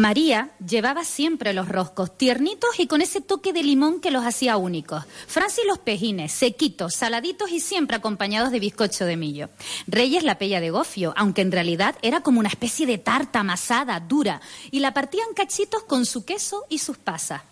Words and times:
María 0.00 0.50
llevaba 0.66 1.04
siempre 1.04 1.52
los 1.52 1.68
roscos, 1.68 2.16
tiernitos 2.16 2.80
y 2.80 2.86
con 2.86 3.02
ese 3.02 3.20
toque 3.20 3.52
de 3.52 3.62
limón 3.62 4.00
que 4.00 4.10
los 4.10 4.24
hacía 4.24 4.56
únicos. 4.56 5.04
Francis 5.26 5.66
los 5.66 5.78
pejines, 5.78 6.32
sequitos, 6.32 6.94
saladitos 6.94 7.50
y 7.50 7.60
siempre 7.60 7.98
acompañados 7.98 8.50
de 8.50 8.60
bizcocho 8.60 9.04
de 9.04 9.18
millo. 9.18 9.50
Reyes 9.86 10.24
la 10.24 10.38
pella 10.38 10.58
de 10.58 10.70
gofio, 10.70 11.12
aunque 11.16 11.42
en 11.42 11.52
realidad 11.52 11.96
era 12.00 12.22
como 12.22 12.40
una 12.40 12.48
especie 12.48 12.86
de 12.86 12.96
tarta 12.96 13.40
amasada, 13.40 14.00
dura, 14.00 14.40
y 14.70 14.80
la 14.80 14.94
partían 14.94 15.34
cachitos 15.36 15.82
con 15.82 16.06
su 16.06 16.24
queso 16.24 16.64
y 16.70 16.78
sus 16.78 16.96
pasas. 16.96 17.42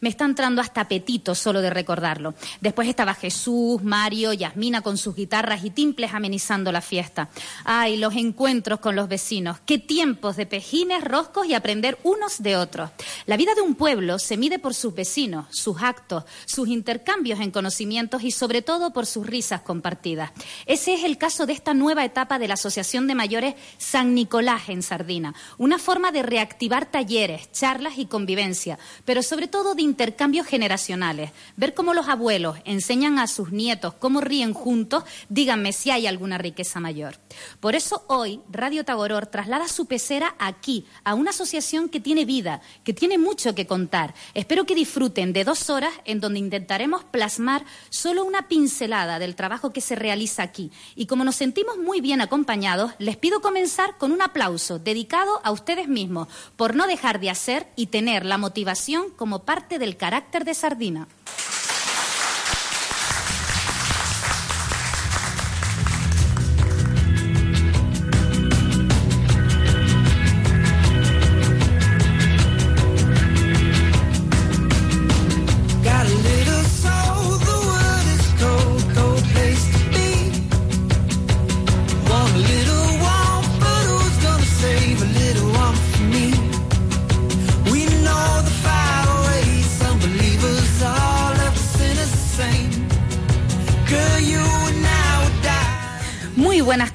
Me 0.00 0.08
está 0.08 0.24
entrando 0.24 0.60
hasta 0.60 0.82
apetito 0.82 1.34
solo 1.34 1.60
de 1.60 1.70
recordarlo. 1.70 2.34
Después 2.60 2.88
estaba 2.88 3.14
Jesús, 3.14 3.82
Mario, 3.82 4.32
Yasmina 4.32 4.82
con 4.82 4.96
sus 4.96 5.14
guitarras 5.14 5.64
y 5.64 5.70
timples 5.70 6.14
amenizando 6.14 6.72
la 6.72 6.80
fiesta. 6.80 7.28
Ay, 7.64 7.96
los 7.96 8.14
encuentros 8.14 8.80
con 8.80 8.96
los 8.96 9.08
vecinos. 9.08 9.58
Qué 9.66 9.78
tiempos 9.78 10.36
de 10.36 10.46
pejines, 10.46 11.04
roscos 11.04 11.46
y 11.46 11.54
aprender 11.54 11.98
unos 12.02 12.42
de 12.42 12.56
otros. 12.56 12.90
La 13.26 13.36
vida 13.36 13.54
de 13.54 13.62
un 13.62 13.74
pueblo 13.74 14.18
se 14.18 14.36
mide 14.36 14.58
por 14.58 14.74
sus 14.74 14.94
vecinos, 14.94 15.46
sus 15.50 15.82
actos, 15.82 16.24
sus 16.46 16.68
intercambios 16.68 17.40
en 17.40 17.50
conocimientos 17.50 18.22
y 18.22 18.30
sobre 18.30 18.62
todo 18.62 18.92
por 18.92 19.06
sus 19.06 19.26
risas 19.26 19.62
compartidas. 19.62 20.30
Ese 20.66 20.94
es 20.94 21.04
el 21.04 21.18
caso 21.18 21.46
de 21.46 21.52
esta 21.52 21.74
nueva 21.74 22.04
etapa 22.04 22.38
de 22.38 22.48
la 22.48 22.54
Asociación 22.54 23.06
de 23.06 23.14
Mayores 23.14 23.54
San 23.78 24.14
Nicolás 24.14 24.68
en 24.68 24.82
Sardina. 24.82 25.34
Una 25.58 25.78
forma 25.78 26.12
de 26.12 26.22
reactivar 26.22 26.86
talleres, 26.86 27.50
charlas 27.52 27.98
y 27.98 28.06
convivencia, 28.06 28.78
pero 29.04 29.22
sobre 29.22 29.48
todo 29.48 29.57
todo 29.58 29.74
de 29.74 29.82
intercambios 29.82 30.46
generacionales. 30.46 31.32
Ver 31.56 31.74
cómo 31.74 31.92
los 31.92 32.06
abuelos 32.06 32.58
enseñan 32.64 33.18
a 33.18 33.26
sus 33.26 33.50
nietos 33.50 33.92
cómo 33.92 34.20
ríen 34.20 34.54
juntos, 34.54 35.02
díganme 35.28 35.72
si 35.72 35.90
hay 35.90 36.06
alguna 36.06 36.38
riqueza 36.38 36.78
mayor. 36.78 37.16
Por 37.58 37.74
eso 37.74 38.04
hoy 38.06 38.40
Radio 38.48 38.84
Tagoror 38.84 39.26
traslada 39.26 39.66
su 39.66 39.86
pecera 39.86 40.36
aquí, 40.38 40.86
a 41.02 41.14
una 41.14 41.30
asociación 41.30 41.88
que 41.88 41.98
tiene 41.98 42.24
vida, 42.24 42.60
que 42.84 42.94
tiene 42.94 43.18
mucho 43.18 43.56
que 43.56 43.66
contar. 43.66 44.14
Espero 44.32 44.64
que 44.64 44.76
disfruten 44.76 45.32
de 45.32 45.42
dos 45.42 45.70
horas 45.70 45.92
en 46.04 46.20
donde 46.20 46.38
intentaremos 46.38 47.02
plasmar 47.02 47.64
solo 47.90 48.24
una 48.24 48.46
pincelada 48.46 49.18
del 49.18 49.34
trabajo 49.34 49.72
que 49.72 49.80
se 49.80 49.96
realiza 49.96 50.44
aquí. 50.44 50.70
Y 50.94 51.06
como 51.06 51.24
nos 51.24 51.34
sentimos 51.34 51.78
muy 51.78 52.00
bien 52.00 52.20
acompañados, 52.20 52.92
les 53.00 53.16
pido 53.16 53.40
comenzar 53.40 53.98
con 53.98 54.12
un 54.12 54.22
aplauso 54.22 54.78
dedicado 54.78 55.40
a 55.42 55.50
ustedes 55.50 55.88
mismos 55.88 56.28
por 56.54 56.76
no 56.76 56.86
dejar 56.86 57.18
de 57.18 57.30
hacer 57.30 57.66
y 57.74 57.86
tener 57.86 58.24
la 58.24 58.38
motivación 58.38 59.10
como 59.16 59.47
parte 59.48 59.78
del 59.78 59.96
carácter 59.96 60.44
de 60.44 60.52
Sardina. 60.52 61.08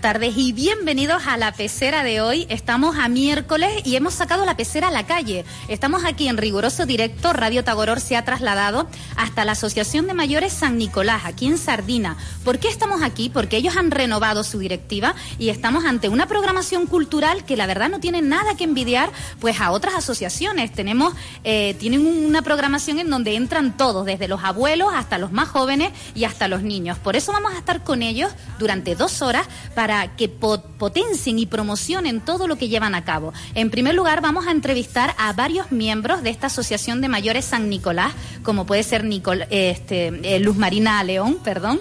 Tardes 0.04 0.34
y 0.36 0.52
bienvenidos 0.52 1.28
a 1.28 1.38
la 1.38 1.54
pecera 1.54 2.04
de 2.04 2.20
hoy. 2.20 2.46
Estamos 2.50 2.98
a 2.98 3.08
miércoles 3.08 3.72
y 3.86 3.96
hemos 3.96 4.14
sacado 4.14 4.44
la 4.44 4.58
pecera 4.58 4.90
a 4.90 4.92
la 4.92 5.06
calle. 5.06 5.46
Estamos 5.70 6.04
aquí 6.04 6.28
en 6.28 6.36
riguroso 6.36 6.86
directo. 6.86 7.32
Radio 7.32 7.64
Tagoror 7.64 8.02
se 8.02 8.18
ha 8.18 8.26
trasladado 8.26 8.90
hasta 9.16 9.46
la 9.46 9.54
Asociación 9.54 10.06
de 10.06 10.14
Mayores 10.14 10.52
San 10.52 10.78
Nicolás, 10.78 11.22
aquí 11.24 11.48
en 11.48 11.58
Sardina. 11.58 12.18
¿Por 12.44 12.60
qué 12.60 12.68
estamos 12.68 13.02
aquí? 13.02 13.30
Porque 13.30 13.56
ellos 13.56 13.78
han 13.78 13.92
renovado 13.92 14.44
su 14.44 14.60
directiva 14.60 15.16
y 15.40 15.48
estamos 15.48 15.86
ante 15.86 16.10
una 16.10 16.28
programación 16.28 16.86
cultural 16.86 17.46
que 17.46 17.56
la 17.56 17.66
verdad 17.66 17.88
no 17.90 18.02
tiene 18.02 18.22
nada 18.22 18.58
que 18.58 18.66
envidiar 18.66 19.10
pues 19.40 19.62
a 19.62 19.72
otras 19.72 19.96
asociaciones. 19.96 20.74
Tenemos, 20.74 21.14
eh, 21.46 21.78
tienen 21.80 22.06
una 22.06 22.42
programación 22.42 23.00
en 23.00 23.10
donde 23.10 23.36
entran 23.36 23.78
todos, 23.78 24.06
desde 24.06 24.28
los 24.28 24.44
abuelos 24.44 24.90
hasta 24.94 25.18
los 25.18 25.32
más 25.32 25.48
jóvenes 25.48 25.94
y 26.14 26.26
hasta 26.26 26.50
los 26.50 26.62
niños. 26.62 26.98
Por 26.98 27.16
eso 27.16 27.32
vamos 27.32 27.54
a 27.54 27.58
estar 27.58 27.86
con 27.86 28.02
ellos 28.02 28.34
durante 28.60 28.96
dos 28.96 29.22
horas 29.22 29.48
para 29.74 29.93
que 30.18 30.30
potencien 30.30 31.40
y 31.40 31.46
promocionen 31.46 32.22
todo 32.22 32.48
lo 32.48 32.58
que 32.58 32.70
llevan 32.70 32.96
a 32.96 33.04
cabo. 33.04 33.34
En 33.56 33.70
primer 33.70 33.96
lugar, 33.96 34.22
vamos 34.22 34.48
a 34.48 34.52
entrevistar 34.52 35.16
a 35.18 35.34
varios 35.34 35.72
miembros 35.72 36.24
de 36.24 36.30
esta 36.30 36.48
Asociación 36.48 37.02
de 37.02 37.10
Mayores 37.10 37.46
San 37.46 37.70
Nicolás, 37.70 38.14
como 38.44 38.66
puede 38.66 38.84
ser 38.84 39.06
este, 39.50 40.08
eh, 40.08 40.40
Luz 40.40 40.58
Marina 40.58 41.04
León, 41.04 41.40
perdón. 41.44 41.80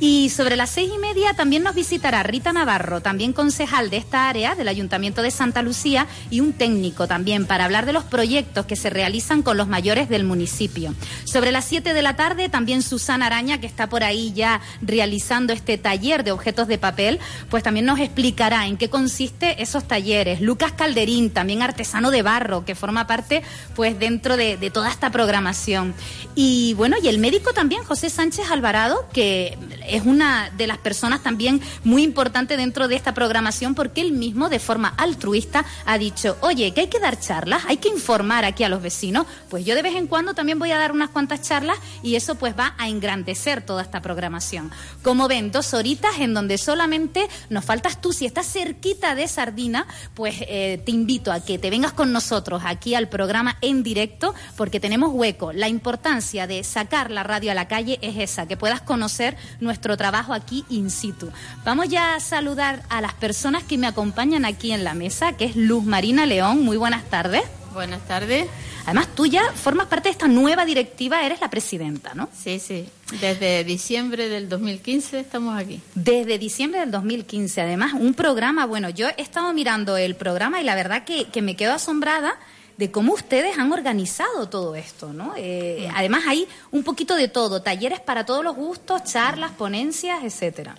Y 0.00 0.30
sobre 0.30 0.56
las 0.56 0.70
seis 0.70 0.90
y 0.94 0.98
media 0.98 1.34
también 1.34 1.62
nos 1.62 1.74
visitará 1.74 2.22
Rita 2.22 2.54
Navarro, 2.54 3.02
también 3.02 3.34
concejal 3.34 3.90
de 3.90 3.98
esta 3.98 4.30
área 4.30 4.54
del 4.54 4.68
Ayuntamiento 4.68 5.20
de 5.20 5.30
Santa 5.30 5.60
Lucía 5.60 6.06
y 6.30 6.40
un 6.40 6.54
técnico 6.54 7.06
también 7.06 7.46
para 7.46 7.66
hablar 7.66 7.84
de 7.84 7.92
los 7.92 8.04
proyectos 8.04 8.64
que 8.64 8.76
se 8.76 8.88
realizan 8.88 9.42
con 9.42 9.58
los 9.58 9.68
mayores 9.68 10.08
del 10.08 10.24
municipio. 10.24 10.94
Sobre 11.24 11.52
las 11.52 11.66
siete 11.66 11.92
de 11.92 12.00
la 12.00 12.16
tarde 12.16 12.48
también 12.48 12.82
Susana 12.82 13.26
Araña, 13.26 13.60
que 13.60 13.66
está 13.66 13.88
por 13.88 14.02
ahí 14.02 14.32
ya 14.32 14.62
realizando 14.80 15.52
este 15.52 15.76
taller 15.76 16.24
de 16.24 16.32
objetos 16.32 16.66
de 16.66 16.78
papel, 16.78 17.18
pues 17.50 17.62
también 17.62 17.86
nos 17.86 17.98
explicará 17.98 18.66
en 18.66 18.76
qué 18.76 18.88
consiste 18.88 19.62
esos 19.62 19.86
talleres. 19.86 20.40
Lucas 20.40 20.72
Calderín, 20.72 21.30
también 21.30 21.62
artesano 21.62 22.10
de 22.10 22.22
barro, 22.22 22.64
que 22.64 22.74
forma 22.74 23.06
parte 23.06 23.42
pues 23.74 23.98
dentro 23.98 24.36
de, 24.36 24.56
de 24.56 24.70
toda 24.70 24.90
esta 24.90 25.10
programación. 25.10 25.94
Y 26.34 26.74
bueno, 26.74 26.96
y 27.02 27.08
el 27.08 27.18
médico 27.18 27.52
también, 27.52 27.82
José 27.84 28.08
Sánchez 28.08 28.50
Alvarado, 28.50 29.06
que 29.12 29.58
es 29.86 30.06
una 30.06 30.50
de 30.56 30.66
las 30.66 30.78
personas 30.78 31.22
también 31.22 31.60
muy 31.84 32.02
importante 32.02 32.56
dentro 32.56 32.88
de 32.88 32.96
esta 32.96 33.14
programación 33.14 33.74
porque 33.74 34.00
él 34.00 34.12
mismo 34.12 34.48
de 34.48 34.58
forma 34.58 34.94
altruista 34.96 35.64
ha 35.86 35.98
dicho, 35.98 36.36
oye, 36.40 36.72
que 36.72 36.82
hay 36.82 36.86
que 36.86 37.00
dar 37.00 37.18
charlas, 37.18 37.64
hay 37.66 37.78
que 37.78 37.88
informar 37.88 38.44
aquí 38.44 38.64
a 38.64 38.68
los 38.68 38.82
vecinos, 38.82 39.26
pues 39.48 39.64
yo 39.64 39.74
de 39.74 39.82
vez 39.82 39.96
en 39.96 40.06
cuando 40.06 40.34
también 40.34 40.58
voy 40.58 40.70
a 40.70 40.78
dar 40.78 40.92
unas 40.92 41.10
cuantas 41.10 41.42
charlas 41.42 41.78
y 42.02 42.14
eso 42.14 42.36
pues 42.36 42.54
va 42.58 42.74
a 42.78 42.88
engrandecer 42.88 43.62
toda 43.62 43.82
esta 43.82 44.00
programación. 44.00 44.70
Como 45.02 45.28
ven, 45.28 45.50
dos 45.50 45.74
horitas 45.74 46.18
en 46.20 46.34
donde 46.34 46.58
solamente 46.58 47.28
nos 47.48 47.64
faltas 47.64 48.00
tú. 48.00 48.12
Si 48.12 48.26
estás 48.26 48.46
cerquita 48.46 49.14
de 49.14 49.26
Sardina, 49.28 49.86
pues 50.14 50.36
eh, 50.40 50.82
te 50.84 50.92
invito 50.92 51.32
a 51.32 51.40
que 51.40 51.58
te 51.58 51.70
vengas 51.70 51.92
con 51.92 52.12
nosotros 52.12 52.62
aquí 52.64 52.94
al 52.94 53.08
programa 53.08 53.56
en 53.60 53.82
directo, 53.82 54.34
porque 54.56 54.80
tenemos 54.80 55.10
hueco. 55.12 55.52
La 55.52 55.68
importancia 55.68 56.46
de 56.46 56.64
sacar 56.64 57.10
la 57.10 57.22
radio 57.22 57.52
a 57.52 57.54
la 57.54 57.68
calle 57.68 57.98
es 58.02 58.16
esa, 58.16 58.46
que 58.46 58.56
puedas 58.56 58.80
conocer 58.80 59.36
nuestro 59.60 59.96
trabajo 59.96 60.32
aquí 60.32 60.64
in 60.68 60.90
situ. 60.90 61.30
Vamos 61.64 61.88
ya 61.88 62.14
a 62.14 62.20
saludar 62.20 62.82
a 62.88 63.00
las 63.00 63.14
personas 63.14 63.62
que 63.64 63.78
me 63.78 63.86
acompañan 63.86 64.44
aquí 64.44 64.72
en 64.72 64.84
la 64.84 64.94
mesa, 64.94 65.32
que 65.32 65.46
es 65.46 65.56
Luz 65.56 65.84
Marina 65.84 66.26
León. 66.26 66.64
Muy 66.64 66.76
buenas 66.76 67.04
tardes. 67.04 67.42
Buenas 67.72 68.06
tardes. 68.06 68.48
Además, 68.84 69.08
tú 69.14 69.26
ya 69.26 69.52
formas 69.52 69.86
parte 69.86 70.08
de 70.08 70.12
esta 70.12 70.26
nueva 70.26 70.64
directiva, 70.64 71.24
eres 71.24 71.40
la 71.40 71.50
presidenta, 71.50 72.14
¿no? 72.14 72.28
Sí, 72.36 72.58
sí. 72.58 72.88
Desde 73.20 73.62
diciembre 73.64 74.28
del 74.28 74.48
2015 74.48 75.20
estamos 75.20 75.58
aquí. 75.58 75.80
Desde 75.94 76.38
diciembre 76.38 76.80
del 76.80 76.90
2015, 76.90 77.60
además, 77.60 77.92
un 77.94 78.14
programa, 78.14 78.66
bueno, 78.66 78.90
yo 78.90 79.08
he 79.08 79.22
estado 79.22 79.52
mirando 79.52 79.96
el 79.96 80.16
programa 80.16 80.60
y 80.60 80.64
la 80.64 80.74
verdad 80.74 81.04
que, 81.04 81.42
me 81.42 81.56
quedo 81.56 81.72
asombrada 81.72 82.34
de 82.76 82.90
cómo 82.90 83.12
ustedes 83.12 83.58
han 83.58 83.72
organizado 83.72 84.48
todo 84.48 84.74
esto, 84.74 85.12
¿no? 85.12 85.34
Eh, 85.36 85.88
además 85.94 86.24
hay 86.26 86.46
un 86.70 86.82
poquito 86.82 87.14
de 87.14 87.28
todo, 87.28 87.62
talleres 87.62 88.00
para 88.00 88.26
todos 88.26 88.42
los 88.42 88.56
gustos, 88.56 89.04
charlas, 89.04 89.52
ponencias, 89.52 90.24
etcétera. 90.24 90.74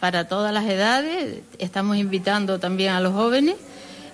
Para 0.00 0.28
todas 0.28 0.52
las 0.52 0.66
edades, 0.66 1.40
estamos 1.58 1.96
invitando 1.96 2.58
también 2.58 2.92
a 2.92 3.00
los 3.00 3.12
jóvenes 3.14 3.56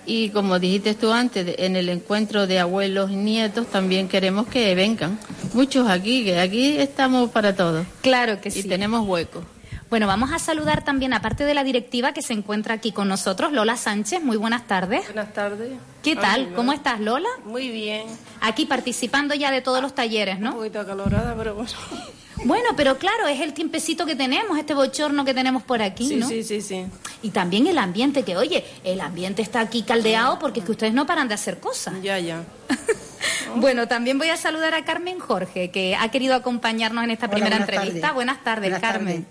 y 0.05 0.29
como 0.29 0.59
dijiste 0.59 0.95
tú 0.95 1.11
antes, 1.11 1.55
en 1.57 1.75
el 1.75 1.89
encuentro 1.89 2.47
de 2.47 2.59
abuelos 2.59 3.11
y 3.11 3.15
nietos 3.15 3.67
también 3.67 4.07
queremos 4.07 4.47
que 4.47 4.73
vengan. 4.75 5.19
Muchos 5.53 5.89
aquí, 5.89 6.23
que 6.23 6.39
aquí 6.39 6.77
estamos 6.77 7.29
para 7.31 7.55
todos. 7.55 7.85
Claro 8.01 8.41
que 8.41 8.51
sí. 8.51 8.59
Y 8.59 8.63
tenemos 8.63 9.07
hueco. 9.07 9.43
Bueno, 9.89 10.07
vamos 10.07 10.31
a 10.31 10.39
saludar 10.39 10.83
también, 10.83 11.13
aparte 11.13 11.45
de 11.45 11.53
la 11.53 11.63
directiva 11.63 12.13
que 12.13 12.23
se 12.23 12.33
encuentra 12.33 12.73
aquí 12.73 12.91
con 12.91 13.07
nosotros, 13.07 13.51
Lola 13.51 13.77
Sánchez. 13.77 14.23
Muy 14.23 14.37
buenas 14.37 14.65
tardes. 14.65 15.05
Buenas 15.05 15.33
tardes. 15.33 15.69
¿Qué 16.01 16.15
tal? 16.15 16.51
¿Cómo 16.55 16.73
estás, 16.73 16.99
Lola? 16.99 17.29
Muy 17.45 17.69
bien. 17.69 18.07
Aquí 18.41 18.65
participando 18.65 19.35
ya 19.35 19.51
de 19.51 19.61
todos 19.61 19.83
los 19.83 19.93
talleres, 19.93 20.39
¿no? 20.39 20.53
Un 20.53 20.57
poquito 20.57 20.79
acalorada, 20.79 21.35
pero 21.37 21.53
bueno. 21.53 21.69
Bueno, 22.45 22.69
pero 22.75 22.97
claro, 22.97 23.27
es 23.27 23.39
el 23.41 23.53
tiempecito 23.53 24.05
que 24.05 24.15
tenemos, 24.15 24.57
este 24.57 24.73
bochorno 24.73 25.23
que 25.23 25.33
tenemos 25.33 25.63
por 25.63 25.81
aquí, 25.81 26.07
sí, 26.09 26.15
¿no? 26.15 26.27
Sí, 26.27 26.43
sí, 26.43 26.61
sí. 26.61 26.85
Y 27.21 27.29
también 27.29 27.67
el 27.67 27.77
ambiente, 27.77 28.23
que 28.23 28.35
oye, 28.35 28.65
el 28.83 28.99
ambiente 29.01 29.41
está 29.41 29.59
aquí 29.61 29.83
caldeado 29.83 30.39
porque 30.39 30.59
es 30.59 30.65
que 30.65 30.71
ustedes 30.71 30.93
no 30.93 31.05
paran 31.05 31.27
de 31.27 31.35
hacer 31.35 31.59
cosas. 31.59 31.93
Ya, 32.01 32.19
ya. 32.19 32.43
bueno, 33.55 33.87
también 33.87 34.17
voy 34.17 34.29
a 34.29 34.37
saludar 34.37 34.73
a 34.73 34.83
Carmen 34.83 35.19
Jorge, 35.19 35.71
que 35.71 35.95
ha 35.95 36.09
querido 36.09 36.35
acompañarnos 36.35 37.03
en 37.03 37.11
esta 37.11 37.29
primera 37.29 37.57
entrevista. 37.57 38.11
Buenas 38.11 38.43
tardes, 38.43 38.77
Carmen. 38.79 39.25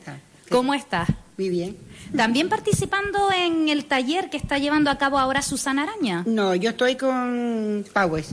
¿Cómo 0.51 0.75
estás? 0.75 1.09
Muy 1.39 1.49
bien. 1.49 1.77
¿También 2.17 2.49
participando 2.51 3.31
en 3.33 3.69
el 3.71 3.87
taller 3.87 4.29
que 4.29 4.37
está 4.37 4.59
llevando 4.59 4.91
a 4.91 4.99
cabo 4.99 5.19
ahora 5.19 5.41
Susana 5.41 5.85
Araña? 5.85 6.23
No, 6.27 6.55
yo 6.55 6.71
estoy 6.71 6.97
con 6.97 7.85
Powers. 7.93 8.29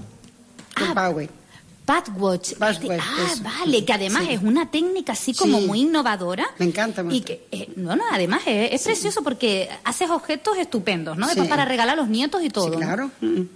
Con 0.78 0.98
Ah, 0.98 1.08
Powers. 1.10 1.30
Patwatch. 1.90 2.54
Patwatch, 2.54 3.02
ah, 3.02 3.28
eso. 3.34 3.44
vale, 3.44 3.84
que 3.84 3.94
además 3.94 4.24
Sí. 4.28 4.34
es 4.34 4.42
una 4.44 4.70
técnica 4.70 5.14
así 5.14 5.34
como 5.34 5.60
Sí. 5.60 5.66
muy 5.66 5.80
innovadora. 5.82 6.48
Me 6.60 6.66
encanta 6.68 7.02
Y 7.02 7.06
mucho. 7.06 7.26
que, 7.26 7.48
eh, 7.52 7.70
no, 7.78 7.96
no, 7.96 8.04
además 8.12 8.42
es, 8.46 8.74
es 8.74 8.84
precioso 8.84 9.24
porque 9.24 9.68
haces 9.84 10.10
objetos 10.12 10.58
estupendos, 10.58 11.18
¿no? 11.18 11.26
Después 11.26 11.48
Sí. 11.48 11.50
para 11.50 11.66
regalar 11.66 11.98
a 11.98 12.02
los 12.02 12.08
nietos 12.10 12.44
y 12.44 12.50
todo. 12.50 12.66
Sí, 12.66 12.72
¿no? 12.72 12.78
claro. 12.78 13.12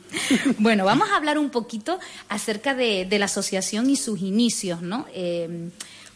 Bueno, 0.58 0.86
vamos 0.86 1.10
a 1.12 1.16
hablar 1.18 1.38
un 1.38 1.50
poquito 1.50 2.00
acerca 2.30 2.74
de, 2.74 3.06
de 3.06 3.20
la 3.20 3.26
asociación 3.26 3.90
y 3.90 3.96
sus 3.96 4.20
inicios, 4.22 4.82
¿no? 4.82 5.06
Eh, 5.14 5.70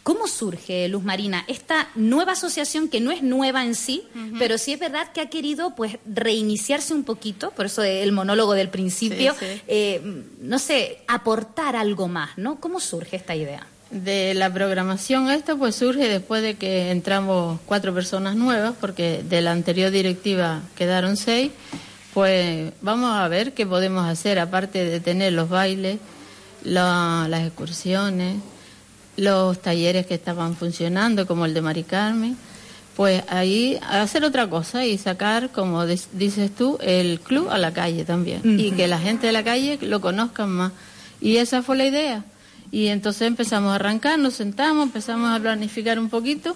¿Cómo 0.08 0.26
surge 0.28 0.88
Luz 0.88 1.04
Marina 1.04 1.44
esta 1.48 1.90
nueva 1.96 2.32
asociación 2.32 2.88
que 2.88 3.02
no 3.02 3.12
es 3.12 3.22
nueva 3.24 3.66
en 3.66 3.76
sí, 3.76 4.04
pero 4.40 4.58
sí 4.58 4.72
es 4.72 4.80
verdad 4.80 5.12
que 5.12 5.20
ha 5.20 5.30
querido 5.30 5.76
pues 5.76 5.98
reiniciarse 6.06 6.94
un 6.94 7.04
poquito, 7.04 7.52
por 7.52 7.66
eso 7.66 7.84
el 7.84 8.14
monólogo 8.14 8.54
del 8.54 8.70
principio, 8.70 9.34
Sí, 9.38 9.46
sí. 9.56 9.62
eh, 9.68 10.24
no 10.40 10.60
sé, 10.60 11.00
aportar 11.10 11.76
algo 11.76 12.08
más, 12.08 12.38
¿no? 12.38 12.58
¿Cómo 12.62 12.80
surge 12.80 13.18
esta 13.18 13.36
idea? 13.36 13.68
De 13.92 14.34
la 14.34 14.54
programación 14.54 15.30
esta 15.30 15.58
pues 15.58 15.76
surge 15.76 16.08
después 16.08 16.42
de 16.42 16.56
que 16.56 16.90
entramos 16.92 17.60
cuatro 17.66 17.94
personas 17.94 18.38
nuevas, 18.38 18.76
porque 18.80 19.24
de 19.28 19.42
la 19.42 19.52
anterior 19.52 19.92
directiva 19.92 20.62
quedaron 20.78 21.18
seis, 21.18 21.52
pues 22.14 22.72
vamos 22.82 23.12
a 23.14 23.28
ver 23.28 23.54
qué 23.54 23.66
podemos 23.66 24.06
hacer, 24.08 24.40
aparte 24.40 24.86
de 24.86 25.02
tener 25.02 25.34
los 25.34 25.50
bailes, 25.50 26.00
la- 26.64 27.28
las 27.30 27.46
excursiones, 27.46 28.38
los 29.18 29.62
talleres 29.62 30.06
que 30.06 30.14
estaban 30.14 30.56
funcionando, 30.56 31.28
como 31.28 31.46
el 31.46 31.54
de 31.54 31.62
Mari 31.62 31.84
Carmen, 31.84 32.38
pues 32.96 33.24
ahí 33.28 33.78
hacer 33.88 34.24
otra 34.24 34.50
cosa 34.50 34.86
y 34.86 34.98
sacar, 34.98 35.52
como 35.52 35.86
dices 35.86 36.56
tú, 36.56 36.78
el 36.82 37.20
club 37.20 37.50
a 37.50 37.58
la 37.58 37.72
calle 37.72 38.06
también, 38.06 38.42
y 38.60 38.72
que 38.72 38.88
la 38.88 39.00
gente 39.00 39.28
de 39.28 39.34
la 39.34 39.44
calle 39.44 39.78
lo 39.82 40.02
conozcan 40.02 40.50
más. 40.50 40.72
Y 41.22 41.38
esa 41.38 41.62
fue 41.62 41.78
la 41.78 41.86
idea. 41.86 42.26
Y 42.72 42.88
entonces 42.88 43.28
empezamos 43.28 43.72
a 43.72 43.76
arrancar, 43.76 44.18
nos 44.20 44.34
sentamos, 44.34 44.84
empezamos 44.88 45.32
a 45.32 45.40
planificar 45.40 46.00
un 46.00 46.10
poquito 46.10 46.56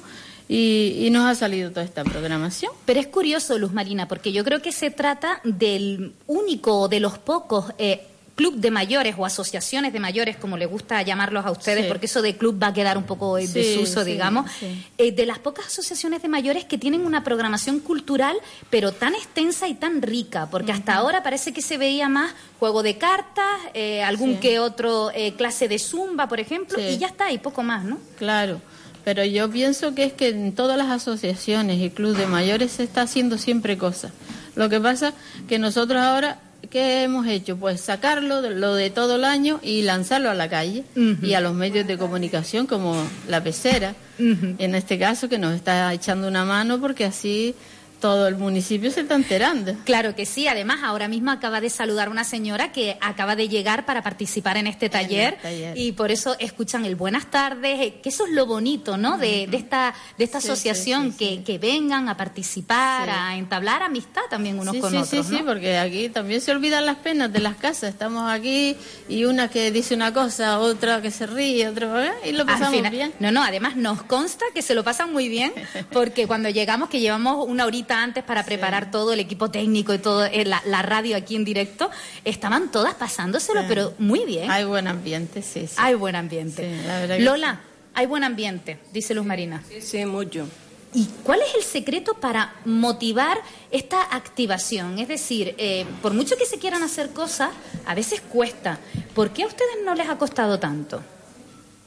y, 0.50 0.96
y 1.00 1.10
nos 1.10 1.25
ha 1.25 1.36
salido 1.36 1.69
toda 1.69 1.84
esta 1.84 2.04
programación. 2.04 2.72
Pero 2.86 3.00
es 3.00 3.08
curioso, 3.08 3.58
Luz 3.58 3.72
Marina, 3.72 4.08
porque 4.08 4.31
yo 4.31 4.44
creo 4.44 4.62
que 4.62 4.72
se 4.72 4.92
trata 4.92 5.40
del 5.44 6.13
único 6.28 6.80
o 6.80 6.88
de 6.90 7.00
los 7.00 7.18
pocos 7.18 7.66
eh, 7.78 8.08
club 8.36 8.56
de 8.56 8.72
mayores 8.72 9.16
o 9.18 9.25
asociaciones 9.25 9.94
de 9.94 10.00
mayores, 10.00 10.38
como 10.38 10.57
le 10.57 10.66
gusta 10.66 11.01
llamarlos 11.01 11.45
a 11.45 11.51
ustedes, 11.51 11.83
Sí. 11.83 11.88
porque 11.89 12.06
eso 12.07 12.22
de 12.22 12.38
club 12.38 12.62
va 12.62 12.68
a 12.68 12.74
quedar 12.74 12.98
un 12.98 13.04
poco 13.04 13.38
en 13.38 13.48
Sí, 13.48 13.54
desuso, 13.60 14.04
sí, 14.04 14.12
digamos, 14.12 14.50
eh, 14.98 15.12
de 15.12 15.25
las 15.25 15.39
pocas 15.39 15.68
asociaciones 15.68 16.22
de 16.22 16.28
mayores 16.30 16.66
que 16.66 16.78
tienen 16.78 17.06
una 17.06 17.24
programación 17.24 17.80
cultural, 17.81 18.36
pero 18.69 18.94
tan 18.94 19.13
extensa 19.16 19.68
y 19.68 19.75
tan 19.75 20.01
rica, 20.01 20.48
porque 20.50 20.72
hasta 20.72 20.95
ahora 20.95 21.24
parece 21.24 21.51
que 21.54 21.62
se 21.62 21.78
veía 21.78 22.10
más 22.10 22.33
juego 22.60 22.83
de 22.83 22.98
cartas, 22.98 23.45
eh, 23.74 24.01
algún 24.04 24.38
que 24.38 24.60
otro 24.60 25.12
eh, 25.13 25.34
clase 25.36 25.68
de 25.68 25.77
zumba, 25.77 26.27
por 26.27 26.39
ejemplo, 26.39 26.80
y 26.81 26.98
ya 26.98 27.07
está, 27.07 27.31
y 27.31 27.38
poco 27.38 27.63
más, 27.63 27.84
¿no? 27.84 27.98
Claro, 28.18 28.62
pero 29.04 29.24
yo 29.25 29.50
pienso 29.51 29.94
que 29.94 30.06
es 30.06 30.13
que 30.13 30.30
en 30.30 30.54
todas 30.54 30.77
las 30.77 30.89
asociaciones 30.89 31.80
y 31.80 31.89
clubes 31.89 32.18
de 32.18 32.27
mayores 32.27 32.72
se 32.72 32.84
está 32.84 33.01
haciendo 33.01 33.38
siempre 33.38 33.77
cosas. 33.77 34.12
Lo 34.56 34.69
que 34.69 34.80
pasa 34.80 35.13
que 35.48 35.60
nosotros 35.60 36.01
ahora, 36.01 36.39
¿qué 36.71 37.03
hemos 37.03 37.27
hecho? 37.27 37.57
Pues 37.57 37.81
sacarlo, 37.81 38.41
de- 38.41 38.51
lo 38.56 38.73
de 38.73 38.89
todo 38.89 39.18
el 39.18 39.25
año 39.25 39.59
y 39.62 39.83
lanzarlo 39.83 40.29
a 40.31 40.33
la 40.33 40.50
calle 40.50 40.83
y 41.21 41.33
a 41.33 41.41
los 41.41 41.53
medios 41.53 41.85
de 41.85 41.97
comunicación 41.97 42.65
como 42.65 42.95
la 43.27 43.44
pecera, 43.44 43.94
en 44.18 44.73
este 44.75 44.97
caso 44.97 45.29
que 45.29 45.38
nos 45.38 45.53
está 45.53 45.94
echando 45.94 46.27
una 46.27 46.45
mano 46.45 46.79
porque 46.79 47.06
así 47.06 47.53
todo 48.01 48.27
el 48.27 48.36
municipio 48.36 48.92
se 48.92 49.01
está 49.01 49.15
enterando. 49.15 49.74
Claro 49.86 50.15
que 50.15 50.25
sí, 50.25 50.48
además 50.48 50.80
ahora 50.83 51.07
mismo 51.07 51.31
acaba 51.31 51.62
de 51.62 51.69
saludar 51.69 52.09
una 52.09 52.24
señora 52.25 52.71
que 52.74 52.98
acaba 53.00 53.36
de 53.38 53.48
llegar 53.48 53.86
para 53.86 54.01
participar 54.03 54.57
en 54.57 54.68
este 54.68 54.89
taller, 54.89 55.38
taller. 55.42 55.77
y 55.77 55.92
por 55.94 56.12
eso 56.12 56.36
escuchan 56.39 56.83
el 56.86 56.95
buenas 56.95 57.27
tardes, 57.31 57.80
eh, 57.80 58.00
que 58.01 58.09
eso 58.09 58.25
es 58.25 58.33
lo 58.33 58.45
bonito, 58.48 58.98
¿no? 58.98 59.18
De, 59.18 59.48
de 59.48 59.57
esta 59.57 59.94
de 60.18 60.24
esta 60.25 60.42
Sí, 60.42 60.48
asociación 60.50 61.12
sí, 61.13 61.18
sí, 61.18 61.18
que, 61.38 61.44
que 61.44 61.57
vengan 61.59 62.09
a 62.09 62.18
participar, 62.18 63.09
a 63.09 63.38
entablar 63.38 63.83
amistad 63.83 64.21
también 64.30 64.57
unos 64.59 64.75
con 64.77 64.95
otros, 64.95 65.07
sí, 65.07 65.18
¿no? 65.18 65.24
sí, 65.24 65.44
porque 65.45 65.77
aquí 65.77 66.09
también 66.09 66.42
se 66.42 66.51
olvidan 66.51 66.86
las 66.86 66.98
penas 66.98 67.31
de 67.31 67.39
las 67.39 67.56
casas. 67.57 67.92
Estamos 67.92 68.30
aquí 68.31 68.75
y 69.07 69.25
una 69.25 69.48
que 69.50 69.69
dice 69.71 69.94
una 69.94 70.12
cosa, 70.12 70.59
otra 70.59 71.01
que 71.03 71.12
se 71.12 71.27
ríe, 71.27 71.68
otra 71.68 72.13
y 72.25 72.31
lo 72.31 72.45
pasamos 72.48 72.74
final- 72.74 72.92
bien. 72.92 73.13
No, 73.19 73.31
no, 73.31 73.44
además 73.44 73.75
nos 73.75 74.01
consta 74.03 74.44
que 74.56 74.63
se 74.63 74.74
lo 74.74 74.83
pasan 74.83 75.12
muy 75.13 75.30
bien, 75.30 75.53
porque 75.92 76.25
cuando 76.25 76.50
llegamos, 76.50 76.89
que 76.89 77.00
llevamos 77.00 77.45
una 77.48 77.65
horita 77.65 77.90
antes 77.97 78.23
para 78.23 78.43
preparar 78.45 78.91
todo 78.91 79.13
el 79.13 79.19
equipo 79.19 79.49
técnico 79.51 79.93
y 79.93 79.97
todo 79.99 80.25
eh, 80.25 80.45
la, 80.45 80.61
la 80.65 80.81
radio 80.81 81.15
aquí 81.17 81.35
en 81.35 81.43
directo, 81.45 81.89
estaban 82.25 82.71
todas 82.71 82.93
pasándoselo, 82.95 83.61
Sí. 83.61 83.65
pero 83.69 83.93
muy 83.99 84.25
bien. 84.25 84.49
Hay 84.51 84.63
buen 84.65 84.88
ambiente, 84.88 85.41
sí, 85.41 85.67
sí. 85.67 85.75
Hay 85.77 85.95
buen 85.95 86.15
ambiente. 86.15 86.63
Sí, 86.63 86.88
la 86.88 86.99
verdad 86.99 87.17
que 87.17 87.23
Lola, 87.23 87.59
hay 87.93 88.05
buen 88.05 88.23
ambiente, 88.23 88.79
dice 88.93 89.13
Luz 89.13 89.25
Marina. 89.25 89.63
Sí, 89.67 89.81
sí, 89.81 90.05
mucho. 90.05 90.47
¿Y 90.93 91.05
cuál 91.23 91.39
es 91.41 91.55
el 91.55 91.63
secreto 91.63 92.15
para 92.15 92.53
motivar 92.65 93.38
esta 93.71 94.01
activación? 94.13 94.99
Es 94.99 95.07
decir, 95.07 95.55
eh, 95.57 95.85
por 96.01 96.13
mucho 96.13 96.35
que 96.35 96.45
se 96.45 96.59
quieran 96.59 96.83
hacer 96.83 97.11
cosas, 97.11 97.49
a 97.85 97.95
veces 97.95 98.19
cuesta. 98.19 98.77
¿Por 99.15 99.29
qué 99.29 99.43
a 99.43 99.47
ustedes 99.47 99.75
no 99.85 99.95
les 99.95 100.09
ha 100.09 100.17
costado 100.17 100.59
tanto? 100.59 101.01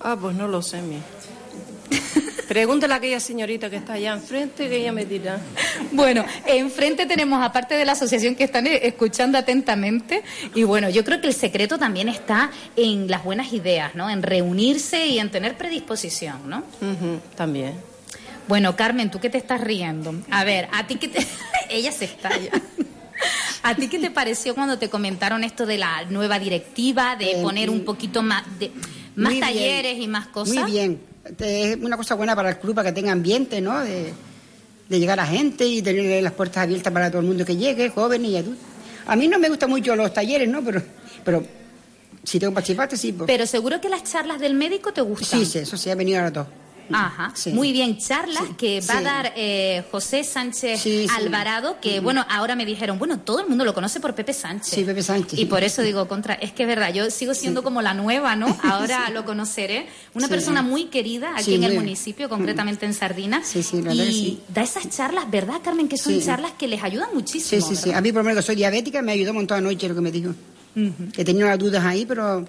Ah, 0.00 0.16
pues 0.18 0.34
no 0.34 0.48
lo 0.48 0.62
sé, 0.62 0.80
mi. 0.80 0.96
Pregúntale 2.48 2.92
a 2.92 2.96
aquella 2.98 3.20
señorita 3.20 3.70
que 3.70 3.76
está 3.76 3.94
allá 3.94 4.12
enfrente 4.12 4.68
que 4.68 4.76
ella 4.76 4.92
me 4.92 5.06
dirá. 5.06 5.40
Bueno, 5.92 6.24
enfrente 6.46 7.06
tenemos, 7.06 7.42
aparte 7.42 7.74
de 7.74 7.84
la 7.86 7.92
asociación 7.92 8.34
que 8.36 8.44
están 8.44 8.66
eh, 8.66 8.80
escuchando 8.82 9.38
atentamente, 9.38 10.22
y 10.54 10.62
bueno, 10.64 10.90
yo 10.90 11.04
creo 11.04 11.20
que 11.22 11.26
el 11.26 11.34
secreto 11.34 11.78
también 11.78 12.08
está 12.08 12.50
en 12.76 13.10
las 13.10 13.24
buenas 13.24 13.52
ideas, 13.54 13.94
¿no? 13.94 14.10
En 14.10 14.22
reunirse 14.22 15.06
y 15.06 15.18
en 15.18 15.30
tener 15.30 15.56
predisposición, 15.56 16.48
¿no? 16.48 16.58
Ujú, 16.82 17.20
también. 17.34 17.74
Bueno, 18.46 18.76
Carmen, 18.76 19.10
tú 19.10 19.20
que 19.20 19.30
te 19.30 19.38
estás 19.38 19.62
riendo. 19.62 20.14
A 20.30 20.44
ver, 20.44 20.68
a 20.72 20.86
ti 20.86 20.96
que 20.96 21.08
te... 21.08 21.26
ella 21.70 21.92
se 21.92 22.04
estalla. 22.04 22.50
¿A 23.62 23.74
ti 23.74 23.88
qué 23.88 23.98
te 23.98 24.10
pareció 24.10 24.54
cuando 24.54 24.76
te 24.78 24.90
comentaron 24.90 25.44
esto 25.44 25.64
de 25.64 25.78
la 25.78 26.04
nueva 26.10 26.38
directiva, 26.38 27.16
de 27.16 27.38
Eh, 27.38 27.42
poner 27.42 27.70
un 27.70 27.86
poquito 27.86 28.22
más 28.22 28.44
de 28.58 28.70
más 29.16 29.30
bien. 29.30 29.40
talleres 29.40 29.98
y 29.98 30.06
más 30.08 30.26
cosas? 30.26 30.54
Muy 30.64 30.70
bien. 30.70 31.00
Es 31.38 31.76
una 31.76 31.96
cosa 31.96 32.14
buena 32.14 32.36
para 32.36 32.50
el 32.50 32.58
club, 32.58 32.74
para 32.74 32.90
que 32.90 33.00
tenga 33.00 33.12
ambiente, 33.12 33.60
¿no? 33.60 33.80
De, 33.80 34.12
de 34.88 35.00
llegar 35.00 35.18
a 35.20 35.26
gente 35.26 35.66
y 35.66 35.82
tener 35.82 36.22
las 36.22 36.32
puertas 36.32 36.64
abiertas 36.64 36.92
para 36.92 37.10
todo 37.10 37.20
el 37.20 37.26
mundo 37.26 37.44
que 37.44 37.56
llegue, 37.56 37.88
jóvenes 37.90 38.30
y 38.30 38.36
adultos. 38.36 38.64
A 39.06 39.16
mí 39.16 39.28
no 39.28 39.38
me 39.38 39.48
gustan 39.48 39.70
mucho 39.70 39.96
los 39.96 40.12
talleres, 40.12 40.48
¿no? 40.48 40.62
Pero, 40.62 40.82
pero 41.24 41.44
si 42.22 42.38
tengo 42.38 42.52
que 42.52 42.54
participar, 42.54 42.96
sí. 42.96 43.12
pues. 43.12 43.26
Pero 43.26 43.46
seguro 43.46 43.80
que 43.80 43.88
las 43.88 44.04
charlas 44.04 44.40
del 44.40 44.54
médico 44.54 44.92
te 44.92 45.00
gustan. 45.00 45.40
Sí, 45.40 45.46
sí, 45.46 45.58
eso 45.58 45.76
sí, 45.76 45.90
ha 45.90 45.94
venido 45.94 46.20
a 46.20 46.24
las 46.24 46.32
dos. 46.32 46.46
Ajá, 46.92 47.32
Sí. 47.34 47.50
muy 47.52 47.72
bien, 47.72 47.98
charlas 47.98 48.44
Sí, 48.48 48.54
que 48.58 48.80
va 48.82 48.94
a 48.94 48.98
sí. 48.98 49.04
dar 49.04 49.32
eh, 49.36 49.84
José 49.90 50.24
Sánchez 50.24 50.80
Sí, 50.80 51.06
sí. 51.08 51.14
Alvarado, 51.16 51.78
que 51.80 52.00
bueno, 52.00 52.24
ahora 52.28 52.54
me 52.56 52.64
dijeron, 52.66 52.98
bueno, 52.98 53.20
todo 53.20 53.40
el 53.40 53.48
mundo 53.48 53.64
lo 53.64 53.72
conoce 53.74 54.00
por 54.00 54.14
Pepe 54.14 54.32
Sánchez. 54.32 54.74
Sí, 54.74 54.84
Pepe 54.84 55.02
Sánchez. 55.02 55.38
Y 55.38 55.46
por 55.46 55.62
eso 55.64 55.82
digo, 55.82 56.06
contra, 56.08 56.34
es 56.34 56.52
que 56.52 56.62
es 56.64 56.68
verdad, 56.68 56.92
yo 56.92 57.10
sigo 57.10 57.34
siendo 57.34 57.62
como 57.62 57.80
la 57.82 57.94
nueva, 57.94 58.36
¿no? 58.36 58.46
Ahora 58.62 59.08
lo 59.10 59.24
conoceré. 59.24 59.86
Una 60.14 60.26
Sí. 60.26 60.30
persona 60.30 60.62
muy 60.62 60.84
querida 60.86 61.32
aquí 61.34 61.44
Sí, 61.44 61.54
en 61.54 61.64
el 61.64 61.74
municipio, 61.74 62.28
concretamente 62.28 62.86
en 62.86 62.94
Sardina. 62.94 63.42
Sí, 63.44 63.62
sí, 63.62 63.76
la 63.82 63.90
verdad 63.90 64.04
y 64.04 64.06
que 64.06 64.12
sí. 64.12 64.40
da 64.48 64.62
esas 64.62 64.88
charlas, 64.90 65.30
¿verdad, 65.30 65.60
Carmen? 65.64 65.88
Que 65.88 65.96
son 65.96 66.12
Sí. 66.14 66.22
charlas 66.24 66.52
que 66.58 66.68
les 66.68 66.82
ayudan 66.82 67.08
Sí, 67.10 67.14
muchísimo. 67.14 67.66
sí, 67.68 67.74
sí. 67.76 67.82
¿verdad? 67.86 67.98
A 67.98 68.00
mí, 68.02 68.12
por 68.12 68.22
lo 68.22 68.24
menos, 68.28 68.42
que 68.44 68.46
soy 68.46 68.56
diabética, 68.56 69.02
me 69.02 69.12
ayudó 69.12 69.30
un 69.30 69.36
montón 69.38 69.58
anoche 69.58 69.88
lo 69.88 69.94
que 69.94 70.00
me 70.00 70.10
dijo. 70.12 70.32
Que 71.14 71.24
tenía 71.24 71.44
unas 71.46 71.58
dudas 71.58 71.84
ahí, 71.84 72.04
pero 72.04 72.44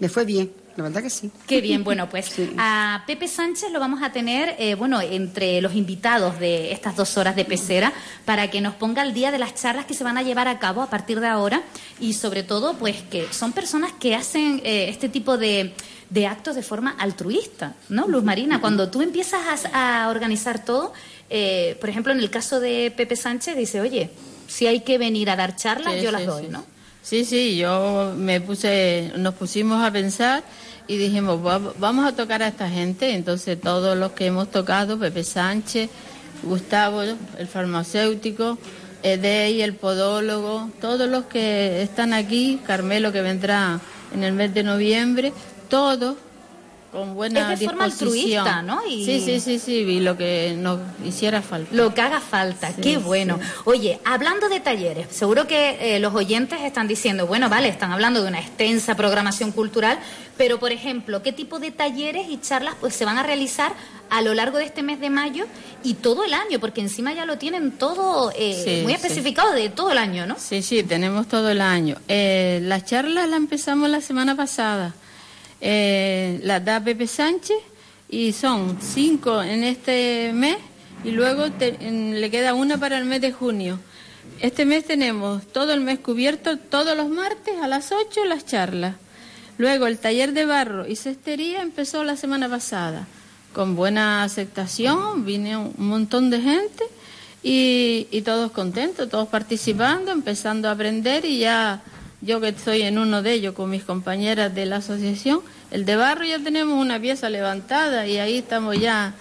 me 0.00 0.08
fue 0.08 0.24
bien. 0.24 0.50
La 0.78 0.84
verdad 0.84 1.02
que 1.02 1.10
sí. 1.10 1.28
Qué 1.48 1.60
bien, 1.60 1.82
bueno, 1.82 2.08
pues 2.08 2.26
Sí. 2.36 2.50
a 2.56 3.02
Pepe 3.04 3.26
Sánchez 3.26 3.72
lo 3.72 3.80
vamos 3.80 4.00
a 4.00 4.12
tener, 4.12 4.54
eh, 4.60 4.76
bueno, 4.76 5.00
entre 5.00 5.60
los 5.60 5.74
invitados 5.74 6.38
de 6.38 6.70
estas 6.70 6.94
dos 6.94 7.18
horas 7.18 7.34
de 7.34 7.44
pecera 7.44 7.92
para 8.24 8.48
que 8.48 8.60
nos 8.60 8.74
ponga 8.76 9.02
al 9.02 9.12
día 9.12 9.32
de 9.32 9.38
las 9.40 9.56
charlas 9.56 9.86
que 9.86 9.94
se 9.94 10.04
van 10.04 10.16
a 10.18 10.22
llevar 10.22 10.46
a 10.46 10.60
cabo 10.60 10.80
a 10.80 10.88
partir 10.88 11.18
de 11.18 11.26
ahora 11.26 11.62
y 11.98 12.12
sobre 12.12 12.44
todo, 12.44 12.74
pues 12.74 13.02
que 13.10 13.26
son 13.32 13.52
personas 13.52 13.90
que 13.98 14.14
hacen 14.14 14.60
eh, 14.64 14.86
este 14.88 15.08
tipo 15.08 15.36
de, 15.36 15.74
de 16.10 16.26
actos 16.28 16.54
de 16.54 16.62
forma 16.62 16.92
altruista, 16.96 17.74
¿no, 17.88 18.06
Luz 18.06 18.22
Marina? 18.22 18.60
Cuando 18.60 18.88
tú 18.88 19.02
empiezas 19.02 19.64
a, 19.72 20.04
a 20.04 20.10
organizar 20.10 20.64
todo, 20.64 20.92
eh, 21.28 21.76
por 21.80 21.90
ejemplo, 21.90 22.12
en 22.12 22.20
el 22.20 22.30
caso 22.30 22.60
de 22.60 22.92
Pepe 22.96 23.16
Sánchez, 23.16 23.56
dice, 23.56 23.80
oye, 23.80 24.10
si 24.46 24.68
hay 24.68 24.82
que 24.82 24.96
venir 24.96 25.28
a 25.28 25.34
dar 25.34 25.56
charlas, 25.56 25.94
Sí, 25.94 26.02
yo 26.02 26.12
las 26.12 26.20
sí, 26.20 26.26
doy, 26.28 26.44
sí. 26.44 26.48
¿no? 26.52 26.64
Sí, 27.00 27.24
sí, 27.24 27.56
yo 27.56 28.12
me 28.18 28.38
puse, 28.42 29.12
nos 29.16 29.32
pusimos 29.34 29.82
a 29.82 29.90
pensar 29.90 30.42
y 30.88 30.96
dijimos, 30.96 31.44
"Va- 31.46 31.72
vamos 31.78 32.06
a 32.06 32.16
tocar 32.16 32.42
a 32.42 32.48
esta 32.48 32.68
gente. 32.68 33.14
Entonces 33.14 33.60
todos 33.60 33.96
los 33.96 34.12
que 34.12 34.26
hemos 34.26 34.50
tocado, 34.50 34.98
Pepe 34.98 35.22
Sánchez, 35.22 35.90
Gustavo, 36.42 37.02
el 37.02 37.46
farmacéutico, 37.46 38.58
Edey, 39.02 39.62
el 39.62 39.74
podólogo, 39.74 40.70
todos 40.80 41.08
los 41.08 41.24
que 41.26 41.82
están 41.82 42.12
aquí, 42.12 42.60
Carmelo 42.66 43.12
que 43.12 43.20
vendrá 43.22 43.78
en 44.14 44.24
el 44.24 44.32
mes 44.32 44.52
de 44.54 44.62
noviembre, 44.64 45.32
todos 45.68 46.16
con 46.92 47.14
buena 47.14 47.52
Es 47.52 47.60
de 47.60 47.66
forma 47.66 47.84
disposición. 47.86 48.46
altruista, 48.48 48.62
¿no? 48.62 48.80
Y- 48.88 49.04
Sí, 49.04 49.20
sí, 49.24 49.40
sí, 49.40 49.58
sí, 49.58 49.72
y 49.74 50.00
lo 50.00 50.16
que 50.16 50.54
nos 50.58 50.80
hiciera 51.04 51.42
falta. 51.42 51.68
Lo 51.74 51.92
que 51.92 52.00
haga 52.00 52.20
falta, 52.20 52.72
Sí, 52.72 52.80
qué 52.80 52.96
bueno. 52.98 53.38
sí. 53.42 53.48
Oye, 53.66 54.00
hablando 54.04 54.48
de 54.48 54.60
talleres, 54.60 55.06
seguro 55.10 55.46
que 55.46 55.96
eh, 55.96 56.00
los 56.00 56.14
oyentes 56.14 56.60
están 56.62 56.88
diciendo, 56.88 57.26
bueno, 57.26 57.48
vale, 57.50 57.68
están 57.68 57.92
hablando 57.92 58.22
de 58.22 58.28
una 58.28 58.40
extensa 58.40 58.94
programación 58.96 59.52
cultural, 59.52 59.98
pero 60.38 60.58
por 60.58 60.72
ejemplo, 60.72 61.22
¿qué 61.22 61.32
tipo 61.32 61.58
de 61.58 61.70
talleres 61.72 62.28
y 62.30 62.40
charlas 62.40 62.74
pues 62.80 62.94
se 62.94 63.04
van 63.04 63.18
a 63.18 63.22
realizar 63.22 63.72
a 64.08 64.22
lo 64.22 64.32
largo 64.32 64.56
de 64.56 64.64
este 64.64 64.82
mes 64.82 64.98
de 65.00 65.10
mayo 65.10 65.44
y 65.84 65.94
todo 65.94 66.24
el 66.24 66.32
año? 66.32 66.58
Porque 66.58 66.80
encima 66.80 67.12
ya 67.12 67.26
lo 67.26 67.36
tienen 67.38 67.72
todo 67.72 68.32
eh, 68.36 68.62
Sí, 68.64 68.80
muy 68.82 68.94
especificado 68.94 69.52
de 69.52 69.68
todo 69.68 69.90
el 69.90 69.98
año, 69.98 70.26
¿no? 70.26 70.36
Sí, 70.38 70.62
sí, 70.62 70.82
tenemos 70.82 71.26
todo 71.28 71.50
el 71.50 71.60
año. 71.60 71.96
Eh, 72.08 72.60
las 72.62 72.84
charlas 72.86 73.28
las 73.28 73.36
empezamos 73.36 73.90
la 73.90 74.00
semana 74.00 74.34
pasada. 74.36 74.94
Eh, 75.60 76.40
las 76.42 76.64
da 76.64 76.82
Pepe 76.82 77.06
Sánchez 77.06 77.58
y 78.08 78.32
son 78.32 78.78
cinco 78.80 79.42
en 79.42 79.64
este 79.64 80.32
mes 80.32 80.56
y 81.04 81.10
luego 81.10 81.46
le 81.48 82.30
queda 82.30 82.54
una 82.54 82.78
para 82.78 82.98
el 82.98 83.04
mes 83.04 83.20
de 83.20 83.32
junio. 83.32 83.78
Este 84.40 84.64
mes 84.64 84.84
tenemos 84.84 85.46
todo 85.48 85.72
el 85.72 85.80
mes 85.80 85.98
cubierto, 85.98 86.58
todos 86.58 86.96
los 86.96 87.08
martes 87.08 87.54
a 87.60 87.66
las 87.66 87.90
8 87.92 88.24
las 88.24 88.46
charlas. 88.46 88.94
Luego 89.56 89.88
el 89.88 89.98
taller 89.98 90.32
de 90.32 90.46
barro 90.46 90.86
y 90.86 90.94
cestería 90.94 91.62
empezó 91.62 92.04
la 92.04 92.16
semana 92.16 92.48
pasada, 92.48 93.08
con 93.52 93.74
buena 93.74 94.22
aceptación, 94.22 95.24
vine 95.24 95.56
un 95.56 95.74
montón 95.78 96.30
de 96.30 96.40
gente 96.40 96.84
y 97.42 98.22
todos 98.22 98.52
contentos, 98.52 99.08
todos 99.08 99.28
participando, 99.28 100.12
empezando 100.12 100.68
a 100.68 100.72
aprender 100.72 101.24
y 101.24 101.38
ya 101.38 101.82
yo 102.20 102.40
que 102.40 102.48
estoy 102.48 102.82
en 102.82 102.98
uno 102.98 103.22
de 103.22 103.32
ellos 103.32 103.54
con 103.54 103.70
mis 103.70 103.84
compañeras 103.84 104.54
de 104.54 104.66
la 104.66 104.76
asociación, 104.76 105.40
el 105.70 105.84
de 105.84 105.96
barro 105.96 106.24
ya 106.24 106.38
tenemos 106.38 106.80
una 106.80 107.00
pieza 107.00 107.30
levantada 107.30 108.06
y 108.06 108.18
ahí 108.18 108.38
estamos 108.38 108.78
ya 108.78 109.14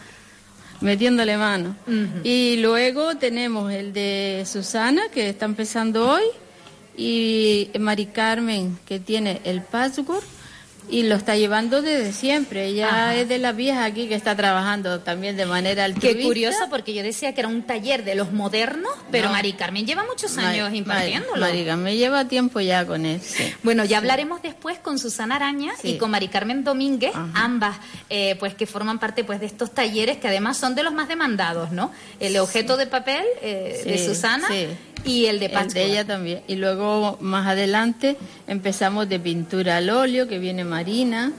metiéndole 0.81 1.37
mano. 1.37 1.75
Y 2.23 2.57
luego 2.57 3.15
tenemos 3.17 3.71
el 3.71 3.93
de 3.93 4.43
Susana, 4.45 5.03
que 5.13 5.29
está 5.29 5.45
empezando 5.45 6.09
hoy, 6.09 6.23
y 6.95 7.69
Mari 7.79 8.07
Carmen, 8.07 8.77
que 8.85 8.99
tiene 8.99 9.41
el 9.43 9.61
password 9.61 10.23
y 10.89 11.03
lo 11.03 11.15
está 11.15 11.35
llevando 11.35 11.81
desde 11.81 12.13
siempre. 12.13 12.65
Ella 12.67 12.87
Ajá. 12.87 13.15
es 13.15 13.27
de 13.27 13.37
las 13.39 13.55
viejas 13.55 13.85
aquí 13.85 14.07
que 14.07 14.15
está 14.15 14.35
trabajando 14.35 14.99
también 15.01 15.35
de 15.37 15.45
manera 15.45 15.83
altruista. 15.85 16.17
Qué 16.17 16.23
curioso, 16.23 16.59
porque 16.69 16.93
yo 16.93 17.03
decía 17.03 17.33
que 17.33 17.41
era 17.41 17.47
un 17.49 17.63
taller 17.63 18.03
de 18.05 18.15
los 18.15 18.31
modernos, 18.31 18.91
pero 19.11 19.27
No. 19.27 19.33
Mari 19.33 19.53
Carmen 19.53 19.85
lleva 19.85 20.05
muchos 20.05 20.35
Mari- 20.35 20.59
años 20.59 20.67
Mari- 20.69 20.77
impartiéndolo. 20.77 21.41
Mari 21.41 21.65
Carmen 21.65 21.97
lleva 21.97 22.25
tiempo 22.27 22.59
ya 22.61 22.85
con 22.85 23.05
él. 23.05 23.19
sí. 23.21 23.53
Bueno, 23.63 23.83
ya 23.85 23.97
hablaremos 23.97 24.41
después 24.41 24.79
con 24.79 24.97
Susana 24.99 25.35
Araña 25.35 25.73
Sí. 25.81 25.89
y 25.91 25.97
con 25.97 26.11
Mari 26.11 26.29
Carmen 26.29 26.63
Domínguez, 26.63 27.11
Ajá. 27.13 27.27
ambas, 27.35 27.77
eh, 28.09 28.35
pues 28.39 28.53
que 28.55 28.65
forman 28.65 28.99
parte 28.99 29.23
pues 29.23 29.39
de 29.39 29.45
estos 29.45 29.73
talleres 29.73 30.17
que 30.17 30.27
además 30.27 30.57
son 30.57 30.73
de 30.75 30.83
los 30.83 30.93
más 30.93 31.07
demandados, 31.07 31.71
¿no? 31.71 31.91
El 32.19 32.37
objeto 32.37 32.77
de 32.77 32.87
papel 32.87 33.23
eh, 33.41 33.81
de 33.85 33.97
Susana 34.05 34.47
y 35.05 35.25
el 35.27 35.39
de 35.39 35.45
El 35.45 35.51
patchwork. 35.51 35.73
de 35.73 35.85
ella 35.85 36.05
también. 36.05 36.41
Y 36.47 36.55
luego 36.55 37.17
más 37.21 37.45
adelante 37.47 38.17
empezamos 38.47 39.07
de 39.09 39.19
pintura 39.19 39.77
al 39.77 39.89
óleo, 39.89 40.27
que 40.27 40.39
viene 40.39 40.63
Marina. 40.77 41.31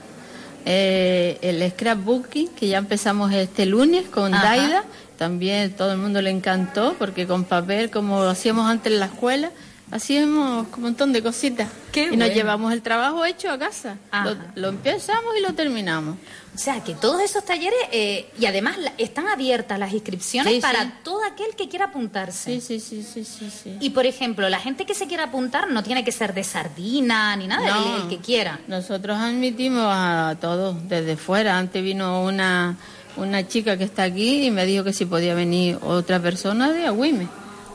eh, 0.65 1.37
el 1.41 1.71
scrapbooking, 1.71 2.49
que 2.49 2.67
ya 2.67 2.77
empezamos 2.79 3.31
este 3.31 3.65
lunes 3.65 4.05
con 4.09 4.33
Ajá. 4.33 4.43
Daida. 4.43 4.83
También 5.17 5.71
todo 5.71 5.93
el 5.93 5.97
mundo 5.97 6.21
le 6.21 6.29
encantó, 6.29 6.95
porque 6.99 7.25
con 7.25 7.45
papel, 7.45 7.89
como 7.89 8.21
hacíamos 8.23 8.69
antes 8.69 8.91
en 8.91 8.99
la 8.99 9.05
escuela, 9.05 9.51
hacíamos 9.91 10.67
un 10.75 10.81
montón 10.83 11.11
de 11.13 11.21
cositas. 11.23 11.67
Qué 11.91 12.09
y 12.11 12.17
nos 12.17 12.29
llevamos 12.29 12.71
el 12.73 12.81
trabajo 12.81 13.25
hecho 13.25 13.49
a 13.51 13.57
casa. 13.57 13.97
Lo, 14.23 14.35
lo 14.55 14.69
empezamos 14.69 15.35
y 15.37 15.41
lo 15.41 15.53
terminamos. 15.53 16.17
O 16.55 16.57
sea, 16.61 16.83
que 16.83 16.93
todos 16.93 17.21
esos 17.21 17.45
talleres, 17.45 17.79
eh, 17.91 18.29
y 18.39 18.45
además 18.45 18.77
la- 18.77 18.91
están 18.97 19.27
abiertas 19.27 19.79
las 19.79 19.93
inscripciones 19.93 20.53
Sí, 20.55 20.59
para 20.59 20.83
sí. 20.83 20.91
todo 21.03 21.23
aquel 21.23 21.55
que 21.55 21.69
quiera 21.69 21.85
apuntarse. 21.85 22.59
Sí, 22.59 22.61
sí, 22.61 22.79
sí, 22.79 23.03
sí, 23.03 23.23
sí. 23.23 23.49
sí. 23.49 23.77
Y 23.79 23.91
por 23.91 24.05
ejemplo, 24.05 24.49
la 24.49 24.59
gente 24.59 24.85
que 24.85 24.93
se 24.93 25.07
quiera 25.07 25.25
apuntar 25.25 25.69
no 25.69 25.83
tiene 25.83 26.03
que 26.03 26.11
ser 26.11 26.33
de 26.33 26.43
sardina 26.43 27.35
ni 27.37 27.47
nada, 27.47 27.65
No. 27.75 27.95
el, 27.95 28.01
el 28.03 28.07
que 28.09 28.17
quiera. 28.17 28.59
Nosotros 28.67 29.17
admitimos 29.17 29.85
a 29.87 30.35
todos 30.41 30.75
desde 30.89 31.15
fuera. 31.17 31.57
Antes 31.57 31.81
vino 31.81 32.23
una, 32.23 32.75
una 33.15 33.47
chica 33.47 33.77
que 33.77 33.85
está 33.85 34.03
aquí 34.03 34.45
y 34.47 34.51
me 34.51 34.65
dijo 34.65 34.83
que 34.83 34.91
si 34.93 35.05
podía 35.05 35.35
venir 35.35 35.77
otra 35.81 36.19
persona 36.19 36.71
de 36.73 36.85
Agüime. 36.87 37.27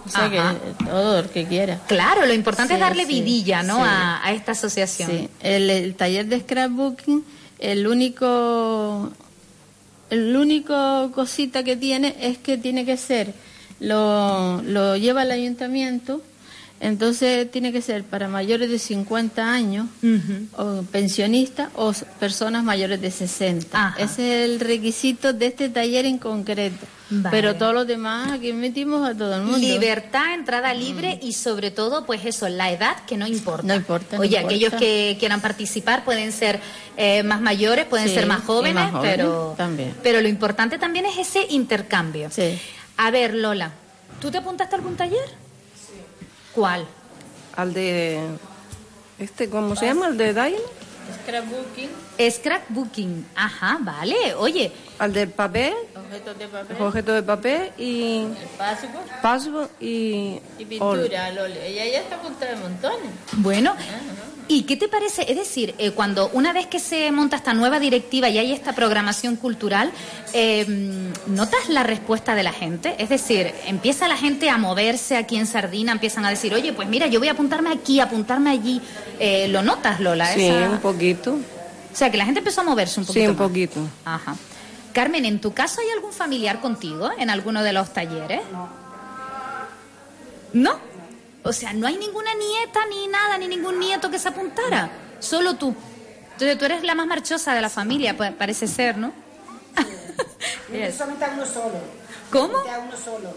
O 0.07 0.09
sea 0.11 0.25
Ajá. 0.27 0.55
que 0.79 0.85
todo 0.85 1.19
el 1.21 1.29
que 1.31 1.47
quiera. 1.47 1.81
Claro, 1.87 2.27
lo 2.27 2.35
importante 2.35 2.75
Sí, 2.75 2.75
es 2.75 2.81
darle 2.81 3.07
sí, 3.07 3.09
vidilla, 3.15 3.63
¿no? 3.63 3.77
sí. 3.77 3.83
A, 3.85 4.27
a 4.27 4.33
esta 4.33 4.53
asociación. 4.53 5.11
Sí. 5.11 5.29
El, 5.41 5.71
el 5.71 5.95
taller 5.95 6.27
de 6.27 6.41
scrapbooking, 6.41 7.25
el 7.59 7.87
único, 7.87 9.11
el 10.11 10.37
único 10.37 11.11
cosita 11.15 11.63
que 11.65 11.77
tiene 11.77 12.15
es 12.21 12.37
que 12.39 12.59
tiene 12.59 12.85
que 12.85 12.97
ser, 12.99 13.33
lo, 13.81 14.61
lo 14.63 14.97
lleva 14.97 15.23
el 15.23 15.31
ayuntamiento, 15.31 16.21
entonces 16.85 17.51
tiene 17.51 17.73
que 17.73 17.81
ser 17.83 18.05
para 18.05 18.29
mayores 18.29 18.71
de 18.71 18.79
50 18.79 19.51
años 19.53 19.87
o 20.57 20.83
pensionistas 20.93 21.69
o 21.75 21.93
personas 22.21 22.63
mayores 22.63 23.01
de 23.01 23.11
60. 23.11 23.77
Ajá. 23.77 23.97
Ese 24.03 24.45
es 24.45 24.51
el 24.51 24.61
requisito 24.61 25.33
de 25.33 25.47
este 25.47 25.69
taller 25.71 26.05
en 26.07 26.19
concreto. 26.19 26.85
Vale. 27.11 27.37
Pero 27.37 27.55
todos 27.57 27.75
los 27.75 27.87
demás 27.87 28.33
aquí 28.33 28.53
metimos 28.53 29.07
a 29.09 29.15
todo 29.15 29.35
el 29.37 29.43
mundo. 29.43 29.59
Libertad, 29.59 30.35
entrada 30.35 30.73
libre 30.73 31.19
y 31.23 31.33
sobre 31.35 31.71
todo, 31.71 32.07
pues 32.07 32.25
eso, 32.25 32.49
la 32.49 32.71
edad 32.73 32.97
que 33.07 33.17
no 33.17 33.27
importa. 33.27 33.67
No 33.67 33.75
importa, 33.75 34.17
no 34.17 34.23
Oye, 34.23 34.37
importa. 34.37 34.47
aquellos 34.55 34.75
que 34.75 35.17
quieran 35.19 35.41
participar 35.41 36.05
pueden 36.05 36.33
ser 36.33 36.61
eh, 36.97 37.23
más 37.23 37.41
mayores, 37.41 37.85
pueden 37.87 38.09
Sí, 38.09 38.15
ser 38.15 38.27
más 38.27 38.41
y 38.43 38.47
jóvenes, 38.47 38.75
más 38.75 38.91
jóvenes 38.93 39.17
pero 39.17 39.55
también. 39.57 39.95
pero 40.03 40.21
lo 40.23 40.29
importante 40.29 40.79
también 40.79 41.05
es 41.07 41.19
ese 41.19 41.47
intercambio. 41.51 42.31
Sí. 42.31 42.59
A 42.97 43.11
ver, 43.11 43.35
Lola, 43.35 43.73
¿tú 44.21 44.31
te 44.31 44.39
apuntaste 44.39 44.75
a 44.75 44.79
algún 44.79 44.97
taller? 44.97 45.44
¿Cuál? 46.55 46.87
Al 47.57 47.73
de. 47.75 48.21
Este, 49.19 49.49
¿Cómo 49.49 49.77
se 49.77 49.87
llama? 49.87 50.09
¿El 50.09 50.17
de 50.17 50.33
Daila? 50.33 50.59
Scrapbooking, 51.23 51.91
Scrapbooking. 52.31 53.27
Ajá, 53.35 53.79
vale. 53.81 54.35
Oye, 54.37 54.73
Al 54.99 55.13
del 55.13 55.29
papel, 55.31 55.75
objetos 55.95 56.39
de 56.39 56.49
papel, 56.49 56.77
objeto 56.81 57.13
de 57.13 57.23
papel 57.23 57.71
y. 57.77 58.23
el 58.23 58.49
password 58.57 58.93
Password 59.23 59.69
y. 59.81 60.41
y 60.59 60.65
pintura 60.65 61.27
al. 61.27 61.39
Ella 61.39 61.85
ya 61.85 62.01
está 62.01 62.17
apuntada 62.17 62.53
de 62.53 62.57
montones. 62.61 63.11
Bueno, 63.35 63.77
¿y 64.49 64.63
qué 64.65 64.77
te 64.77 64.89
parece? 64.89 65.31
Es 65.31 65.37
decir, 65.37 65.75
eh, 65.79 65.91
cuando 65.93 66.29
una 66.33 66.53
vez 66.53 66.67
que 66.67 66.79
se 66.79 67.11
monta 67.13 67.37
esta 67.37 67.55
nueva 67.55 67.79
directiva 67.81 68.29
y 68.29 68.39
hay 68.39 68.53
esta 68.53 68.73
programación 68.75 69.37
cultural, 69.37 69.91
eh, 70.33 70.65
¿notas 71.27 71.69
la 71.69 71.83
respuesta 71.83 72.35
de 72.35 72.43
la 72.43 72.53
gente? 72.53 72.95
Es 72.99 73.09
decir, 73.09 73.53
empieza 73.67 74.07
la 74.09 74.17
gente 74.17 74.51
a 74.51 74.59
moverse 74.59 75.17
aquí 75.17 75.37
en 75.37 75.47
Sardina, 75.47 75.93
empiezan 75.93 76.25
a 76.25 76.31
decir, 76.31 76.53
oye, 76.55 76.73
pues 76.73 76.89
mira, 76.89 77.07
yo 77.07 77.19
voy 77.21 77.29
a 77.29 77.33
apuntarme 77.33 77.71
aquí, 77.73 78.01
apuntarme 78.01 78.51
allí. 78.51 78.81
Eh, 79.19 79.49
¿Lo 79.49 79.63
notas, 79.63 80.01
Lola? 80.01 80.33
Sí, 80.35 80.47
Esa- 80.47 80.71
un 80.71 80.79
poquito. 80.79 81.35
O 81.35 81.97
sea, 81.97 82.11
que 82.11 82.17
la 82.17 82.25
gente 82.25 82.41
empezó 82.41 82.63
a 82.63 82.65
moverse 82.65 82.99
un 83.01 83.07
poquito. 83.07 83.25
Sí, 83.25 83.29
un 83.31 83.37
más. 83.39 83.49
poquito. 83.49 83.81
Ajá. 84.05 84.35
Carmen, 84.93 85.25
¿en 85.25 85.41
tu 85.41 85.53
caso 85.53 85.81
hay 85.81 85.91
algún 85.91 86.13
familiar 86.13 86.61
contigo 86.61 87.11
en 87.19 87.31
alguno 87.31 87.63
de 87.63 87.73
los 87.73 87.93
talleres? 87.93 88.41
No. 88.53 88.69
¿No? 90.53 90.79
O 91.45 91.53
sea, 91.53 91.73
no 91.73 91.87
hay 91.87 91.97
ninguna 91.97 92.31
nieta 92.35 92.81
ni 92.89 93.07
nada, 93.07 93.39
ni 93.39 93.47
ningún 93.49 93.79
nieto 93.79 94.11
que 94.11 94.19
se 94.19 94.29
apuntara. 94.29 94.91
Solo 95.21 95.55
tú. 95.55 95.75
Entonces 96.33 96.59
tú 96.59 96.65
eres 96.65 96.83
la 96.83 96.95
más 96.95 97.07
marchosa 97.07 97.55
de 97.55 97.61
la 97.61 97.69
familia, 97.71 98.17
pa- 98.17 98.33
parece 98.33 98.67
ser, 98.67 98.97
¿no? 98.97 99.13
Yes. 100.73 100.97
Solamente 100.97 101.25
a 101.25 101.31
uno 101.31 101.47
solo. 101.47 101.79
¿Cómo? 102.31 102.59
A 102.59 102.79
uno 102.81 102.97
solo. 102.97 103.35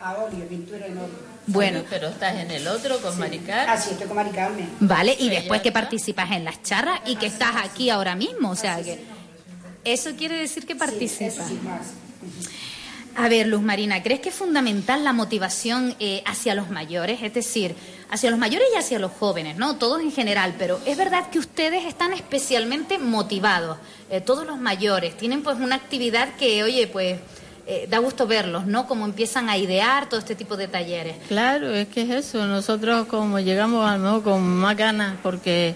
A 0.00 0.14
óleo, 0.18 0.46
pintura 0.48 0.86
en 0.86 0.92
óleo. 0.98 1.28
Bueno, 1.46 1.82
Pero 1.90 2.08
estás 2.08 2.36
en 2.36 2.50
el 2.50 2.68
otro 2.68 3.00
con 3.00 3.18
Maricar. 3.18 3.68
Así 3.70 3.90
estoy 3.90 4.06
con 4.06 4.16
Mari 4.16 4.30
Carmen. 4.30 4.70
vale, 4.80 5.14
y 5.14 5.24
Sí, 5.24 5.30
después 5.30 5.62
que 5.62 5.72
participas 5.72 6.30
en 6.32 6.44
las 6.44 6.62
charlas 6.62 7.00
y 7.06 7.16
que 7.16 7.26
estás 7.26 7.56
aquí 7.64 7.88
ahora 7.90 8.14
mismo, 8.14 8.50
o 8.50 8.56
sea 8.56 8.80
que 8.82 9.02
eso 9.84 10.10
quiere 10.16 10.36
decir 10.36 10.66
que 10.66 10.76
participas. 10.76 11.34
Eso 11.38 11.48
sí, 11.48 11.58
más. 11.64 11.80
A 13.20 13.28
ver, 13.28 13.48
Luz 13.48 13.62
Marina, 13.62 14.00
¿crees 14.00 14.20
que 14.20 14.28
es 14.28 14.34
fundamental 14.36 15.02
la 15.02 15.12
motivación 15.12 15.96
eh, 15.98 16.22
hacia 16.24 16.54
los 16.54 16.70
mayores? 16.70 17.20
Es 17.20 17.34
decir, 17.34 17.74
hacia 18.10 18.30
los 18.30 18.38
mayores 18.38 18.68
y 18.72 18.78
hacia 18.78 19.00
los 19.00 19.10
jóvenes, 19.10 19.56
¿no? 19.56 19.74
Todos 19.74 20.00
en 20.00 20.12
general, 20.12 20.54
pero 20.56 20.78
es 20.86 20.96
verdad 20.96 21.28
que 21.28 21.40
ustedes 21.40 21.84
están 21.84 22.12
especialmente 22.12 22.96
motivados, 22.96 23.76
eh, 24.08 24.20
todos 24.20 24.46
los 24.46 24.60
mayores. 24.60 25.16
Tienen 25.16 25.42
pues 25.42 25.56
una 25.58 25.74
actividad 25.74 26.36
que, 26.36 26.62
oye, 26.62 26.86
pues 26.86 27.18
eh, 27.66 27.88
da 27.90 27.98
gusto 27.98 28.28
verlos, 28.28 28.66
¿no? 28.66 28.86
Como 28.86 29.04
empiezan 29.04 29.48
a 29.48 29.58
idear 29.58 30.08
todo 30.08 30.20
este 30.20 30.36
tipo 30.36 30.56
de 30.56 30.68
talleres. 30.68 31.16
Claro, 31.26 31.74
es 31.74 31.88
que 31.88 32.02
es 32.02 32.10
eso. 32.10 32.46
Nosotros 32.46 33.08
como 33.08 33.40
llegamos 33.40 33.84
a 33.84 33.98
lo 33.98 34.22
con 34.22 34.46
más 34.46 34.76
ganas 34.76 35.16
porque 35.24 35.74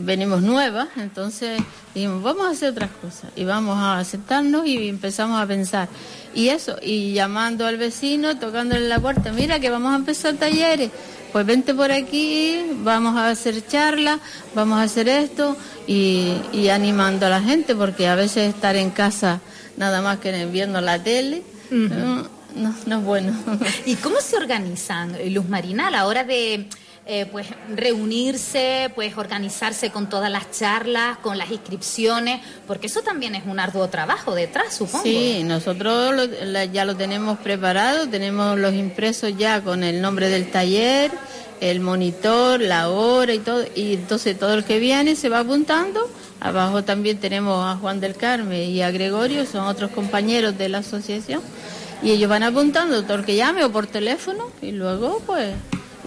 venimos 0.00 0.42
nuevas, 0.42 0.88
entonces 0.96 1.60
dijimos, 1.94 2.22
vamos 2.22 2.46
a 2.46 2.50
hacer 2.50 2.70
otras 2.70 2.90
cosas 2.90 3.30
y 3.36 3.44
vamos 3.44 3.76
a 3.76 3.98
aceptarnos 3.98 4.66
y 4.66 4.88
empezamos 4.88 5.40
a 5.40 5.46
pensar. 5.46 5.88
Y 6.34 6.48
eso, 6.48 6.76
y 6.82 7.12
llamando 7.12 7.66
al 7.66 7.76
vecino, 7.76 8.38
tocándole 8.38 8.88
la 8.88 9.00
puerta, 9.00 9.32
mira 9.32 9.60
que 9.60 9.70
vamos 9.70 9.92
a 9.92 9.96
empezar 9.96 10.34
talleres, 10.34 10.90
pues 11.32 11.44
vente 11.44 11.74
por 11.74 11.90
aquí, 11.92 12.62
vamos 12.82 13.16
a 13.16 13.28
hacer 13.28 13.66
charlas, 13.66 14.20
vamos 14.54 14.78
a 14.78 14.82
hacer 14.82 15.08
esto 15.08 15.56
y, 15.86 16.34
y 16.52 16.68
animando 16.68 17.26
a 17.26 17.30
la 17.30 17.40
gente, 17.40 17.74
porque 17.74 18.08
a 18.08 18.14
veces 18.14 18.54
estar 18.54 18.76
en 18.76 18.90
casa 18.90 19.40
nada 19.76 20.02
más 20.02 20.18
que 20.18 20.46
viendo 20.46 20.80
la 20.80 21.02
tele, 21.02 21.42
no, 21.70 22.28
no, 22.54 22.74
no 22.86 22.98
es 22.98 23.04
bueno. 23.04 23.34
¿Y 23.86 23.96
cómo 23.96 24.20
se 24.20 24.36
organizan, 24.36 25.16
Luz 25.32 25.48
Marina, 25.48 25.88
a 25.88 25.90
la 25.90 26.06
hora 26.06 26.24
de 26.24 26.66
eh, 27.10 27.24
pues 27.32 27.46
reunirse, 27.74 28.90
pues 28.94 29.16
organizarse 29.16 29.90
con 29.90 30.08
todas 30.10 30.30
las 30.30 30.50
charlas, 30.50 31.16
con 31.18 31.38
las 31.38 31.50
inscripciones, 31.50 32.40
porque 32.66 32.86
eso 32.86 33.00
también 33.00 33.34
es 33.34 33.44
un 33.46 33.58
arduo 33.58 33.88
trabajo 33.88 34.34
detrás, 34.34 34.74
supongo. 34.76 35.04
Sí, 35.04 35.42
nosotros 35.42 36.14
lo- 36.14 36.64
ya 36.64 36.84
lo 36.84 36.96
tenemos 36.96 37.38
preparado, 37.38 38.06
tenemos 38.08 38.58
los 38.58 38.74
impresos 38.74 39.32
ya 39.38 39.62
con 39.62 39.84
el 39.84 40.02
nombre 40.02 40.28
del 40.28 40.50
taller, 40.50 41.10
el 41.60 41.80
monitor, 41.80 42.60
la 42.60 42.90
hora 42.90 43.32
y 43.32 43.38
todo, 43.38 43.64
y 43.74 43.94
entonces 43.94 44.38
todo 44.38 44.54
el 44.54 44.64
que 44.64 44.78
viene 44.78 45.16
se 45.16 45.28
va 45.30 45.40
apuntando. 45.40 46.00
Abajo 46.40 46.84
también 46.84 47.18
tenemos 47.18 47.64
a 47.66 47.76
Juan 47.76 48.00
del 48.00 48.14
Carmen 48.16 48.68
y 48.68 48.82
a 48.82 48.90
Gregorio, 48.92 49.44
son 49.46 49.66
otros 49.66 49.90
compañeros 49.90 50.56
de 50.58 50.68
la 50.68 50.78
asociación, 50.78 51.40
y 52.02 52.10
ellos 52.10 52.28
van 52.28 52.42
apuntando 52.44 53.02
todo 53.02 53.14
el 53.16 53.24
que 53.24 53.34
llame 53.34 53.64
o 53.64 53.72
por 53.72 53.86
teléfono, 53.86 54.44
y 54.62 54.70
luego 54.72 55.20
pues, 55.26 55.54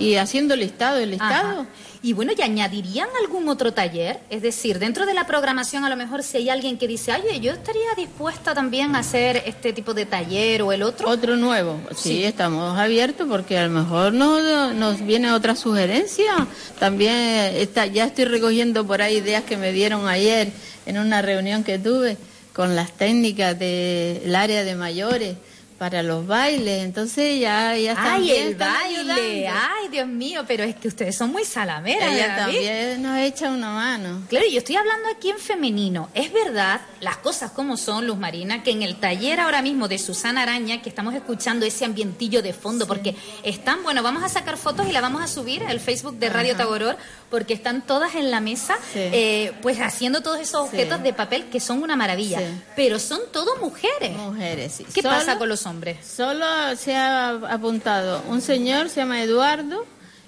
y 0.01 0.15
haciendo 0.15 0.55
listado, 0.55 0.98
el 0.98 1.12
listado. 1.12 1.62
Ajá. 1.62 1.65
Y 2.03 2.13
bueno, 2.13 2.31
¿y 2.36 2.41
añadirían 2.41 3.08
algún 3.22 3.48
otro 3.48 3.74
taller? 3.74 4.20
Es 4.31 4.41
decir, 4.41 4.79
dentro 4.79 5.05
de 5.05 5.13
la 5.13 5.27
programación, 5.27 5.86
a 5.86 5.89
lo 5.89 5.96
mejor 5.96 6.24
si 6.24 6.38
hay 6.38 6.50
alguien 6.50 6.79
que 6.79 6.88
dice, 6.88 7.12
oye, 7.13 7.39
yo 7.39 7.51
estaría 7.51 7.93
dispuesta 7.96 8.55
también 8.55 8.96
a 8.96 9.00
hacer 9.00 9.43
este 9.46 9.72
tipo 9.72 9.93
de 9.93 10.08
taller 10.08 10.63
o 10.63 10.72
el 10.72 10.81
otro. 10.81 11.08
Otro 11.08 11.36
nuevo, 11.38 11.79
sí, 11.96 12.10
Sí. 12.10 12.24
estamos 12.24 12.75
abiertos 12.79 13.27
porque 13.29 13.60
a 13.60 13.67
lo 13.67 13.70
mejor 13.70 14.13
nos, 14.13 14.74
nos 14.74 15.05
viene 15.05 15.31
otra 15.31 15.55
sugerencia. 15.55 16.48
También 16.79 17.13
está, 17.55 17.86
ya 17.86 18.05
estoy 18.05 18.25
recogiendo 18.25 18.86
por 18.88 19.03
ahí 19.03 19.17
ideas 19.17 19.43
que 19.43 19.55
me 19.58 19.72
dieron 19.72 20.08
ayer 20.08 20.51
en 20.88 20.98
una 20.98 21.22
reunión 21.22 21.63
que 21.63 21.77
tuve 21.77 22.17
con 22.53 22.75
las 22.75 22.91
técnicas 22.93 23.58
del 23.60 24.36
área 24.36 24.63
de 24.63 24.75
mayores 24.75 25.36
para 25.82 26.04
los 26.04 26.28
bailes. 26.28 26.84
Entonces 26.84 27.40
ya, 27.40 27.76
ya 27.76 27.94
están 27.94 28.08
Ay, 28.08 28.22
bien, 28.22 28.44
el 28.46 28.52
están 28.52 28.72
baile. 28.72 29.48
ayudando. 29.48 29.68
Ay, 29.82 29.88
Dios 29.90 30.08
mío, 30.08 30.44
pero 30.48 30.64
es 30.64 30.76
que 30.76 30.88
ustedes 30.88 31.18
son 31.18 31.32
muy 31.32 31.44
salameras. 31.44 32.14
Ella 32.14 32.28
David. 32.28 32.54
también 32.54 33.02
nos 33.02 33.18
echa 33.18 33.50
una 33.50 33.72
mano. 33.72 34.22
Claro, 34.30 34.46
yo 34.48 34.60
estoy 34.60 34.76
hablando 34.76 35.10
aquí 35.10 35.32
en 35.32 35.40
femenino. 35.40 36.10
Es 36.14 36.32
verdad, 36.32 36.82
las 37.00 37.18
cosas 37.18 37.50
como 37.50 37.78
son, 37.78 38.06
Luz 38.06 38.20
Marina, 38.20 38.62
que 38.62 38.70
en 38.70 38.84
el 38.84 38.98
taller 38.98 39.40
ahora 39.40 39.64
mismo 39.64 39.88
de 39.88 39.98
Susana 39.98 40.44
Araña, 40.44 40.84
que 40.84 40.90
estamos 40.90 41.16
escuchando 41.16 41.66
ese 41.66 41.84
ambientillo 41.84 42.44
de 42.44 42.54
fondo, 42.54 42.86
porque 42.86 43.16
están, 43.42 43.82
bueno, 43.82 44.04
vamos 44.04 44.22
a 44.22 44.30
sacar 44.30 44.58
fotos 44.58 44.86
y 44.88 44.92
la 44.92 45.02
vamos 45.02 45.24
a 45.24 45.28
subir 45.28 45.64
al 45.64 45.80
Facebook 45.80 46.20
de 46.20 46.30
Radio 46.30 46.56
Tagoror, 46.56 46.96
porque 47.32 47.54
están 47.56 47.82
todas 47.82 48.14
en 48.16 48.30
la 48.30 48.42
mesa, 48.42 48.76
Sí. 48.94 49.00
eh, 49.00 49.54
pues 49.64 49.80
haciendo 49.80 50.22
todos 50.22 50.40
esos 50.40 50.70
Sí. 50.70 50.76
objetos 50.76 51.02
de 51.02 51.14
papel 51.14 51.46
que 51.46 51.60
son 51.60 51.82
una 51.82 51.96
maravilla. 51.96 52.40
Sí. 52.40 52.46
Pero 52.76 53.00
son 53.00 53.22
todo 53.32 53.56
mujeres. 53.58 54.12
Mujeres, 54.12 54.74
sí. 54.74 54.86
¿Qué 54.94 55.02
Solo- 55.02 55.16
pasa 55.16 55.38
con 55.40 55.50
los 55.50 55.66
hombres? 55.66 56.06
Solo 56.06 56.46
se 56.76 56.96
ha 56.96 57.30
apuntado 57.30 58.22
un 58.28 58.42
señor, 58.42 58.90
se 58.90 58.98
llama 59.00 59.24
Eduardo, 59.24 59.86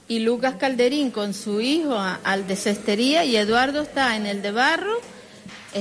y 0.07 0.19
Lucas 0.19 0.55
Calderín 0.57 1.11
con 1.11 1.33
su 1.33 1.61
hijo 1.61 1.93
a- 1.95 2.19
al 2.23 2.47
de 2.47 2.55
cestería, 2.55 3.23
y 3.25 3.35
Eduardo 3.35 3.81
está 3.81 4.15
en 4.15 4.25
el 4.25 4.41
de 4.41 4.51
barro, 4.51 4.97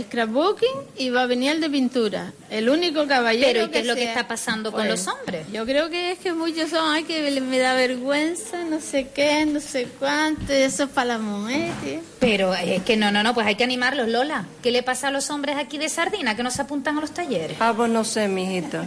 scrapbooking, 0.01 0.69
y 0.97 1.11
va 1.11 1.23
a 1.23 1.27
venir 1.27 1.53
el 1.53 1.61
de 1.61 1.71
pintura. 1.71 2.33
El 2.51 2.69
único 2.69 3.07
caballero. 3.07 3.53
Pero, 3.53 3.65
¿y 3.67 3.69
qué 3.71 3.79
es 3.81 3.87
lo 3.87 3.95
que 3.95 4.05
está 4.05 4.27
pasando 4.27 4.73
con 4.73 4.89
los 4.89 5.07
hombres? 5.07 5.47
Yo 5.53 5.65
creo 5.65 5.91
que 5.91 6.13
es 6.13 6.19
que 6.19 6.33
muchos 6.33 6.71
son, 6.71 6.93
ay, 6.93 7.05
que 7.05 7.41
me 7.41 7.59
da 7.59 7.75
vergüenza, 7.75 8.65
no 8.65 8.81
sé 8.81 9.09
qué, 9.15 9.45
no 9.47 9.61
sé 9.61 9.89
cuánto, 9.99 10.53
eso 10.53 10.85
es 10.85 10.91
para 10.91 11.09
las 11.09 11.21
mujeres. 11.21 12.01
Pero 12.19 12.55
eh, 12.55 12.77
es 12.77 12.83
que 12.83 12.97
no, 12.97 13.11
no, 13.11 13.23
no, 13.23 13.35
pues 13.35 13.47
hay 13.47 13.55
que 13.57 13.65
animarlos, 13.65 14.09
Lola. 14.09 14.47
¿Qué 14.63 14.71
le 14.71 14.83
pasa 14.83 15.09
a 15.09 15.11
los 15.11 15.31
hombres 15.31 15.57
aquí 15.57 15.79
de 15.79 15.89
Sardina 15.89 16.35
que 16.37 16.43
no 16.43 16.51
se 16.51 16.63
apuntan 16.63 16.99
a 16.99 17.01
los 17.01 17.13
talleres? 17.13 17.57
Ah, 17.61 17.73
pues 17.77 17.91
no 17.91 18.05
sé, 18.05 18.29
mijita. 18.29 18.87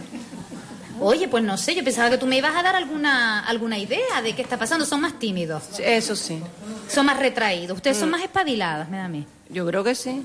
Oye, 0.98 1.28
pues 1.28 1.44
no 1.44 1.58
sé, 1.58 1.74
yo 1.74 1.84
pensaba 1.84 2.08
que 2.08 2.16
tú 2.16 2.26
me 2.26 2.38
ibas 2.38 2.56
a 2.56 2.62
dar 2.62 2.74
alguna, 2.74 3.40
alguna 3.40 3.78
idea 3.78 4.22
de 4.22 4.34
qué 4.34 4.40
está 4.40 4.58
pasando. 4.58 4.86
Son 4.86 5.00
más 5.02 5.18
tímidos, 5.18 5.62
Sí, 5.72 5.82
Eso 5.84 6.16
sí. 6.16 6.40
son 6.88 7.04
más 7.04 7.18
retraídos. 7.18 7.76
Ustedes 7.76 7.98
son 7.98 8.08
más 8.10 8.22
espabiladas, 8.22 8.88
me 8.88 8.96
da 8.96 9.04
a 9.04 9.08
mí. 9.08 9.26
Yo 9.50 9.66
creo 9.66 9.84
que 9.84 9.94
sí. 9.94 10.22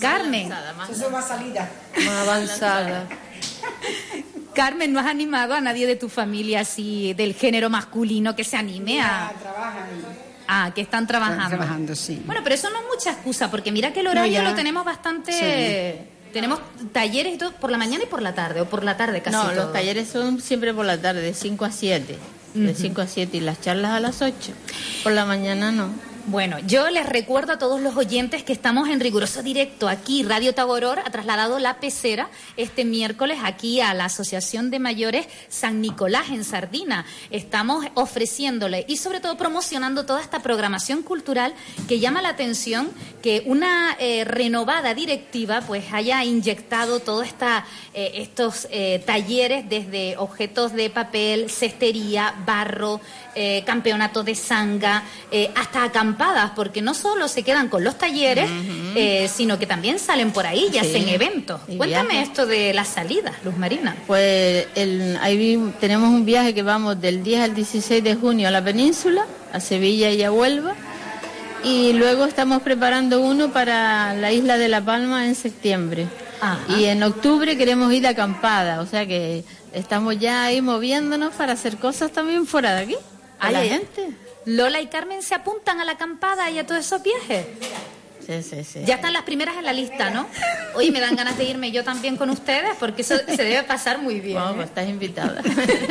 Carmen. 0.00 0.50
Eso 0.90 1.06
es 1.06 1.10
más 1.12 1.28
salida. 1.28 1.70
Más 1.96 2.08
avanzada. 2.28 3.06
Carmen, 4.54 4.92
¿no 4.92 5.00
has 5.00 5.06
animado 5.06 5.54
a 5.54 5.60
nadie 5.60 5.86
de 5.86 5.96
tu 5.96 6.08
familia 6.08 6.60
así 6.60 7.14
del 7.14 7.34
género 7.34 7.70
masculino 7.70 8.36
que 8.36 8.44
se 8.44 8.56
anime 8.56 9.00
a... 9.00 9.32
Trabajan 9.40 9.86
Ah, 10.48 10.72
que 10.74 10.82
están 10.82 11.06
trabajando. 11.06 11.44
Están 11.44 11.58
trabajando, 11.58 11.94
sí. 11.96 12.22
Bueno, 12.26 12.42
pero 12.44 12.54
eso 12.56 12.68
no 12.68 12.80
es 12.80 12.84
mucha 12.92 13.12
excusa, 13.12 13.50
porque 13.50 13.72
mira 13.72 13.92
que 13.94 14.00
el 14.00 14.08
horario 14.08 14.38
No, 14.40 14.44
ya. 14.44 14.50
lo 14.50 14.54
tenemos 14.56 14.84
bastante... 14.84 16.08
Tenemos 16.32 16.60
talleres 16.92 17.34
y 17.34 17.38
todo 17.38 17.52
por 17.52 17.70
la 17.70 17.78
mañana 17.78 18.04
y 18.04 18.06
por 18.06 18.20
la 18.22 18.34
tarde, 18.34 18.60
o 18.62 18.66
por 18.68 18.84
la 18.84 18.96
tarde 18.96 19.22
casi 19.22 19.36
No, 19.36 19.44
todo. 19.44 19.54
los 19.54 19.72
talleres 19.72 20.08
son 20.08 20.40
siempre 20.40 20.72
por 20.74 20.84
la 20.86 20.98
tarde, 21.00 21.20
de 21.22 21.32
5 21.34 21.64
a 21.64 21.70
7. 21.70 22.18
De 22.54 22.74
5 22.74 23.00
a 23.02 23.06
7 23.06 23.36
y 23.36 23.40
las 23.40 23.60
charlas 23.60 23.92
a 23.92 24.00
las 24.00 24.20
8. 24.20 24.52
Por 25.02 25.12
la 25.12 25.24
mañana 25.24 25.72
no. 25.72 25.88
Bueno, 26.26 26.60
yo 26.60 26.88
les 26.88 27.04
recuerdo 27.04 27.54
a 27.54 27.58
todos 27.58 27.80
los 27.80 27.96
oyentes 27.96 28.44
que 28.44 28.52
estamos 28.52 28.88
en 28.88 29.00
riguroso 29.00 29.42
directo 29.42 29.88
aquí. 29.88 30.22
Radio 30.22 30.54
Tagoror 30.54 31.00
ha 31.00 31.10
trasladado 31.10 31.58
la 31.58 31.80
pecera 31.80 32.30
este 32.56 32.84
miércoles 32.84 33.40
aquí 33.42 33.80
a 33.80 33.92
la 33.92 34.04
Asociación 34.04 34.70
de 34.70 34.78
Mayores 34.78 35.26
San 35.48 35.80
Nicolás 35.80 36.30
en 36.30 36.44
Sardina. 36.44 37.04
Estamos 37.30 37.84
ofreciéndole 37.94 38.84
y 38.86 38.98
sobre 38.98 39.18
todo 39.18 39.36
promocionando 39.36 40.06
toda 40.06 40.20
esta 40.20 40.38
programación 40.42 41.02
cultural 41.02 41.54
que 41.88 41.98
llama 41.98 42.22
la 42.22 42.28
atención 42.28 42.92
que 43.20 43.42
una 43.46 43.96
eh, 43.98 44.24
renovada 44.24 44.94
directiva 44.94 45.60
pues 45.62 45.92
haya 45.92 46.22
inyectado 46.22 47.00
todos 47.00 47.26
eh, 47.94 48.12
estos 48.14 48.68
eh, 48.70 49.02
talleres 49.04 49.68
desde 49.68 50.16
objetos 50.18 50.72
de 50.72 50.88
papel, 50.88 51.50
cestería, 51.50 52.34
barro, 52.46 53.00
eh, 53.34 53.62
campeonato 53.64 54.22
de 54.22 54.34
sanga, 54.34 55.02
eh, 55.30 55.50
hasta 55.54 55.84
acampadas, 55.84 56.52
porque 56.54 56.82
no 56.82 56.92
solo 56.94 57.28
se 57.28 57.42
quedan 57.42 57.68
con 57.68 57.82
los 57.84 57.96
talleres, 57.96 58.50
eh, 58.94 59.28
sino 59.32 59.58
que 59.58 59.66
también 59.66 59.98
salen 59.98 60.32
por 60.32 60.46
ahí 60.46 60.66
y 60.68 60.72
Sí. 60.72 60.78
hacen 60.78 61.08
eventos. 61.08 61.60
Y 61.68 61.76
Cuéntame 61.76 62.20
esto 62.22 62.46
de 62.46 62.74
las 62.74 62.88
salidas, 62.88 63.34
Luz 63.44 63.56
Marina. 63.56 63.96
Pues 64.06 64.66
el, 64.74 65.18
ahí 65.22 65.72
tenemos 65.80 66.10
un 66.10 66.24
viaje 66.24 66.52
que 66.54 66.62
vamos 66.62 67.00
del 67.00 67.22
10 67.22 67.40
al 67.42 67.54
16 67.54 68.02
de 68.04 68.14
junio 68.16 68.48
a 68.48 68.50
la 68.50 68.62
península, 68.62 69.26
a 69.52 69.60
Sevilla 69.60 70.10
y 70.10 70.22
a 70.22 70.30
Huelva. 70.30 70.74
Y 71.64 71.92
luego 71.92 72.24
estamos 72.24 72.60
preparando 72.62 73.20
uno 73.20 73.52
para 73.52 74.14
la 74.14 74.32
isla 74.32 74.58
de 74.58 74.68
La 74.68 74.80
Palma 74.84 75.26
en 75.26 75.34
septiembre. 75.36 76.06
Ajá. 76.40 76.58
Y 76.76 76.86
en 76.86 77.02
octubre 77.04 77.56
queremos 77.56 77.92
ir 77.92 78.02
de 78.02 78.08
acampada, 78.08 78.80
o 78.80 78.86
sea 78.86 79.06
que 79.06 79.44
estamos 79.72 80.18
ya 80.18 80.42
ahí 80.44 80.60
moviéndonos 80.60 81.32
para 81.34 81.52
hacer 81.52 81.76
cosas 81.76 82.10
también 82.10 82.46
fuera 82.46 82.74
de 82.74 82.82
aquí. 82.82 82.96
A 83.42 83.48
Ay, 83.48 83.54
la 83.54 83.62
gente. 83.64 84.08
Lola 84.46 84.80
y 84.80 84.86
Carmen 84.86 85.20
se 85.20 85.34
apuntan 85.34 85.80
a 85.80 85.84
la 85.84 85.92
acampada 85.92 86.48
y 86.48 86.58
a 86.58 86.66
todos 86.66 86.86
esos 86.86 87.02
viajes. 87.02 87.44
Sí, 88.24 88.40
sí, 88.40 88.62
sí. 88.62 88.82
Ya 88.86 88.94
están 88.94 89.12
las 89.12 89.22
primeras 89.22 89.56
en 89.56 89.64
la 89.64 89.72
lista, 89.72 90.10
¿no? 90.10 90.28
Oye, 90.76 90.92
me 90.92 91.00
dan 91.00 91.16
ganas 91.16 91.36
de 91.36 91.44
irme 91.44 91.72
yo 91.72 91.82
también 91.82 92.16
con 92.16 92.30
ustedes 92.30 92.76
porque 92.78 93.02
eso 93.02 93.16
se 93.26 93.42
debe 93.42 93.64
pasar 93.64 93.98
muy 93.98 94.20
bien. 94.20 94.36
Bueno, 94.36 94.52
¿eh? 94.52 94.54
pues 94.54 94.68
estás 94.68 94.88
invitada. 94.88 95.42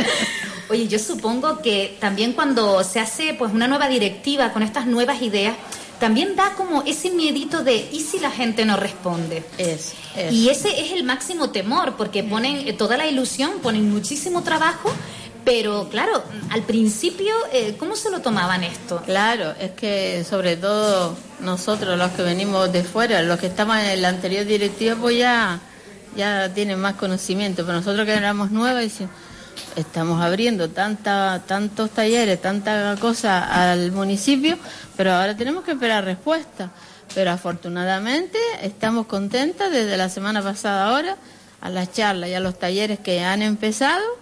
Oye, 0.69 0.87
yo 0.87 0.97
supongo 0.97 1.61
que 1.61 1.97
también 1.99 2.31
cuando 2.31 2.85
se 2.85 3.01
hace 3.01 3.33
pues 3.33 3.51
una 3.51 3.67
nueva 3.67 3.89
directiva 3.89 4.53
con 4.53 4.63
estas 4.63 4.85
nuevas 4.85 5.21
ideas, 5.21 5.57
también 5.99 6.37
da 6.37 6.53
como 6.55 6.83
ese 6.83 7.11
miedito 7.11 7.65
de 7.65 7.89
¿y 7.91 7.99
si 7.99 8.17
la 8.19 8.31
gente 8.31 8.63
no 8.63 8.77
responde? 8.77 9.43
Es, 9.57 9.93
es. 10.15 10.31
Y 10.31 10.49
ese 10.49 10.81
es 10.81 10.93
el 10.93 11.03
máximo 11.03 11.51
temor, 11.51 11.97
porque 11.97 12.23
ponen 12.23 12.65
eh, 12.65 12.71
toda 12.71 12.95
la 12.95 13.07
ilusión, 13.07 13.59
ponen 13.61 13.91
muchísimo 13.91 14.41
trabajo, 14.41 14.89
pero 15.43 15.89
claro, 15.89 16.23
al 16.49 16.63
principio, 16.63 17.33
eh, 17.51 17.75
¿cómo 17.77 17.95
se 17.95 18.11
lo 18.11 18.21
tomaban 18.21 18.63
esto? 18.63 19.01
Claro, 19.05 19.53
es 19.59 19.71
que 19.71 20.23
sobre 20.23 20.57
todo 20.57 21.15
nosotros 21.39 21.97
los 21.97 22.11
que 22.11 22.21
venimos 22.21 22.71
de 22.71 22.83
fuera, 22.83 23.21
los 23.23 23.39
que 23.39 23.47
estaban 23.47 23.83
en 23.85 24.01
la 24.01 24.09
anterior 24.09 24.45
directiva, 24.45 24.95
pues 24.95 25.17
ya, 25.17 25.59
ya 26.15 26.53
tienen 26.53 26.79
más 26.79 26.95
conocimiento, 26.95 27.65
pero 27.65 27.79
nosotros 27.79 28.05
que 28.05 28.13
éramos 28.13 28.51
nuevas, 28.51 28.83
decimos, 28.83 29.11
estamos 29.75 30.21
abriendo 30.21 30.69
tanta, 30.69 31.41
tantos 31.47 31.89
talleres, 31.91 32.41
tanta 32.41 32.95
cosa 32.99 33.71
al 33.71 33.91
municipio, 33.91 34.57
pero 34.95 35.13
ahora 35.13 35.35
tenemos 35.35 35.63
que 35.63 35.71
esperar 35.71 36.05
respuesta. 36.05 36.71
Pero 37.13 37.31
afortunadamente 37.31 38.37
estamos 38.61 39.05
contentas 39.05 39.69
desde 39.69 39.97
la 39.97 40.07
semana 40.07 40.41
pasada 40.41 40.87
ahora 40.87 41.17
a 41.59 41.69
las 41.69 41.91
charlas 41.91 42.29
y 42.29 42.33
a 42.33 42.39
los 42.39 42.57
talleres 42.57 42.99
que 42.99 43.21
han 43.21 43.41
empezado 43.41 44.20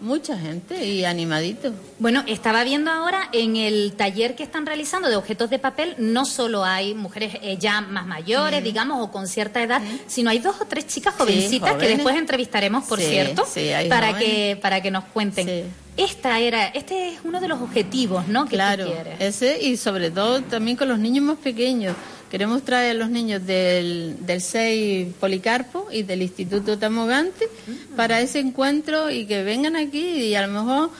Mucha 0.00 0.38
gente 0.38 0.86
y 0.86 1.04
animadito. 1.04 1.72
Bueno, 1.98 2.22
estaba 2.28 2.62
viendo 2.62 2.90
ahora 2.90 3.28
en 3.32 3.56
el 3.56 3.94
taller 3.94 4.36
que 4.36 4.44
están 4.44 4.64
realizando 4.64 5.08
de 5.08 5.16
objetos 5.16 5.50
de 5.50 5.58
papel, 5.58 5.96
no 5.98 6.24
solo 6.24 6.64
hay 6.64 6.94
mujeres 6.94 7.34
eh, 7.42 7.56
ya 7.58 7.80
más 7.80 8.06
mayores, 8.06 8.62
digamos, 8.62 9.04
o 9.04 9.10
con 9.10 9.26
cierta 9.26 9.60
edad, 9.60 9.82
sino 10.06 10.30
hay 10.30 10.38
dos 10.38 10.60
o 10.60 10.66
tres 10.66 10.86
chicas 10.86 11.14
jovencitas 11.14 11.74
que 11.74 11.88
después 11.88 12.16
entrevistaremos, 12.16 12.84
por 12.84 13.00
cierto, 13.00 13.44
para 13.88 14.16
que 14.16 14.56
para 14.62 14.80
que 14.80 14.90
nos 14.92 15.04
cuenten. 15.04 15.64
Esta 15.96 16.38
era, 16.38 16.68
este 16.68 17.08
es 17.08 17.18
uno 17.24 17.40
de 17.40 17.48
los 17.48 17.60
objetivos, 17.60 18.28
¿no? 18.28 18.44
Que 18.44 18.54
claro, 18.54 18.86
ese 19.18 19.60
y 19.60 19.76
sobre 19.76 20.12
todo 20.12 20.42
también 20.42 20.76
con 20.76 20.88
los 20.88 21.00
niños 21.00 21.24
más 21.24 21.38
pequeños. 21.38 21.96
Queremos 22.30 22.62
traer 22.62 22.90
a 22.90 22.98
los 22.98 23.10
niños 23.10 23.46
del, 23.46 24.16
del 24.20 24.40
6 24.42 25.14
Policarpo 25.18 25.88
y 25.90 26.02
del 26.02 26.22
Instituto 26.22 26.78
Tamogante 26.78 27.48
para 27.96 28.20
ese 28.20 28.38
encuentro 28.38 29.10
y 29.10 29.24
que 29.26 29.42
vengan 29.42 29.76
aquí 29.76 30.24
y 30.24 30.34
a 30.34 30.46
lo 30.46 30.52
mejor 30.52 30.90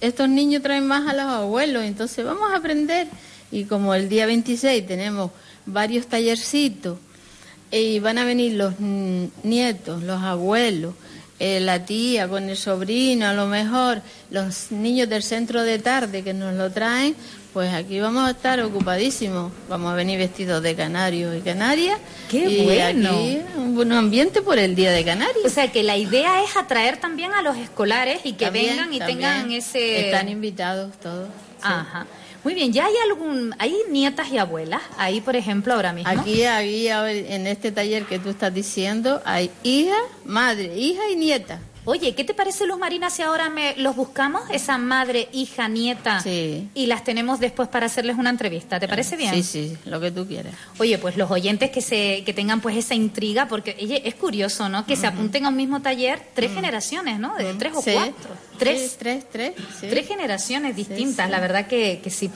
estos 0.00 0.28
niños 0.28 0.62
traen 0.62 0.86
más 0.86 1.08
a 1.08 1.14
los 1.14 1.24
abuelos, 1.24 1.84
entonces 1.84 2.24
vamos 2.24 2.52
a 2.52 2.56
aprender. 2.56 3.08
Y 3.50 3.64
como 3.64 3.94
el 3.94 4.08
día 4.08 4.26
26 4.26 4.86
tenemos 4.86 5.30
varios 5.64 6.06
tallercitos 6.06 6.98
y 7.70 7.98
van 7.98 8.18
a 8.18 8.24
venir 8.24 8.54
los 8.54 8.78
nietos, 8.78 10.02
los 10.02 10.22
abuelos, 10.22 10.94
eh, 11.38 11.60
la 11.60 11.84
tía 11.84 12.28
con 12.28 12.48
el 12.48 12.56
sobrino, 12.56 13.26
a 13.26 13.34
lo 13.34 13.46
mejor 13.46 14.00
los 14.30 14.70
niños 14.72 15.08
del 15.08 15.22
centro 15.22 15.62
de 15.62 15.78
tarde 15.78 16.22
que 16.22 16.32
nos 16.32 16.54
lo 16.54 16.70
traen, 16.70 17.14
pues 17.56 17.72
aquí 17.72 17.98
vamos 18.00 18.28
a 18.28 18.32
estar 18.32 18.60
ocupadísimos. 18.60 19.50
Vamos 19.70 19.90
a 19.90 19.94
venir 19.94 20.18
vestidos 20.18 20.62
de 20.62 20.74
canarios 20.74 21.34
y 21.34 21.40
canarias. 21.40 21.98
¡Qué 22.30 22.50
y 22.50 22.64
bueno! 22.66 23.08
Aquí 23.08 23.38
un 23.56 23.74
buen 23.74 23.92
ambiente 23.92 24.42
por 24.42 24.58
el 24.58 24.74
Día 24.74 24.92
de 24.92 25.02
Canarias. 25.06 25.42
O 25.42 25.48
sea 25.48 25.72
que 25.72 25.82
la 25.82 25.96
idea 25.96 26.44
es 26.44 26.54
atraer 26.54 26.98
también 26.98 27.32
a 27.32 27.40
los 27.40 27.56
escolares 27.56 28.20
y 28.24 28.34
que 28.34 28.50
vengan 28.50 28.92
y 28.92 28.98
tengan 28.98 29.50
ese... 29.50 30.04
Están 30.04 30.28
invitados 30.28 31.00
todos. 31.00 31.30
Ajá. 31.62 32.06
Muy 32.44 32.52
bien, 32.52 32.74
¿ya 32.74 32.84
hay 32.84 32.94
algún, 33.08 33.54
hay 33.58 33.74
nietas 33.88 34.30
y 34.30 34.36
abuelas 34.36 34.82
ahí, 34.98 35.22
por 35.22 35.34
ejemplo, 35.34 35.72
ahora 35.72 35.94
mismo? 35.94 36.10
Aquí, 36.10 36.44
aquí, 36.44 36.88
en 36.88 37.46
este 37.46 37.72
taller 37.72 38.04
que 38.04 38.18
tú 38.18 38.28
estás 38.28 38.52
diciendo, 38.52 39.22
hay 39.24 39.50
hija, 39.62 39.96
madre, 40.26 40.76
hija 40.76 41.08
y 41.10 41.16
nieta. 41.16 41.58
Oye, 41.88 42.16
¿qué 42.16 42.24
te 42.24 42.34
parece, 42.34 42.66
Luz 42.66 42.78
Marina, 42.78 43.10
si 43.10 43.22
ahora 43.22 43.48
me 43.48 43.76
los 43.76 43.94
buscamos, 43.94 44.42
esa 44.50 44.76
madre, 44.76 45.28
hija, 45.32 45.68
nieta, 45.68 46.20
y 46.24 46.86
las 46.86 47.04
tenemos 47.04 47.38
después 47.38 47.68
para 47.68 47.86
hacerles 47.86 48.16
una 48.18 48.30
entrevista? 48.30 48.80
¿Te 48.80 48.88
parece 48.88 49.16
bien? 49.16 49.32
Sí, 49.32 49.44
sí, 49.44 49.78
lo 49.84 50.00
que 50.00 50.10
tú 50.10 50.26
quieras. 50.26 50.52
Oye, 50.78 50.98
pues 50.98 51.16
los 51.16 51.30
oyentes 51.30 51.70
que 51.70 51.80
se 51.80 52.24
que 52.24 52.32
tengan 52.32 52.60
pues 52.60 52.76
esa 52.76 52.96
intriga, 52.96 53.46
porque 53.46 53.76
es 54.04 54.14
curioso, 54.16 54.68
¿no? 54.68 54.84
Que 54.84 54.96
se 54.96 55.06
apunten 55.06 55.46
a 55.46 55.50
un 55.50 55.56
mismo 55.56 55.80
taller 55.80 56.20
tres 56.34 56.52
generaciones, 56.52 57.20
¿no? 57.20 57.36
De 57.36 57.54
tres 57.54 57.72
o 57.76 57.82
cuatro. 57.82 58.30
Tres, 58.58 58.96
tres, 58.98 59.24
tres. 59.30 59.54
Tres 59.78 60.08
generaciones 60.08 60.74
distintas, 60.74 61.30
la 61.30 61.38
verdad 61.38 61.68
que, 61.68 62.00
que 62.02 62.10
sí. 62.10 62.30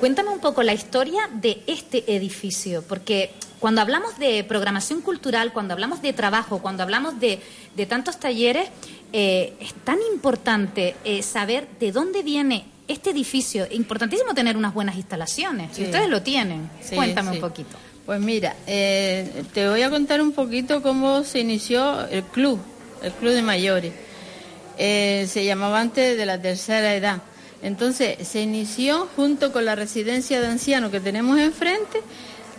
Cuéntame 0.00 0.30
un 0.30 0.40
poco 0.40 0.62
la 0.62 0.72
historia 0.72 1.28
de 1.30 1.62
este 1.66 2.04
edificio, 2.16 2.82
porque 2.88 3.32
cuando 3.60 3.80
hablamos 3.80 4.18
de 4.18 4.44
programación 4.44 5.00
cultural, 5.00 5.52
cuando 5.52 5.74
hablamos 5.74 6.02
de 6.02 6.12
trabajo, 6.12 6.60
cuando 6.60 6.82
hablamos 6.82 7.18
de, 7.20 7.40
de 7.76 7.86
tantos 7.86 8.20
talleres, 8.20 8.68
eh, 9.16 9.52
es 9.60 9.72
tan 9.84 9.98
importante 10.12 10.96
eh, 11.04 11.22
saber 11.22 11.68
de 11.78 11.92
dónde 11.92 12.24
viene 12.24 12.64
este 12.88 13.10
edificio. 13.10 13.62
Es 13.62 13.72
importantísimo 13.74 14.34
tener 14.34 14.56
unas 14.56 14.74
buenas 14.74 14.96
instalaciones. 14.96 15.78
Y 15.78 15.84
ustedes 15.84 16.08
lo 16.08 16.20
tienen. 16.22 16.68
Cuéntame 16.92 17.30
un 17.30 17.40
poquito. 17.40 17.76
Pues 18.04 18.20
mira, 18.20 18.56
eh, 18.66 19.44
te 19.54 19.68
voy 19.68 19.82
a 19.82 19.88
contar 19.88 20.20
un 20.20 20.32
poquito 20.32 20.82
cómo 20.82 21.22
se 21.22 21.38
inició 21.38 22.06
el 22.08 22.24
club, 22.24 22.58
el 23.02 23.12
club 23.12 23.32
de 23.32 23.42
mayores. 23.42 23.92
se 24.76 25.44
llamaba 25.44 25.80
antes 25.80 26.18
de 26.18 26.26
la 26.26 26.42
tercera 26.42 26.94
edad. 26.94 27.22
Entonces 27.62 28.26
se 28.26 28.42
inició 28.42 29.08
junto 29.14 29.52
con 29.52 29.64
la 29.64 29.76
residencia 29.76 30.40
de 30.40 30.48
ancianos 30.48 30.90
que 30.90 30.98
tenemos 30.98 31.38
enfrente 31.38 32.00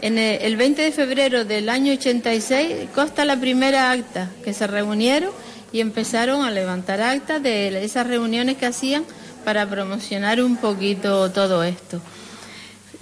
en 0.01 0.17
el, 0.17 0.57
20 0.57 0.81
de 0.81 0.91
febrero 0.91 1.45
del 1.45 1.69
año 1.69 1.93
86 1.93 2.89
consta 2.93 3.25
la 3.25 3.39
primera 3.39 3.91
acta 3.91 4.29
que 4.43 4.53
se 4.53 4.67
reunieron 4.67 5.31
y 5.71 5.79
empezaron 5.79 6.43
a 6.43 6.51
levantar 6.51 7.01
actas 7.01 7.41
de 7.41 7.83
esas 7.83 8.07
reuniones 8.07 8.57
que 8.57 8.65
hacían 8.65 9.03
para 9.43 9.69
promocionar 9.69 10.41
un 10.41 10.57
poquito 10.57 11.31
todo 11.31 11.63
esto. 11.63 12.01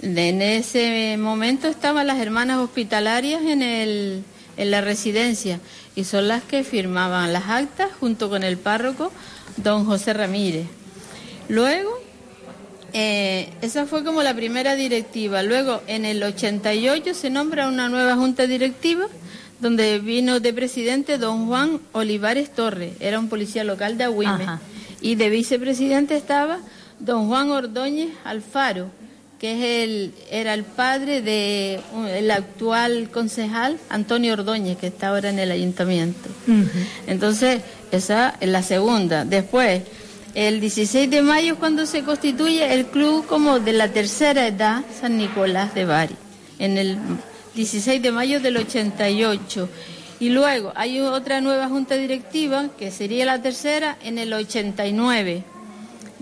En 0.02 0.42
ese 0.42 1.16
momento 1.18 1.68
estaban 1.68 2.06
las 2.06 2.18
hermanas 2.18 2.58
hospitalarias 2.58 3.42
en, 3.42 3.62
en 3.62 4.70
la 4.70 4.80
residencia 4.80 5.60
y 5.96 6.04
son 6.04 6.28
las 6.28 6.42
que 6.42 6.64
firmaban 6.64 7.32
las 7.32 7.48
actas 7.48 7.88
junto 8.00 8.28
con 8.28 8.42
el 8.42 8.58
párroco 8.58 9.10
don 9.56 9.86
José 9.86 10.12
Ramírez. 10.12 10.66
Luego 11.48 12.03
eh, 12.96 13.52
esa 13.60 13.86
fue 13.86 14.04
como 14.04 14.22
la 14.22 14.34
primera 14.34 14.76
directiva. 14.76 15.42
Luego, 15.42 15.82
en 15.88 16.04
el 16.04 16.22
88 16.22 17.12
se 17.12 17.28
nombra 17.28 17.66
una 17.66 17.88
nueva 17.88 18.14
junta 18.14 18.46
directiva 18.46 19.08
donde 19.60 19.98
vino 19.98 20.38
de 20.38 20.52
presidente 20.52 21.18
don 21.18 21.46
Juan 21.48 21.80
Olivares 21.92 22.54
Torres, 22.54 22.92
era 23.00 23.18
un 23.18 23.28
policía 23.28 23.64
local 23.64 23.98
de 23.98 24.04
Agüime. 24.04 24.46
Y 25.00 25.16
de 25.16 25.28
vicepresidente 25.28 26.16
estaba 26.16 26.60
don 27.00 27.26
Juan 27.26 27.50
Ordóñez 27.50 28.10
Alfaro, 28.22 28.90
que 29.40 29.52
es 29.52 29.84
el, 29.84 30.14
era 30.30 30.54
el 30.54 30.62
padre 30.62 31.20
del 31.20 31.80
el 32.10 32.30
actual 32.30 33.10
concejal 33.10 33.78
Antonio 33.88 34.34
Ordóñez, 34.34 34.78
que 34.78 34.86
está 34.86 35.08
ahora 35.08 35.30
en 35.30 35.40
el 35.40 35.50
ayuntamiento. 35.50 36.28
Entonces, 37.08 37.60
esa 37.90 38.36
es 38.40 38.48
la 38.48 38.62
segunda. 38.62 39.24
Después, 39.24 39.82
el 40.34 40.60
16 40.60 41.10
de 41.10 41.22
mayo 41.22 41.52
es 41.52 41.58
cuando 41.58 41.86
se 41.86 42.02
constituye 42.02 42.74
el 42.74 42.86
club 42.86 43.24
como 43.26 43.60
de 43.60 43.72
la 43.72 43.88
tercera 43.88 44.46
edad 44.48 44.84
San 45.00 45.16
Nicolás 45.16 45.74
de 45.74 45.84
Bari, 45.84 46.16
en 46.58 46.76
el 46.76 46.98
16 47.54 48.02
de 48.02 48.10
mayo 48.10 48.40
del 48.40 48.56
88. 48.56 49.68
Y 50.18 50.30
luego 50.30 50.72
hay 50.74 51.00
otra 51.00 51.40
nueva 51.40 51.68
junta 51.68 51.96
directiva, 51.96 52.68
que 52.76 52.90
sería 52.90 53.24
la 53.24 53.42
tercera, 53.42 53.96
en 54.02 54.18
el 54.18 54.32
89. 54.32 55.44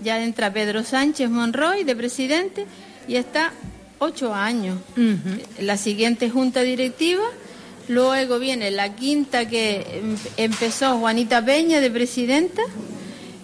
Ya 0.03 0.23
entra 0.23 0.53
Pedro 0.53 0.83
Sánchez 0.83 1.29
Monroy 1.29 1.83
de 1.83 1.95
presidente 1.95 2.65
y 3.07 3.15
está 3.15 3.51
ocho 3.97 4.33
años. 4.33 4.77
La 5.59 5.77
siguiente 5.77 6.29
junta 6.29 6.61
directiva, 6.61 7.23
luego 7.87 8.37
viene 8.37 8.69
la 8.69 8.95
quinta 8.95 9.47
que 9.47 9.77
em, 9.77 10.17
empezó 10.37 10.99
Juanita 10.99 11.43
Peña 11.43 11.79
de 11.79 11.89
presidenta 11.89 12.61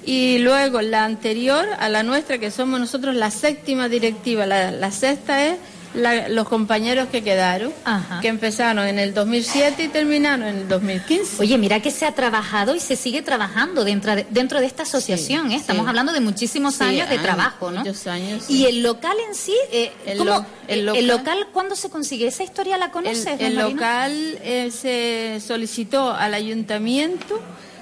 y 0.09 0.39
luego 0.39 0.81
la 0.81 1.05
anterior 1.05 1.67
a 1.77 1.87
la 1.87 2.01
nuestra, 2.01 2.39
que 2.39 2.49
somos 2.49 2.79
nosotros 2.79 3.13
la 3.13 3.29
séptima 3.29 3.89
directiva, 3.89 4.47
la, 4.47 4.91
sexta 4.91 5.45
es 5.45 5.59
los 5.93 6.47
compañeros 6.47 7.09
que 7.09 7.21
quedaron, 7.21 7.71
que 8.19 8.27
empezaron 8.27 8.87
en 8.87 8.97
el 8.97 9.13
2007 9.13 9.83
y 9.83 9.87
terminaron 9.89 10.47
en 10.47 10.55
el 10.57 10.67
2015. 10.67 11.43
Oye, 11.43 11.59
mira 11.59 11.79
que 11.79 11.91
se 11.91 12.07
ha 12.07 12.13
trabajado 12.13 12.73
y 12.73 12.79
se 12.79 12.95
sigue 12.95 13.21
trabajando 13.21 13.83
dentro 13.83 14.15
de, 14.15 14.25
dentro 14.31 14.59
de 14.59 14.65
esta 14.65 14.81
asociación. 14.81 15.51
¿eh? 15.51 15.57
Estamos 15.57 15.87
hablando 15.87 16.11
de 16.11 16.21
muchísimos 16.21 16.81
años 16.81 17.07
de 17.07 17.19
trabajo, 17.19 17.69
¿no? 17.69 17.81
Muchos 17.81 18.07
años. 18.07 18.49
Y 18.49 18.65
el 18.65 18.81
local 18.81 19.15
en 19.27 19.35
sí, 19.35 19.55
eh, 19.71 19.91
el, 20.07 21.05
local, 21.05 21.49
¿cuándo 21.53 21.75
se 21.75 21.91
consigue? 21.91 22.25
¿Esa 22.25 22.43
historia 22.43 22.79
la 22.79 22.89
conoces? 22.89 23.39
El, 23.39 23.57
local 23.57 24.39
eh, 24.41 24.71
se 24.71 25.39
solicitó 25.45 26.11
al 26.13 26.33
ayuntamiento 26.33 27.39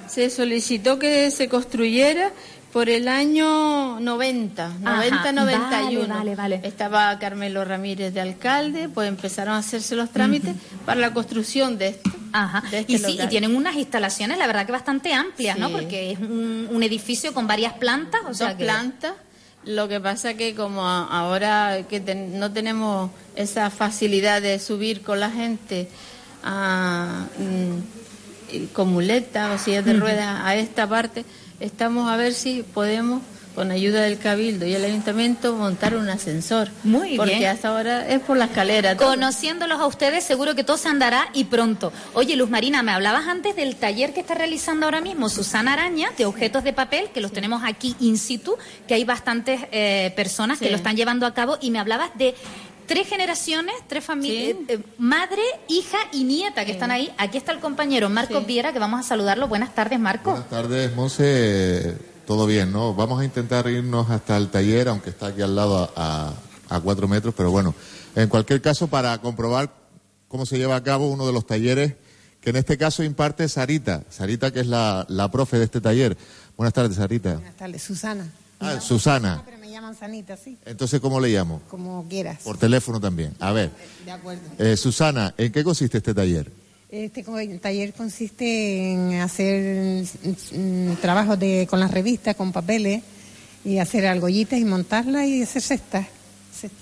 se 0.08 0.30
solicitó 0.30 1.00
que 1.00 1.32
se 1.32 1.50
construyera 1.50 2.32
por 2.72 2.90
el 2.90 3.08
año 3.08 4.00
90, 4.00 4.72
90-91. 4.82 6.08
Vale, 6.08 6.36
vale, 6.36 6.60
Estaba 6.64 7.18
Carmelo 7.18 7.64
Ramírez 7.66 8.14
de 8.14 8.22
alcalde, 8.22 8.90
pues 8.90 9.08
empezaron 9.08 9.56
a 9.56 9.58
hacerse 9.60 9.96
los 9.96 10.12
trámites 10.12 10.56
para 10.86 11.00
la 11.00 11.14
construcción 11.14 11.78
de 11.78 11.88
esto. 11.90 12.12
Ajá. 12.34 12.64
Este 12.72 12.94
y 12.94 12.98
sí, 12.98 13.18
y 13.20 13.28
tienen 13.30 13.56
unas 13.56 13.76
instalaciones, 13.78 14.38
la 14.38 14.48
verdad 14.48 14.66
que 14.66 14.74
bastante 14.74 15.14
amplias, 15.14 15.58
¿no? 15.58 15.70
Porque 15.72 16.12
es 16.12 16.20
un, 16.20 16.84
edificio 16.84 17.34
con 17.34 17.48
varias 17.48 17.74
plantas, 17.74 18.22
o 18.28 18.34
sea 18.34 18.50
Dos 18.50 18.58
plantas. 18.58 19.14
Lo 19.66 19.88
que 19.88 20.00
pasa 20.00 20.36
que 20.36 20.54
como 20.54 20.88
ahora 20.88 21.80
que 21.90 22.00
no 22.16 22.54
tenemos 22.54 23.10
esa 23.36 23.70
facilidad 23.70 24.42
de 24.42 24.60
subir 24.60 25.02
con 25.02 25.20
la 25.20 25.32
gente 25.32 25.90
a... 26.44 27.26
Mm, 27.40 27.97
con 28.74 28.90
muletas 28.90 29.60
o 29.60 29.64
sillas 29.64 29.86
de 29.86 29.94
ruedas 29.94 30.42
a 30.44 30.56
esta 30.56 30.88
parte, 30.88 31.26
estamos 31.60 32.10
a 32.10 32.18
ver 32.18 32.34
si 32.34 32.64
podemos 32.64 33.22
con 33.58 33.72
ayuda 33.72 34.04
del 34.04 34.20
Cabildo 34.20 34.68
y 34.68 34.76
el 34.76 34.86
Ayuntamiento 34.86 35.56
montar 35.56 35.98
un 35.98 36.08
ascensor. 36.10 36.70
Muy 36.84 37.08
bien. 37.08 37.18
Porque 37.18 37.48
hasta 37.48 37.70
ahora 37.70 38.08
es 38.08 38.20
por 38.20 38.38
la 38.38 38.46
escalera. 38.46 38.96
Conociéndolos 38.96 39.80
a 39.80 39.88
ustedes, 39.88 40.24
seguro 40.24 40.54
que 40.54 40.64
todo 40.64 40.78
se 40.78 40.90
andará 40.90 41.30
y 41.34 41.46
pronto. 41.46 41.92
Oye, 42.14 42.36
Luz 42.36 42.52
Marina, 42.52 42.84
me 42.84 42.92
hablabas 42.92 43.28
antes 43.28 43.56
del 43.56 43.76
taller 43.76 44.14
que 44.14 44.20
está 44.20 44.36
realizando 44.36 44.86
ahora 44.86 45.02
mismo 45.02 45.28
Susana 45.28 45.74
Araña 45.74 46.12
de 46.16 46.28
objetos 46.28 46.64
de 46.64 46.72
papel, 46.72 47.10
que 47.12 47.20
los 47.20 47.32
tenemos 47.32 47.64
aquí 47.66 47.96
in 48.00 48.20
situ, 48.20 48.56
que 48.88 48.94
hay 48.94 49.06
bastantes 49.06 49.62
eh, 49.72 50.14
personas 50.16 50.60
que 50.60 50.70
lo 50.70 50.78
están 50.78 50.96
llevando 50.96 51.26
a 51.26 51.34
cabo, 51.34 51.58
y 51.60 51.72
me 51.72 51.80
hablabas 51.80 52.16
de 52.16 52.36
tres 52.88 53.08
generaciones, 53.08 53.76
tres 53.88 54.04
familias, 54.04 54.58
eh, 54.68 54.76
eh, 54.76 54.80
madre, 54.98 55.42
hija 55.68 55.98
y 56.12 56.24
nieta 56.24 56.66
que 56.66 56.72
están 56.72 56.90
ahí. 56.92 57.12
Aquí 57.18 57.38
está 57.38 57.52
el 57.52 57.60
compañero 57.60 58.10
Marcos 58.10 58.46
Viera, 58.46 58.74
que 58.74 58.80
vamos 58.80 59.00
a 59.00 59.04
saludarlo. 59.04 59.48
Buenas 59.48 59.76
tardes, 59.76 60.00
Marcos. 60.00 60.34
Buenas 60.34 60.50
tardes, 60.50 60.96
Monse. 60.96 61.98
todo 62.26 62.46
bien, 62.48 62.72
¿no? 62.72 62.94
Vamos 62.94 63.22
a 63.22 63.26
intentar 63.26 63.68
irnos 63.70 64.10
hasta 64.10 64.38
el 64.38 64.50
taller, 64.50 64.88
aunque 64.90 65.10
está 65.12 65.28
aquí 65.28 65.42
al 65.42 65.56
lado 65.56 65.92
a, 65.96 66.34
a 66.70 66.80
cuatro 66.80 67.08
metros, 67.08 67.34
pero 67.38 67.52
bueno, 67.52 67.76
en 68.16 68.28
cualquier 68.30 68.62
caso, 68.62 68.88
para 68.88 69.18
comprobar 69.20 69.72
cómo 70.28 70.46
se 70.46 70.58
lleva 70.58 70.76
a 70.76 70.84
cabo 70.84 71.10
uno 71.10 71.26
de 71.28 71.34
los 71.34 71.46
talleres 71.46 71.96
que 72.42 72.52
en 72.52 72.56
este 72.58 72.78
caso 72.78 73.04
imparte 73.04 73.48
Sarita, 73.50 74.04
Sarita 74.10 74.52
que 74.52 74.60
es 74.62 74.68
la, 74.68 75.06
la 75.10 75.30
profe 75.32 75.58
de 75.58 75.66
este 75.66 75.82
taller. 75.82 76.18
Buenas 76.56 76.74
tardes, 76.74 76.96
Sarita. 76.98 77.34
Buenas 77.34 77.56
tardes, 77.58 77.82
Susana. 77.84 78.28
Ah, 78.60 78.80
Susana. 78.80 79.44
Me 79.68 79.74
llaman 79.74 79.96
Sanita, 79.96 80.38
sí. 80.38 80.58
Entonces, 80.66 81.02
¿cómo 81.02 81.20
le 81.20 81.28
llamo? 81.28 81.62
Como 81.70 82.08
quieras. 82.08 82.38
Por 82.42 82.58
teléfono 82.58 83.02
también. 83.02 83.36
A 83.38 83.52
ver, 83.52 83.70
De 84.06 84.12
acuerdo. 84.12 84.42
eh, 84.60 84.78
Susana, 84.78 85.34
¿en 85.38 85.52
qué 85.52 85.62
consiste 85.62 85.98
este 85.98 86.14
taller? 86.14 86.50
Este 86.90 87.22
taller 87.62 87.92
consiste 87.92 88.94
en 88.94 89.16
hacer 89.16 90.06
mm, 90.54 90.94
trabajos 91.02 91.38
de, 91.38 91.68
con 91.70 91.82
las 91.82 91.92
revistas, 91.92 92.38
con 92.38 92.54
papeles, 92.54 93.04
y 93.66 93.80
hacer 93.80 94.08
argollitas 94.08 94.58
y 94.58 94.64
montarlas 94.64 95.26
y 95.26 95.42
hacer 95.44 95.62
cestas. 95.62 96.08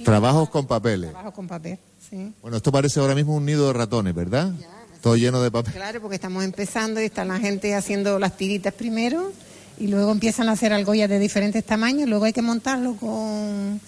Trabajos 0.04 0.50
con 0.52 0.68
papeles. 0.68 1.10
Trabajo 1.10 1.34
con 1.34 1.48
papel, 1.48 1.80
sí. 2.08 2.34
Bueno, 2.44 2.58
esto 2.58 2.72
parece 2.72 3.00
ahora 3.00 3.16
mismo 3.16 3.36
un 3.36 3.48
nido 3.48 3.66
de 3.66 3.74
ratones, 3.74 4.14
¿verdad? 4.14 4.54
Todo 5.02 5.16
lleno 5.16 5.42
de 5.42 5.50
papel. 5.50 5.74
Claro, 5.74 6.02
porque 6.02 6.16
estamos 6.18 6.44
empezando 6.44 7.02
y 7.02 7.06
está 7.06 7.26
la 7.26 7.40
gente 7.40 7.74
haciendo 7.74 8.20
las 8.20 8.38
tiritas 8.38 8.76
primero 8.76 9.32
y 9.78 9.88
luego 9.88 10.12
empiezan 10.12 10.50
a 10.50 10.54
hacer 10.54 10.74
argollas 10.74 11.10
de 11.10 11.20
diferentes 11.20 11.64
tamaños, 11.64 12.10
luego 12.10 12.26
hay 12.26 12.34
que 12.34 12.42
montarlo 12.42 12.96
con, 12.96 13.80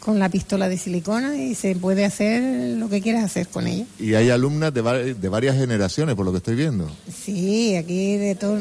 con 0.00 0.18
la 0.18 0.28
pistola 0.28 0.68
de 0.68 0.78
silicona 0.78 1.36
y 1.36 1.54
se 1.54 1.74
puede 1.76 2.04
hacer 2.04 2.78
lo 2.78 2.88
que 2.88 3.00
quieras 3.00 3.24
hacer 3.24 3.48
con 3.48 3.66
ella. 3.66 3.86
Y 3.98 4.14
hay 4.14 4.30
alumnas 4.30 4.72
de, 4.74 5.14
de 5.14 5.28
varias 5.28 5.56
generaciones, 5.56 6.14
por 6.14 6.24
lo 6.24 6.32
que 6.32 6.38
estoy 6.38 6.54
viendo. 6.56 6.90
Sí, 7.12 7.76
aquí 7.76 8.16
de 8.16 8.34
todo, 8.34 8.58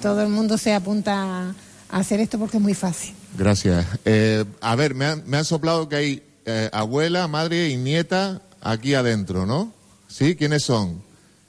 todo 0.00 0.22
el 0.22 0.28
mundo 0.28 0.58
se 0.58 0.74
apunta 0.74 1.50
a 1.50 1.54
hacer 1.90 2.20
esto 2.20 2.38
porque 2.38 2.58
es 2.58 2.62
muy 2.62 2.74
fácil. 2.74 3.14
Gracias. 3.36 3.86
Eh, 4.04 4.44
a 4.60 4.76
ver, 4.76 4.94
me 4.94 5.04
han, 5.06 5.22
me 5.26 5.36
han 5.36 5.44
soplado 5.44 5.88
que 5.88 5.96
hay 5.96 6.22
eh, 6.46 6.70
abuela, 6.72 7.28
madre 7.28 7.68
y 7.68 7.76
nieta 7.76 8.42
aquí 8.60 8.94
adentro, 8.94 9.46
¿no? 9.46 9.72
¿Sí? 10.08 10.34
¿Quiénes 10.36 10.64
son? 10.64 11.02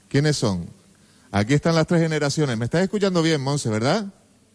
¿Quiénes 0.08 0.36
son? 0.36 0.66
Aquí 1.32 1.54
están 1.54 1.74
las 1.74 1.86
tres 1.86 2.02
generaciones. 2.02 2.58
¿Me 2.58 2.64
estás 2.66 2.82
escuchando 2.82 3.22
bien, 3.22 3.40
Monse, 3.40 3.68
verdad? 3.68 4.06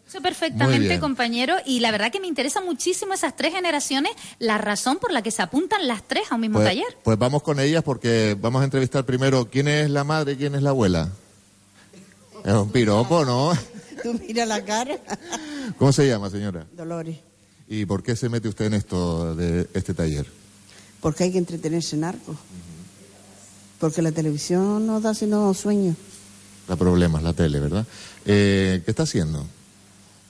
Eso 0.08 0.22
perfectamente, 0.22 1.00
compañero, 1.00 1.56
y 1.66 1.80
la 1.80 1.92
verdad 1.92 2.12
que 2.12 2.20
me 2.20 2.28
interesa 2.28 2.62
muchísimo 2.62 3.14
esas 3.14 3.36
tres 3.36 3.54
generaciones, 3.54 4.12
la 4.40 4.58
razón 4.60 4.98
por 4.98 5.12
la 5.12 5.22
que 5.24 5.32
se 5.32 5.42
apuntan 5.42 5.88
las 5.88 6.04
tres 6.08 6.32
a 6.32 6.36
un 6.36 6.42
mismo 6.42 6.60
Pues, 6.60 6.68
taller. 6.70 6.98
pues 7.04 7.18
vamos 7.18 7.42
con 7.42 7.60
ellas 7.60 7.84
porque 7.84 8.38
vamos 8.40 8.62
a 8.62 8.66
entrevistar 8.66 9.04
primero 9.06 9.50
quién 9.50 9.68
es 9.68 9.90
la 9.90 10.04
madre 10.04 10.34
y 10.34 10.36
quién 10.38 10.54
es 10.56 10.62
la 10.62 10.70
abuela. 10.70 11.10
Es 12.44 12.54
un 12.54 12.70
piropo, 12.70 13.26
¿no? 13.26 13.52
Tú 14.04 14.14
mira 14.28 14.46
la 14.46 14.64
cara. 14.64 14.98
¿Cómo 15.80 15.92
se 15.92 16.08
llama, 16.08 16.30
señora? 16.30 16.68
Dolores. 16.74 17.18
¿Y 17.68 17.86
por 17.88 18.04
qué 18.04 18.16
se 18.16 18.30
mete 18.30 18.48
usted 18.48 18.66
en 18.66 18.76
esto 18.76 19.36
de 19.36 19.68
este 19.74 19.96
taller? 19.96 20.28
Porque 21.02 21.24
hay 21.24 21.32
que 21.32 21.40
entretenerse 21.40 21.96
en 21.96 22.04
algo. 22.04 22.36
Porque 23.80 24.04
la 24.04 24.12
televisión 24.12 24.86
no 24.86 25.02
da 25.02 25.16
sino 25.16 25.52
sueño. 25.56 25.96
Da 26.68 26.76
problemas, 26.76 27.24
la 27.24 27.34
tele, 27.34 27.60
¿verdad? 27.60 27.86
Eh, 28.26 28.82
¿Qué 28.86 28.92
está 28.92 29.04
haciendo? 29.04 29.46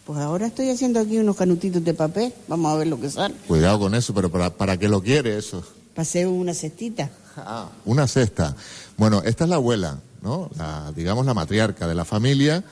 Pues 0.06 0.20
ahora 0.20 0.48
estoy 0.48 0.70
haciendo 0.70 1.00
aquí 1.00 1.18
unos 1.18 1.36
canutitos 1.36 1.84
de 1.84 1.94
papel. 1.94 2.32
Vamos 2.48 2.72
a 2.72 2.78
ver 2.78 2.88
lo 2.88 3.00
que 3.00 3.10
sale. 3.10 3.34
Cuidado 3.48 3.80
con 3.80 3.96
eso, 3.96 4.14
pero 4.14 4.30
¿para, 4.30 4.52
para 4.52 4.78
qué 4.78 4.88
lo 4.88 5.02
quiere 5.02 5.38
eso? 5.38 5.64
Pasé 5.96 6.28
una 6.28 6.54
cestita. 6.54 7.10
Ah, 7.38 7.70
una 7.86 8.08
cesta. 8.08 8.56
Bueno, 8.98 9.24
esta 9.26 9.46
es 9.46 9.50
la 9.50 9.56
abuela, 9.56 10.00
¿no? 10.22 10.50
La, 10.58 10.92
digamos 10.96 11.26
la 11.26 11.34
matriarca 11.34 11.88
de 11.88 11.96
la 11.96 12.06
familia. 12.06 12.64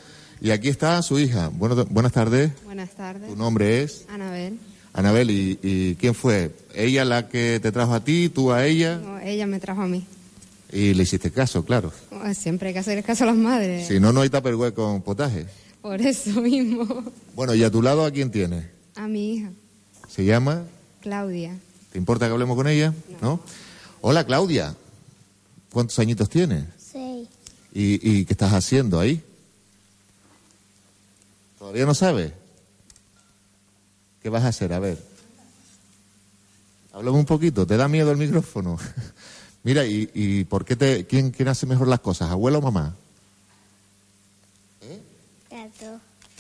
Y 0.42 0.52
aquí 0.52 0.70
está 0.70 1.02
su 1.02 1.18
hija. 1.18 1.50
Bueno, 1.52 1.86
buenas 1.90 2.12
tardes. 2.12 2.52
Buenas 2.66 2.92
tardes. 2.92 3.30
Tu 3.30 3.36
nombre 3.36 3.82
es 3.82 4.06
Anabel. 4.10 4.60
Anabel. 4.94 5.32
¿y, 5.32 5.60
y 5.64 5.96
quién 5.96 6.14
fue? 6.14 6.52
¿Ella 6.76 7.04
la 7.04 7.30
que 7.30 7.60
te 7.64 7.72
trajo 7.72 7.94
a 7.96 8.04
ti, 8.04 8.30
tú 8.30 8.52
a 8.52 8.66
ella? 8.66 8.98
No, 8.98 9.18
ella 9.20 9.48
me 9.48 9.60
trajo 9.60 9.82
a 9.82 9.88
mí. 9.88 10.06
Y 10.72 10.94
le 10.94 11.04
hiciste 11.04 11.32
caso, 11.32 11.64
claro. 11.66 11.92
Siempre 12.36 12.68
hay 12.70 12.74
que 12.74 12.80
hacer 12.80 13.04
caso 13.04 13.24
a 13.24 13.28
las 13.28 13.36
madres. 13.36 13.88
Si 13.88 14.00
no, 14.00 14.12
no 14.14 14.22
hay 14.22 14.30
tupperware 14.30 14.74
con 14.74 15.02
potaje. 15.02 15.46
Por 15.84 16.02
eso 16.02 16.42
mismo. 16.42 17.12
Bueno, 17.36 17.54
y 17.54 17.64
a 17.64 17.70
tu 17.70 17.82
lado, 17.82 18.06
¿a 18.06 18.10
quién 18.12 18.32
tienes? 18.32 18.66
A 18.96 19.08
mi 19.08 19.36
hija, 19.36 19.52
¿Se 20.08 20.24
llama? 20.24 20.64
Claudia. 21.02 21.60
¿Te 21.92 21.98
importa 21.98 22.26
que 22.26 22.32
hablemos 22.32 22.56
con 22.56 22.68
ella? 22.68 22.94
¿No? 23.22 23.40
Hola, 24.02 24.26
Claudia. 24.26 24.76
¿Cuántos 25.72 26.00
añitos 26.00 26.30
tienes? 26.30 26.66
Sí, 26.78 27.28
¿Y, 27.74 28.00
y 28.20 28.26
qué 28.26 28.34
estás 28.34 28.54
haciendo 28.54 29.00
ahí? 29.00 29.22
¿Todavía 31.60 31.86
no 31.86 31.94
sabes? 31.94 32.32
¿Qué 34.22 34.30
vas 34.30 34.44
a 34.44 34.50
hacer? 34.50 34.72
A 34.74 34.80
ver. 34.80 34.98
Háblame 36.94 37.18
un 37.18 37.26
poquito. 37.26 37.66
¿Te 37.68 37.76
da 37.76 37.88
miedo 37.88 38.12
el 38.12 38.18
micrófono? 38.18 38.78
Mira, 39.64 39.86
¿y, 39.86 40.10
y 40.14 40.44
por 40.46 40.64
qué 40.64 40.76
te, 40.76 41.06
quién, 41.08 41.32
quién 41.32 41.48
hace 41.50 41.66
mejor 41.66 41.88
las 41.88 42.00
cosas, 42.00 42.30
abuela 42.32 42.60
o 42.60 42.62
mamá? 42.62 42.96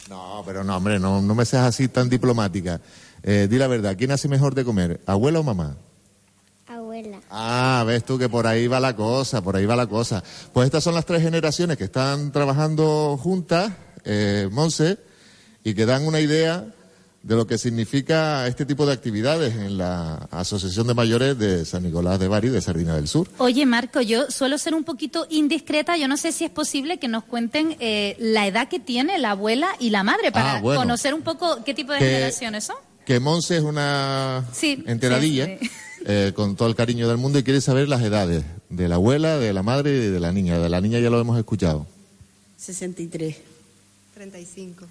No, 0.09 0.43
pero 0.45 0.63
no, 0.63 0.75
hombre, 0.77 0.99
no, 0.99 1.21
no 1.21 1.35
me 1.35 1.45
seas 1.45 1.65
así 1.65 1.87
tan 1.87 2.09
diplomática. 2.09 2.81
Eh, 3.23 3.47
di 3.49 3.57
la 3.57 3.67
verdad, 3.67 3.95
¿quién 3.97 4.11
hace 4.11 4.27
mejor 4.27 4.53
de 4.53 4.65
comer, 4.65 5.01
abuela 5.05 5.39
o 5.39 5.43
mamá? 5.43 5.77
abuela, 6.67 7.19
Ah, 7.29 7.83
ves 7.87 8.03
tú 8.03 8.17
que 8.17 8.27
por 8.29 8.45
ahí 8.47 8.67
va 8.67 8.79
la 8.79 8.95
cosa, 8.95 9.41
por 9.41 9.55
ahí 9.55 9.65
va 9.65 9.75
la 9.75 9.87
cosa. 9.87 10.23
Pues 10.51 10.65
estas 10.65 10.83
son 10.83 10.93
las 10.95 11.05
tres 11.05 11.21
generaciones 11.21 11.77
que 11.77 11.85
están 11.85 12.31
trabajando 12.31 13.17
juntas, 13.21 13.71
eh, 14.03 14.49
Monse, 14.51 14.97
y 15.63 15.73
que 15.73 15.85
dan 15.85 16.05
una 16.05 16.19
idea 16.19 16.73
de 17.23 17.35
lo 17.37 17.47
que 17.47 17.57
significa 17.57 18.45
este 18.47 18.65
tipo 18.65 18.85
de 18.85 18.91
actividades 18.91 19.55
en 19.55 19.77
la 19.77 20.15
Asociación 20.29 20.87
de 20.87 20.93
Mayores 20.93 21.37
de 21.39 21.63
San 21.63 21.83
Nicolás 21.83 22.19
de 22.19 22.27
Bari 22.27 22.49
de 22.49 22.59
Sardina 22.61 22.95
del 22.95 23.07
Sur. 23.07 23.29
Oye, 23.37 23.65
Marco, 23.65 24.01
yo 24.01 24.29
suelo 24.29 24.57
ser 24.57 24.75
un 24.75 24.83
poquito 24.83 25.25
indiscreta. 25.29 25.95
Yo 25.95 26.09
no 26.09 26.17
sé 26.17 26.33
si 26.33 26.43
es 26.43 26.51
posible 26.51 26.99
que 26.99 27.07
nos 27.07 27.23
cuenten 27.23 27.77
eh, 27.79 28.17
la 28.19 28.45
edad 28.45 28.67
que 28.67 28.79
tiene 28.81 29.17
la 29.19 29.31
abuela 29.31 29.69
y 29.79 29.89
la 29.89 30.03
madre 30.03 30.33
para 30.33 30.57
Ah, 30.57 30.61
bueno. 30.61 30.81
conocer 30.81 31.13
un 31.13 31.21
poco 31.21 31.63
qué 31.63 31.73
tipo 31.73 31.93
de 31.93 31.99
Que- 31.99 32.05
generaciones 32.05 32.65
son. 32.65 32.75
Que 33.05 33.19
Monse 33.21 33.57
es 33.57 33.63
una 33.63 34.45
Sí, 34.53 34.83
enteradilla, 34.85 35.45
sí, 35.45 35.57
sí. 35.61 35.71
eh, 36.05 36.31
con 36.35 36.57
todo 36.57 36.67
el 36.67 36.75
cariño 36.75 37.07
del 37.07 37.17
mundo, 37.17 37.39
y 37.39 37.43
quiere 37.43 37.61
saber 37.61 37.87
las 37.87 38.01
edades 38.01 38.43
de 38.69 38.87
la 38.89 38.95
abuela, 38.95 39.37
de 39.39 39.53
la 39.53 39.63
madre 39.63 39.91
y 39.95 40.07
de 40.09 40.19
la 40.19 40.31
niña. 40.33 40.57
De 40.59 40.67
la 40.69 40.81
niña 40.81 40.99
ya 40.99 41.09
lo 41.09 41.19
hemos 41.21 41.37
escuchado. 41.37 41.85
63. 42.57 43.35
35. 44.13 44.85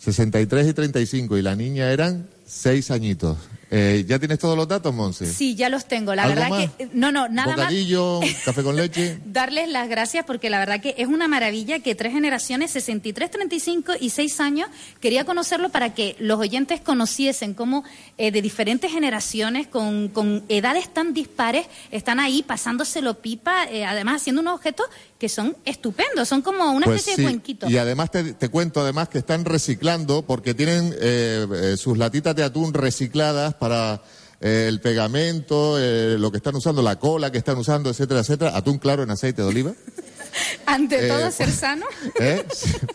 63 0.00 0.66
y 0.66 0.72
35, 0.72 1.36
y 1.36 1.42
la 1.42 1.54
niña 1.54 1.90
eran 1.90 2.26
seis 2.50 2.90
añitos. 2.90 3.38
Eh, 3.72 4.04
¿Ya 4.08 4.18
tienes 4.18 4.40
todos 4.40 4.56
los 4.56 4.66
datos, 4.66 4.92
Monse? 4.92 5.32
Sí, 5.32 5.54
ya 5.54 5.68
los 5.68 5.86
tengo. 5.86 6.12
La 6.16 6.24
¿Algo 6.24 6.34
verdad 6.34 6.50
más? 6.50 6.70
que 6.72 6.90
no, 6.92 7.12
no, 7.12 7.28
nada 7.28 7.50
más. 7.50 7.56
Bocadillo, 7.56 8.18
café 8.44 8.64
con 8.64 8.74
leche. 8.74 9.20
Darles 9.24 9.68
las 9.68 9.88
gracias 9.88 10.24
porque 10.24 10.50
la 10.50 10.58
verdad 10.58 10.80
que 10.80 10.96
es 10.98 11.06
una 11.06 11.28
maravilla 11.28 11.78
que 11.78 11.94
tres 11.94 12.12
generaciones, 12.12 12.72
63, 12.72 13.30
35 13.30 13.92
y 14.00 14.10
6 14.10 14.40
años, 14.40 14.68
quería 14.98 15.24
conocerlo 15.24 15.68
para 15.68 15.94
que 15.94 16.16
los 16.18 16.40
oyentes 16.40 16.80
conociesen 16.80 17.54
cómo 17.54 17.84
eh, 18.18 18.32
de 18.32 18.42
diferentes 18.42 18.90
generaciones, 18.90 19.68
con, 19.68 20.08
con 20.08 20.42
edades 20.48 20.92
tan 20.92 21.14
dispares, 21.14 21.66
están 21.92 22.18
ahí 22.18 22.42
pasándoselo 22.42 23.20
pipa, 23.20 23.66
eh, 23.70 23.84
además 23.84 24.22
haciendo 24.22 24.42
unos 24.42 24.54
objetos 24.56 24.86
que 25.20 25.28
son 25.28 25.56
estupendos, 25.64 26.26
son 26.28 26.42
como 26.42 26.72
una 26.72 26.86
Pues 26.86 27.00
especie 27.00 27.16
sí, 27.16 27.22
de 27.22 27.28
cuenquito. 27.28 27.70
Y 27.70 27.76
además 27.76 28.10
te, 28.10 28.32
te 28.32 28.48
cuento 28.48 28.80
además 28.80 29.08
que 29.08 29.18
están 29.18 29.44
reciclando 29.44 30.22
porque 30.22 30.54
tienen 30.54 30.92
eh, 31.00 31.46
eh, 31.54 31.76
sus 31.76 31.96
latitas 31.96 32.34
de 32.34 32.39
atún 32.42 32.74
recicladas 32.74 33.54
para 33.54 34.02
eh, 34.40 34.66
el 34.68 34.80
pegamento, 34.80 35.76
eh, 35.78 36.16
lo 36.18 36.30
que 36.30 36.38
están 36.38 36.56
usando, 36.56 36.82
la 36.82 36.98
cola 36.98 37.30
que 37.30 37.38
están 37.38 37.58
usando, 37.58 37.90
etcétera, 37.90 38.20
etcétera. 38.20 38.56
Atún 38.56 38.78
claro 38.78 39.02
en 39.02 39.10
aceite 39.10 39.42
de 39.42 39.48
oliva. 39.48 39.72
Ante 40.66 41.06
eh, 41.06 41.08
todo, 41.08 41.30
ser 41.30 41.50
sano. 41.50 41.86
¿eh? 42.20 42.44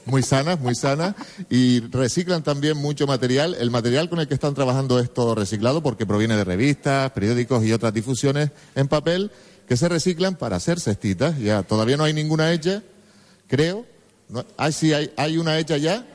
Muy 0.06 0.24
sanas, 0.24 0.60
muy 0.60 0.76
sanas. 0.76 1.16
Y 1.50 1.82
reciclan 1.92 2.44
también 2.44 2.78
mucho 2.78 3.08
material. 3.08 3.56
El 3.60 3.72
material 3.72 4.10
con 4.10 4.20
el 4.20 4.28
que 4.28 4.34
están 4.34 4.54
trabajando 4.54 5.00
esto 5.00 5.36
reciclado, 5.36 5.82
porque 5.82 6.06
proviene 6.06 6.36
de 6.36 6.44
revistas, 6.44 7.12
periódicos 7.12 7.64
y 7.66 7.74
otras 7.74 7.94
difusiones 7.94 8.52
en 8.76 8.88
papel, 8.88 9.32
que 9.68 9.78
se 9.78 9.90
reciclan 9.90 10.36
para 10.36 10.58
hacer 10.58 10.80
cestitas. 10.80 11.38
Ya 11.40 11.64
todavía 11.64 11.98
no 11.98 12.04
hay 12.04 12.14
ninguna 12.14 12.52
hecha, 12.52 12.84
creo. 13.48 13.86
No, 14.30 14.46
ah, 14.58 14.72
sí, 14.72 14.94
hay, 14.94 15.12
hay 15.18 15.38
una 15.38 15.60
hecha 15.60 15.78
ya. 15.78 16.06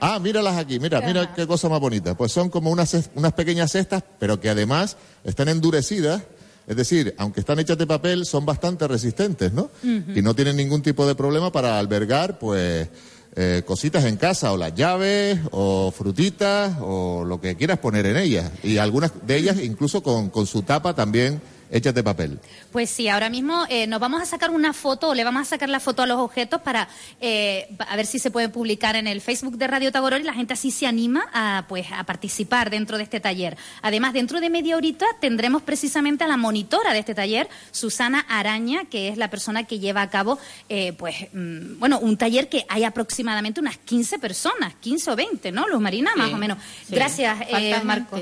Ah, 0.00 0.18
míralas 0.18 0.56
aquí, 0.56 0.80
mira, 0.80 1.00
mira 1.00 1.34
qué 1.34 1.46
cosa 1.46 1.68
más 1.68 1.80
bonita. 1.80 2.16
Pues 2.16 2.32
son 2.32 2.48
como 2.48 2.70
unas, 2.70 3.10
unas 3.14 3.32
pequeñas 3.32 3.72
cestas, 3.72 4.02
pero 4.18 4.40
que 4.40 4.48
además 4.48 4.96
están 5.24 5.48
endurecidas. 5.48 6.22
Es 6.66 6.76
decir, 6.76 7.14
aunque 7.18 7.40
están 7.40 7.58
hechas 7.58 7.78
de 7.78 7.86
papel, 7.86 8.24
son 8.24 8.46
bastante 8.46 8.86
resistentes, 8.86 9.52
¿no? 9.52 9.70
Y 9.82 10.22
no 10.22 10.34
tienen 10.34 10.56
ningún 10.56 10.82
tipo 10.82 11.06
de 11.06 11.14
problema 11.14 11.50
para 11.50 11.78
albergar, 11.78 12.38
pues, 12.38 12.88
eh, 13.36 13.62
cositas 13.66 14.04
en 14.04 14.16
casa, 14.16 14.52
o 14.52 14.56
las 14.56 14.74
llaves, 14.74 15.38
o 15.50 15.90
frutitas, 15.90 16.76
o 16.80 17.24
lo 17.24 17.40
que 17.40 17.56
quieras 17.56 17.78
poner 17.78 18.06
en 18.06 18.16
ellas. 18.16 18.50
Y 18.62 18.78
algunas 18.78 19.12
de 19.26 19.36
ellas 19.36 19.56
incluso 19.62 20.02
con, 20.02 20.30
con 20.30 20.46
su 20.46 20.62
tapa 20.62 20.94
también 20.94 21.40
échate 21.70 22.02
papel. 22.02 22.38
Pues 22.72 22.90
sí, 22.90 23.08
ahora 23.08 23.30
mismo 23.30 23.64
eh, 23.68 23.86
nos 23.86 24.00
vamos 24.00 24.20
a 24.22 24.26
sacar 24.26 24.50
una 24.50 24.72
foto, 24.72 25.08
o 25.10 25.14
le 25.14 25.24
vamos 25.24 25.42
a 25.42 25.44
sacar 25.44 25.68
la 25.68 25.80
foto 25.80 26.02
a 26.02 26.06
los 26.06 26.18
objetos 26.18 26.60
para 26.62 26.88
eh, 27.20 27.68
a 27.78 27.96
ver 27.96 28.06
si 28.06 28.18
se 28.18 28.30
puede 28.30 28.48
publicar 28.48 28.96
en 28.96 29.06
el 29.06 29.20
Facebook 29.20 29.56
de 29.56 29.66
Radio 29.66 29.92
Tagoror 29.92 30.20
y 30.20 30.24
la 30.24 30.34
gente 30.34 30.52
así 30.54 30.70
se 30.70 30.86
anima 30.86 31.24
a, 31.32 31.64
pues, 31.68 31.86
a 31.92 32.04
participar 32.04 32.70
dentro 32.70 32.96
de 32.96 33.04
este 33.04 33.20
taller. 33.20 33.56
Además, 33.82 34.12
dentro 34.12 34.40
de 34.40 34.50
media 34.50 34.76
horita 34.76 35.06
tendremos 35.20 35.62
precisamente 35.62 36.24
a 36.24 36.28
la 36.28 36.36
monitora 36.36 36.92
de 36.92 36.98
este 37.00 37.14
taller, 37.14 37.48
Susana 37.70 38.20
Araña, 38.28 38.84
que 38.86 39.08
es 39.08 39.16
la 39.16 39.30
persona 39.30 39.64
que 39.64 39.78
lleva 39.78 40.02
a 40.02 40.10
cabo, 40.10 40.38
eh, 40.68 40.92
pues, 40.94 41.16
mm, 41.32 41.78
bueno, 41.78 41.98
un 42.00 42.16
taller 42.16 42.48
que 42.48 42.64
hay 42.68 42.84
aproximadamente 42.84 43.60
unas 43.60 43.78
15 43.78 44.18
personas, 44.18 44.74
15 44.80 45.10
o 45.12 45.16
20, 45.16 45.52
¿no, 45.52 45.68
Luz 45.68 45.80
Marina? 45.80 46.10
Más 46.16 46.28
Sí, 46.28 46.34
o 46.34 46.36
menos. 46.38 46.58
sí. 46.86 46.94
Gracias, 46.94 47.38
eh, 47.48 47.80
Marco. 47.84 48.20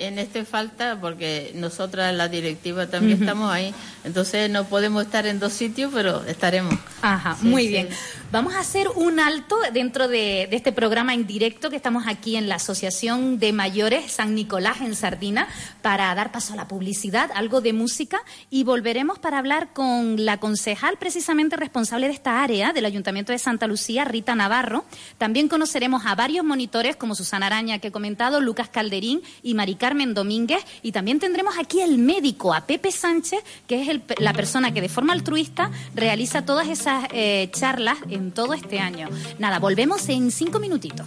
En 0.00 0.18
este 0.18 0.44
falta 0.44 0.98
porque 1.00 1.52
nosotras, 1.54 2.14
la 2.14 2.28
directiva, 2.28 2.86
también 2.86 3.20
estamos 3.20 3.50
ahí. 3.52 3.74
Entonces 4.04 4.48
no 4.50 4.64
podemos 4.64 5.04
estar 5.04 5.26
en 5.26 5.38
dos 5.40 5.52
sitios, 5.52 5.90
pero 5.94 6.22
estaremos. 6.24 6.74
Ajá, 7.02 7.36
Sí, 7.40 7.46
muy 7.46 7.62
sí. 7.64 7.68
bien. 7.68 7.88
Vamos 8.30 8.54
a 8.54 8.60
hacer 8.60 8.88
un 8.94 9.20
alto 9.20 9.56
dentro 9.72 10.06
de, 10.06 10.50
este 10.52 10.70
programa 10.70 11.14
en 11.14 11.26
directo 11.26 11.70
que 11.70 11.76
estamos 11.76 12.04
aquí 12.06 12.36
en 12.36 12.46
la 12.46 12.56
Asociación 12.56 13.38
de 13.38 13.54
Mayores 13.54 14.12
San 14.12 14.34
Nicolás 14.34 14.82
en 14.82 14.94
Sardina 14.94 15.48
para 15.80 16.14
dar 16.14 16.30
paso 16.30 16.52
a 16.52 16.56
la 16.56 16.68
publicidad, 16.68 17.30
algo 17.34 17.62
de 17.62 17.72
música 17.72 18.20
y 18.50 18.64
volveremos 18.64 19.18
para 19.18 19.38
hablar 19.38 19.72
con 19.72 20.26
la 20.26 20.36
concejal 20.40 20.98
precisamente 20.98 21.56
responsable 21.56 22.06
de 22.08 22.12
esta 22.12 22.42
área 22.42 22.74
del 22.74 22.84
Ayuntamiento 22.84 23.32
de 23.32 23.38
Santa 23.38 23.66
Lucía, 23.66 24.04
Rita 24.04 24.34
Navarro. 24.34 24.84
También 25.16 25.48
conoceremos 25.48 26.04
a 26.04 26.14
varios 26.14 26.44
monitores 26.44 26.96
como 26.96 27.14
Susana 27.14 27.46
Araña 27.46 27.78
que 27.78 27.88
he 27.88 27.92
comentado, 27.92 28.42
Lucas 28.42 28.68
Calderín 28.68 29.22
y 29.42 29.54
Mari 29.54 29.76
Carmen 29.76 30.12
Domínguez 30.12 30.62
y 30.82 30.92
también 30.92 31.18
tendremos 31.18 31.56
aquí 31.56 31.80
al 31.80 31.96
médico, 31.96 32.52
a 32.52 32.66
Pepe 32.66 32.92
Sánchez, 32.92 33.42
que 33.66 33.80
es 33.80 33.88
el- 33.88 34.02
la 34.18 34.34
persona 34.34 34.74
que 34.74 34.82
de 34.82 34.90
forma 34.90 35.14
altruista 35.14 35.70
realiza 35.94 36.44
todas 36.44 36.68
esas 36.68 37.06
eh, 37.12 37.48
charlas 37.54 37.96
en 38.18 38.32
todo 38.32 38.52
este 38.52 38.80
año. 38.80 39.08
Nada, 39.38 39.58
volvemos 39.58 40.08
en 40.08 40.30
cinco 40.30 40.58
minutitos. 40.58 41.06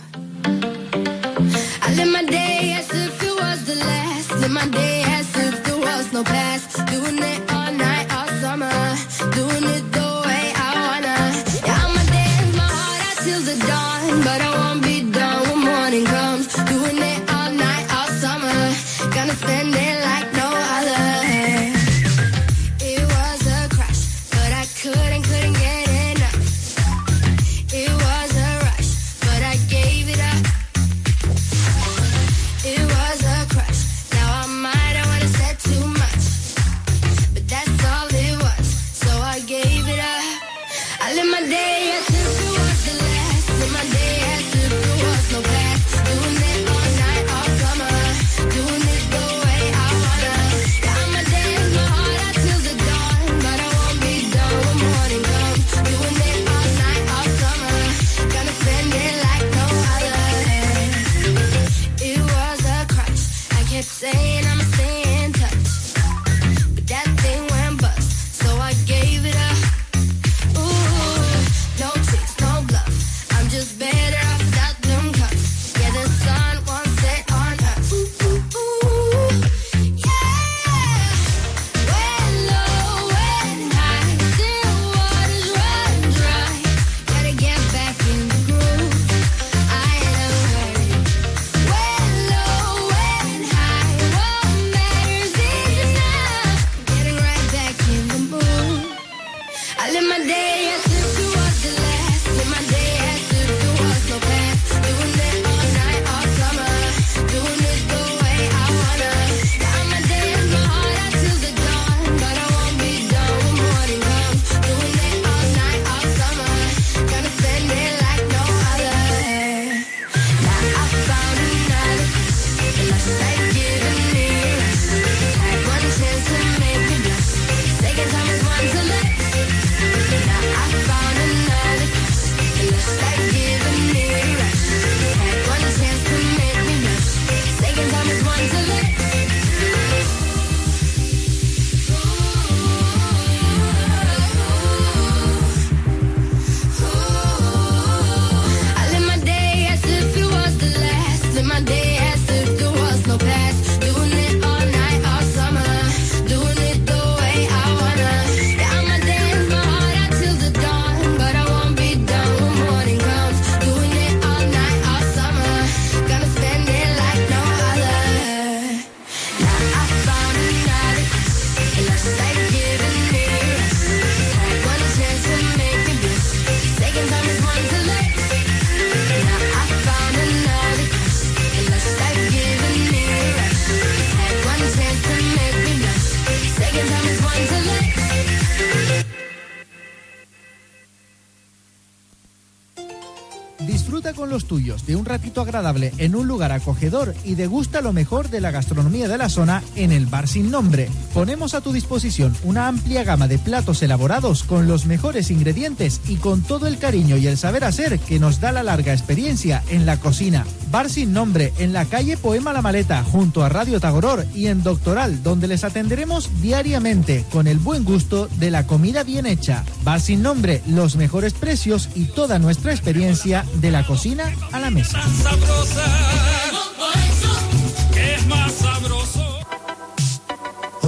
Ratito 195.12 195.42
agradable 195.42 195.92
en 195.98 196.16
un 196.16 196.26
lugar 196.26 196.54
acogedor 196.54 197.14
y 197.26 197.36
degusta 197.36 197.82
lo 197.82 197.92
mejor 197.92 198.30
de 198.30 198.40
la 198.40 198.52
gastronomía 198.52 199.10
de 199.10 199.18
la 199.18 199.28
zona 199.28 199.62
en 199.76 199.92
el 199.92 200.06
bar 200.06 200.30
sin 200.30 200.50
nombre. 200.50 200.90
Ponemos 201.14 201.54
a 201.54 201.60
tu 201.60 201.74
disposición 201.74 202.34
una 202.46 202.70
amplia 202.70 203.04
gama 203.04 203.28
de 203.28 203.38
platos 203.38 203.84
elaborados 203.84 204.44
con 204.44 204.68
los 204.68 204.86
mejores 204.86 205.30
ingredientes 205.30 206.00
y 206.08 206.16
con 206.16 206.44
todo 206.44 206.66
el 206.66 206.78
cariño 206.78 207.18
y 207.18 207.28
el 207.28 207.38
saber 207.38 207.66
hacer 207.66 208.00
que 208.00 208.20
nos 208.20 208.40
da 208.40 208.54
la 208.54 208.64
larga 208.64 208.94
experiencia 208.94 209.62
en 209.70 209.86
la 209.86 209.98
cocina. 209.98 210.46
Bar 210.72 210.90
sin 210.90 211.12
nombre 211.12 211.52
en 211.58 211.74
la 211.74 211.84
calle 211.84 212.16
Poema 212.16 212.54
La 212.54 212.62
Maleta 212.62 213.04
junto 213.04 213.44
a 213.44 213.50
Radio 213.50 213.82
Tagoror 213.82 214.26
y 214.34 214.48
en 214.48 214.64
Doctoral 214.64 215.22
donde 215.24 215.50
les 215.50 215.66
atenderemos 215.66 216.42
diariamente 216.42 217.26
con 217.34 217.48
el 217.48 217.60
buen 217.60 217.84
gusto 217.84 218.30
de 218.38 218.50
la 218.50 218.66
comida 218.66 219.04
bien 219.04 219.26
hecha. 219.26 219.66
Bar 219.84 220.00
sin 220.00 220.22
nombre, 220.22 220.62
los 220.68 220.96
mejores 220.96 221.34
precios 221.34 221.90
y 221.96 222.06
toda 222.06 222.40
nuestra 222.40 222.72
experiencia 222.72 223.46
de 223.56 223.72
la 223.72 223.86
cocina 223.86 224.32
a 224.54 224.60
la 224.60 224.70
mesa. 224.70 225.01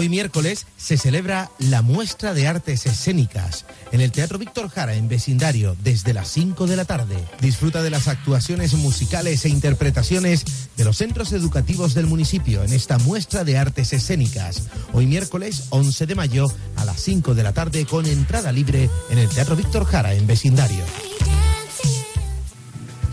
Hoy 0.04 0.10
miércoles 0.10 0.66
se 0.76 0.98
celebra 0.98 1.50
la 1.60 1.82
muestra 1.82 2.34
de 2.34 2.46
artes 2.46 2.86
escénicas 2.86 3.66
en 3.94 4.02
el 4.02 4.12
Teatro 4.12 4.38
Víctor 4.38 4.70
Jara 4.70 4.96
en 4.96 5.08
vecindario 5.08 5.78
desde 5.82 6.14
las 6.14 6.28
5 6.28 6.68
de 6.68 6.76
la 6.76 6.84
tarde. 6.84 7.16
Disfruta 7.40 7.82
de 7.82 7.90
las 7.90 8.10
actuaciones 8.10 8.74
musicales 8.74 9.46
e 9.46 9.50
interpretaciones 9.50 10.44
de 10.76 10.84
los 10.84 10.98
centros 10.98 11.32
educativos 11.32 11.94
del 11.94 12.08
municipio 12.08 12.66
en 12.66 12.74
esta 12.74 12.98
muestra 12.98 13.46
de 13.46 13.58
artes 13.58 13.94
escénicas. 13.94 14.64
Hoy 14.92 15.06
miércoles 15.06 15.68
11 15.70 16.06
de 16.06 16.16
mayo 16.16 16.48
a 16.76 16.84
las 16.84 17.00
5 17.00 17.34
de 17.34 17.44
la 17.44 17.54
tarde 17.54 17.86
con 17.86 18.06
entrada 18.06 18.52
libre 18.52 18.90
en 19.10 19.20
el 19.20 19.30
Teatro 19.30 19.56
Víctor 19.56 19.86
Jara 19.86 20.14
en 20.16 20.28
vecindario. 20.28 20.84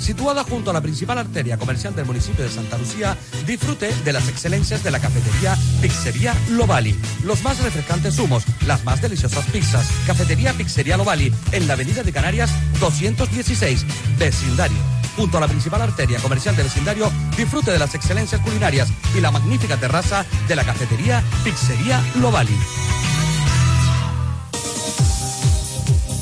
Situada 0.00 0.44
junto 0.44 0.70
a 0.70 0.72
la 0.72 0.80
principal 0.80 1.18
arteria 1.18 1.58
comercial 1.58 1.94
del 1.94 2.06
municipio 2.06 2.42
de 2.42 2.50
Santa 2.50 2.78
Lucía, 2.78 3.16
disfrute 3.46 3.94
de 4.02 4.12
las 4.12 4.28
excelencias 4.28 4.82
de 4.82 4.90
la 4.90 4.98
cafetería 4.98 5.56
Pizzería 5.82 6.34
Lovali. 6.48 6.98
Los 7.22 7.42
más 7.42 7.62
refrescantes 7.62 8.18
humos, 8.18 8.44
las 8.66 8.82
más 8.84 9.02
deliciosas 9.02 9.44
pizzas. 9.46 9.86
Cafetería 10.06 10.54
Pizzería 10.54 10.96
Lovali, 10.96 11.32
en 11.52 11.68
la 11.68 11.74
avenida 11.74 12.02
de 12.02 12.12
Canarias 12.12 12.50
216, 12.80 13.84
vecindario. 14.18 14.78
Junto 15.16 15.36
a 15.36 15.40
la 15.40 15.48
principal 15.48 15.82
arteria 15.82 16.18
comercial 16.18 16.56
del 16.56 16.64
vecindario, 16.64 17.12
disfrute 17.36 17.70
de 17.70 17.78
las 17.78 17.94
excelencias 17.94 18.40
culinarias 18.40 18.88
y 19.14 19.20
la 19.20 19.30
magnífica 19.30 19.76
terraza 19.76 20.24
de 20.48 20.56
la 20.56 20.64
cafetería 20.64 21.22
Pizzería 21.44 22.02
Lovali. 22.16 22.56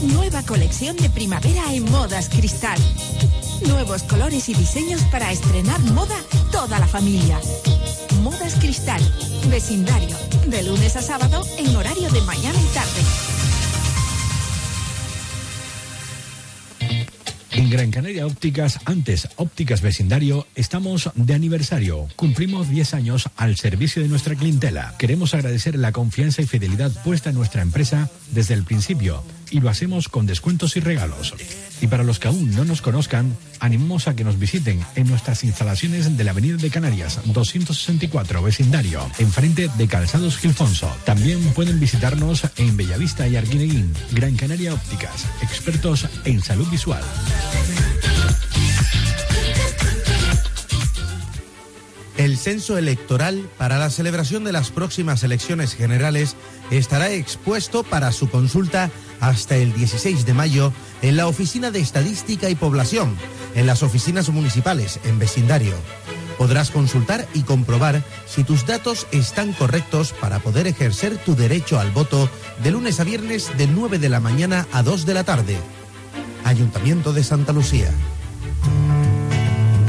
Nueva 0.02 0.42
colección 0.42 0.96
de 0.96 1.10
primavera 1.10 1.72
en 1.72 1.90
Modas 1.90 2.28
Cristal. 2.28 2.78
Nuevos 3.66 4.02
colores 4.04 4.48
y 4.48 4.54
diseños 4.54 5.02
para 5.10 5.32
estrenar 5.32 5.80
moda 5.80 6.16
toda 6.52 6.78
la 6.78 6.86
familia. 6.86 7.40
Modas 8.22 8.54
Cristal, 8.54 9.00
vecindario, 9.50 10.16
de 10.46 10.62
lunes 10.62 10.96
a 10.96 11.02
sábado 11.02 11.44
en 11.56 11.74
horario 11.74 12.10
de 12.10 12.20
mañana 12.22 12.58
y 12.60 12.74
tarde. 12.74 13.00
En 17.52 17.70
Gran 17.70 17.90
Canaria 17.90 18.24
Ópticas, 18.26 18.78
antes 18.84 19.28
Ópticas 19.34 19.80
Vecindario, 19.80 20.46
estamos 20.54 21.10
de 21.16 21.34
aniversario. 21.34 22.06
Cumplimos 22.14 22.68
10 22.68 22.94
años 22.94 23.28
al 23.36 23.56
servicio 23.56 24.00
de 24.00 24.08
nuestra 24.08 24.36
clientela. 24.36 24.94
Queremos 24.98 25.34
agradecer 25.34 25.76
la 25.76 25.90
confianza 25.90 26.40
y 26.40 26.46
fidelidad 26.46 26.92
puesta 27.02 27.30
en 27.30 27.36
nuestra 27.36 27.62
empresa 27.62 28.08
desde 28.30 28.54
el 28.54 28.62
principio 28.62 29.24
y 29.50 29.60
lo 29.60 29.70
hacemos 29.70 30.08
con 30.08 30.26
descuentos 30.26 30.76
y 30.76 30.80
regalos. 30.80 31.34
Y 31.80 31.86
para 31.86 32.04
los 32.04 32.18
que 32.18 32.28
aún 32.28 32.50
no 32.54 32.64
nos 32.64 32.82
conozcan, 32.82 33.36
animamos 33.60 34.08
a 34.08 34.16
que 34.16 34.24
nos 34.24 34.38
visiten 34.38 34.84
en 34.96 35.08
nuestras 35.08 35.44
instalaciones 35.44 36.16
de 36.16 36.24
la 36.24 36.32
Avenida 36.32 36.56
de 36.56 36.70
Canarias 36.70 37.20
264 37.24 38.42
vecindario, 38.42 39.08
enfrente 39.18 39.70
de 39.76 39.88
Calzados 39.88 40.36
Gilfonso. 40.38 40.90
También 41.04 41.40
pueden 41.54 41.80
visitarnos 41.80 42.42
en 42.56 42.76
Bellavista 42.76 43.28
y 43.28 43.36
Arguineguín, 43.36 43.92
Gran 44.12 44.36
Canaria 44.36 44.74
Ópticas, 44.74 45.26
expertos 45.42 46.06
en 46.24 46.42
salud 46.42 46.68
visual. 46.68 47.02
El 52.18 52.36
censo 52.36 52.76
electoral 52.76 53.48
para 53.58 53.78
la 53.78 53.90
celebración 53.90 54.42
de 54.42 54.50
las 54.50 54.70
próximas 54.70 55.22
elecciones 55.22 55.74
generales 55.74 56.34
estará 56.68 57.12
expuesto 57.12 57.84
para 57.84 58.10
su 58.10 58.28
consulta 58.28 58.90
hasta 59.20 59.56
el 59.56 59.72
16 59.72 60.24
de 60.26 60.34
mayo 60.34 60.72
en 61.02 61.16
la 61.16 61.26
Oficina 61.26 61.70
de 61.70 61.80
Estadística 61.80 62.50
y 62.50 62.54
Población, 62.54 63.16
en 63.54 63.66
las 63.66 63.82
oficinas 63.82 64.28
municipales, 64.28 65.00
en 65.04 65.18
vecindario. 65.18 65.74
Podrás 66.38 66.70
consultar 66.70 67.26
y 67.34 67.42
comprobar 67.42 68.04
si 68.26 68.44
tus 68.44 68.64
datos 68.64 69.06
están 69.10 69.52
correctos 69.52 70.12
para 70.12 70.38
poder 70.38 70.68
ejercer 70.68 71.18
tu 71.18 71.34
derecho 71.34 71.80
al 71.80 71.90
voto 71.90 72.30
de 72.62 72.70
lunes 72.70 73.00
a 73.00 73.04
viernes 73.04 73.50
de 73.58 73.66
9 73.66 73.98
de 73.98 74.08
la 74.08 74.20
mañana 74.20 74.66
a 74.72 74.82
2 74.82 75.04
de 75.04 75.14
la 75.14 75.24
tarde. 75.24 75.56
Ayuntamiento 76.44 77.12
de 77.12 77.24
Santa 77.24 77.52
Lucía. 77.52 77.90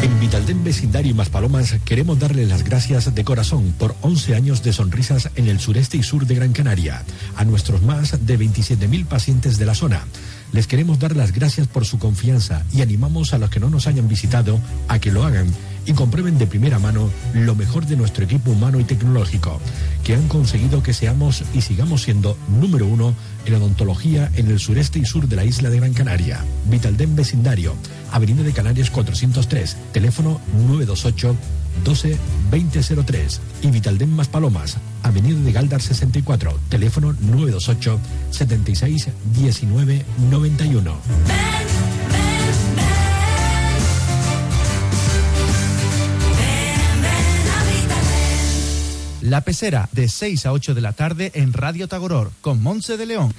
En 0.01 0.17
Vitaldem 0.17 0.63
Vecindario 0.63 1.11
y 1.11 1.13
Maspalomas 1.13 1.75
queremos 1.83 2.17
darle 2.17 2.45
las 2.45 2.63
gracias 2.63 3.13
de 3.13 3.23
corazón 3.25 3.73
por 3.77 3.95
11 4.01 4.33
años 4.33 4.63
de 4.63 4.71
sonrisas 4.71 5.29
en 5.35 5.49
el 5.49 5.59
sureste 5.59 5.97
y 5.97 6.03
sur 6.03 6.25
de 6.25 6.35
Gran 6.35 6.53
Canaria, 6.53 7.03
a 7.35 7.43
nuestros 7.43 7.81
más 7.81 8.25
de 8.25 8.39
27.000 8.39 9.05
pacientes 9.05 9.57
de 9.57 9.65
la 9.65 9.75
zona. 9.75 10.05
Les 10.53 10.67
queremos 10.67 10.99
dar 10.99 11.17
las 11.17 11.33
gracias 11.33 11.67
por 11.67 11.85
su 11.85 11.99
confianza 11.99 12.63
y 12.71 12.81
animamos 12.81 13.33
a 13.33 13.39
los 13.39 13.49
que 13.49 13.59
no 13.59 13.69
nos 13.69 13.87
hayan 13.87 14.07
visitado 14.07 14.57
a 14.87 14.99
que 14.99 15.11
lo 15.11 15.25
hagan 15.25 15.47
y 15.85 15.93
comprueben 15.93 16.37
de 16.37 16.47
primera 16.47 16.79
mano 16.79 17.09
lo 17.33 17.55
mejor 17.55 17.85
de 17.85 17.95
nuestro 17.95 18.23
equipo 18.23 18.51
humano 18.51 18.79
y 18.79 18.83
tecnológico, 18.83 19.59
que 20.03 20.13
han 20.13 20.27
conseguido 20.27 20.81
que 20.81 20.93
seamos 20.93 21.43
y 21.53 21.61
sigamos 21.61 22.03
siendo 22.03 22.37
número 22.47 22.85
uno 22.85 23.13
en 23.45 23.55
odontología 23.55 24.31
en 24.35 24.47
el 24.47 24.59
sureste 24.59 24.99
y 24.99 25.05
sur 25.05 25.27
de 25.27 25.35
la 25.35 25.45
isla 25.45 25.69
de 25.69 25.77
Gran 25.77 25.93
Canaria. 25.93 26.43
Vitaldem 26.69 27.15
Vecindario, 27.15 27.75
Avenida 28.11 28.43
de 28.43 28.53
Canarias 28.53 28.89
403, 28.89 29.77
teléfono 29.91 30.39
928 30.53 31.35
12 31.83 32.17
2003 32.51 33.41
y 33.61 33.67
Vitaldem 33.67 34.09
Más 34.09 34.27
Palomas, 34.27 34.77
Avenida 35.03 35.39
de 35.39 35.51
Galdar 35.51 35.81
64, 35.81 36.59
teléfono 36.69 37.13
928 37.13 37.99
76 38.31 39.07
19 39.33 40.05
91. 40.29 40.97
La 49.21 49.41
pecera 49.41 49.89
de 49.91 50.07
6 50.09 50.45
a 50.47 50.53
8 50.53 50.73
de 50.73 50.81
la 50.81 50.93
tarde 50.93 51.31
en 51.35 51.53
Radio 51.53 51.87
Tagoror 51.87 52.31
con 52.41 52.63
Monse 52.63 52.97
de 52.97 53.05
León. 53.05 53.33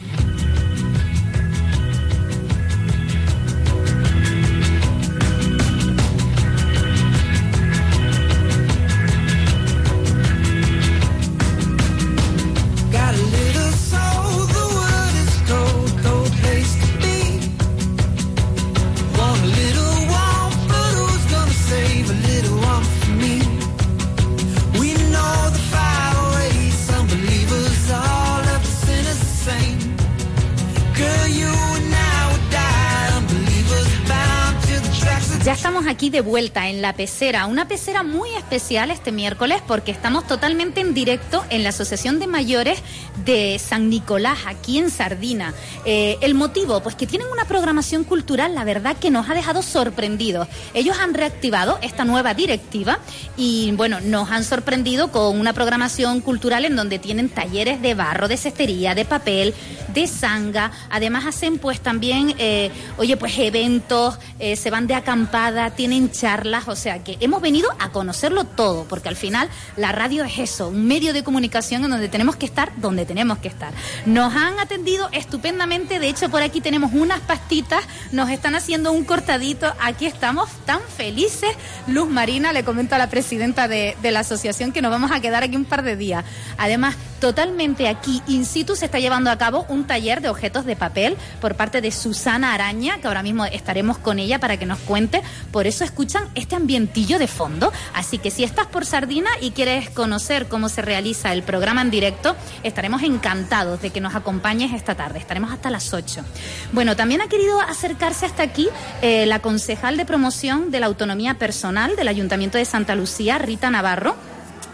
En 36.41 36.81
la 36.81 36.95
pecera, 36.95 37.45
una 37.45 37.69
pecera 37.69 38.03
muy 38.03 38.31
especial 38.31 38.91
este 38.91 39.13
miércoles 39.13 39.61
porque 39.67 39.91
estamos 39.91 40.27
totalmente 40.27 40.81
en 40.81 40.95
directo 40.95 41.45
en 41.51 41.63
la 41.63 41.69
Asociación 41.69 42.19
de 42.19 42.27
Mayores 42.27 42.83
de 43.27 43.59
San 43.59 43.91
Nicolás, 43.91 44.39
aquí 44.47 44.79
en 44.79 44.91
Sardina. 44.91 45.53
Eh, 45.85 46.17
el 46.23 46.35
motivo, 46.35 46.83
pues 46.83 46.95
que 46.95 47.07
tienen 47.07 47.29
una 47.31 47.45
programación 47.45 48.05
cultural, 48.05 48.55
la 48.55 48.65
verdad 48.65 48.97
que 48.97 49.11
nos 49.11 49.29
ha 49.29 49.35
dejado 49.35 49.61
sorprendidos. 49.61 50.49
Ellos 50.73 50.99
han 50.99 51.13
reactivado 51.13 51.79
esta 51.83 52.07
nueva 52.07 52.33
directiva 52.33 53.01
y 53.37 53.73
bueno, 53.73 54.01
nos 54.01 54.31
han 54.31 54.43
sorprendido 54.43 55.13
con 55.13 55.39
una 55.39 55.53
programación 55.53 56.23
cultural 56.23 56.65
en 56.65 56.75
donde 56.75 56.99
tienen 56.99 57.29
talleres 57.29 57.83
de 57.83 57.93
barro, 57.93 58.29
de 58.29 58.39
cestería, 58.39 58.95
de 58.95 59.05
papel, 59.05 59.53
de 59.93 60.07
sanga. 60.07 60.73
Además 60.89 61.27
hacen 61.27 61.59
pues 61.59 61.81
también, 61.81 62.35
eh, 62.39 62.71
oye, 62.97 63.19
pues 63.19 63.39
eventos, 63.39 64.19
eh, 64.39 64.57
se 64.57 64.71
van 64.71 64.87
de 64.87 64.95
acampada, 64.95 65.71
tienen 65.73 66.11
charlas, 66.11 66.30
o 66.67 66.77
sea 66.77 67.03
que 67.03 67.17
hemos 67.21 67.43
venido 67.43 67.69
a 67.79 67.91
conocerlo 67.91 68.45
todo, 68.45 68.85
porque 68.85 69.09
al 69.09 69.17
final 69.17 69.49
la 69.77 69.91
radio 69.91 70.25
es 70.25 70.39
eso, 70.39 70.69
un 70.69 70.87
medio 70.87 71.13
de 71.13 71.25
comunicación 71.25 71.85
en 71.85 71.91
donde 71.91 72.09
tenemos 72.09 72.37
que 72.37 72.47
estar 72.47 72.73
donde 72.77 73.05
tenemos 73.05 73.39
que 73.39 73.49
estar. 73.49 73.73
Nos 74.07 74.35
han 74.35 74.61
atendido 74.61 75.09
estupendamente, 75.13 75.99
de 75.99 76.09
hecho 76.09 76.29
por 76.29 76.43
aquí 76.43 76.61
tenemos 76.61 76.93
unas 76.93 77.21
pastitas, 77.21 77.83
nos 78.13 78.31
están 78.31 78.55
haciendo 78.55 78.93
un 78.93 79.05
cortadito, 79.05 79.73
aquí 79.81 80.07
estamos 80.07 80.49
tan 80.67 80.81
felices. 80.97 81.51
Luz 81.89 82.09
Marina, 82.09 82.53
le 82.53 82.65
comento 82.65 82.95
a 82.95 82.99
la 82.99 83.11
presidenta 83.11 83.67
de, 83.67 83.97
de 84.01 84.11
la 84.13 84.21
asociación 84.21 84.73
que 84.73 84.83
nos 84.83 84.91
vamos 84.91 85.11
a 85.11 85.21
quedar 85.21 85.43
aquí 85.43 85.57
un 85.57 85.65
par 85.65 85.83
de 85.83 85.97
días. 85.97 86.25
Además, 86.59 86.97
totalmente 87.21 87.89
aquí, 87.89 88.23
in 88.27 88.45
situ, 88.45 88.77
se 88.77 88.87
está 88.87 88.99
llevando 88.99 89.31
a 89.31 89.39
cabo 89.39 89.67
un 89.69 89.87
taller 89.87 90.21
de 90.21 90.29
objetos 90.29 90.65
de 90.65 90.77
papel 90.77 91.17
por 91.41 91.55
parte 91.55 91.81
de 91.81 91.91
Susana 91.93 92.55
Araña, 92.55 92.99
que 92.99 93.07
ahora 93.07 93.23
mismo 93.23 93.45
estaremos 93.45 93.99
con 93.99 94.19
ella 94.19 94.39
para 94.39 94.57
que 94.57 94.67
nos 94.67 94.79
cuente. 94.79 95.23
Por 95.53 95.67
eso 95.67 95.85
escuchan 95.85 96.20
este 96.35 96.57
ambientillo 96.57 97.19
de 97.19 97.27
fondo. 97.27 97.73
Así 97.95 98.19
que 98.19 98.31
si 98.31 98.45
estás 98.45 98.67
por 98.67 98.87
Sardina 98.87 99.31
y 99.41 99.51
quieres 99.51 99.91
conocer 99.91 100.49
cómo 100.49 100.69
se 100.69 100.83
realiza 100.83 101.33
el 101.33 101.43
programa 101.43 101.83
en 101.83 101.91
directo, 101.91 102.37
estaremos 102.63 103.03
encantados 103.03 103.83
de 103.83 103.91
que 103.91 104.01
nos 104.01 104.15
acompañes 104.15 104.73
esta 104.73 104.95
tarde. 104.95 105.19
Estaremos 105.19 105.53
hasta 105.53 105.71
las 105.71 105.93
8. 105.93 106.25
Bueno, 106.73 106.97
también 106.97 107.21
ha 107.21 107.29
querido 107.29 107.61
acercarse 107.61 108.27
hasta 108.27 108.43
aquí 108.43 108.69
eh, 109.03 109.27
la 109.27 109.41
concejal 109.41 109.97
de 109.97 110.05
promoción 110.05 110.71
de 110.71 110.81
la 110.81 110.87
autonomía 110.87 111.35
personal 111.35 111.97
del 111.97 112.09
Ayuntamiento 112.09 112.59
de 112.59 112.65
Santa 112.65 112.95
Lucía, 112.95 113.39
Rita 113.39 113.71
Navarro. 113.71 114.17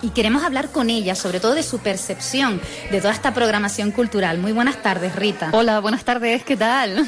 Y 0.06 0.10
queremos 0.10 0.44
hablar 0.44 0.70
con 0.70 0.88
ella, 0.88 1.16
sobre 1.16 1.40
todo 1.40 1.54
de 1.54 1.64
su 1.64 1.80
percepción 1.80 2.60
de 2.92 3.00
toda 3.00 3.12
esta 3.12 3.34
programación 3.34 3.90
cultural. 3.90 4.38
Muy 4.38 4.52
buenas 4.52 4.80
tardes, 4.80 5.16
Rita. 5.16 5.50
Hola, 5.52 5.80
buenas 5.80 6.04
tardes, 6.04 6.44
¿qué 6.44 6.56
tal? 6.56 7.04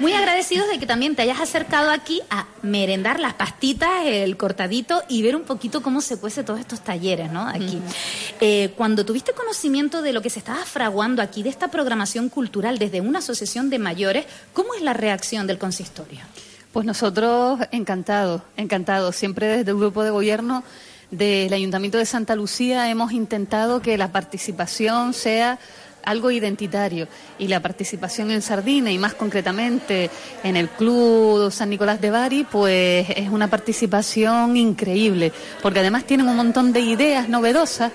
Muy 0.00 0.12
agradecidos 0.12 0.68
de 0.68 0.80
que 0.80 0.86
también 0.86 1.14
te 1.14 1.22
hayas 1.22 1.40
acercado 1.40 1.92
aquí 1.92 2.20
a 2.30 2.48
merendar 2.62 3.20
las 3.20 3.34
pastitas, 3.34 3.90
el 4.06 4.36
cortadito 4.36 5.04
y 5.08 5.22
ver 5.22 5.36
un 5.36 5.44
poquito 5.44 5.82
cómo 5.82 6.00
se 6.00 6.16
cuece 6.16 6.42
todos 6.42 6.58
estos 6.58 6.80
talleres, 6.80 7.30
¿no? 7.30 7.46
Aquí. 7.46 7.78
Eh, 8.40 8.72
cuando 8.76 9.04
tuviste 9.04 9.32
conocimiento 9.34 10.02
de 10.02 10.12
lo 10.12 10.20
que 10.20 10.30
se 10.30 10.40
estaba 10.40 10.64
fraguando 10.64 11.22
aquí, 11.22 11.44
de 11.44 11.48
esta 11.48 11.68
programación 11.68 12.28
cultural 12.28 12.76
desde 12.80 13.00
una 13.00 13.20
asociación 13.20 13.70
de 13.70 13.78
mayores, 13.78 14.26
¿cómo 14.52 14.74
es 14.74 14.82
la 14.82 14.94
reacción 14.94 15.46
del 15.46 15.58
consistorio? 15.58 16.18
Pues 16.72 16.86
nosotros 16.86 17.60
encantados, 17.70 18.42
encantados. 18.56 19.14
Siempre 19.14 19.58
desde 19.58 19.70
el 19.70 19.76
grupo 19.76 20.02
de 20.02 20.10
gobierno 20.10 20.64
del 21.12 21.52
Ayuntamiento 21.52 21.98
de 21.98 22.06
Santa 22.06 22.34
Lucía 22.34 22.90
hemos 22.90 23.12
intentado 23.12 23.80
que 23.82 23.98
la 23.98 24.10
participación 24.10 25.12
sea 25.12 25.58
algo 26.04 26.30
identitario 26.30 27.06
y 27.38 27.48
la 27.48 27.60
participación 27.60 28.30
en 28.30 28.42
Sardina 28.42 28.90
y 28.90 28.98
más 28.98 29.14
concretamente 29.14 30.10
en 30.42 30.56
el 30.56 30.68
Club 30.70 31.52
San 31.52 31.70
Nicolás 31.70 32.00
de 32.00 32.10
Bari 32.10 32.44
pues 32.50 33.08
es 33.10 33.28
una 33.28 33.48
participación 33.48 34.56
increíble 34.56 35.32
porque 35.60 35.80
además 35.80 36.04
tienen 36.04 36.26
un 36.28 36.36
montón 36.36 36.72
de 36.72 36.80
ideas 36.80 37.28
novedosas 37.28 37.92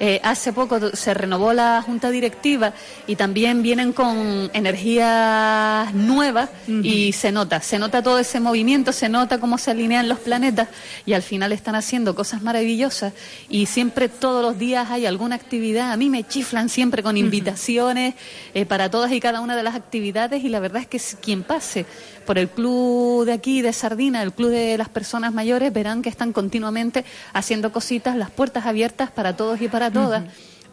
eh, 0.00 0.20
hace 0.22 0.52
poco 0.52 0.94
se 0.94 1.12
renovó 1.12 1.52
la 1.52 1.82
junta 1.82 2.10
directiva 2.10 2.72
y 3.06 3.16
también 3.16 3.62
vienen 3.62 3.92
con 3.92 4.48
energías 4.52 5.92
nuevas 5.92 6.50
y 6.68 7.12
se 7.12 7.32
nota, 7.32 7.60
se 7.60 7.78
nota 7.78 8.02
todo 8.02 8.18
ese 8.18 8.38
movimiento, 8.38 8.92
se 8.92 9.08
nota 9.08 9.38
cómo 9.38 9.58
se 9.58 9.72
alinean 9.72 10.08
los 10.08 10.20
planetas 10.20 10.68
y 11.04 11.14
al 11.14 11.22
final 11.22 11.52
están 11.52 11.74
haciendo 11.74 12.14
cosas 12.14 12.42
maravillosas 12.42 13.12
y 13.48 13.66
siempre 13.66 14.08
todos 14.08 14.42
los 14.42 14.58
días 14.58 14.90
hay 14.90 15.06
alguna 15.06 15.34
actividad. 15.34 15.90
A 15.90 15.96
mí 15.96 16.08
me 16.10 16.24
chiflan 16.24 16.68
siempre 16.68 17.02
con 17.02 17.16
invitaciones 17.16 18.14
eh, 18.54 18.66
para 18.66 18.90
todas 18.90 19.10
y 19.12 19.20
cada 19.20 19.40
una 19.40 19.56
de 19.56 19.62
las 19.62 19.74
actividades 19.74 20.44
y 20.44 20.48
la 20.48 20.60
verdad 20.60 20.82
es 20.82 20.88
que 20.88 20.98
quien 21.20 21.42
pase 21.42 21.86
por 22.28 22.38
el 22.38 22.50
club 22.50 23.24
de 23.24 23.32
aquí 23.32 23.62
de 23.62 23.72
Sardina, 23.72 24.22
el 24.22 24.32
club 24.32 24.50
de 24.50 24.76
las 24.76 24.90
personas 24.90 25.32
mayores, 25.32 25.72
verán 25.72 26.02
que 26.02 26.10
están 26.10 26.34
continuamente 26.34 27.06
haciendo 27.32 27.72
cositas, 27.72 28.16
las 28.16 28.30
puertas 28.30 28.66
abiertas 28.66 29.10
para 29.10 29.34
todos 29.34 29.62
y 29.62 29.68
para 29.68 29.87
todas. 29.90 30.24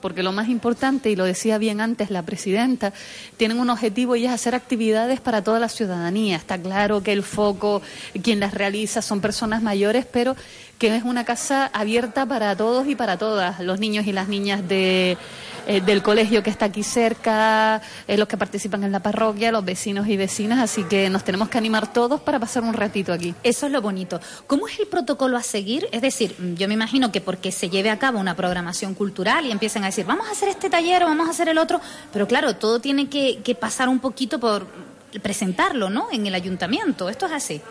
Porque 0.01 0.21
lo 0.21 0.31
más 0.31 0.49
importante, 0.49 1.09
y 1.09 1.15
lo 1.15 1.23
decía 1.23 1.57
bien 1.57 1.81
antes 1.81 2.11
la 2.11 2.21
presidenta, 2.21 2.93
tienen 3.37 3.59
un 3.59 3.71
objetivo 3.71 4.15
y 4.15 4.25
es 4.25 4.31
hacer 4.31 4.53
actividades 4.53 5.19
para 5.19 5.43
toda 5.43 5.59
la 5.59 5.67
ciudadanía. 5.67 6.35
Está 6.35 6.59
claro 6.59 7.01
que 7.01 7.11
el 7.11 7.23
foco, 7.23 7.81
quien 8.21 8.39
las 8.39 8.53
realiza 8.53 9.01
son 9.01 9.19
personas 9.19 9.63
mayores, 9.63 10.05
pero 10.05 10.35
que 10.77 10.95
es 10.95 11.03
una 11.03 11.23
casa 11.23 11.71
abierta 11.73 12.25
para 12.27 12.55
todos 12.55 12.87
y 12.87 12.95
para 12.95 13.17
todas, 13.17 13.59
los 13.61 13.79
niños 13.79 14.05
y 14.05 14.11
las 14.11 14.27
niñas 14.27 14.67
de, 14.67 15.17
eh, 15.67 15.81
del 15.81 16.01
colegio 16.01 16.43
que 16.43 16.49
está 16.49 16.65
aquí 16.65 16.83
cerca, 16.83 17.81
eh, 18.07 18.17
los 18.17 18.27
que 18.27 18.37
participan 18.37 18.83
en 18.83 18.91
la 18.91 18.99
parroquia, 18.99 19.51
los 19.51 19.65
vecinos 19.65 20.07
y 20.07 20.17
vecinas, 20.17 20.59
así 20.59 20.83
que 20.83 21.09
nos 21.09 21.23
tenemos 21.23 21.49
que 21.49 21.57
animar 21.57 21.91
todos 21.91 22.21
para 22.21 22.39
pasar 22.39 22.63
un 22.63 22.73
ratito 22.73 23.11
aquí. 23.13 23.33
Eso 23.43 23.65
es 23.65 23.71
lo 23.71 23.81
bonito. 23.81 24.19
¿Cómo 24.47 24.67
es 24.67 24.79
el 24.79 24.87
protocolo 24.87 25.37
a 25.37 25.43
seguir? 25.43 25.87
Es 25.91 26.01
decir, 26.01 26.35
mm, 26.37 26.53
yo 26.55 26.67
me 26.67 26.73
imagino 26.73 27.11
que 27.11 27.21
porque 27.21 27.51
se 27.51 27.69
lleve 27.69 27.89
a 27.89 27.99
cabo 27.99 28.19
una 28.19 28.35
programación 28.35 28.93
cultural 28.93 29.45
y 29.45 29.51
empiecen 29.51 29.83
a 29.83 29.87
decir, 29.87 30.05
vamos 30.05 30.27
a 30.27 30.31
hacer 30.31 30.49
este 30.49 30.69
taller 30.69 31.03
o 31.03 31.07
vamos 31.07 31.27
a 31.27 31.31
hacer 31.31 31.49
el 31.49 31.57
otro, 31.57 31.81
pero 32.13 32.27
claro, 32.27 32.55
todo 32.55 32.79
tiene 32.79 33.09
que, 33.09 33.39
que 33.43 33.55
pasar 33.55 33.89
un 33.89 33.99
poquito 33.99 34.39
por 34.39 34.67
presentarlo, 35.21 35.89
¿no? 35.89 36.07
En 36.11 36.27
el 36.27 36.35
ayuntamiento. 36.35 37.09
Esto 37.09 37.25
es 37.25 37.31
así. 37.31 37.61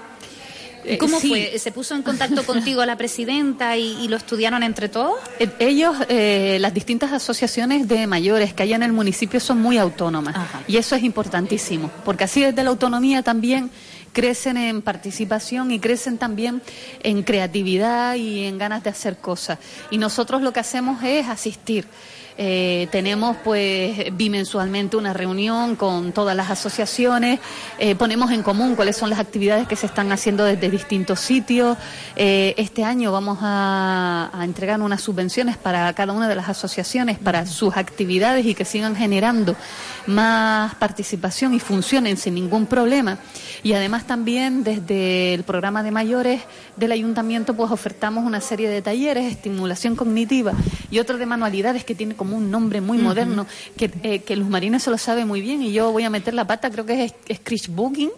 Eh, 0.85 0.99
¿Cómo 0.99 1.18
sí. 1.20 1.28
fue? 1.28 1.59
¿Se 1.59 1.72
puso 1.72 1.95
en 1.95 2.03
contacto 2.03 2.43
contigo 2.47 2.85
la 2.85 2.97
presidenta 2.97 3.76
y, 3.76 3.97
y 4.05 4.09
lo 4.09 4.16
estudiaron 4.16 4.62
entre 4.62 4.89
todos? 4.89 5.16
Eh, 5.39 5.49
Ellos, 5.59 5.97
eh, 6.09 6.59
las 6.61 6.74
distintas 6.74 7.12
asociaciones 7.12 7.89
de 7.89 8.07
mayores 8.07 8.53
que 8.55 8.62
hay 8.64 8.72
en 8.74 8.82
el 8.82 8.93
municipio 8.93 9.41
son 9.41 9.61
muy 9.61 9.78
autónomas 9.78 10.35
y 10.68 10.76
eso 10.76 10.95
es 10.97 11.03
importantísimo, 11.03 11.91
porque 12.05 12.24
así 12.24 12.43
desde 12.43 12.62
la 12.62 12.70
autonomía 12.70 13.22
también 13.22 13.70
crecen 14.12 14.57
en 14.57 14.80
participación 14.82 15.70
y 15.72 15.80
crecen 15.80 16.18
también 16.18 16.62
en 17.03 17.22
creatividad 17.24 18.14
y 18.14 18.45
en 18.45 18.59
ganas 18.59 18.85
de 18.85 18.91
hacer 18.91 19.16
cosas. 19.16 19.59
Y 19.91 19.99
nosotros 19.99 20.41
lo 20.41 20.53
que 20.53 20.61
hacemos 20.61 21.03
es 21.03 21.26
asistir. 21.28 21.87
Eh, 22.37 22.89
tenemos 22.91 23.37
pues 23.45 24.14
bimensualmente 24.16 24.97
una 24.97 25.12
reunión 25.12 25.76
con 25.76 26.12
todas 26.12 26.35
las 26.37 26.51
asociaciones, 26.51 27.39
eh, 27.78 27.95
ponemos 27.95 28.32
en 28.32 28.43
común 28.43 28.74
cuáles 28.74 28.97
son 28.97 29.09
las 29.11 29.20
actividades 29.20 29.68
que 29.68 29.76
se 29.76 29.87
están 29.87 30.11
haciendo 30.11 30.45
desde 30.45 30.68
distintos 30.68 31.20
sitios. 31.20 31.78
Eh, 32.16 32.55
este 32.57 32.85
año 32.85 33.12
vamos 33.12 33.39
a, 33.41 34.30
a 34.32 34.45
entregar 34.45 34.80
unas 34.80 35.01
subvenciones 35.01 35.57
para 35.57 35.93
cada 35.93 36.12
una 36.12 36.28
de 36.28 36.35
las 36.35 36.49
asociaciones 36.49 37.18
para 37.18 37.47
sus 37.47 37.76
actividades 37.76 38.45
y 38.47 38.55
que 38.55 38.64
sigan 38.64 38.97
generando 38.97 39.55
más 40.07 40.75
participación 40.77 41.55
y 41.55 41.61
funcionen 41.61 42.17
sin 42.17 42.35
ningún 42.35 42.67
problema. 42.67 43.19
Y 43.63 43.73
además 43.73 44.07
también 44.07 44.65
desde 44.65 45.35
el 45.35 45.45
programa 45.45 45.83
de 45.83 45.91
mayores 45.91 46.43
del 46.77 46.93
ayuntamiento 46.93 47.55
pues 47.55 47.71
ofertamos 47.71 48.25
una 48.25 48.41
serie 48.41 48.69
de 48.69 48.83
talleres, 48.83 49.31
estimulación 49.31 49.97
cognitiva 49.97 50.53
y 50.91 50.99
otro 50.99 51.19
de 51.19 51.27
manualidades 51.27 51.85
que 51.85 51.95
tiene 51.95 52.15
como 52.15 52.37
un 52.37 52.51
nombre 52.51 52.81
muy 52.81 52.99
moderno 52.99 53.47
que, 53.77 53.91
eh, 54.03 54.21
que 54.21 54.37
Luz 54.37 54.49
Marina 54.49 54.79
se 54.79 54.91
lo 54.91 54.99
sabe 54.99 55.25
muy 55.25 55.41
bien 55.41 55.63
y 55.63 55.73
yo 55.73 55.93
voy 55.93 56.05
a 56.05 56.11
meter 56.11 56.35
la 56.35 56.47
pata, 56.47 56.71
creo 56.71 56.87
que 56.87 57.05
es 57.05 57.37
scratchbooking. 57.39 58.11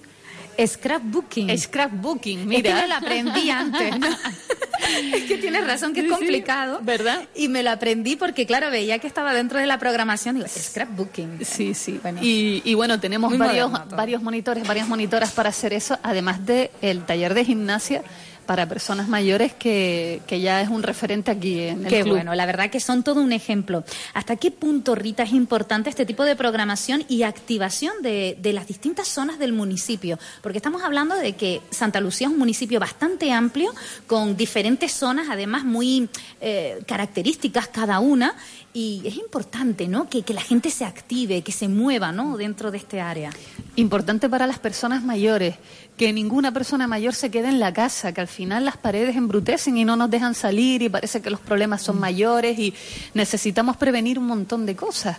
Scrapbooking. 0.64 1.58
Scrapbooking, 1.58 2.38
Es 2.40 2.44
que 2.44 2.62
mira. 2.62 2.80
me 2.82 2.86
la 2.88 2.96
aprendí 2.98 3.50
antes. 3.50 3.98
¿no? 3.98 4.06
es 5.14 5.24
que 5.24 5.38
tienes 5.38 5.66
razón 5.66 5.92
que 5.92 6.00
es 6.00 6.06
sí. 6.06 6.12
complicado. 6.12 6.80
¿Verdad? 6.82 7.22
Y 7.34 7.48
me 7.48 7.62
la 7.62 7.72
aprendí 7.72 8.16
porque, 8.16 8.46
claro, 8.46 8.70
veía 8.70 8.98
que 8.98 9.06
estaba 9.06 9.32
dentro 9.32 9.58
de 9.58 9.66
la 9.66 9.78
programación. 9.78 10.36
Digo, 10.36 10.48
scrapbooking. 10.48 11.44
Sí, 11.44 11.74
sí. 11.74 11.98
Bueno. 12.02 12.20
Y, 12.22 12.62
y 12.64 12.74
bueno, 12.74 13.00
tenemos 13.00 13.36
varios, 13.36 14.22
monitores, 14.22 14.66
varias 14.66 14.88
monitoras 14.88 15.32
para 15.32 15.50
hacer 15.50 15.72
eso, 15.72 15.98
además 16.02 16.44
de 16.46 16.70
el 16.82 17.04
taller 17.04 17.34
de 17.34 17.44
gimnasia 17.44 18.02
para 18.46 18.66
personas 18.68 19.08
mayores 19.08 19.52
que, 19.52 20.22
que 20.26 20.40
ya 20.40 20.60
es 20.62 20.68
un 20.68 20.82
referente 20.82 21.30
aquí 21.30 21.60
en 21.60 21.84
el 21.84 21.90
Qué 21.90 22.02
club. 22.02 22.14
bueno, 22.14 22.34
la 22.34 22.46
verdad 22.46 22.70
que 22.70 22.80
son 22.80 23.02
todo 23.02 23.20
un 23.20 23.32
ejemplo. 23.32 23.84
¿Hasta 24.14 24.36
qué 24.36 24.50
punto, 24.50 24.94
Rita, 24.94 25.24
es 25.24 25.32
importante 25.32 25.90
este 25.90 26.06
tipo 26.06 26.24
de 26.24 26.36
programación 26.36 27.04
y 27.08 27.22
activación 27.22 27.92
de, 28.02 28.38
de 28.40 28.52
las 28.52 28.66
distintas 28.66 29.08
zonas 29.08 29.38
del 29.38 29.52
municipio? 29.52 30.18
Porque 30.42 30.58
estamos 30.58 30.82
hablando 30.82 31.16
de 31.16 31.34
que 31.34 31.60
Santa 31.70 32.00
Lucía 32.00 32.28
es 32.28 32.32
un 32.32 32.38
municipio 32.38 32.80
bastante 32.80 33.32
amplio, 33.32 33.74
con 34.06 34.36
diferentes 34.36 34.92
zonas, 34.92 35.26
además 35.30 35.64
muy 35.64 36.08
eh, 36.40 36.78
características 36.86 37.68
cada 37.68 37.98
una, 37.98 38.34
y 38.76 39.00
es 39.06 39.16
importante, 39.16 39.88
¿no? 39.88 40.06
Que, 40.06 40.20
que 40.20 40.34
la 40.34 40.42
gente 40.42 40.68
se 40.68 40.84
active, 40.84 41.40
que 41.40 41.50
se 41.50 41.66
mueva, 41.66 42.12
¿no? 42.12 42.36
Dentro 42.36 42.70
de 42.70 42.76
este 42.76 43.00
área. 43.00 43.30
Importante 43.74 44.28
para 44.28 44.46
las 44.46 44.58
personas 44.58 45.02
mayores, 45.02 45.54
que 45.96 46.12
ninguna 46.12 46.52
persona 46.52 46.86
mayor 46.86 47.14
se 47.14 47.30
quede 47.30 47.48
en 47.48 47.58
la 47.58 47.72
casa, 47.72 48.12
que 48.12 48.20
al 48.20 48.28
final 48.28 48.66
las 48.66 48.76
paredes 48.76 49.16
embrutecen 49.16 49.78
y 49.78 49.86
no 49.86 49.96
nos 49.96 50.10
dejan 50.10 50.34
salir 50.34 50.82
y 50.82 50.90
parece 50.90 51.22
que 51.22 51.30
los 51.30 51.40
problemas 51.40 51.80
son 51.80 51.98
mayores 51.98 52.58
y 52.58 52.74
necesitamos 53.14 53.78
prevenir 53.78 54.18
un 54.18 54.26
montón 54.26 54.66
de 54.66 54.76
cosas. 54.76 55.16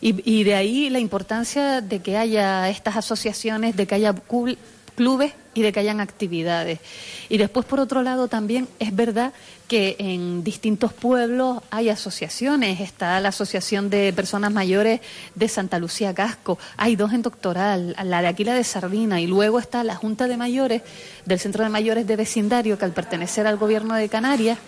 Y, 0.00 0.22
y 0.24 0.44
de 0.44 0.54
ahí 0.54 0.88
la 0.88 1.00
importancia 1.00 1.80
de 1.80 1.98
que 1.98 2.16
haya 2.16 2.68
estas 2.68 2.96
asociaciones, 2.96 3.74
de 3.74 3.84
que 3.84 3.96
haya 3.96 4.12
clubes 4.94 5.32
y 5.54 5.62
de 5.62 5.72
que 5.72 5.80
hayan 5.80 6.00
actividades. 6.00 6.78
Y 7.28 7.38
después, 7.38 7.66
por 7.66 7.80
otro 7.80 8.02
lado, 8.02 8.28
también 8.28 8.68
es 8.78 8.94
verdad 8.94 9.32
que 9.68 9.96
en 9.98 10.44
distintos 10.44 10.92
pueblos 10.92 11.62
hay 11.70 11.88
asociaciones. 11.88 12.80
Está 12.80 13.18
la 13.20 13.30
Asociación 13.30 13.88
de 13.90 14.12
Personas 14.12 14.52
Mayores 14.52 15.00
de 15.34 15.48
Santa 15.48 15.78
Lucía 15.78 16.14
Casco, 16.14 16.58
hay 16.76 16.96
dos 16.96 17.12
en 17.12 17.22
Doctoral, 17.22 17.94
la 18.04 18.20
de 18.22 18.28
aquí 18.28 18.44
la 18.44 18.54
de 18.54 18.64
Sardina, 18.64 19.20
y 19.20 19.26
luego 19.26 19.58
está 19.58 19.82
la 19.84 19.94
Junta 19.96 20.28
de 20.28 20.36
Mayores 20.36 20.82
del 21.26 21.38
Centro 21.38 21.64
de 21.64 21.70
Mayores 21.70 22.06
de 22.06 22.16
Vecindario, 22.16 22.78
que 22.78 22.84
al 22.84 22.92
pertenecer 22.92 23.46
al 23.46 23.56
Gobierno 23.56 23.94
de 23.94 24.08
Canarias, 24.08 24.58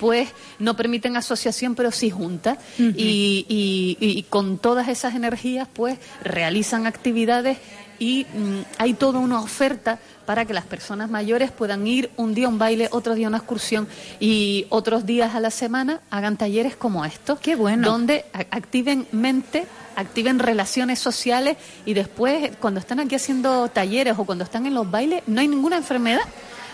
pues 0.00 0.28
no 0.58 0.76
permiten 0.76 1.16
asociación, 1.16 1.74
pero 1.74 1.92
sí 1.92 2.08
junta. 2.10 2.56
y, 2.78 3.44
y- 3.48 3.96
y 4.00 4.22
con 4.24 4.58
todas 4.58 4.88
esas 4.88 5.14
energías, 5.14 5.68
pues 5.72 5.98
realizan 6.24 6.86
actividades 6.86 7.58
y 8.00 8.24
mm, 8.24 8.60
hay 8.78 8.94
toda 8.94 9.20
una 9.20 9.40
oferta 9.40 10.00
para 10.26 10.44
que 10.44 10.54
las 10.54 10.64
personas 10.64 11.10
mayores 11.10 11.52
puedan 11.52 11.86
ir 11.86 12.10
un 12.16 12.34
día 12.34 12.46
a 12.46 12.48
un 12.48 12.58
baile, 12.58 12.88
otro 12.90 13.14
día 13.14 13.26
a 13.26 13.28
una 13.28 13.38
excursión 13.38 13.86
y 14.18 14.66
otros 14.70 15.06
días 15.06 15.34
a 15.34 15.40
la 15.40 15.50
semana 15.50 16.00
hagan 16.10 16.36
talleres 16.36 16.74
como 16.74 17.04
estos. 17.04 17.38
Qué 17.38 17.54
bueno. 17.54 17.88
Donde 17.88 18.24
activen 18.32 19.06
mente, 19.12 19.66
activen 19.96 20.38
relaciones 20.38 20.98
sociales 20.98 21.58
y 21.84 21.94
después, 21.94 22.52
cuando 22.58 22.80
están 22.80 23.00
aquí 23.00 23.14
haciendo 23.14 23.68
talleres 23.68 24.18
o 24.18 24.24
cuando 24.24 24.44
están 24.44 24.66
en 24.66 24.74
los 24.74 24.90
bailes, 24.90 25.22
no 25.26 25.40
hay 25.40 25.48
ninguna 25.48 25.76
enfermedad. 25.76 26.22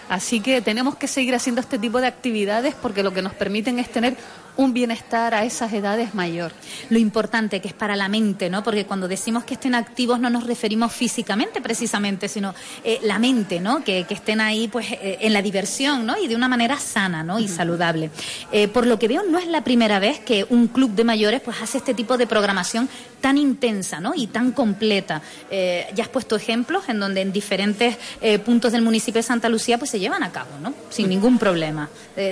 Así 0.09 0.41
que 0.41 0.63
tenemos 0.63 0.95
que 0.95 1.09
seguir 1.09 1.35
haciendo 1.35 1.61
este 1.61 1.81
tipo 1.81 2.01
de 2.01 2.07
actividades 2.07 2.77
porque 2.81 3.03
lo 3.03 3.13
que 3.13 3.23
nos 3.23 3.35
permiten 3.35 3.81
es 3.81 3.91
tener 3.91 4.17
un 4.57 4.73
bienestar 4.73 5.35
a 5.35 5.45
esas 5.45 5.73
edades 5.73 6.15
mayor. 6.15 6.53
Lo 6.91 6.99
importante 6.99 7.61
que 7.61 7.69
es 7.69 7.75
para 7.75 7.97
la 7.97 8.09
mente, 8.09 8.51
¿no? 8.51 8.63
Porque 8.63 8.87
cuando 8.87 9.09
decimos 9.09 9.45
que 9.45 9.55
estén 9.55 9.75
activos 9.75 10.21
no 10.21 10.31
nos 10.31 10.45
referimos 10.45 10.93
físicamente 10.93 11.61
precisamente, 11.61 12.29
sino 12.29 12.55
eh, 12.85 12.99
la 13.03 13.19
mente, 13.19 13.61
¿no? 13.61 13.85
Que, 13.85 14.05
que 14.05 14.15
estén 14.15 14.41
ahí 14.41 14.69
pues 14.69 14.93
eh, 14.93 15.19
en 15.21 15.33
la 15.33 15.43
diversión, 15.43 16.07
¿no? 16.07 16.17
Y 16.17 16.29
de 16.29 16.37
una 16.37 16.49
manera 16.49 16.79
sana, 16.79 17.23
¿no? 17.23 17.39
Y 17.39 17.49
saludable. 17.49 18.11
Eh, 18.53 18.69
por 18.69 18.87
lo 18.87 18.99
que 18.99 19.09
veo, 19.09 19.23
no 19.29 19.39
es 19.39 19.47
la 19.47 19.63
primera 19.63 19.99
vez 19.99 20.21
que 20.21 20.47
un 20.49 20.69
club 20.69 20.93
de 20.93 21.05
mayores 21.05 21.41
pues 21.41 21.61
hace 21.63 21.79
este 21.79 21.95
tipo 21.95 22.17
de 22.17 22.27
programación 22.27 22.89
tan 23.21 23.39
intensa, 23.39 24.01
¿no? 24.01 24.13
Y 24.15 24.29
tan 24.29 24.53
completa. 24.53 25.23
Eh, 25.51 25.87
ya 25.95 26.05
has 26.05 26.11
puesto 26.11 26.37
ejemplos 26.37 26.89
en 26.89 27.01
donde 27.01 27.21
en 27.21 27.33
diferentes 27.33 27.97
puntos 28.45 28.73
del 28.73 28.83
municipio 28.83 29.19
de 29.19 29.23
Santa 29.23 29.49
Lucía 29.49 29.79
pues 29.79 29.91
se 29.91 29.99
llevan 29.99 30.23
a 30.23 30.33
cabo, 30.33 30.51
¿no? 30.61 30.73
Sin 30.91 31.09
ningún 31.09 31.39
problema. 31.39 31.89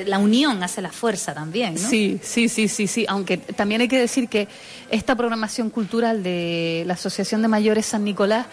La 0.06 0.18
unión 0.18 0.62
hace 0.62 0.80
la 0.82 0.90
fuerza 0.90 1.34
también, 1.34 1.74
¿no? 1.74 1.88
Sí, 1.88 2.13
sí, 2.22 2.48
sí, 2.48 2.68
sí, 2.68 2.86
sí. 2.86 3.06
Aunque 3.08 3.36
también 3.36 3.80
hay 3.80 3.88
que 3.88 3.98
decir 3.98 4.28
que 4.28 4.48
esta 4.90 5.16
programación 5.16 5.70
cultural 5.70 6.22
de 6.22 6.84
la 6.86 6.94
Asociación 6.94 7.42
de 7.42 7.48
Mayores 7.48 7.86
San 7.86 8.04
Nicolás 8.04 8.46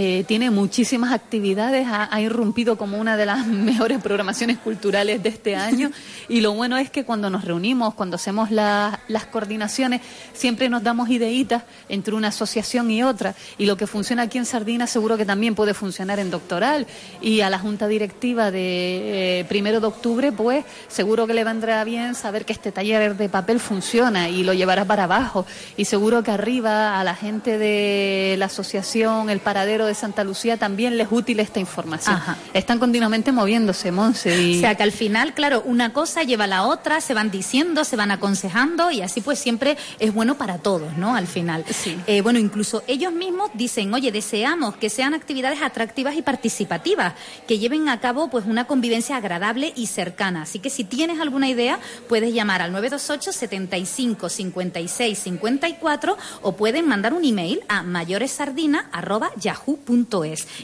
eh, 0.00 0.22
tiene 0.28 0.50
muchísimas 0.52 1.12
actividades, 1.12 1.88
ha, 1.88 2.08
ha 2.14 2.20
irrumpido 2.20 2.78
como 2.78 2.98
una 2.98 3.16
de 3.16 3.26
las 3.26 3.44
mejores 3.72 4.00
programaciones 4.00 4.56
culturales 4.58 5.20
de 5.24 5.28
este 5.28 5.56
año. 5.56 5.90
y 6.28 6.40
lo 6.40 6.52
bueno 6.52 6.76
es 6.78 6.88
que 6.88 7.04
cuando 7.04 7.30
nos 7.30 7.44
reunimos, 7.44 7.94
cuando 7.94 8.14
hacemos 8.14 8.52
la- 8.52 9.00
las 9.08 9.26
coordinaciones, 9.26 10.00
siempre 10.34 10.68
nos 10.68 10.84
damos 10.84 11.10
ideitas 11.10 11.64
entre 11.88 12.14
una 12.14 12.28
asociación 12.28 12.88
y 12.92 13.02
otra. 13.02 13.34
Y 13.58 13.66
lo 13.66 13.76
que 13.76 13.88
funciona 13.88 14.22
aquí 14.22 14.38
en 14.38 14.46
Sardina 14.46 14.86
seguro 14.86 15.16
que 15.16 15.26
también 15.26 15.56
puede 15.56 15.74
funcionar 15.74 16.20
en 16.20 16.30
Doctoral. 16.30 16.86
Y 17.20 17.40
a 17.40 17.50
la 17.50 17.58
Junta 17.58 17.88
Directiva 17.88 18.52
de 18.52 19.40
eh, 19.40 19.44
primero 19.48 19.80
de 19.80 19.88
octubre, 19.88 20.30
pues 20.30 20.64
seguro 20.86 21.26
que 21.26 21.34
le 21.34 21.42
vendrá 21.42 21.82
bien 21.82 22.14
saber 22.14 22.44
que 22.44 22.52
este 22.52 22.70
taller 22.70 23.16
de 23.16 23.28
papel 23.28 23.58
funciona 23.58 24.28
y 24.28 24.44
lo 24.44 24.52
llevará 24.52 24.84
para 24.84 25.04
abajo. 25.04 25.44
Y 25.76 25.86
seguro 25.86 26.22
que 26.22 26.30
arriba 26.30 27.00
a 27.00 27.02
la 27.02 27.16
gente 27.16 27.58
de 27.58 28.36
la 28.38 28.46
asociación, 28.46 29.28
el 29.30 29.40
paradero 29.40 29.87
de 29.88 29.94
Santa 29.94 30.22
Lucía, 30.22 30.56
también 30.56 30.96
les 30.96 31.08
es 31.08 31.12
útil 31.12 31.40
esta 31.40 31.58
información. 31.58 32.16
Ajá. 32.16 32.36
Están 32.52 32.78
continuamente 32.78 33.32
moviéndose, 33.32 33.90
Monse. 33.90 34.40
Y... 34.40 34.58
O 34.58 34.60
sea 34.60 34.74
que 34.74 34.82
al 34.82 34.92
final, 34.92 35.34
claro, 35.34 35.62
una 35.64 35.92
cosa 35.92 36.22
lleva 36.22 36.44
a 36.44 36.46
la 36.46 36.64
otra, 36.64 37.00
se 37.00 37.14
van 37.14 37.30
diciendo, 37.30 37.84
se 37.84 37.96
van 37.96 38.10
aconsejando 38.10 38.90
y 38.90 39.02
así 39.02 39.20
pues 39.20 39.38
siempre 39.38 39.76
es 39.98 40.12
bueno 40.12 40.36
para 40.36 40.58
todos, 40.58 40.96
¿no? 40.96 41.14
Al 41.14 41.26
final. 41.26 41.64
Eh, 42.06 42.20
bueno, 42.20 42.38
incluso 42.38 42.82
ellos 42.86 43.12
mismos 43.12 43.50
dicen, 43.54 43.92
oye, 43.94 44.12
deseamos 44.12 44.76
que 44.76 44.90
sean 44.90 45.14
actividades 45.14 45.62
atractivas 45.62 46.16
y 46.16 46.22
participativas, 46.22 47.14
que 47.46 47.58
lleven 47.58 47.88
a 47.88 48.00
cabo 48.00 48.28
pues 48.28 48.44
una 48.46 48.66
convivencia 48.66 49.16
agradable 49.16 49.72
y 49.74 49.86
cercana. 49.86 50.42
Así 50.42 50.58
que 50.58 50.70
si 50.70 50.84
tienes 50.84 51.20
alguna 51.20 51.48
idea, 51.48 51.78
puedes 52.08 52.34
llamar 52.34 52.62
al 52.62 52.72
928 52.72 53.32
75 53.32 54.28
56 54.28 55.18
54 55.18 56.16
o 56.42 56.52
pueden 56.52 56.86
mandar 56.86 57.14
un 57.14 57.24
email 57.24 57.60
a 57.68 57.82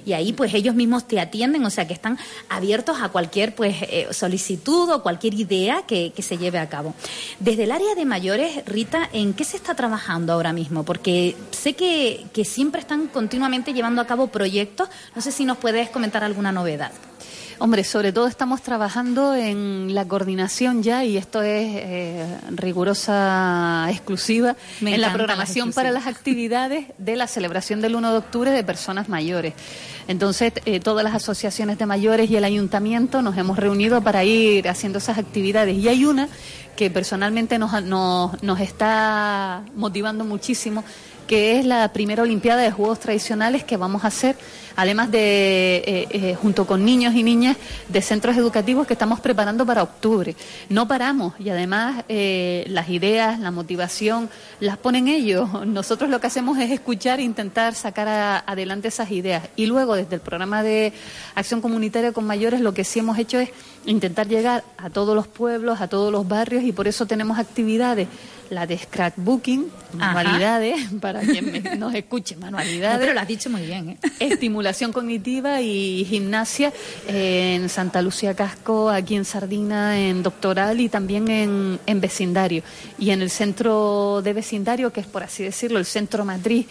y 0.05 0.12
ahí 0.12 0.32
pues 0.32 0.55
ellos 0.55 0.74
mismos 0.74 1.07
te 1.07 1.20
atienden, 1.20 1.64
o 1.64 1.70
sea 1.70 1.86
que 1.86 1.94
están 1.94 2.18
abiertos 2.48 2.98
a 3.02 3.09
cualquier 3.09 3.55
pues 3.55 3.76
eh, 3.82 4.09
solicitud 4.12 4.90
o 4.90 5.02
cualquier 5.02 5.34
idea 5.34 5.82
que, 5.86 6.12
que 6.14 6.22
se 6.22 6.38
lleve 6.38 6.59
a 6.59 6.68
cabo. 6.68 6.94
Desde 7.40 7.64
el 7.64 7.72
área 7.72 7.94
de 7.94 8.05
mayores, 8.05 8.64
Rita, 8.66 9.09
¿en 9.12 9.34
qué 9.34 9.44
se 9.44 9.57
está 9.57 9.74
trabajando 9.74 10.32
ahora 10.32 10.52
mismo? 10.52 10.84
Porque 10.84 11.36
sé 11.50 11.74
que, 11.74 12.26
que 12.32 12.44
siempre 12.44 12.80
están 12.80 13.09
continuamente 13.09 13.72
llevando 13.72 14.00
a 14.00 14.07
cabo 14.07 14.28
proyectos. 14.28 14.88
No 15.14 15.22
sé 15.22 15.32
si 15.32 15.44
nos 15.44 15.59
puedes 15.59 15.90
comentar 15.90 16.24
alguna 16.24 16.52
novedad. 16.52 16.92
Hombre, 17.59 17.84
sobre 17.84 18.12
todo 18.12 18.26
estamos 18.26 18.62
trabajando 18.62 19.34
en 19.34 19.94
la 19.94 20.07
coordinación 20.07 20.82
ya, 20.82 21.05
y 21.05 21.16
esto 21.16 21.40
es 21.40 21.70
eh, 21.76 22.38
rigurosa 22.50 23.86
exclusiva, 23.90 24.57
Me 24.80 24.94
en 24.94 25.00
la 25.00 25.12
programación 25.12 25.68
las 25.68 25.74
para 25.74 25.90
las 25.92 26.07
actividades 26.07 26.86
de 26.98 27.16
la 27.16 27.28
celebración 27.28 27.80
del 27.80 27.94
1 27.94 28.11
de 28.11 28.18
octubre 28.18 28.50
de 28.50 28.64
personas 28.64 29.09
mayores. 29.09 29.55
Entonces, 30.09 30.52
eh, 30.64 30.80
todas 30.80 31.05
las 31.05 31.14
asociaciones 31.14 31.78
de 31.78 31.86
mayores 31.86 32.28
y 32.28 32.36
el 32.36 32.44
ayuntamiento 32.44 33.22
nos 33.22 33.36
hemos 33.38 33.57
reunido 33.57 34.02
para 34.02 34.24
ir 34.24 34.68
haciendo 34.68 34.98
esas 34.98 35.18
actividades. 35.18 35.76
Y 35.76 35.88
hay 35.88 36.05
una 36.05 36.28
que 36.76 36.90
personalmente 36.90 37.59
nos, 37.59 37.82
nos, 37.84 38.42
nos 38.42 38.61
está 38.61 39.62
motivando 39.76 40.24
muchísimo, 40.24 40.84
que 41.26 41.59
es 41.59 41.64
la 41.64 41.92
primera 41.92 42.22
Olimpiada 42.22 42.62
de 42.62 42.70
Juegos 42.70 43.00
Tradicionales 43.00 43.64
que 43.64 43.76
vamos 43.76 44.05
a 44.05 44.09
hacer, 44.09 44.36
además 44.77 45.11
de, 45.11 45.77
eh, 45.87 46.09
eh, 46.11 46.35
junto 46.41 46.66
con 46.66 46.85
niños 46.85 47.14
y 47.14 47.22
niñas 47.22 47.57
de 47.89 48.03
centros 48.03 48.37
educativos 48.37 48.87
que 48.87 48.93
estamos 48.95 49.20
preparando 49.20 49.64
para 49.66 49.83
octubre. 49.83 50.35
No 50.68 50.89
paramos 50.89 51.35
y 51.39 51.51
además 51.51 52.05
eh, 52.09 52.64
las 52.68 52.89
ideas, 52.89 53.39
la 53.41 53.51
motivación, 53.51 54.29
las 54.61 54.77
ponen 54.79 55.09
ellos. 55.09 55.49
Nosotros 55.66 56.11
lo 56.11 56.20
que 56.20 56.27
hacemos 56.27 56.59
es 56.59 56.70
escuchar 56.70 57.20
e 57.20 57.22
intentar 57.22 57.75
sacar 57.75 58.09
a- 58.09 58.39
adelante 58.47 58.89
esas 58.89 59.11
ideas. 59.11 59.49
Y 59.57 59.66
luego, 59.66 59.95
desde 59.97 60.14
el 60.16 60.20
programa 60.20 60.62
de 60.62 60.93
acción 61.35 61.61
comunitaria 61.61 62.12
con 62.12 62.27
mayores, 62.27 62.61
lo 62.61 62.75
que 62.75 62.85
sí 62.85 62.99
hemos 63.01 63.18
hecho 63.18 63.39
es 63.39 63.51
intentar 63.87 64.27
llegar 64.29 64.64
a 64.79 64.89
todos 64.91 65.14
los 65.14 65.27
pueblos, 65.27 65.81
a 65.81 65.89
todos 65.89 66.11
los 66.11 66.27
barrios 66.27 66.64
y 66.64 66.72
por 66.72 66.89
eso 66.89 67.05
tenemos 67.07 67.39
actividades, 67.39 68.09
la 68.51 68.66
de 68.66 68.79
scrapbooking, 68.79 69.66
Ajá. 69.99 70.12
manualidades, 70.14 70.77
para 71.01 71.20
quien 71.20 71.51
me- 71.53 71.77
nos 71.77 71.95
escuche, 71.95 72.37
manualidades. 72.37 72.95
No, 72.97 73.01
pero 73.01 73.12
lo 73.14 73.20
has 73.20 73.29
dicho 73.29 73.51
muy 73.51 73.62
bien, 73.66 73.91
¿eh? 73.91 73.99
Cognitiva 74.92 75.60
y 75.60 76.04
gimnasia 76.04 76.72
en 77.06 77.68
Santa 77.68 78.02
Lucía 78.02 78.34
Casco, 78.34 78.90
aquí 78.90 79.14
en 79.14 79.24
Sardina, 79.24 80.00
en 80.00 80.22
Doctoral 80.22 80.80
y 80.80 80.88
también 80.88 81.28
en, 81.28 81.78
en 81.86 82.00
vecindario. 82.00 82.62
Y 82.98 83.10
en 83.10 83.22
el 83.22 83.30
centro 83.30 84.22
de 84.22 84.32
vecindario, 84.32 84.92
que 84.92 85.00
es 85.00 85.06
por 85.06 85.22
así 85.22 85.42
decirlo, 85.42 85.78
el 85.78 85.84
centro 85.84 86.24
matriz, 86.24 86.66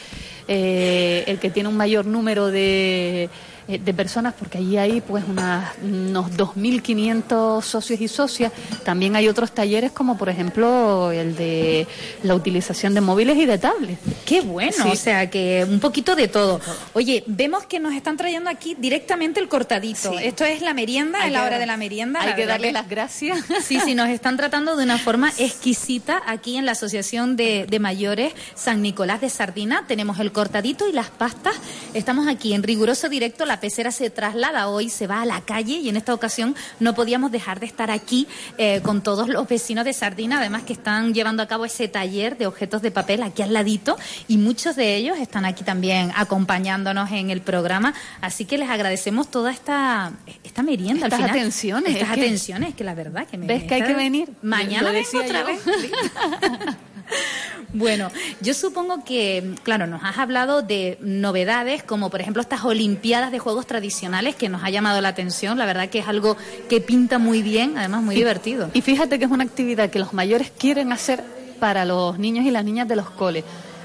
eh, 0.47 1.23
el 1.27 1.39
que 1.39 1.49
tiene 1.49 1.69
un 1.69 1.77
mayor 1.77 2.05
número 2.05 2.47
de, 2.47 3.29
eh, 3.67 3.79
de 3.79 3.93
personas, 3.93 4.33
porque 4.37 4.57
allí 4.57 4.77
hay 4.77 5.01
pues 5.01 5.23
unas, 5.27 5.71
unos 5.81 6.31
2.500 6.31 7.61
socios 7.61 8.01
y 8.01 8.07
socias. 8.07 8.51
También 8.83 9.15
hay 9.15 9.27
otros 9.27 9.51
talleres 9.51 9.91
como 9.91 10.17
por 10.17 10.29
ejemplo 10.29 11.11
el 11.11 11.35
de 11.35 11.87
la 12.23 12.35
utilización 12.35 12.93
de 12.93 13.01
móviles 13.01 13.37
y 13.37 13.45
de 13.45 13.57
tablets. 13.57 13.99
Qué 14.25 14.41
bueno, 14.41 14.91
o 14.91 14.95
sea 14.95 15.29
que 15.29 15.65
un 15.69 15.79
poquito 15.79 16.15
de 16.15 16.27
todo. 16.27 16.59
Oye, 16.93 17.23
vemos 17.27 17.65
que 17.65 17.79
nos 17.79 17.93
están 17.93 18.17
trayendo 18.17 18.49
aquí 18.49 18.75
directamente 18.77 19.39
el 19.39 19.47
cortadito. 19.47 20.11
Sí. 20.11 20.17
Esto 20.23 20.43
es 20.45 20.61
la 20.61 20.73
merienda, 20.73 21.19
Hay 21.21 21.27
es 21.27 21.33
la 21.33 21.45
hora 21.45 21.59
de 21.59 21.65
la 21.65 21.77
merienda. 21.77 22.21
hay 22.21 22.29
la 22.29 22.35
que 22.35 22.45
darle 22.45 22.71
las 22.71 22.89
gracias. 22.89 23.39
Sí, 23.63 23.79
sí, 23.79 23.95
nos 23.95 24.09
están 24.09 24.37
tratando 24.37 24.75
de 24.75 24.83
una 24.83 24.97
forma 24.97 25.31
exquisita 25.37 26.21
aquí 26.27 26.57
en 26.57 26.65
la 26.65 26.73
Asociación 26.73 27.35
de, 27.35 27.65
de 27.69 27.79
Mayores 27.79 28.33
San 28.55 28.81
Nicolás 28.81 29.21
de 29.21 29.29
Sardina. 29.29 29.85
Tenemos 29.87 30.19
el 30.19 30.31
cortadito 30.31 30.87
y 30.87 30.91
las 30.91 31.09
pastas. 31.09 31.55
Estamos 31.93 32.27
aquí 32.27 32.53
en 32.53 32.63
riguroso 32.63 33.09
directo. 33.09 33.45
La 33.45 33.52
pecera 33.59 33.91
se 33.91 34.09
traslada 34.09 34.67
hoy, 34.67 34.89
se 34.89 35.07
va 35.07 35.21
a 35.21 35.25
la 35.25 35.41
calle 35.41 35.73
y 35.77 35.89
en 35.89 35.97
esta 35.97 36.13
ocasión 36.13 36.55
no 36.79 36.93
podíamos 36.95 37.31
dejar 37.31 37.59
de 37.59 37.65
estar 37.65 37.91
aquí 37.91 38.27
eh, 38.57 38.81
con 38.83 39.01
todos 39.01 39.27
los 39.29 39.47
vecinos 39.47 39.85
de 39.85 39.93
Sardina, 39.93 40.39
además 40.39 40.63
que 40.63 40.73
están 40.73 41.13
llevando 41.13 41.43
a 41.43 41.47
cabo 41.47 41.65
ese 41.65 41.87
taller 41.87 42.37
de 42.37 42.47
objetos 42.47 42.81
de 42.81 42.91
papel 42.91 43.23
aquí 43.23 43.41
al 43.41 43.53
ladito 43.53 43.97
y 44.27 44.37
muchos 44.37 44.75
de 44.75 44.95
ellos 44.95 45.17
están 45.19 45.45
aquí 45.45 45.63
también 45.63 46.11
acompañándonos 46.15 47.11
en 47.11 47.29
el 47.29 47.41
programa. 47.41 47.93
Así 48.21 48.45
que 48.45 48.57
les 48.57 48.69
agradecemos 48.69 49.29
toda 49.29 49.51
esta, 49.51 50.11
esta 50.43 50.63
merienda 50.63 51.07
Estas 51.07 51.19
al 51.19 51.25
final. 51.25 51.37
atenciones, 51.39 51.93
Estas 51.95 52.09
es 52.09 52.13
atenciones, 52.17 52.75
que 52.75 52.83
la 52.83 52.93
verdad 52.95 53.27
que 53.27 53.37
me 53.37 53.47
¿Ves 53.47 53.63
que 53.63 53.75
hay 53.75 53.83
que 53.83 53.93
venir? 53.93 54.29
Mañana 54.41 54.91
vengo 54.91 55.07
otra 55.23 55.41
yo. 55.41 55.45
vez. 55.47 55.59
Bueno, 57.75 58.11
yo 58.39 58.53
supongo 58.53 59.03
que, 59.03 59.55
claro, 59.63 59.87
nos 59.87 60.03
has 60.03 60.19
hablado 60.19 60.61
de 60.61 60.97
novedades 61.01 61.81
como 61.81 62.11
por 62.11 62.21
ejemplo 62.21 62.39
estas 62.41 62.63
Olimpiadas 62.65 63.31
de 63.31 63.39
Juegos 63.39 63.65
Tradicionales 63.65 64.35
que 64.35 64.47
nos 64.47 64.63
ha 64.63 64.69
llamado 64.69 65.01
la 65.01 65.07
atención. 65.09 65.57
La 65.57 65.65
verdad 65.65 65.89
que 65.89 65.99
es 65.99 66.07
algo 66.07 66.37
que 66.69 66.81
pinta 66.81 67.17
muy 67.17 67.41
bien, 67.41 67.75
además 67.77 68.03
muy 68.03 68.13
Y- 68.13 68.19
divertido. 68.19 68.69
Y 68.73 68.81
fíjate 68.81 69.17
que 69.17 69.25
es 69.25 69.31
una 69.31 69.43
actividad 69.43 69.89
que 69.89 69.97
los 69.97 70.13
mayores 70.13 70.51
quieren 70.55 70.91
hacer 70.91 71.23
para 71.59 71.83
los 71.85 72.19
niños 72.19 72.45
y 72.45 72.51
las 72.51 72.63
niñas 72.63 72.87
de 72.87 72.95
los 72.95 73.09
coles. 73.09 73.43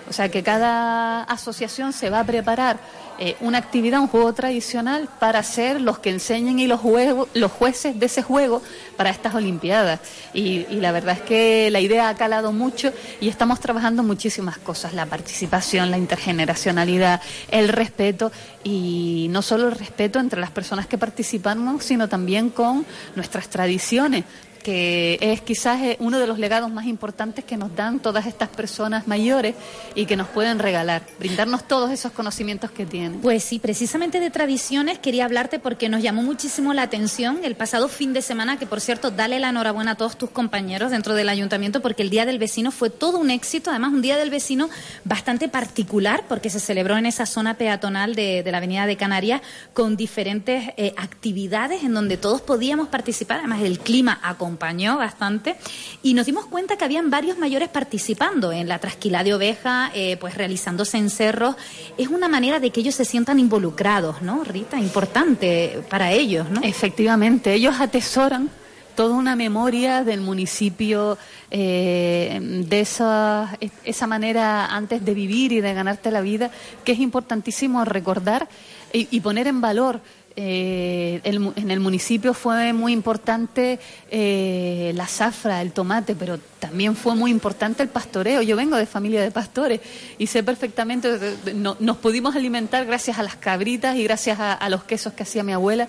O 0.09 0.13
sea 0.13 0.29
que 0.31 0.43
cada 0.43 1.23
asociación 1.23 1.93
se 1.95 2.11
va 2.11 2.21
a 2.21 2.25
preparar 2.25 2.79
eh, 3.19 3.37
una 3.41 3.59
actividad, 3.59 4.01
un 4.01 4.09
juego 4.09 4.33
tradicional 4.33 5.09
para 5.19 5.43
ser 5.43 5.81
los 5.81 5.99
que 5.99 6.11
enseñen 6.11 6.59
y 6.59 6.67
los, 6.67 6.81
juego- 6.81 7.29
los 7.35 7.51
jueces 7.53 7.99
de 7.99 8.07
ese 8.07 8.23
juego 8.23 8.63
para 8.97 9.11
estas 9.11 9.35
Olimpiadas. 9.35 10.01
Y, 10.35 10.67
y 10.71 10.81
la 10.81 10.93
verdad 10.93 11.17
es 11.17 11.23
que 11.23 11.71
la 11.71 11.81
idea 11.81 12.09
ha 12.09 12.15
calado 12.17 12.53
mucho 12.53 12.93
y 13.21 13.29
estamos 13.29 13.61
trabajando 13.61 14.03
muchísimas 14.03 14.59
cosas, 14.59 14.95
la 14.95 15.07
participación, 15.07 15.91
la 15.91 15.99
intergeneracionalidad, 15.99 17.21
el 17.51 17.69
respeto 17.69 18.31
y 18.65 19.27
no 19.31 19.43
solo 19.43 19.69
el 19.69 19.73
respeto 19.77 20.19
entre 20.19 20.41
las 20.41 20.51
personas 20.51 20.87
que 20.87 20.99
participamos, 20.99 21.85
sino 21.85 22.09
también 22.09 22.51
con 22.51 22.87
nuestras 23.17 23.49
tradiciones. 23.49 24.25
Que 24.59 25.19
es 25.21 25.41
quizás 25.41 25.81
eh, 25.83 25.97
uno 26.01 26.19
de 26.19 26.27
los 26.27 26.39
legados 26.39 26.71
más 26.71 26.87
importantes 26.87 27.45
que 27.45 27.57
nos 27.57 27.75
dan 27.75 28.01
todas 28.01 28.27
estas 28.27 28.49
personas 28.49 29.07
mayores 29.07 29.55
y 29.95 30.07
que 30.07 30.17
nos 30.17 30.29
pueden 30.29 30.59
regalar, 30.59 31.03
brindarnos 31.19 31.67
todos 31.67 31.91
esos 31.91 32.13
conocimientos 32.13 32.71
que 32.71 32.87
tienen. 32.87 33.21
Pues 33.21 33.45
sí, 33.45 33.59
precisamente 33.59 34.21
de 34.21 34.31
tradiciones 34.31 34.99
quería 34.99 35.25
hablarte 35.25 35.59
porque 35.59 35.89
nos 35.89 36.03
llamó 36.03 36.23
muchísimo 36.23 36.75
la 36.75 36.83
atención 36.83 37.41
el 37.43 37.55
pasado 37.55 37.89
fin 37.89 38.13
de 38.13 38.23
semana, 38.23 38.59
que 38.59 38.67
por 38.67 38.81
cierto, 38.81 39.11
dale 39.11 39.39
la 39.39 39.51
enhorabuena 39.51 39.93
a 39.93 39.95
todos 39.95 40.19
tus 40.19 40.31
compañeros 40.31 40.91
dentro 40.91 41.15
del 41.15 41.29
ayuntamiento 41.29 41.81
porque 41.81 42.03
el 42.03 42.11
Día 42.11 42.27
del 42.27 42.39
Vecino 42.39 42.71
fue 42.71 42.91
todo 42.91 43.19
un 43.19 43.31
éxito, 43.31 43.71
además 43.71 43.93
un 43.93 44.03
Día 44.03 44.17
del 44.17 44.31
Vecino 44.31 44.69
bastante 45.05 45.49
particular 45.49 46.25
porque 46.29 46.51
se 46.51 46.61
celebró 46.61 46.97
en 46.97 47.07
esa 47.07 47.27
zona 47.27 47.55
peatonal 47.55 48.15
de, 48.15 48.45
la 48.49 48.59
Avenida 48.59 48.87
de 48.87 48.97
Canarias 48.97 49.43
con 49.73 49.97
diferentes 49.97 50.71
eh, 50.77 50.95
actividades 50.97 51.85
en 51.85 51.95
donde 51.95 52.17
todos 52.17 52.41
podíamos 52.41 52.89
participar, 52.89 53.39
además 53.39 53.63
el 53.63 53.79
clima 53.79 54.19
acompañó 54.23 54.48
bastante 54.97 55.57
y 56.03 56.15
nos 56.15 56.27
dimos 56.27 56.47
cuenta 56.47 56.77
que 56.77 56.85
habían 56.85 57.11
varios 57.11 57.39
mayores 57.39 57.69
participando 57.69 58.53
en 58.53 58.69
la 58.69 58.79
trasquila 58.79 59.25
de 59.25 59.35
oveja, 59.35 59.91
eh, 59.95 60.17
pues 60.19 60.35
realizándose 60.35 60.97
en 60.97 61.11
cerros. 61.11 61.57
Es 61.97 62.09
una 62.09 62.29
manera 62.29 62.61
de 62.61 62.71
que 62.71 62.81
ellos 62.81 62.95
se 62.95 63.05
sientan 63.05 63.39
involucrados, 63.39 64.23
¿no, 64.23 64.45
Rita? 64.45 64.79
Importante 64.79 65.83
para 65.91 66.13
ellos, 66.13 66.49
¿no? 66.51 66.61
Efectivamente, 66.63 67.53
ellos 67.55 67.81
atesoran 67.81 68.51
toda 68.95 69.15
una 69.15 69.37
memoria 69.37 70.03
del 70.03 70.21
municipio, 70.21 71.19
eh, 71.53 72.41
de 72.43 72.81
esa, 72.81 73.57
esa 73.85 74.07
manera 74.09 74.67
antes 74.67 75.05
de 75.05 75.15
vivir 75.15 75.53
y 75.53 75.61
de 75.61 75.73
ganarte 75.73 76.11
la 76.11 76.21
vida, 76.21 76.51
que 76.85 76.93
es 76.93 76.99
importantísimo 76.99 77.85
recordar 77.85 78.49
y, 78.93 79.07
y 79.11 79.21
poner 79.21 79.47
en 79.47 79.61
valor. 79.61 80.01
Eh, 80.41 81.21
el 81.25 81.53
en 81.57 81.71
el 81.73 81.81
municipio 81.81 82.33
fue 82.33 82.73
muy 82.73 82.93
importante 82.93 83.81
eh, 84.09 84.93
la 84.95 85.09
zafra, 85.09 85.61
el 85.63 85.73
tomate, 85.73 86.15
pero 86.15 86.39
también 86.61 86.95
fue 86.95 87.17
muy 87.17 87.33
importante 87.33 87.83
el 87.83 87.89
pastoreo. 87.89 88.41
Yo 88.43 88.55
vengo 88.55 88.77
de 88.77 88.87
familia 88.87 89.21
de 89.21 89.33
pastores 89.33 89.81
y 90.17 90.29
sé 90.29 90.45
perfectamente, 90.45 91.19
de- 91.19 91.55
no- 91.55 91.77
nos 91.81 91.97
pudimos 91.97 92.37
alimentar 92.37 92.87
gracias 92.87 93.19
a 93.19 93.25
las 93.25 93.35
cabritas 93.35 93.97
y 93.97 94.05
gracias 94.05 94.39
a 94.39 94.69
los 94.69 94.85
quesos 94.85 95.13
que 95.13 95.25
hacía 95.25 95.43
mi 95.43 95.53
abuela. 95.53 95.89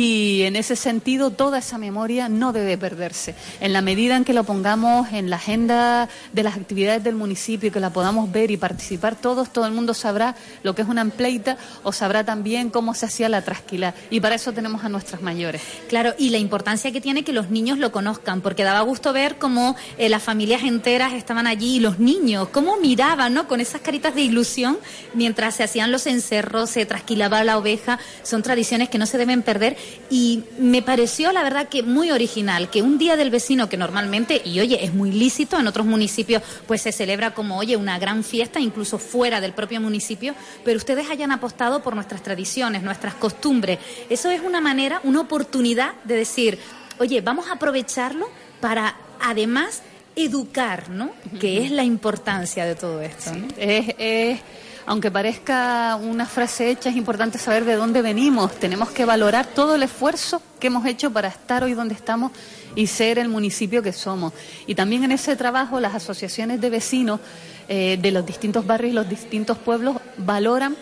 Y 0.00 0.44
en 0.44 0.54
ese 0.54 0.76
sentido, 0.76 1.32
toda 1.32 1.58
esa 1.58 1.76
memoria 1.76 2.28
no 2.28 2.52
debe 2.52 2.78
perderse. 2.78 3.34
En 3.58 3.72
la 3.72 3.82
medida 3.82 4.14
en 4.14 4.24
que 4.24 4.32
lo 4.32 4.44
pongamos 4.44 5.12
en 5.12 5.28
la 5.28 5.34
agenda 5.34 6.08
de 6.32 6.44
las 6.44 6.56
actividades 6.56 7.02
del 7.02 7.16
municipio, 7.16 7.72
que 7.72 7.80
la 7.80 7.90
podamos 7.90 8.30
ver 8.30 8.52
y 8.52 8.56
participar 8.56 9.16
todos, 9.16 9.52
todo 9.52 9.66
el 9.66 9.72
mundo 9.72 9.94
sabrá 9.94 10.36
lo 10.62 10.76
que 10.76 10.82
es 10.82 10.88
una 10.88 11.00
empleita 11.00 11.58
o 11.82 11.90
sabrá 11.90 12.22
también 12.22 12.70
cómo 12.70 12.94
se 12.94 13.06
hacía 13.06 13.28
la 13.28 13.42
trasquila. 13.42 13.92
Y 14.08 14.20
para 14.20 14.36
eso 14.36 14.52
tenemos 14.52 14.84
a 14.84 14.88
nuestras 14.88 15.20
mayores. 15.20 15.62
Claro, 15.88 16.14
y 16.16 16.30
la 16.30 16.38
importancia 16.38 16.92
que 16.92 17.00
tiene 17.00 17.24
que 17.24 17.32
los 17.32 17.50
niños 17.50 17.78
lo 17.78 17.90
conozcan, 17.90 18.40
porque 18.40 18.62
daba 18.62 18.82
gusto 18.82 19.12
ver 19.12 19.34
cómo 19.36 19.74
eh, 19.96 20.08
las 20.08 20.22
familias 20.22 20.62
enteras 20.62 21.12
estaban 21.12 21.48
allí 21.48 21.78
y 21.78 21.80
los 21.80 21.98
niños, 21.98 22.50
cómo 22.50 22.76
miraban, 22.76 23.34
¿no? 23.34 23.48
Con 23.48 23.60
esas 23.60 23.80
caritas 23.80 24.14
de 24.14 24.22
ilusión 24.22 24.78
mientras 25.14 25.56
se 25.56 25.64
hacían 25.64 25.90
los 25.90 26.06
encerros, 26.06 26.70
se 26.70 26.86
trasquilaba 26.86 27.42
la 27.42 27.58
oveja. 27.58 27.98
Son 28.22 28.44
tradiciones 28.44 28.88
que 28.88 28.98
no 28.98 29.06
se 29.06 29.18
deben 29.18 29.42
perder 29.42 29.76
y 30.10 30.44
me 30.58 30.80
pareció, 30.82 31.32
la 31.32 31.42
verdad, 31.42 31.68
que 31.68 31.82
muy 31.82 32.10
original, 32.10 32.70
que 32.70 32.80
un 32.82 32.96
día 32.98 33.16
del 33.16 33.30
vecino 33.30 33.68
que 33.68 33.76
normalmente, 33.76 34.40
y 34.44 34.58
oye, 34.60 34.84
es 34.84 34.94
muy 34.94 35.12
lícito, 35.12 35.58
en 35.58 35.66
otros 35.66 35.86
municipios 35.86 36.42
pues 36.66 36.82
se 36.82 36.92
celebra 36.92 37.34
como, 37.34 37.58
oye, 37.58 37.76
una 37.76 37.98
gran 37.98 38.24
fiesta, 38.24 38.58
incluso 38.60 38.98
fuera 38.98 39.40
del 39.40 39.52
propio 39.52 39.80
municipio, 39.80 40.34
pero 40.64 40.78
ustedes 40.78 41.10
hayan 41.10 41.30
apostado 41.32 41.82
por 41.82 41.94
nuestras 41.94 42.22
tradiciones, 42.22 42.82
nuestras 42.82 43.14
costumbres. 43.14 43.78
Eso 44.08 44.30
es 44.30 44.40
una 44.40 44.60
manera, 44.60 45.00
una 45.04 45.20
oportunidad 45.20 45.92
de 46.04 46.16
decir, 46.16 46.58
oye, 46.98 47.20
vamos 47.20 47.48
a 47.48 47.52
aprovecharlo 47.54 48.28
para 48.60 48.96
además 49.20 49.82
educar, 50.16 50.88
¿no? 50.90 51.10
Que 51.38 51.64
es 51.64 51.70
la 51.70 51.84
importancia 51.84 52.64
de 52.64 52.74
todo 52.74 53.00
esto. 53.02 53.32
¿no? 53.34 53.46
Es, 53.56 53.94
es- 53.98 54.40
aunque 54.88 55.10
parezca 55.10 55.96
una 55.96 56.24
frase 56.24 56.70
hecha, 56.70 56.88
es 56.88 56.96
importante 56.96 57.36
saber 57.36 57.66
de 57.66 57.76
dónde 57.76 58.00
venimos. 58.00 58.52
Tenemos 58.54 58.88
que 58.88 59.04
valorar 59.04 59.44
todo 59.44 59.74
el 59.74 59.82
esfuerzo 59.82 60.40
que 60.58 60.68
hemos 60.68 60.86
hecho 60.86 61.12
para 61.12 61.28
estar 61.28 61.62
hoy 61.62 61.74
donde 61.74 61.92
estamos 61.92 62.32
y 62.74 62.86
ser 62.86 63.18
el 63.18 63.28
municipio 63.28 63.82
que 63.82 63.92
somos. 63.92 64.32
Y 64.66 64.74
también 64.74 65.04
en 65.04 65.12
ese 65.12 65.36
trabajo 65.36 65.78
las 65.78 65.94
asociaciones 65.94 66.62
de 66.62 66.70
vecinos 66.70 67.20
eh, 67.68 67.98
de 68.00 68.10
los 68.10 68.24
distintos 68.24 68.66
barrios 68.66 68.92
y 68.92 68.94
los 68.94 69.06
distintos 69.06 69.58
pueblos 69.58 69.98
valoran 70.16 70.74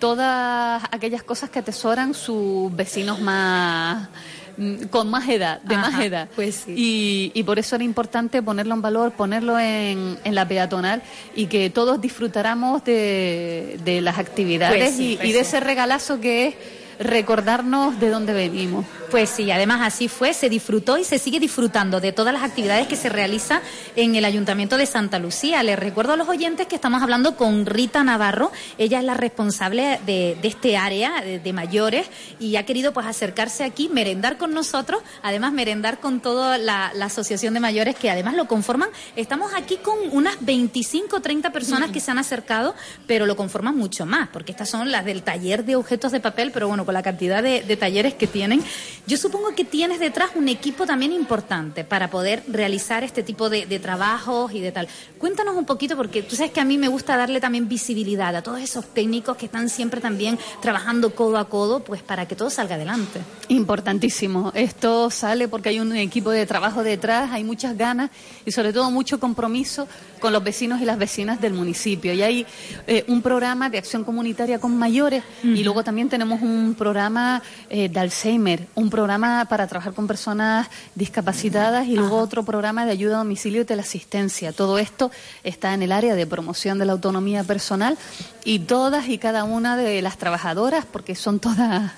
todas 0.00 0.82
aquellas 0.90 1.22
cosas 1.22 1.48
que 1.48 1.60
atesoran 1.60 2.12
sus 2.12 2.74
vecinos 2.74 3.20
más 3.20 4.08
con 4.90 5.08
más 5.10 5.28
edad, 5.28 5.60
de 5.62 5.76
más 5.76 6.00
edad. 6.02 6.28
pues 6.34 6.64
y, 6.68 7.30
y 7.34 7.42
por 7.42 7.58
eso 7.58 7.74
era 7.76 7.84
importante 7.84 8.42
ponerlo 8.42 8.74
en 8.74 8.82
valor, 8.82 9.12
ponerlo 9.12 9.58
en, 9.58 10.18
en 10.24 10.34
la 10.34 10.46
peatonal 10.46 11.02
y 11.34 11.46
que 11.46 11.70
todos 11.70 12.00
disfrutáramos 12.00 12.84
de, 12.84 13.78
de 13.84 14.00
las 14.00 14.18
actividades 14.18 14.78
Pues 14.78 14.94
sí, 14.96 15.12
y, 15.12 15.16
pues 15.16 15.28
y 15.28 15.32
de 15.32 15.38
sí. 15.40 15.44
ese 15.46 15.60
regalazo 15.60 16.20
que 16.20 16.46
es 16.48 16.54
recordarnos 16.98 17.98
de 17.98 18.08
dónde 18.10 18.32
venimos. 18.32 18.84
Pues 19.10 19.30
sí, 19.30 19.50
además 19.50 19.80
así 19.82 20.08
fue, 20.08 20.34
se 20.34 20.48
disfrutó 20.48 20.98
y 20.98 21.04
se 21.04 21.18
sigue 21.18 21.38
disfrutando 21.38 22.00
de 22.00 22.12
todas 22.12 22.32
las 22.34 22.42
actividades 22.42 22.88
que 22.88 22.96
se 22.96 23.08
realizan 23.08 23.60
en 23.96 24.14
el 24.16 24.24
Ayuntamiento 24.24 24.76
de 24.76 24.86
Santa 24.86 25.18
Lucía. 25.18 25.62
Les 25.62 25.78
recuerdo 25.78 26.14
a 26.14 26.16
los 26.16 26.28
oyentes 26.28 26.66
que 26.66 26.74
estamos 26.74 27.02
hablando 27.02 27.36
con 27.36 27.66
Rita 27.66 28.02
Navarro, 28.02 28.50
ella 28.78 28.98
es 28.98 29.04
la 29.04 29.14
responsable 29.14 30.00
de, 30.06 30.36
este 30.42 30.76
área 30.76 31.20
de, 31.20 31.52
mayores 31.52 32.08
y 32.40 32.56
ha 32.56 32.66
querido 32.66 32.92
pues 32.92 33.06
acercarse 33.06 33.62
aquí, 33.62 33.88
merendar 33.88 34.36
con 34.36 34.52
nosotros, 34.52 35.02
además 35.22 35.52
merendar 35.52 36.00
con 36.00 36.20
toda 36.20 36.58
la, 36.58 36.92
Asociación 37.04 37.52
de 37.52 37.60
Mayores 37.60 37.96
que 37.96 38.10
además 38.10 38.34
lo 38.34 38.46
conforman. 38.46 38.88
Estamos 39.14 39.52
aquí 39.54 39.76
con 39.76 39.96
unas 40.10 40.36
25 40.40 41.16
o 41.16 41.20
30 41.20 41.52
personas 41.52 41.90
que 41.90 42.00
se 42.00 42.10
han 42.10 42.18
acercado, 42.18 42.74
pero 43.06 43.26
lo 43.26 43.36
conforman 43.36 43.76
mucho 43.76 44.06
más, 44.06 44.30
porque 44.30 44.52
estas 44.52 44.70
son 44.70 44.90
las 44.90 45.04
del 45.04 45.22
taller 45.22 45.64
de 45.66 45.76
objetos 45.76 46.12
de 46.12 46.20
papel, 46.20 46.50
pero 46.50 46.66
bueno, 46.66 46.86
con 46.86 46.94
la 46.94 47.02
cantidad 47.02 47.42
de 47.42 47.76
talleres 47.76 48.14
que 48.14 48.26
tienen, 48.26 48.64
yo 49.06 49.16
supongo 49.18 49.54
que 49.54 49.64
tienes 49.64 50.00
detrás 50.00 50.30
un 50.34 50.48
equipo 50.48 50.86
también 50.86 51.12
importante 51.12 51.84
para 51.84 52.08
poder 52.08 52.42
realizar 52.48 53.04
este 53.04 53.22
tipo 53.22 53.50
de, 53.50 53.66
trabajos 53.78 54.52
y 54.52 54.60
de 54.60 54.72
tal. 54.72 54.88
Cuéntanos 55.18 55.56
un 55.56 55.66
poquito, 55.66 55.96
porque 55.96 56.22
tú 56.22 56.36
sabes 56.36 56.52
que 56.52 56.60
a 56.60 56.64
mí 56.64 56.78
me 56.78 56.88
gusta 56.88 57.16
darle 57.16 57.40
también 57.40 57.68
visibilidad 57.68 58.34
a 58.34 58.42
todos 58.42 58.60
esos 58.60 58.86
técnicos 58.86 59.36
que 59.36 59.46
están 59.46 59.68
siempre 59.68 60.00
también 60.00 60.38
trabajando 60.62 61.14
codo 61.14 61.36
a 61.38 61.48
codo, 61.48 61.80
pues 61.80 62.02
para 62.02 62.26
que 62.26 62.34
todo 62.34 62.48
salga 62.48 62.76
adelante. 62.76 63.20
Importantísimo. 63.48 64.52
Esto 64.54 65.10
sale 65.10 65.48
porque 65.48 65.68
hay 65.68 65.80
un 65.80 65.94
equipo 65.96 66.30
de 66.30 66.46
trabajo 66.46 66.82
detrás, 66.82 67.30
hay 67.32 67.44
muchas 67.44 67.76
ganas 67.76 68.10
y 68.46 68.52
sobre 68.52 68.72
todo 68.72 68.90
mucho 68.90 69.20
compromiso 69.20 69.86
con 70.24 70.32
los 70.32 70.42
vecinos 70.42 70.80
y 70.80 70.86
las 70.86 70.96
vecinas 70.96 71.38
del 71.38 71.52
municipio. 71.52 72.14
Y 72.14 72.22
hay 72.22 72.46
eh, 72.86 73.04
un 73.08 73.20
programa 73.20 73.68
de 73.68 73.76
acción 73.76 74.04
comunitaria 74.04 74.58
con 74.58 74.74
mayores 74.74 75.22
y 75.42 75.62
luego 75.62 75.84
también 75.84 76.08
tenemos 76.08 76.40
un 76.40 76.74
programa 76.78 77.42
eh, 77.68 77.90
de 77.90 78.00
Alzheimer, 78.00 78.66
un 78.74 78.88
programa 78.88 79.44
para 79.50 79.66
trabajar 79.66 79.92
con 79.92 80.06
personas 80.06 80.68
discapacitadas 80.94 81.88
y 81.88 81.96
luego 81.96 82.16
otro 82.16 82.42
programa 82.42 82.86
de 82.86 82.92
ayuda 82.92 83.16
a 83.16 83.18
domicilio 83.18 83.60
y 83.60 83.64
teleasistencia. 83.66 84.52
Todo 84.52 84.78
esto 84.78 85.10
está 85.42 85.74
en 85.74 85.82
el 85.82 85.92
área 85.92 86.14
de 86.14 86.26
promoción 86.26 86.78
de 86.78 86.86
la 86.86 86.92
autonomía 86.94 87.44
personal 87.44 87.98
y 88.46 88.60
todas 88.60 89.10
y 89.10 89.18
cada 89.18 89.44
una 89.44 89.76
de 89.76 90.00
las 90.00 90.16
trabajadoras, 90.16 90.86
porque 90.90 91.14
son 91.16 91.38
todas 91.38 91.92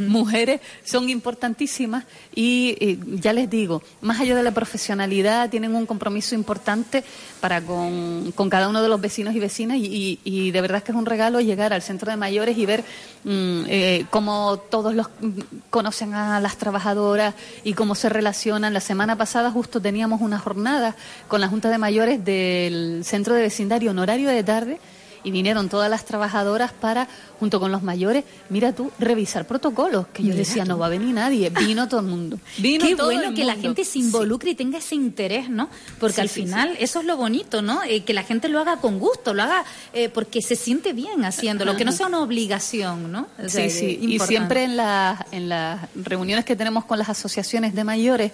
mujeres 0.00 0.60
son 0.84 1.08
importantísimas 1.10 2.04
y 2.34 2.76
eh, 2.80 2.98
ya 3.20 3.32
les 3.32 3.48
digo, 3.50 3.82
más 4.00 4.20
allá 4.20 4.34
de 4.34 4.42
la 4.42 4.52
profesionalidad, 4.52 5.50
tienen 5.50 5.74
un 5.74 5.86
compromiso 5.86 6.34
importante 6.34 7.04
para 7.40 7.60
con, 7.60 8.32
cada 8.50 8.68
uno 8.68 8.82
de 8.82 8.88
los 8.88 9.00
vecinos 9.00 9.34
y 9.34 9.38
vecinas 9.40 9.76
y, 9.78 9.86
y- 9.86 10.20
y 10.24 10.50
de 10.50 10.60
verdad 10.60 10.82
que 10.82 10.92
es 10.92 10.98
un 10.98 11.06
regalo 11.06 11.40
llegar 11.40 11.72
al 11.72 11.82
centro 11.82 12.10
de 12.10 12.16
mayores 12.16 12.56
y 12.58 12.66
ver 12.66 12.80
mm, 13.24 13.62
eh, 13.68 14.06
cómo 14.10 14.58
todos 14.70 14.94
los 14.94 15.08
mm, 15.20 15.40
conocen 15.70 16.14
a 16.14 16.40
las 16.40 16.56
trabajadoras 16.56 17.34
y 17.64 17.74
cómo 17.74 17.94
se 17.94 18.08
relacionan. 18.08 18.72
La 18.72 18.80
semana 18.80 19.16
pasada 19.16 19.50
justo 19.50 19.80
teníamos 19.80 20.20
una 20.20 20.38
jornada 20.38 20.94
con 21.28 21.40
la 21.40 21.48
Junta 21.48 21.68
de 21.70 21.78
Mayores 21.78 22.24
del 22.24 23.02
centro 23.04 23.34
de 23.34 23.42
vecindario 23.42 23.90
en 23.90 23.98
horario 23.98 24.28
de 24.30 24.42
tarde 24.44 24.78
y 25.26 25.30
vinieron 25.32 25.68
todas 25.68 25.90
las 25.90 26.04
trabajadoras 26.04 26.72
para, 26.72 27.08
junto 27.40 27.58
con 27.58 27.72
los 27.72 27.82
mayores, 27.82 28.24
mira 28.48 28.72
tú, 28.72 28.92
revisar 28.98 29.46
protocolos, 29.46 30.06
que 30.08 30.22
yo 30.22 30.28
Mira 30.28 30.38
decía, 30.38 30.62
tú. 30.62 30.68
no 30.70 30.78
va 30.78 30.86
a 30.86 30.88
venir 30.88 31.12
nadie, 31.12 31.50
vino 31.50 31.88
todo 31.88 32.00
el 32.00 32.06
mundo. 32.06 32.38
Vino 32.58 32.86
Qué 32.86 32.94
todo 32.94 33.06
bueno 33.08 33.28
el 33.30 33.34
que 33.34 33.44
la 33.44 33.56
gente 33.56 33.84
se 33.84 33.98
involucre 33.98 34.52
y 34.52 34.54
tenga 34.54 34.78
ese 34.78 34.94
interés, 34.94 35.50
¿no? 35.50 35.68
Porque 35.98 36.14
Sí, 36.14 36.20
al 36.20 36.28
sí, 36.28 36.40
final 36.42 36.76
eso 36.78 37.00
es 37.00 37.06
lo 37.06 37.16
bonito, 37.16 37.60
¿no? 37.60 37.82
Eh, 37.82 38.04
que 38.04 38.14
la 38.14 38.22
gente 38.22 38.48
lo 38.48 38.60
haga 38.60 38.76
con 38.76 38.98
gusto, 39.00 39.34
lo 39.34 39.42
haga 39.42 39.64
eh, 39.92 40.08
porque 40.08 40.40
se 40.42 40.54
siente 40.54 40.92
bien 40.92 41.24
haciéndolo, 41.24 41.76
que 41.76 41.84
no 41.84 41.90
sea 41.92 42.06
una 42.06 42.20
obligación, 42.20 43.10
¿no? 43.10 43.26
O 43.44 43.48
sea, 43.48 43.68
Sí, 43.68 43.70
sí, 43.70 43.98
y 44.00 44.18
siempre 44.20 44.62
en, 44.62 44.76
la- 44.76 45.26
en 45.32 45.48
las 45.48 45.80
reuniones 45.96 46.44
que 46.44 46.54
tenemos 46.54 46.84
con 46.84 46.98
las 46.98 47.08
asociaciones 47.08 47.74
de 47.74 47.82
mayores, 47.82 48.30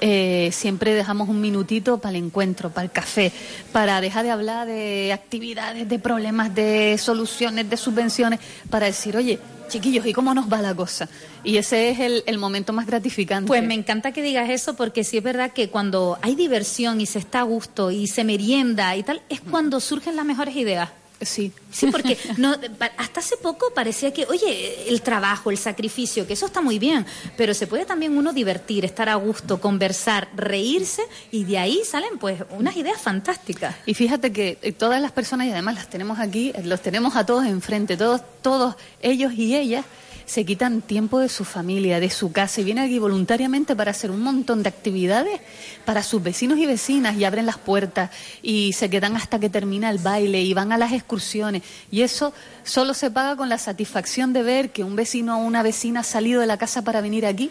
eh, 0.00 0.48
siempre 0.52 0.94
dejamos 0.94 1.28
un 1.28 1.40
minutito 1.40 1.98
para 1.98 2.16
el 2.16 2.24
encuentro, 2.24 2.70
para 2.70 2.84
el 2.86 2.90
café, 2.90 3.30
para 3.72 4.00
dejar 4.00 4.24
de 4.24 4.30
hablar 4.30 4.66
de 4.66 5.12
actividades, 5.12 5.88
de 5.88 5.98
problemas, 5.98 6.29
de 6.54 6.96
soluciones, 6.98 7.68
de 7.68 7.76
subvenciones, 7.76 8.40
para 8.68 8.86
decir, 8.86 9.16
oye, 9.16 9.38
chiquillos, 9.68 10.04
¿y 10.04 10.12
cómo 10.12 10.34
nos 10.34 10.52
va 10.52 10.60
la 10.60 10.74
cosa? 10.74 11.08
Y 11.44 11.56
ese 11.56 11.90
es 11.90 12.00
el, 12.00 12.22
el 12.26 12.38
momento 12.38 12.72
más 12.72 12.86
gratificante. 12.86 13.48
Pues 13.48 13.62
me 13.62 13.74
encanta 13.74 14.12
que 14.12 14.22
digas 14.22 14.50
eso 14.50 14.74
porque 14.74 15.04
sí 15.04 15.18
es 15.18 15.22
verdad 15.22 15.52
que 15.52 15.70
cuando 15.70 16.18
hay 16.22 16.34
diversión 16.34 17.00
y 17.00 17.06
se 17.06 17.18
está 17.18 17.40
a 17.40 17.44
gusto 17.44 17.90
y 17.90 18.06
se 18.06 18.24
merienda 18.24 18.94
y 18.96 19.02
tal, 19.02 19.22
es 19.28 19.40
cuando 19.40 19.80
surgen 19.80 20.16
las 20.16 20.24
mejores 20.24 20.54
ideas. 20.56 20.90
Sí. 21.20 21.52
Sí, 21.70 21.86
porque 21.86 22.18
no, 22.38 22.56
hasta 22.96 23.20
hace 23.20 23.36
poco 23.36 23.72
parecía 23.74 24.12
que, 24.12 24.26
oye, 24.26 24.88
el 24.88 25.02
trabajo, 25.02 25.50
el 25.50 25.58
sacrificio, 25.58 26.26
que 26.26 26.32
eso 26.32 26.46
está 26.46 26.60
muy 26.60 26.78
bien, 26.78 27.06
pero 27.36 27.54
se 27.54 27.66
puede 27.66 27.84
también 27.84 28.16
uno 28.16 28.32
divertir, 28.32 28.84
estar 28.84 29.08
a 29.08 29.14
gusto, 29.16 29.60
conversar, 29.60 30.28
reírse 30.34 31.02
y 31.30 31.44
de 31.44 31.58
ahí 31.58 31.82
salen 31.84 32.18
pues 32.18 32.42
unas 32.50 32.76
ideas 32.76 33.00
fantásticas. 33.00 33.76
Y 33.86 33.94
fíjate 33.94 34.32
que 34.32 34.58
eh, 34.62 34.72
todas 34.72 35.00
las 35.00 35.12
personas, 35.12 35.46
y 35.46 35.52
además 35.52 35.76
las 35.76 35.90
tenemos 35.90 36.18
aquí, 36.18 36.52
eh, 36.54 36.62
los 36.64 36.80
tenemos 36.80 37.14
a 37.16 37.24
todos 37.24 37.44
enfrente, 37.46 37.96
todos, 37.96 38.22
todos 38.42 38.74
ellos 39.02 39.32
y 39.34 39.56
ellas 39.56 39.84
se 40.30 40.44
quitan 40.44 40.80
tiempo 40.80 41.18
de 41.18 41.28
su 41.28 41.44
familia, 41.44 41.98
de 41.98 42.08
su 42.08 42.30
casa 42.30 42.60
y 42.60 42.64
vienen 42.64 42.84
aquí 42.84 43.00
voluntariamente 43.00 43.74
para 43.74 43.90
hacer 43.90 44.12
un 44.12 44.22
montón 44.22 44.62
de 44.62 44.68
actividades 44.68 45.40
para 45.84 46.02
sus 46.02 46.22
vecinos 46.22 46.58
y 46.58 46.66
vecinas 46.66 47.16
y 47.16 47.24
abren 47.24 47.46
las 47.46 47.58
puertas 47.58 48.10
y 48.42 48.72
se 48.74 48.88
quedan 48.90 49.16
hasta 49.16 49.38
que 49.38 49.48
termina 49.48 49.90
el 49.90 49.98
baile 49.98 50.42
y 50.42 50.54
van 50.54 50.72
a 50.72 50.78
las 50.78 50.92
excursiones. 50.92 51.62
Y 51.90 52.02
eso 52.02 52.32
solo 52.64 52.94
se 52.94 53.10
paga 53.10 53.36
con 53.36 53.48
la 53.48 53.58
satisfacción 53.58 54.32
de 54.32 54.42
ver 54.42 54.70
que 54.70 54.84
un 54.84 54.94
vecino 54.96 55.38
o 55.38 55.44
una 55.44 55.62
vecina 55.62 56.00
ha 56.00 56.04
salido 56.04 56.40
de 56.40 56.46
la 56.46 56.56
casa 56.58 56.82
para 56.82 57.00
venir 57.00 57.26
aquí 57.26 57.50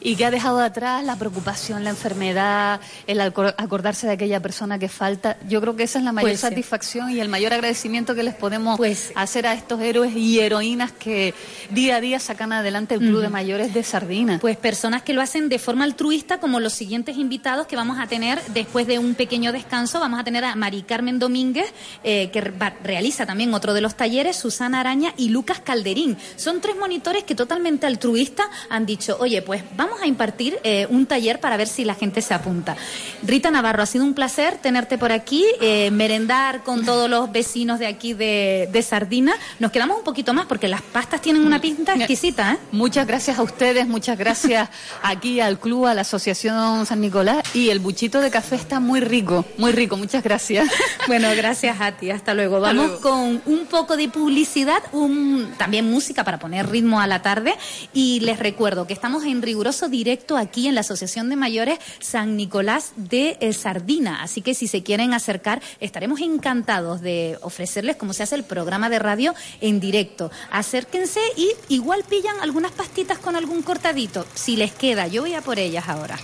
y 0.00 0.16
que 0.16 0.24
ha 0.24 0.30
dejado 0.30 0.60
atrás 0.60 1.04
la 1.04 1.16
preocupación, 1.16 1.82
la 1.84 1.90
enfermedad, 1.90 2.80
el 3.06 3.20
acor- 3.20 3.54
acordarse 3.58 4.06
de 4.06 4.12
aquella 4.12 4.40
persona 4.40 4.78
que 4.78 4.88
falta. 4.88 5.36
Yo 5.48 5.60
creo 5.60 5.76
que 5.76 5.82
esa 5.84 5.98
es 5.98 6.04
la 6.04 6.12
mayor 6.12 6.30
Pues 6.30 6.40
satisfacción 6.40 7.10
y 7.10 7.20
el 7.20 7.28
mayor 7.28 7.52
agradecimiento 7.52 8.14
que 8.14 8.22
les 8.22 8.34
podemos 8.34 8.78
hacer 9.14 9.46
a 9.46 9.54
estos 9.54 9.80
héroes 9.80 10.14
y 10.16 10.40
heroínas 10.40 10.92
que 10.92 11.34
día 11.70 11.96
a 11.96 12.00
día 12.00 12.18
sacan 12.20 12.52
adelante 12.52 12.94
el 12.94 13.00
Club 13.00 13.22
de. 13.22 13.28
Mayores 13.28 13.74
de 13.74 13.82
Sardina. 13.82 14.38
Pues 14.40 14.56
personas 14.56 15.02
que 15.02 15.12
lo 15.12 15.20
hacen 15.22 15.48
de 15.48 15.58
forma 15.58 15.84
altruista, 15.84 16.38
como 16.38 16.60
los 16.60 16.72
siguientes 16.72 17.16
invitados 17.16 17.53
que 17.62 17.76
vamos 17.76 17.98
a 17.98 18.06
tener 18.06 18.40
después 18.48 18.86
de 18.86 18.98
un 18.98 19.14
pequeño 19.14 19.52
descanso. 19.52 20.00
Vamos 20.00 20.18
a 20.20 20.24
tener 20.24 20.44
a 20.44 20.54
Mari 20.56 20.82
Carmen 20.82 21.18
Domínguez, 21.18 21.72
eh, 22.02 22.30
que 22.32 22.40
va- 22.50 22.74
realiza 22.82 23.24
también 23.26 23.54
otro 23.54 23.72
de 23.72 23.80
los 23.80 23.94
talleres, 23.96 24.36
Susana 24.36 24.80
Araña 24.80 25.14
y 25.16 25.28
Lucas 25.28 25.60
Calderín. 25.60 26.18
Son 26.36 26.60
tres 26.60 26.76
monitores 26.76 27.24
que 27.24 27.34
totalmente 27.34 27.86
altruistas 27.86 28.46
han 28.68 28.84
dicho, 28.86 29.16
oye, 29.20 29.40
pues 29.42 29.62
vamos 29.76 30.02
a 30.02 30.06
impartir 30.06 30.58
eh, 30.64 30.86
un 30.90 31.06
taller 31.06 31.40
para 31.40 31.56
ver 31.56 31.68
si 31.68 31.84
la 31.84 31.94
gente 31.94 32.20
se 32.20 32.34
apunta. 32.34 32.76
Rita 33.22 33.50
Navarro, 33.50 33.82
ha 33.82 33.86
sido 33.86 34.04
un 34.04 34.14
placer 34.14 34.58
tenerte 34.58 34.98
por 34.98 35.12
aquí, 35.12 35.44
eh, 35.60 35.90
merendar 35.92 36.62
con 36.64 36.84
todos 36.84 37.08
los 37.08 37.30
vecinos 37.30 37.78
de 37.78 37.86
aquí 37.86 38.12
de, 38.14 38.68
de 38.72 38.82
Sardina. 38.82 39.34
Nos 39.60 39.70
quedamos 39.70 39.98
un 39.98 40.04
poquito 40.04 40.34
más 40.34 40.46
porque 40.46 40.66
las 40.68 40.82
pastas 40.82 41.20
tienen 41.20 41.46
una 41.46 41.60
pinta 41.60 41.94
exquisita, 41.94 42.54
¿eh? 42.54 42.58
Muchas 42.72 43.06
gracias 43.06 43.38
a 43.38 43.42
ustedes, 43.42 43.86
muchas 43.86 44.18
gracias 44.18 44.68
aquí 45.02 45.40
al 45.40 45.58
club, 45.60 45.86
a 45.86 45.94
la 45.94 46.00
Asociación 46.02 46.86
San 46.86 47.00
Nicolás 47.00 47.43
y 47.52 47.70
el 47.70 47.78
buchito 47.78 48.20
de 48.20 48.30
café 48.30 48.56
está 48.56 48.80
muy 48.80 49.00
rico, 49.00 49.44
muy 49.58 49.72
rico, 49.72 49.96
muchas 49.96 50.22
gracias. 50.22 50.68
Bueno, 51.06 51.28
gracias 51.36 51.82
a 51.82 51.92
ti. 51.92 52.10
Hasta 52.10 52.32
luego. 52.32 52.60
Vamos 52.60 52.86
luego. 52.86 53.00
con 53.00 53.42
un 53.44 53.66
poco 53.66 53.94
de 53.98 54.08
publicidad, 54.08 54.82
un, 54.92 55.52
también 55.58 55.90
música 55.90 56.24
para 56.24 56.38
poner 56.38 56.70
ritmo 56.70 56.98
a 56.98 57.06
la 57.06 57.20
tarde. 57.20 57.54
Y 57.92 58.20
les 58.20 58.38
recuerdo 58.38 58.86
que 58.86 58.94
estamos 58.94 59.24
en 59.24 59.42
riguroso 59.42 59.88
directo 59.88 60.38
aquí 60.38 60.66
en 60.66 60.74
la 60.74 60.80
Asociación 60.80 61.28
de 61.28 61.36
Mayores 61.36 61.78
San 62.00 62.38
Nicolás 62.38 62.92
de 62.96 63.36
eh, 63.40 63.52
Sardina. 63.52 64.22
Así 64.22 64.40
que 64.40 64.54
si 64.54 64.66
se 64.66 64.82
quieren 64.82 65.12
acercar, 65.12 65.60
estaremos 65.78 66.20
encantados 66.20 67.02
de 67.02 67.38
ofrecerles 67.42 67.96
cómo 67.96 68.14
se 68.14 68.22
hace 68.22 68.36
el 68.36 68.44
programa 68.44 68.88
de 68.88 68.98
radio 68.98 69.34
en 69.60 69.80
directo. 69.80 70.30
Acérquense 70.50 71.20
y 71.36 71.50
igual 71.68 72.02
pillan 72.08 72.40
algunas 72.40 72.72
pastitas 72.72 73.18
con 73.18 73.36
algún 73.36 73.60
cortadito. 73.60 74.24
Si 74.34 74.56
les 74.56 74.72
queda, 74.72 75.06
yo 75.06 75.22
voy 75.22 75.34
a 75.34 75.42
por 75.42 75.58
ellas 75.58 75.88
ahora. 75.88 76.18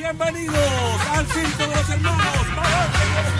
Bienvenidos 0.00 0.56
al 1.12 1.26
Circo 1.26 1.62
de 1.66 1.76
los 1.76 1.90
Hermanos. 1.90 3.39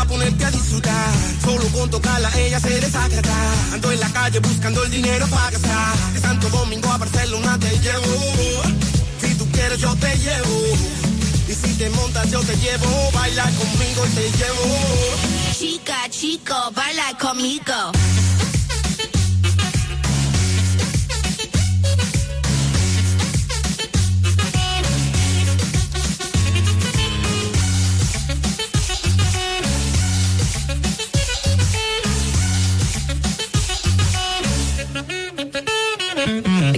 pa' 0.00 0.06
ponerte 0.06 0.44
a 0.44 0.50
disfrutar. 0.50 1.12
Solo 1.44 1.66
con 1.68 1.90
tocarla 1.90 2.30
ella 2.38 2.60
se 2.60 2.80
desacata. 2.80 3.36
Ando 3.72 3.92
en 3.92 4.00
la 4.00 4.08
calle 4.08 4.38
buscando 4.40 4.84
el 4.84 4.90
dinero 4.90 5.26
para 5.28 5.50
gastar. 5.50 5.96
De 6.14 6.20
Santo 6.20 6.48
Domingo 6.48 6.90
a 6.90 6.98
Barcelona 6.98 7.58
te 7.58 7.70
llevo. 7.78 8.12
Si 9.20 9.34
tú 9.34 9.46
quieres 9.52 9.78
yo 9.78 9.94
te 9.96 10.16
llevo. 10.18 10.56
Y 11.48 11.54
si 11.54 11.74
te 11.74 11.90
montas 11.90 12.30
yo 12.30 12.40
te 12.40 12.56
llevo. 12.56 13.10
Baila 13.12 13.44
conmigo 13.44 14.06
y 14.06 14.10
te 14.10 14.30
llevo. 14.38 14.64
Chica, 15.58 16.08
chico, 16.10 16.54
baila 16.74 17.18
conmigo. 17.18 17.92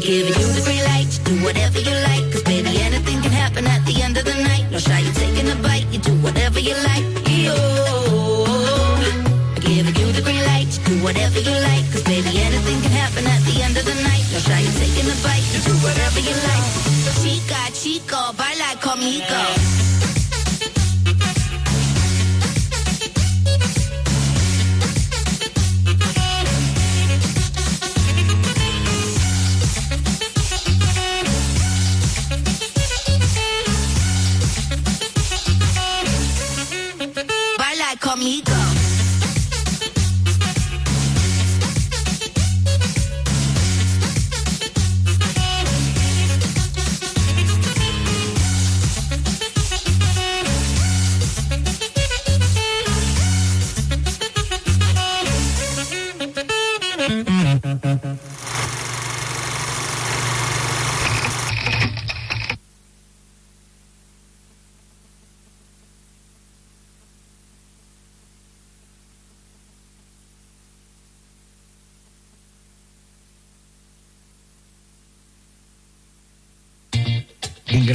Give 0.02 0.26
you 0.26 0.34
the 0.34 0.62
green 0.64 0.84
light 0.84 1.20
do 1.22 1.44
whatever 1.44 1.78
you 1.78 1.94
like. 2.02 2.32
Cause 2.32 2.42
baby, 2.42 2.80
anything 2.82 3.22
can 3.22 3.30
happen 3.30 3.66
at 3.66 3.86
the 3.86 4.02
end 4.02 4.16
of 4.16 4.24
the 4.24 4.34
night. 4.34 4.66
No 4.72 4.78
shy, 4.78 4.98
you 4.98 5.12
taking 5.12 5.48
a 5.48 5.54
bite, 5.62 5.86
you 5.92 6.00
do 6.00 6.12
whatever 6.26 6.58
you 6.58 6.74
like. 6.82 7.06
Yo. 7.30 7.54
Give 9.60 9.86
you 9.86 10.12
the 10.12 10.22
green 10.22 10.44
light 10.44 10.66
do 10.84 11.04
whatever 11.04 11.38
you 11.38 11.54
like. 11.68 11.86
Cause 11.92 12.02
baby, 12.02 12.40
anything 12.40 12.80
can 12.82 12.90
happen 12.90 13.26
at 13.26 13.42
the 13.42 13.62
end 13.62 13.76
of 13.76 13.84
the 13.84 13.94
night. 14.02 14.24
No 14.32 14.38
shy, 14.38 14.60
you 14.60 14.72
taking 14.82 15.06
a 15.06 15.16
bite, 15.22 15.46
you 15.54 15.60
do 15.60 15.74
whatever 15.86 16.20
you 16.20 16.34
like. 16.50 16.66
Chica, 17.22 17.60
chico, 17.72 18.32
baila 18.34 18.74
conmigo. 18.82 19.81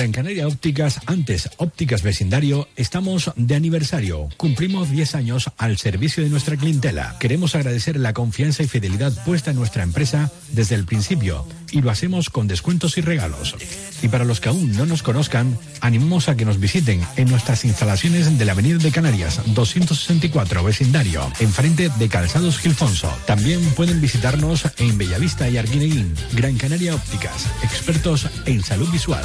En 0.07 0.13
Canaria 0.13 0.47
Ópticas, 0.47 1.01
antes 1.05 1.49
Ópticas 1.57 2.01
Vecindario, 2.01 2.69
estamos 2.77 3.29
de 3.35 3.55
aniversario. 3.55 4.29
Cumplimos 4.37 4.89
10 4.89 5.15
años 5.15 5.51
al 5.57 5.77
servicio 5.77 6.23
de 6.23 6.29
nuestra 6.29 6.55
clientela. 6.55 7.17
Queremos 7.19 7.55
agradecer 7.55 7.99
la 7.99 8.13
confianza 8.13 8.63
y 8.63 8.69
fidelidad 8.69 9.11
puesta 9.25 9.51
en 9.51 9.57
nuestra 9.57 9.83
empresa 9.83 10.31
desde 10.53 10.75
el 10.75 10.85
principio 10.85 11.45
y 11.71 11.81
lo 11.81 11.91
hacemos 11.91 12.29
con 12.29 12.47
descuentos 12.47 12.97
y 12.97 13.01
regalos. 13.01 13.55
Y 14.01 14.07
para 14.07 14.25
los 14.25 14.39
que 14.39 14.49
aún 14.49 14.75
no 14.75 14.85
nos 14.85 15.03
conozcan, 15.03 15.57
animamos 15.81 16.29
a 16.29 16.35
que 16.35 16.45
nos 16.45 16.59
visiten 16.59 17.01
en 17.15 17.29
nuestras 17.29 17.65
instalaciones 17.65 18.37
de 18.37 18.45
la 18.45 18.51
Avenida 18.51 18.77
de 18.77 18.91
Canarias 18.91 19.41
264 19.47 20.63
Vecindario, 20.63 21.29
enfrente 21.39 21.89
de 21.97 22.09
Calzados 22.09 22.59
Gilfonso. 22.59 23.11
También 23.25 23.61
pueden 23.75 24.01
visitarnos 24.01 24.63
en 24.77 24.97
Bellavista 24.97 25.49
y 25.49 25.57
Arguineguín. 25.57 26.13
Gran 26.33 26.57
Canaria 26.57 26.95
Ópticas, 26.95 27.47
expertos 27.63 28.27
en 28.45 28.63
salud 28.63 28.89
visual. 28.91 29.23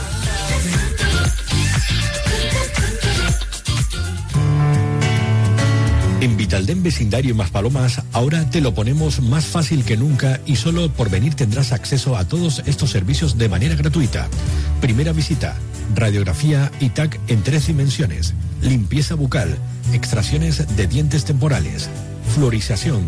En 6.23 6.37
Vitaldem 6.37 6.85
Vecindario 6.85 7.35
Más 7.35 7.51
Palomas 7.51 8.01
ahora 8.13 8.49
te 8.49 8.61
lo 8.61 8.73
ponemos 8.75 9.21
más 9.21 9.45
fácil 9.45 9.85
que 9.85 9.97
nunca 9.97 10.39
y 10.47 10.55
solo 10.55 10.89
por 10.89 11.11
venir 11.11 11.35
tendrás 11.35 11.73
acceso 11.73 12.17
a 12.17 12.25
todos 12.29 12.63
estos 12.65 12.91
servicios 12.91 13.39
de 13.39 13.49
manera 13.49 13.75
gratuita. 13.75 14.29
Primera 14.81 15.13
visita, 15.13 15.57
radiografía 15.97 16.71
y 16.79 16.91
TAC 16.91 17.19
en 17.27 17.43
tres 17.43 17.67
dimensiones, 17.67 18.35
limpieza 18.63 19.17
bucal, 19.17 19.59
extracciones 19.93 20.77
de 20.77 20.87
dientes 20.87 21.25
temporales, 21.25 21.89
fluorización, 22.37 23.05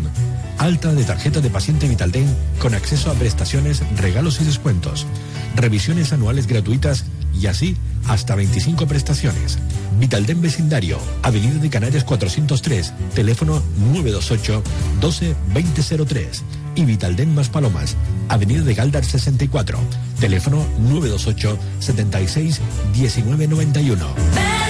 alta 0.57 0.93
de 0.93 1.03
tarjeta 1.03 1.41
de 1.41 1.49
paciente 1.49 1.87
Vitaldem 1.87 2.27
con 2.59 2.73
acceso 2.75 3.11
a 3.11 3.13
prestaciones, 3.13 3.81
regalos 3.97 4.39
y 4.41 4.45
descuentos, 4.45 5.05
revisiones 5.55 6.13
anuales 6.13 6.47
gratuitas 6.47 7.05
y 7.39 7.47
así 7.47 7.77
hasta 8.07 8.35
25 8.35 8.87
prestaciones. 8.87 9.57
Vitaldem 9.99 10.41
Vecindario, 10.41 10.99
Avenida 11.23 11.59
de 11.59 11.69
Canarias 11.69 12.03
403, 12.03 12.93
teléfono 13.13 13.61
928 13.91 14.63
12 14.99 15.35
2003 15.53 16.43
y 16.75 16.85
Vitaldem 16.85 17.33
Más 17.33 17.49
Palomas, 17.49 17.95
Avenida 18.29 18.63
de 18.63 18.73
Galdar 18.73 19.05
64, 19.05 19.79
teléfono 20.19 20.65
928 20.79 21.57
76 21.79 22.61
1991. 22.93 24.64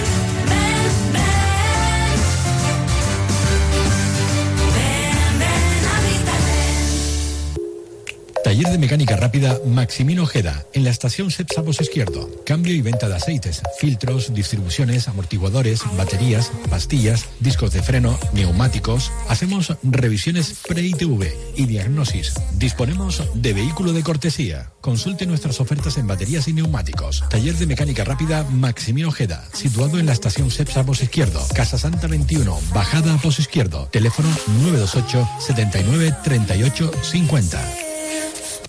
Taller 8.56 8.72
de 8.72 8.78
mecánica 8.78 9.18
rápida 9.18 9.60
Maximino 9.66 10.24
Ojeda, 10.24 10.64
en 10.72 10.86
la 10.86 10.90
estación 10.90 11.30
Sepsapos 11.30 11.82
Izquierdo. 11.82 12.30
Cambio 12.46 12.74
y 12.74 12.82
venta 12.82 13.10
de 13.10 13.16
aceites, 13.18 13.62
filtros, 13.80 14.34
distribuciones, 14.34 15.10
amortiguadores, 15.10 15.82
baterías, 15.98 16.54
pastillas, 16.70 17.26
discos 17.42 17.74
de 17.74 17.84
freno, 17.84 18.18
neumáticos. 18.32 19.12
Hacemos 19.28 19.76
revisiones 19.84 20.56
pre-ITV 20.70 21.34
y 21.58 21.66
diagnosis. 21.66 22.36
Disponemos 22.54 23.22
de 23.34 23.52
vehículo 23.52 23.92
de 23.92 24.04
cortesía. 24.04 24.72
Consulte 24.80 25.26
nuestras 25.26 25.60
ofertas 25.60 25.98
en 25.98 26.08
baterías 26.08 26.48
y 26.48 26.54
neumáticos. 26.54 27.26
Taller 27.28 27.58
de 27.58 27.68
mecánica 27.68 28.06
rápida 28.06 28.46
Maximino 28.50 29.10
Ojeda, 29.10 29.44
situado 29.52 30.00
en 30.00 30.06
la 30.06 30.14
estación 30.14 30.50
Sepsapos 30.50 31.04
Izquierdo. 31.04 31.46
Casa 31.54 31.78
Santa 31.78 32.08
21, 32.08 32.58
bajada 32.74 33.16
a 33.16 33.18
Pozo 33.18 33.42
Izquierdo. 33.42 33.90
Teléfono 33.92 34.30
928 34.62 35.30
79 35.42 36.16
38 36.24 36.92
50. 37.04 37.95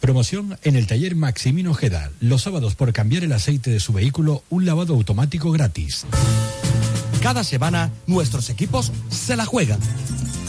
Promoción 0.06 0.56
en 0.62 0.76
el 0.76 0.86
taller 0.86 1.16
Maximino 1.16 1.72
Ojeda. 1.72 2.12
Los 2.20 2.42
sábados 2.42 2.76
por 2.76 2.92
cambiar 2.92 3.24
el 3.24 3.32
aceite 3.32 3.70
de 3.72 3.80
su 3.80 3.92
vehículo, 3.92 4.44
un 4.50 4.64
lavado 4.64 4.94
automático 4.94 5.50
gratis. 5.50 6.06
Cada 7.20 7.42
semana 7.42 7.90
nuestros 8.06 8.48
equipos 8.48 8.92
se 9.10 9.34
la 9.34 9.44
juegan. 9.44 9.80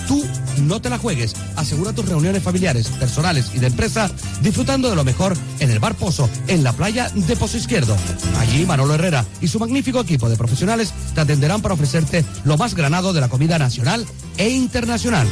Tú 0.07 0.23
no 0.61 0.79
te 0.79 0.91
la 0.91 0.99
juegues. 0.99 1.35
Asegura 1.55 1.91
tus 1.91 2.07
reuniones 2.07 2.43
familiares, 2.43 2.89
personales 2.89 3.49
y 3.55 3.57
de 3.57 3.65
empresa 3.65 4.11
disfrutando 4.43 4.91
de 4.91 4.95
lo 4.95 5.03
mejor 5.03 5.35
en 5.59 5.71
el 5.71 5.79
Bar 5.79 5.95
Pozo, 5.95 6.29
en 6.47 6.63
la 6.63 6.73
playa 6.73 7.09
de 7.09 7.35
Pozo 7.35 7.57
Izquierdo. 7.57 7.97
Allí 8.37 8.63
Manolo 8.63 8.93
Herrera 8.93 9.25
y 9.41 9.47
su 9.47 9.57
magnífico 9.57 9.99
equipo 9.99 10.29
de 10.29 10.37
profesionales 10.37 10.93
te 11.15 11.21
atenderán 11.21 11.63
para 11.63 11.73
ofrecerte 11.73 12.23
lo 12.43 12.57
más 12.57 12.75
granado 12.75 13.11
de 13.11 13.21
la 13.21 13.29
comida 13.29 13.57
nacional 13.57 14.05
e 14.37 14.49
internacional. 14.49 15.27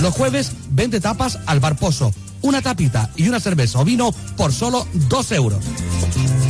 Los 0.00 0.14
jueves 0.14 0.52
vende 0.70 0.98
tapas 0.98 1.38
al 1.44 1.60
Bar 1.60 1.76
Pozo. 1.76 2.12
Una 2.40 2.62
tapita 2.62 3.10
y 3.16 3.28
una 3.28 3.38
cerveza 3.38 3.80
o 3.80 3.84
vino 3.84 4.12
por 4.36 4.50
solo 4.50 4.86
dos 5.08 5.30
euros. 5.30 5.62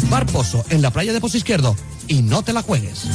Bar 0.08 0.24
Pozo 0.26 0.64
en 0.70 0.82
la 0.82 0.92
playa 0.92 1.12
de 1.12 1.20
Pozo 1.20 1.36
Izquierdo. 1.36 1.74
Y 2.06 2.22
no 2.22 2.42
te 2.42 2.52
la 2.52 2.62
juegues. 2.62 3.06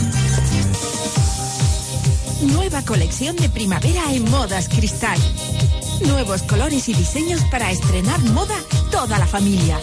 Nueva 2.41 2.81
colección 2.81 3.38
de 3.38 3.47
primavera 3.47 4.13
en 4.13 4.29
Modas 4.29 4.67
Cristal. 4.67 5.17
Nuevos 6.05 6.43
colores 6.43 6.89
y 6.89 6.93
diseños 6.93 7.39
para 7.49 7.71
estrenar 7.71 8.19
moda 8.25 8.57
toda 8.91 9.17
la 9.17 9.27
familia. 9.27 9.79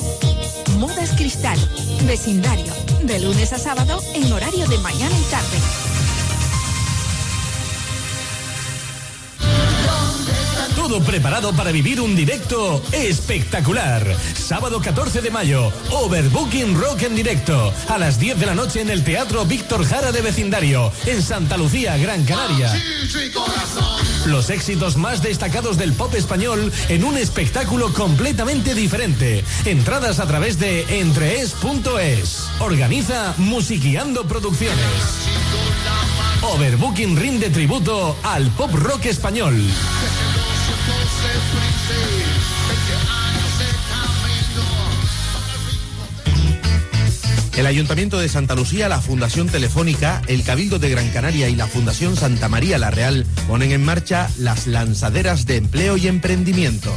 Modas 0.79 1.11
Cristal, 1.17 1.59
vecindario, 2.07 2.73
de 3.05 3.21
lunes 3.21 3.55
a 3.55 3.59
sábado 3.59 4.03
en 4.15 4.31
horario 4.31 4.69
de 4.69 4.79
mañana 4.79 5.17
y 5.19 5.31
tarde. 5.31 5.59
Todo 10.83 11.01
preparado 11.01 11.53
para 11.53 11.71
vivir 11.71 12.01
un 12.01 12.17
directo 12.17 12.83
espectacular. 12.91 14.05
Sábado 14.35 14.81
14 14.81 15.23
de 15.23 15.31
mayo, 15.31 15.73
Overbooking 15.93 16.75
Rock 16.75 17.03
en 17.03 17.15
directo. 17.15 17.73
A 17.89 17.99
las 17.99 18.19
10 18.19 18.41
de 18.41 18.47
la 18.47 18.57
noche 18.57 18.81
en 18.81 18.91
el 18.91 19.05
Teatro 19.05 19.45
Víctor 19.45 19.87
Jara 19.87 20.11
de 20.11 20.21
Vecindario, 20.23 20.93
en 21.07 21.23
Santa 21.23 21.57
Lucía, 21.57 21.97
Gran 21.99 22.25
Canaria. 22.25 22.73
Los 24.27 24.51
éxitos 24.51 24.97
más 24.97 25.23
destacados 25.23 25.79
del 25.79 25.93
pop 25.93 26.13
español 26.17 26.73
en 26.89 27.05
un 27.05 27.17
espectáculo 27.17 27.93
completamente 27.93 28.75
diferente. 28.75 29.45
Entradas 29.65 30.19
a 30.19 30.27
través 30.27 30.59
de 30.59 30.99
entrees.es. 30.99 32.49
Organiza 32.59 33.35
Musiqueando 33.39 34.25
Producciones. 34.25 34.83
Overbooking 36.43 37.17
rinde 37.17 37.51
tributo 37.51 38.17
al 38.25 38.49
pop 38.51 38.75
rock 38.75 39.07
español. 39.07 39.55
El 47.57 47.67
Ayuntamiento 47.67 48.19
de 48.19 48.31
Santa 48.31 48.55
Lucía, 48.55 48.89
la 48.89 49.01
Fundación 49.01 49.47
Telefónica, 49.47 50.23
el 50.27 50.43
Cabildo 50.43 50.79
de 50.79 50.89
Gran 50.89 51.11
Canaria 51.11 51.51
y 51.51 51.55
la 51.55 51.67
Fundación 51.67 52.17
Santa 52.17 52.49
María 52.49 52.79
La 52.79 52.91
Real 52.91 53.27
ponen 53.47 53.73
en 53.73 53.85
marcha 53.85 54.31
las 54.39 54.67
lanzaderas 54.67 55.45
de 55.45 55.57
empleo 55.57 55.99
y 55.99 56.09
emprendimiento. 56.09 56.93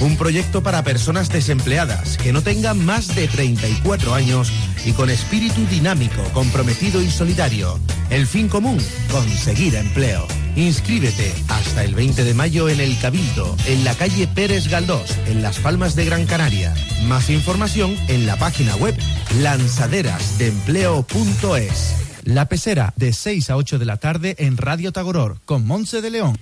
Un 0.00 0.16
proyecto 0.16 0.62
para 0.62 0.82
personas 0.82 1.28
desempleadas 1.28 2.16
que 2.18 2.32
no 2.32 2.42
tengan 2.42 2.84
más 2.84 3.14
de 3.14 3.28
34 3.28 4.14
años 4.14 4.52
y 4.84 4.90
con 4.92 5.08
espíritu 5.10 5.64
dinámico, 5.66 6.20
comprometido 6.32 7.00
y 7.00 7.08
solidario. 7.10 7.78
El 8.10 8.26
fin 8.26 8.48
común, 8.48 8.78
conseguir 9.10 9.76
empleo. 9.76 10.26
Inscríbete 10.56 11.32
hasta 11.48 11.84
el 11.84 11.94
20 11.94 12.24
de 12.24 12.34
mayo 12.34 12.68
en 12.68 12.80
el 12.80 12.98
Cabildo, 12.98 13.56
en 13.66 13.84
la 13.84 13.94
calle 13.94 14.26
Pérez 14.28 14.68
Galdós, 14.68 15.16
en 15.26 15.42
Las 15.42 15.58
Palmas 15.58 15.96
de 15.96 16.04
Gran 16.04 16.26
Canaria. 16.26 16.74
Más 17.06 17.30
información 17.30 17.96
en 18.08 18.26
la 18.26 18.36
página 18.36 18.76
web 18.76 18.94
lanzaderasdeempleo.es. 19.40 21.94
La 22.24 22.48
pecera 22.48 22.92
de 22.96 23.12
6 23.12 23.50
a 23.50 23.56
8 23.56 23.78
de 23.78 23.84
la 23.84 23.98
tarde 23.98 24.34
en 24.38 24.56
Radio 24.56 24.92
Tagoror 24.92 25.40
con 25.44 25.66
Monse 25.66 26.00
de 26.00 26.10
León. 26.10 26.38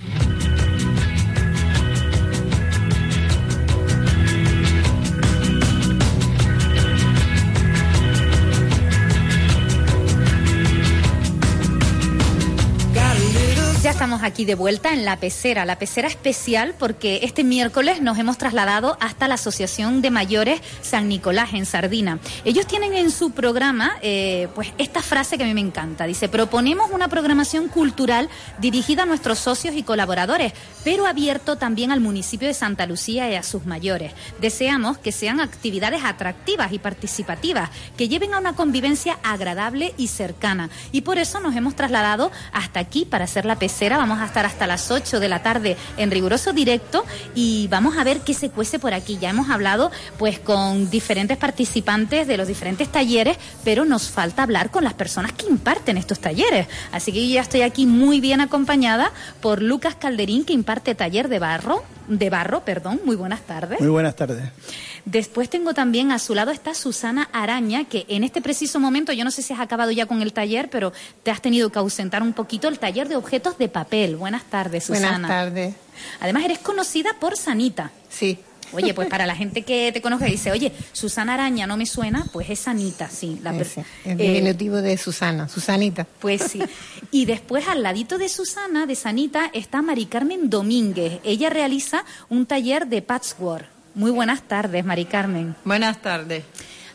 Aquí 14.25 14.45
de 14.45 14.55
vuelta 14.55 14.93
en 14.93 15.05
la 15.05 15.17
pecera, 15.17 15.65
la 15.65 15.79
pecera 15.79 16.09
especial 16.09 16.75
porque 16.79 17.21
este 17.23 17.45
miércoles 17.45 18.01
nos 18.01 18.19
hemos 18.19 18.39
trasladado 18.39 18.97
hasta 19.01 19.29
la 19.29 19.35
Asociación 19.35 20.03
de 20.03 20.11
Mayores 20.11 20.61
San 20.83 21.09
Nicolás 21.09 21.55
en 21.55 21.67
Sardina. 21.67 22.19
Ellos 22.45 22.67
tienen 22.67 22.95
en 22.95 23.11
su 23.11 23.33
programa 23.33 23.97
eh, 24.03 24.49
pues 24.55 24.73
esta 24.79 25.03
frase 25.03 25.37
que 25.37 25.45
a 25.45 25.47
mí 25.47 25.55
me 25.55 25.61
encanta. 25.61 26.07
Dice, 26.07 26.29
proponemos 26.29 26.91
una 26.91 27.09
programación 27.09 27.69
cultural 27.69 28.29
dirigida 28.59 29.03
a 29.03 29.07
nuestros 29.07 29.39
socios 29.39 29.75
y 29.75 29.83
colaboradores, 29.83 30.53
pero 30.85 31.07
abierto 31.07 31.57
también 31.57 31.91
al 31.91 32.01
municipio 32.01 32.49
de 32.49 32.55
Santa 32.55 32.87
Lucía 32.87 33.31
y 33.31 33.35
a 33.35 33.43
sus 33.43 33.67
mayores. 33.67 34.13
Deseamos 34.41 34.99
que 34.99 35.13
sean 35.13 35.41
actividades 35.41 36.05
atractivas 36.05 36.73
y 36.73 36.79
participativas, 36.79 37.71
que 37.97 38.09
lleven 38.09 38.35
a 38.35 38.39
una 38.39 38.55
convivencia 38.55 39.19
agradable 39.23 39.95
y 39.97 40.09
cercana. 40.09 40.71
Y 40.93 41.03
por 41.03 41.19
eso 41.19 41.41
nos 41.41 41.57
hemos 41.57 41.77
trasladado 41.77 42.31
hasta 42.53 42.81
aquí 42.81 43.05
para 43.05 43.25
hacer 43.25 43.45
la 43.45 43.57
pecera. 43.57 43.99
A 44.21 44.27
estar 44.27 44.45
hasta 44.45 44.67
las 44.67 44.91
8 44.91 45.21
de 45.21 45.29
la 45.29 45.43
tarde 45.43 45.77
en 45.97 46.11
riguroso 46.11 46.53
directo 46.53 47.05
y 47.35 47.69
vamos 47.69 47.97
a 47.97 48.05
ver 48.05 48.21
qué 48.21 48.35
se 48.35 48.51
cuece 48.51 48.79
por 48.79 48.95
aquí. 48.95 49.19
Ya 49.21 49.31
hemos 49.31 49.51
hablado 49.51 49.91
pues 50.19 50.39
con 50.39 50.91
diferentes 50.91 51.37
participantes 51.37 52.27
de 52.27 52.37
los 52.37 52.47
diferentes 52.47 52.91
talleres, 52.91 53.37
pero 53.65 53.85
nos 53.85 54.11
falta 54.11 54.43
hablar 54.43 54.71
con 54.71 54.85
las 54.85 54.95
personas 54.95 55.33
que 55.33 55.47
imparten 55.47 55.97
estos 55.97 56.21
talleres. 56.21 56.67
Así 56.93 57.13
que 57.13 57.27
yo 57.27 57.35
ya 57.35 57.41
estoy 57.43 57.63
aquí 57.63 57.87
muy 57.87 58.21
bien 58.21 58.41
acompañada 58.41 59.13
por 59.41 59.63
Lucas 59.63 59.95
Calderín, 59.95 60.45
que 60.45 60.53
imparte 60.53 60.95
taller 60.95 61.29
de 61.29 61.39
barro, 61.39 61.83
de 62.09 62.31
barro, 62.31 62.65
perdón. 62.65 63.01
Muy 63.05 63.17
buenas 63.17 63.43
tardes. 63.43 63.81
Muy 63.81 63.89
buenas 63.91 64.17
tardes. 64.17 64.45
Después 65.05 65.51
tengo 65.51 65.75
también 65.75 66.13
a 66.13 66.19
su 66.21 66.35
lado 66.35 66.53
está 66.53 66.75
Susana 66.75 67.29
Araña, 67.33 67.85
que 67.85 68.05
en 68.09 68.23
este 68.23 68.41
preciso 68.41 68.79
momento, 68.79 69.13
yo 69.13 69.25
no 69.25 69.31
sé 69.33 69.43
si 69.43 69.53
has 69.53 69.59
acabado 69.61 69.91
ya 69.91 70.07
con 70.07 70.23
el 70.23 70.33
taller, 70.33 70.71
pero 70.71 70.93
te 71.25 71.31
has 71.33 71.43
tenido 71.43 71.71
que 71.71 71.79
ausentar 71.81 72.23
un 72.23 72.33
poquito 72.33 72.69
el 72.69 72.79
taller 72.79 73.09
de 73.09 73.17
objetos 73.17 73.59
de 73.59 73.69
papel. 73.69 74.17
Buenas 74.17 74.45
tardes, 74.45 74.85
Susana. 74.85 75.11
Buenas 75.11 75.29
tardes. 75.29 75.75
Además, 76.21 76.45
eres 76.45 76.61
conocida 76.61 77.11
por 77.21 77.37
Sanita. 77.37 77.91
Sí. 78.09 78.39
Oye, 78.75 78.95
pues 78.95 79.09
para 79.09 79.27
la 79.27 79.35
gente 79.37 79.63
que 79.63 79.91
te 79.93 80.01
conoce 80.01 80.29
y 80.29 80.31
dice, 80.33 80.51
oye, 80.51 80.73
Susana 80.93 81.35
Araña 81.35 81.67
no 81.67 81.77
me 81.77 81.85
suena, 81.85 82.25
pues 82.33 82.49
es 82.49 82.61
Sanita, 82.61 83.11
sí. 83.11 83.39
La 83.43 83.55
Ese, 83.55 83.85
el 84.07 84.13
Eh, 84.19 84.33
diminutivo 84.33 84.77
de 84.77 84.97
Susana, 84.97 85.47
Susanita. 85.49 86.07
pues 86.21 86.41
sí. 86.43 86.63
Y 87.11 87.27
después 87.27 87.69
al 87.69 87.83
ladito 87.83 88.17
de 88.17 88.31
Susana, 88.31 88.87
de 88.87 88.95
Sanita, 88.95 89.51
está 89.53 89.83
Mari 89.83 90.07
Carmen 90.07 90.49
Domínguez. 90.49 91.21
Ella 91.23 91.51
realiza 91.51 92.05
un 92.31 92.47
taller 92.47 92.87
de 92.87 93.03
patchwork. 93.03 93.67
Muy 93.95 94.11
buenas 94.11 94.43
tardes, 94.43 94.85
Mari 94.85 95.05
Carmen. 95.05 95.55
Buenas 95.65 96.01
tardes. 96.01 96.45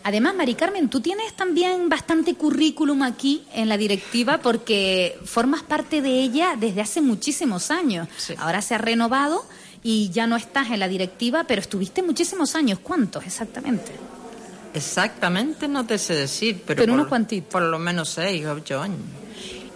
Además, 0.04 0.36
Mari 0.36 0.56
Carmen, 0.56 0.90
tú 0.90 1.02
tienes 1.02 1.34
también 1.36 1.90
bastante 1.90 2.36
currículum 2.36 3.04
aquí 3.04 3.44
en 3.54 3.68
la 3.68 3.78
directiva 3.78 4.38
porque 4.38 5.20
formas 5.26 5.64
parte 5.64 6.02
de 6.02 6.22
ella 6.22 6.56
desde 6.58 6.82
hace 6.82 7.02
muchísimos 7.02 7.72
años. 7.72 8.08
Ahora 8.38 8.62
se 8.62 8.76
ha 8.76 8.78
renovado 8.78 9.44
y 9.84 10.10
ya 10.10 10.26
no 10.26 10.38
estás 10.38 10.72
en 10.72 10.80
la 10.80 10.88
directiva, 10.88 11.44
pero 11.44 11.62
estuviste 11.62 12.04
muchísimos 12.04 12.56
años. 12.56 12.80
¿Cuántos 12.80 13.26
exactamente? 13.26 13.92
Exactamente 14.74 15.68
no 15.68 15.86
te 15.86 15.98
sé 15.98 16.16
decir, 16.16 16.62
pero, 16.66 16.78
Pero 16.78 16.92
por, 16.94 17.00
unos 17.00 17.08
cuantitos. 17.08 17.52
por 17.52 17.64
lo 17.64 17.78
menos 17.80 18.10
seis, 18.10 18.46
ocho 18.46 18.82
años. 18.82 19.00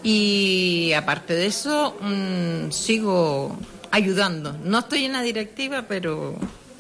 Y 0.03 0.93
aparte 0.93 1.34
de 1.34 1.45
eso, 1.47 1.97
mm, 2.01 2.72
sigo 2.72 3.57
ayudando. 3.91 4.57
No 4.63 4.80
estoy 4.80 5.05
en 5.05 5.13
la 5.13 5.22
directiva, 5.22 5.86
pero 5.88 6.36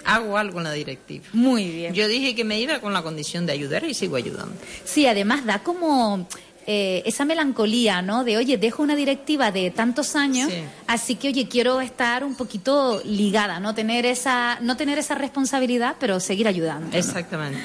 hago 0.05 0.37
algo 0.37 0.57
en 0.59 0.63
la 0.65 0.73
directiva. 0.73 1.25
Muy 1.33 1.65
bien. 1.69 1.93
Yo 1.93 2.07
dije 2.07 2.35
que 2.35 2.43
me 2.43 2.59
iba 2.59 2.79
con 2.79 2.93
la 2.93 3.01
condición 3.01 3.45
de 3.45 3.53
ayudar 3.53 3.83
y 3.83 3.93
sigo 3.93 4.15
ayudando. 4.15 4.53
Sí, 4.83 5.05
además 5.07 5.45
da 5.45 5.59
como 5.59 6.27
eh, 6.67 7.01
esa 7.05 7.25
melancolía, 7.25 8.01
¿no? 8.01 8.23
De, 8.23 8.37
oye, 8.37 8.57
dejo 8.57 8.83
una 8.83 8.95
directiva 8.95 9.51
de 9.51 9.71
tantos 9.71 10.15
años, 10.15 10.49
Sí. 10.51 10.59
así 10.87 11.15
que, 11.15 11.29
oye, 11.29 11.47
quiero 11.47 11.81
estar 11.81 12.23
un 12.23 12.35
poquito 12.35 13.01
ligada, 13.03 13.59
no 13.59 13.73
tener 13.73 14.05
esa, 14.05 14.59
no 14.61 14.77
tener 14.77 14.99
esa 14.99 15.15
responsabilidad, 15.15 15.95
pero 15.99 16.19
seguir 16.19 16.47
ayudando. 16.47 16.87
¿no? 16.91 16.97
Exactamente. 16.97 17.59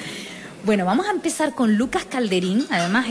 Bueno, 0.67 0.83
vamos 0.83 1.07
a 1.07 1.11
empezar 1.11 1.55
con 1.55 1.77
Lucas 1.77 2.03
Calderín. 2.03 2.65
Además, 2.69 3.05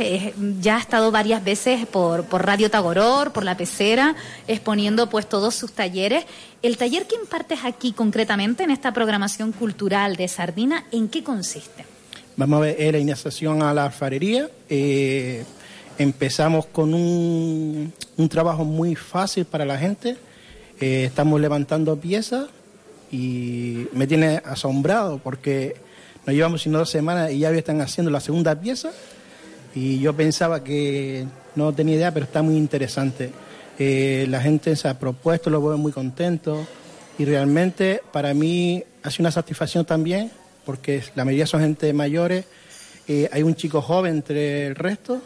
ya 0.61 0.77
ha 0.77 0.79
estado 0.79 1.11
varias 1.11 1.43
veces 1.43 1.87
por, 1.87 2.27
Radio 2.31 2.71
Tagoror, 2.71 3.33
por 3.33 3.45
La 3.45 3.57
Pecera, 3.57 4.15
exponiendo 4.47 5.09
pues 5.09 5.27
todos 5.27 5.55
sus 5.55 5.73
talleres. 5.73 6.27
El 6.61 6.77
taller 6.77 7.07
que 7.07 7.15
impartes 7.15 7.61
aquí 7.65 7.93
concretamente 7.93 8.63
en 8.63 8.71
esta 8.71 8.93
programación 8.93 9.53
cultural 9.53 10.17
de 10.17 10.29
Sardina, 10.29 10.85
¿en 10.93 11.09
qué 11.09 11.25
consiste? 11.25 11.87
Vamos 12.37 12.59
a 12.59 12.61
ver 12.61 12.77
eh, 12.79 12.93
la 12.93 12.99
iniciación 12.99 13.63
a 13.63 13.73
la 13.73 13.87
alfarería. 13.87 14.51
Eh, 14.69 15.43
empezamos 15.97 16.67
con 16.67 16.93
un, 16.93 17.91
un 18.19 18.29
trabajo 18.29 18.67
muy 18.67 18.95
fácil 18.97 19.47
para 19.47 19.65
la 19.65 19.79
gente. 19.79 20.19
Eh, 20.79 21.05
estamos 21.07 21.41
levantando 21.41 21.99
piezas 21.99 22.49
y 23.11 23.87
me 23.95 24.07
tiene 24.07 24.43
asombrado 24.45 25.17
porque 25.25 25.86
no 26.27 26.33
llevamos 26.33 26.63
sino 26.63 26.79
dos 26.79 26.91
semanas 26.91 27.31
y 27.31 27.39
ya 27.39 27.51
están 27.51 27.81
haciendo 27.81 28.11
la 28.11 28.21
segunda 28.21 28.59
pieza 28.59 28.91
y 29.75 30.01
yo 30.01 30.15
pensaba 30.15 30.65
que 30.65 31.27
no 31.55 31.73
tenía 31.73 31.97
idea, 31.97 32.13
pero 32.13 32.25
está 32.25 32.43
muy 32.43 32.57
interesante. 32.57 33.31
Eh, 33.79 34.27
la 34.29 34.41
gente 34.41 34.75
se 34.75 34.89
ha 34.89 34.99
propuesto, 34.99 35.51
lo 35.51 35.63
veo 35.63 35.79
muy 35.79 35.93
contento 35.93 36.67
y 37.19 37.25
realmente 37.25 38.03
para 38.13 38.35
mí 38.35 38.83
ha 39.03 39.11
sido 39.11 39.25
una 39.25 39.31
satisfacción 39.31 39.85
también 39.85 40.31
porque 40.65 41.05
la 41.15 41.25
mayoría 41.25 41.47
son 41.47 41.61
gente 41.61 41.93
mayores, 41.93 42.45
eh, 43.07 43.29
hay 43.33 43.43
un 43.43 43.55
chico 43.55 43.81
joven 43.81 44.17
entre 44.17 44.67
el 44.67 44.75
resto, 44.75 45.23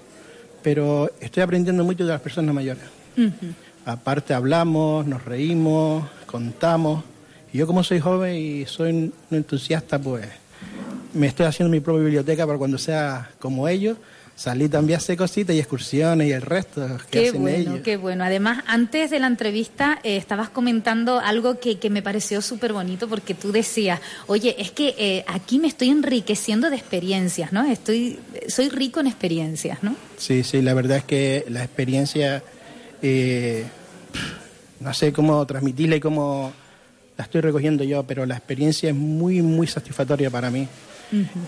pero 0.63 1.11
estoy 1.19 1.43
aprendiendo 1.43 1.83
mucho 1.83 2.05
de 2.05 2.11
las 2.11 2.21
personas 2.21 2.55
mayores. 2.55 2.85
Aparte 3.87 4.35
hablamos, 4.35 5.07
nos 5.07 5.25
reímos, 5.25 6.05
contamos. 6.27 7.03
Y 7.53 7.59
yo 7.59 7.67
como 7.67 7.83
soy 7.83 8.01
joven 8.01 8.37
y 8.37 8.67
soy 8.67 8.91
un 8.91 9.13
entusiasta, 9.31 9.99
pues 9.99 10.27
me 11.13 11.27
estoy 11.27 11.47
haciendo 11.47 11.71
mi 11.71 11.81
propia 11.81 12.03
biblioteca 12.05 12.47
para 12.47 12.59
cuando 12.59 12.79
sea 12.79 13.31
como 13.39 13.69
ellos, 13.69 13.99
salir 14.37 14.71
también 14.71 14.95
a 14.95 14.99
hacer 14.99 15.19
cositas 15.19 15.55
y 15.55 15.59
excursiones 15.59 16.27
y 16.29 16.33
el 16.33 16.41
resto 16.41 16.87
que 17.11 17.21
Qué 17.21 17.29
hacen 17.29 17.43
bueno, 17.43 17.59
ellos. 17.59 17.81
qué 17.85 17.97
bueno. 17.99 18.25
Además, 18.25 18.65
antes 18.67 19.11
de 19.11 19.19
la 19.19 19.27
entrevista 19.27 19.99
eh, 20.03 20.17
estabas 20.17 20.49
comentando 20.49 21.21
algo 21.21 21.61
que, 21.61 21.79
que 21.79 21.91
me 21.91 22.01
pareció 22.01 22.41
súper 22.41 22.73
bonito 22.73 23.07
porque 23.07 23.35
tú 23.35 23.53
decías, 23.53 24.01
oye, 24.29 24.57
es 24.59 24.71
que 24.71 24.95
eh, 24.97 25.25
aquí 25.29 25.59
me 25.59 25.69
estoy 25.69 25.91
enriqueciendo 25.91 26.71
de 26.71 26.77
experiencias, 26.77 27.53
¿no? 27.53 27.67
Estoy, 27.71 28.19
soy 28.49 28.71
rico 28.71 29.01
en 29.01 29.09
experiencias, 29.09 29.83
¿no? 29.83 29.95
Sí, 30.17 30.43
sí, 30.43 30.63
la 30.63 30.73
verdad 30.73 30.99
es 30.99 31.05
que 31.05 31.45
la 31.51 31.63
experiencia, 31.63 32.43
eh, 33.03 33.65
no 34.81 34.95
sé 34.95 35.13
cómo 35.13 35.45
transmitirla 35.47 35.97
y 35.97 36.01
cómo 36.01 36.51
la 37.19 37.25
estoy 37.25 37.43
recogiendo 37.43 37.85
yo, 37.85 38.05
pero 38.05 38.25
la 38.25 38.37
experiencia 38.37 38.89
es 38.89 38.97
muy, 38.97 39.43
muy 39.43 39.67
satisfactoria 39.67 40.31
para 40.31 40.51
mí. 40.51 40.67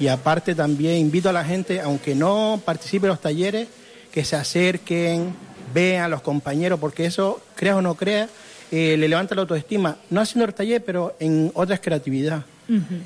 Y 0.00 0.08
aparte 0.08 0.54
también 0.54 0.96
invito 0.98 1.28
a 1.28 1.32
la 1.32 1.44
gente, 1.44 1.80
aunque 1.80 2.14
no 2.14 2.60
participe 2.64 3.06
en 3.06 3.10
los 3.10 3.20
talleres, 3.20 3.68
que 4.10 4.24
se 4.24 4.36
acerquen, 4.36 5.34
vean 5.72 6.04
a 6.04 6.08
los 6.08 6.20
compañeros, 6.22 6.78
porque 6.80 7.04
eso, 7.06 7.40
creas 7.54 7.76
o 7.76 7.82
no 7.82 7.94
creas, 7.94 8.28
eh, 8.70 8.96
le 8.98 9.08
levanta 9.08 9.34
la 9.34 9.42
autoestima, 9.42 9.96
no 10.10 10.20
haciendo 10.20 10.44
el 10.46 10.54
taller, 10.54 10.82
pero 10.84 11.14
en 11.20 11.50
otras 11.54 11.80
creatividad. 11.80 12.44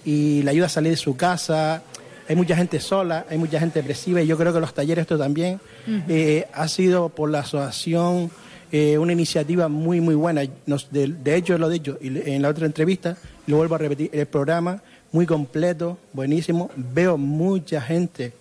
Y 0.05 0.43
le 0.43 0.51
ayuda 0.51 0.67
a 0.67 0.69
salir 0.69 0.91
de 0.93 0.97
su 0.97 1.17
casa. 1.17 1.83
Hay 2.29 2.37
mucha 2.37 2.57
gente 2.57 2.79
sola, 2.81 3.27
hay 3.29 3.37
mucha 3.39 3.59
gente 3.61 3.81
depresiva, 3.81 4.21
y 4.23 4.27
yo 4.27 4.37
creo 4.37 4.53
que 4.53 4.61
los 4.61 4.73
talleres, 4.75 5.03
esto 5.03 5.19
también, 5.19 5.61
eh, 6.09 6.47
ha 6.53 6.69
sido 6.69 7.09
por 7.09 7.31
la 7.31 7.41
asociación 7.41 8.31
eh, 8.73 8.99
una 8.99 9.13
iniciativa 9.13 9.69
muy, 9.69 10.01
muy 10.01 10.15
buena. 10.17 10.43
Nos- 10.67 10.91
de, 10.91 11.07
de 11.09 11.37
hecho, 11.37 11.57
lo 11.57 11.71
he 11.71 11.75
dicho 11.75 11.99
en 12.01 12.43
la 12.43 12.49
otra 12.49 12.67
entrevista, 12.67 13.17
lo 13.47 13.57
vuelvo 13.59 13.77
a 13.77 13.79
repetir, 13.79 14.11
el 14.13 14.27
programa 14.27 14.83
muy 15.17 15.25
completo, 15.25 15.97
buenísimo. 16.13 16.71
Veo 16.77 17.17
mucha 17.17 17.81
gente 17.81 18.35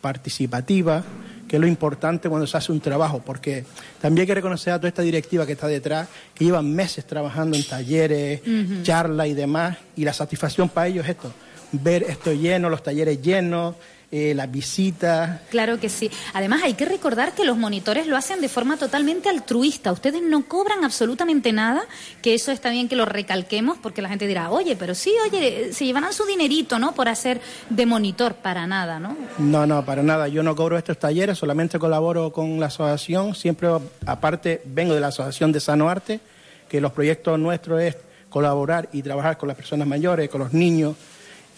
participativa, 0.00 1.04
que 1.46 1.56
es 1.56 1.60
lo 1.60 1.66
importante 1.66 2.30
cuando 2.30 2.46
se 2.46 2.56
hace 2.56 2.72
un 2.72 2.80
trabajo, 2.80 3.20
porque 3.24 3.64
también 4.00 4.22
hay 4.22 4.28
que 4.28 4.34
reconocer 4.34 4.72
a 4.72 4.78
toda 4.78 4.88
esta 4.88 5.02
directiva 5.02 5.44
que 5.44 5.52
está 5.52 5.66
detrás, 5.66 6.08
que 6.34 6.46
llevan 6.46 6.74
meses 6.74 7.04
trabajando 7.06 7.58
en 7.58 7.64
talleres, 7.64 8.40
Ujú. 8.40 8.82
charlas 8.82 9.26
y 9.26 9.34
demás, 9.34 9.76
y 9.96 10.04
la 10.06 10.14
satisfacción 10.14 10.70
para 10.70 10.86
ellos 10.86 11.04
es 11.04 11.10
esto, 11.10 11.30
ver 11.72 12.04
esto 12.04 12.32
lleno, 12.32 12.70
los 12.70 12.82
talleres 12.82 13.20
llenos, 13.20 13.74
eh, 14.16 14.32
las 14.32 14.48
visitas, 14.48 15.40
Claro 15.50 15.80
que 15.80 15.88
sí. 15.88 16.08
Además, 16.34 16.62
hay 16.62 16.74
que 16.74 16.84
recordar 16.84 17.34
que 17.34 17.44
los 17.44 17.56
monitores 17.56 18.06
lo 18.06 18.16
hacen 18.16 18.40
de 18.40 18.48
forma 18.48 18.76
totalmente 18.76 19.28
altruista. 19.28 19.90
Ustedes 19.90 20.22
no 20.22 20.46
cobran 20.46 20.84
absolutamente 20.84 21.52
nada, 21.52 21.82
que 22.22 22.32
eso 22.32 22.52
está 22.52 22.70
bien 22.70 22.88
que 22.88 22.94
lo 22.94 23.06
recalquemos, 23.06 23.76
porque 23.76 24.02
la 24.02 24.08
gente 24.08 24.28
dirá, 24.28 24.50
oye, 24.50 24.76
pero 24.76 24.94
sí, 24.94 25.12
oye, 25.28 25.72
se 25.72 25.84
llevarán 25.84 26.12
su 26.12 26.24
dinerito, 26.26 26.78
¿no? 26.78 26.94
Por 26.94 27.08
hacer 27.08 27.40
de 27.70 27.86
monitor, 27.86 28.36
para 28.36 28.68
nada, 28.68 29.00
¿no? 29.00 29.16
No, 29.38 29.66
no, 29.66 29.84
para 29.84 30.04
nada. 30.04 30.28
Yo 30.28 30.44
no 30.44 30.54
cobro 30.54 30.78
estos 30.78 30.96
talleres, 30.96 31.36
solamente 31.36 31.80
colaboro 31.80 32.32
con 32.32 32.60
la 32.60 32.66
asociación. 32.66 33.34
Siempre, 33.34 33.68
aparte, 34.06 34.62
vengo 34.64 34.94
de 34.94 35.00
la 35.00 35.08
asociación 35.08 35.50
de 35.50 35.58
Sano 35.58 35.88
Arte, 35.88 36.20
que 36.68 36.80
los 36.80 36.92
proyectos 36.92 37.36
nuestros 37.36 37.82
es 37.82 37.96
colaborar 38.28 38.88
y 38.92 39.02
trabajar 39.02 39.38
con 39.38 39.48
las 39.48 39.56
personas 39.56 39.88
mayores, 39.88 40.28
con 40.28 40.40
los 40.40 40.52
niños, 40.52 40.94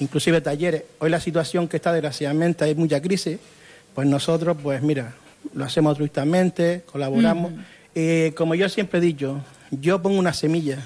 inclusive 0.00 0.40
talleres. 0.40 0.82
Hoy 0.98 1.10
la 1.10 1.20
situación 1.20 1.68
que 1.68 1.76
está, 1.76 1.92
desgraciadamente, 1.92 2.64
hay 2.64 2.74
mucha 2.74 3.00
crisis. 3.00 3.38
Pues 3.94 4.06
nosotros, 4.06 4.56
pues 4.62 4.82
mira, 4.82 5.14
lo 5.54 5.64
hacemos 5.64 5.90
altruistamente, 5.90 6.82
colaboramos. 6.90 7.52
Eh, 7.94 8.32
como 8.36 8.54
yo 8.54 8.68
siempre 8.68 8.98
he 8.98 9.02
dicho, 9.02 9.40
yo 9.70 10.02
pongo 10.02 10.18
una 10.18 10.34
semilla 10.34 10.78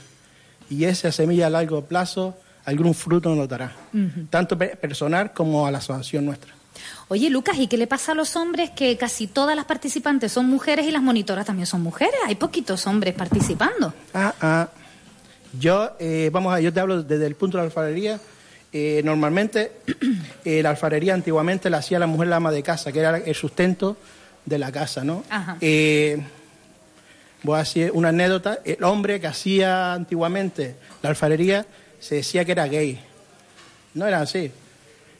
y 0.69 0.85
esa 0.85 1.11
semilla 1.11 1.49
a 1.49 1.51
largo 1.51 1.85
plazo 1.85 2.37
algún 2.65 2.95
fruto 2.95 3.35
nos 3.35 3.49
dará, 3.49 3.73
tanto 4.29 4.57
pe- 4.57 4.77
personal 4.77 5.33
como 5.33 5.67
a 5.67 5.71
la 5.73 5.79
asociación 5.79 6.27
nuestra. 6.27 6.53
Oye, 7.09 7.29
Lucas, 7.31 7.59
¿y 7.59 7.67
qué 7.67 7.77
le 7.77 7.89
pasa 7.89 8.13
a 8.13 8.15
los 8.15 8.37
hombres 8.37 8.71
que 8.71 8.97
casi 8.97 9.27
todas 9.27 9.57
las 9.57 9.65
participantes 9.65 10.31
son 10.31 10.47
mujeres 10.49 10.87
y 10.87 10.93
las 10.93 11.03
monitoras 11.03 11.45
también 11.47 11.67
son 11.67 11.81
mujeres? 11.81 12.15
Hay 12.29 12.37
poquitos 12.37 12.87
hombres 12.87 13.15
participando. 13.15 13.93
Ah, 14.15 14.33
ah. 14.41 14.69
Yo, 15.59 15.97
eh, 15.99 16.31
vamos 16.33 16.55
a, 16.55 16.61
yo 16.61 16.73
te 16.73 16.79
hablo 16.79 17.03
desde 17.03 17.27
el 17.27 17.35
punto 17.35 17.57
de 17.59 17.63
la 17.63 17.67
alfarería. 17.67 18.21
Eh, 18.73 19.03
normalmente, 19.05 19.73
eh, 20.45 20.63
la 20.63 20.71
alfarería 20.71 21.15
antiguamente 21.15 21.71
la 21.71 21.79
hacía 21.79 21.99
la 21.99 22.07
mujer 22.07 22.29
la 22.29 22.37
ama 22.37 22.53
de 22.53 22.63
casa, 22.63 22.93
que 22.93 23.01
era 23.01 23.17
el 23.17 23.35
sustento 23.35 23.97
de 24.47 24.59
la 24.59 24.71
casa, 24.71 25.05
¿no? 25.05 25.25
Ajá. 25.29 25.57
Eh, 25.61 26.23
Voy 27.43 27.57
a 27.57 27.61
decir 27.61 27.91
una 27.95 28.11
anécdota. 28.11 28.59
El 28.65 28.85
hombre 28.85 29.21
que 29.21 29.27
hacía 29.27 29.95
antiguamente 29.95 30.77
la 31.03 31.11
alfarería 31.11 31.67
se 31.99 32.17
decía 32.17 32.45
que 32.45 32.53
era 32.53 32.67
gay. 32.67 33.01
No 33.95 34.07
era 34.07 34.21
así. 34.21 34.53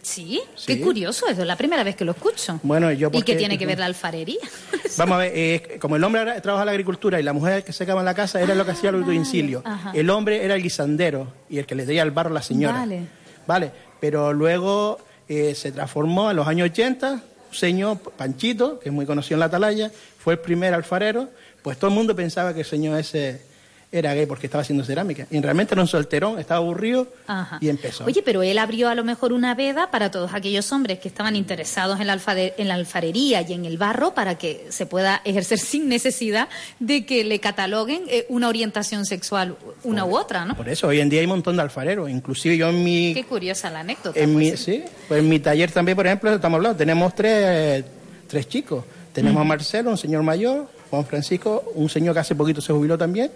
¿Sí? 0.03 0.41
Sí. 0.57 0.67
Qué 0.67 0.81
curioso, 0.81 1.27
eso 1.29 1.43
es 1.43 1.47
la 1.47 1.57
primera 1.57 1.85
vez 1.85 1.95
que 1.95 2.07
lo 2.07 2.13
escucho. 2.13 2.59
Bueno, 2.63 2.91
yo 2.93 3.11
¿Y 3.13 3.23
qué 3.23 3.37
tiene 3.37 3.59
que 3.59 3.67
ver 3.67 3.79
la 3.79 3.87
alfarería? 3.87 4.41
Vamos 4.97 5.17
a 5.17 5.19
ver, 5.19 5.33
eh, 5.35 5.79
como 5.79 5.97
el 5.97 6.05
hombre 6.05 6.21
ahora 6.21 6.41
trabaja 6.41 6.63
en 6.63 6.67
la 6.67 6.73
agricultura 6.73 7.21
y 7.21 7.23
la 7.23 7.35
mujer 7.35 7.65
que 7.65 7.73
se 7.73 7.85
quedaba 7.85 8.01
en 8.01 8.07
la 8.07 8.15
casa 8.15 8.41
era 8.41 8.55
lo 8.55 8.65
que 8.65 8.71
hacía 8.71 8.93
los 8.93 9.07
utensilios. 9.07 9.63
Ajá. 9.65 9.93
El 9.95 10.09
hombre 10.09 10.43
era 10.43 10.55
el 10.55 10.63
guisandero 10.63 11.33
y 11.51 11.59
el 11.59 11.67
que 11.67 11.75
le 11.75 11.85
daría 11.85 12.03
el 12.03 12.13
barro 12.13 12.31
a 12.31 12.35
la 12.35 12.43
señora. 12.43 12.79
Vale. 12.79 13.03
Vale, 13.51 13.73
pero 13.99 14.33
luego 14.33 15.01
eh, 15.29 15.57
se 15.57 15.73
transformó 15.73 16.31
en 16.31 16.37
los 16.37 16.47
años 16.47 16.71
80, 16.71 17.15
un 17.15 17.21
señor 17.51 17.99
Panchito, 17.99 18.79
que 18.79 18.91
es 18.91 18.95
muy 18.95 19.07
conocido 19.07 19.35
en 19.35 19.41
la 19.41 19.47
atalaya, 19.47 19.91
fue 20.21 20.35
el 20.35 20.39
primer 20.39 20.73
alfarero, 20.73 21.31
pues 21.61 21.77
todo 21.77 21.91
el 21.91 21.97
mundo 21.97 22.15
pensaba 22.15 22.55
que 22.55 22.61
el 22.61 22.65
señor 22.65 23.01
ese 23.01 23.43
era 23.93 24.15
gay 24.15 24.27
porque 24.27 24.47
estaba 24.47 24.63
haciendo 24.63 24.85
cerámica. 24.85 25.27
Y 25.31 25.41
realmente 25.41 25.75
era 25.75 25.83
un 25.83 25.89
solterón, 25.89 26.39
estaba 26.39 26.59
aburrido 26.59 27.09
Ajá. 27.27 27.59
y 27.61 27.69
empezó. 27.69 28.05
Oye, 28.05 28.23
pero 28.23 28.43
él 28.43 28.59
abrió 28.59 28.89
a 28.89 28.95
lo 28.95 29.03
mejor 29.03 29.33
una 29.33 29.55
veda 29.55 29.91
para 29.91 30.11
todos 30.11 30.33
aquellos 30.33 30.71
hombres 30.73 31.01
que 31.01 31.09
estaban 31.09 31.35
interesados 31.35 32.01
en 32.01 32.07
la, 32.07 32.21
en 32.27 32.69
la 32.69 32.75
alfarería 32.75 33.43
y 33.43 33.53
en 33.53 33.65
el 33.65 33.79
barro 33.79 34.15
para 34.15 34.39
que 34.39 34.67
se 34.71 34.87
pueda 34.87 35.21
ejercer 35.25 35.59
sin 35.61 35.89
necesidad 35.89 36.49
de 36.79 37.05
que 37.05 37.25
le 37.25 37.41
cataloguen 37.41 38.05
eh, 38.09 38.27
una 38.29 38.49
orientación 38.49 39.07
sexual, 39.07 39.57
una 39.83 40.05
u 40.05 40.17
otra, 40.17 40.45
¿no? 40.45 40.57
Por 40.57 40.69
eso, 40.69 40.87
hoy 40.87 41.01
en 41.01 41.09
día 41.09 41.21
hay 41.21 41.27
un 41.27 41.31
montón 41.33 41.57
de 41.57 41.63
alfareros. 41.63 42.09
Inclusive 42.09 42.57
yo 42.57 42.69
en 42.69 42.85
mi, 42.85 43.13
Qué 43.15 43.25
curiosa 43.25 43.71
la 43.71 43.81
anécdota. 43.81 44.19
En 44.19 44.33
pues, 44.35 44.51
mi, 44.51 44.57
sí. 44.57 44.57
sí, 44.57 44.85
pues 45.09 45.21
en 45.21 45.29
mi 45.29 45.41
taller 45.41 45.73
también, 45.73 45.97
por 45.97 46.07
ejemplo, 46.07 46.33
estamos 46.33 46.59
hablando, 46.59 46.77
tenemos 46.77 47.15
tres, 47.15 47.85
tres 48.29 48.49
chicos. 48.49 48.85
Tenemos 49.13 49.41
a. 49.41 49.45
Marcelo, 49.45 49.91
un 49.91 49.99
señor 49.99 50.23
mayor, 50.23 50.69
Juan 50.91 51.05
Francisco, 51.05 51.73
un 51.75 51.89
señor 51.89 52.15
que 52.15 52.21
hace 52.21 52.35
poquito 52.35 52.61
se 52.61 52.73
jubiló 52.73 52.97
también, 52.97 53.31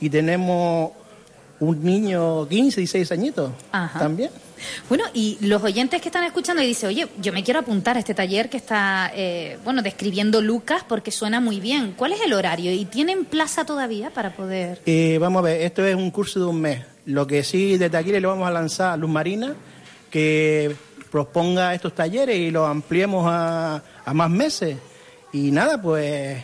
y 0.00 0.10
tenemos 0.10 0.92
un 1.60 1.84
niño 1.84 2.46
15, 2.48 2.80
16 2.80 3.12
añitos 3.12 3.50
Ajá. 3.72 3.98
también. 3.98 4.30
Bueno, 4.88 5.04
y 5.12 5.38
los 5.40 5.62
oyentes 5.62 6.00
que 6.00 6.08
están 6.08 6.24
escuchando 6.24 6.62
y 6.62 6.66
dicen, 6.66 6.88
oye, 6.88 7.06
yo 7.20 7.32
me 7.32 7.44
quiero 7.44 7.60
apuntar 7.60 7.96
a 7.96 8.00
este 8.00 8.14
taller 8.14 8.48
que 8.48 8.56
está, 8.56 9.10
eh, 9.14 9.58
bueno, 9.64 9.82
describiendo 9.82 10.40
Lucas 10.40 10.82
porque 10.88 11.10
suena 11.10 11.40
muy 11.40 11.60
bien. 11.60 11.92
¿Cuál 11.96 12.12
es 12.12 12.20
el 12.22 12.32
horario? 12.32 12.72
¿Y 12.72 12.84
tienen 12.86 13.24
plaza 13.24 13.64
todavía 13.64 14.10
para 14.10 14.34
poder...? 14.34 14.80
Eh, 14.86 15.18
vamos 15.20 15.40
a 15.40 15.42
ver, 15.42 15.60
esto 15.62 15.84
es 15.84 15.94
un 15.94 16.10
curso 16.10 16.40
de 16.40 16.46
un 16.46 16.60
mes. 16.60 16.82
Lo 17.04 17.26
que 17.26 17.44
sí, 17.44 17.76
desde 17.76 17.96
aquí 17.98 18.12
le 18.12 18.20
vamos 18.20 18.48
a 18.48 18.50
lanzar 18.50 18.92
a 18.92 18.96
Luz 18.96 19.10
Marina, 19.10 19.54
que 20.10 20.74
proponga 21.10 21.74
estos 21.74 21.94
talleres 21.94 22.36
y 22.36 22.50
los 22.50 22.68
ampliemos 22.68 23.26
a, 23.28 23.82
a 24.04 24.14
más 24.14 24.30
meses. 24.30 24.76
Y 25.32 25.50
nada, 25.50 25.80
pues 25.80 26.42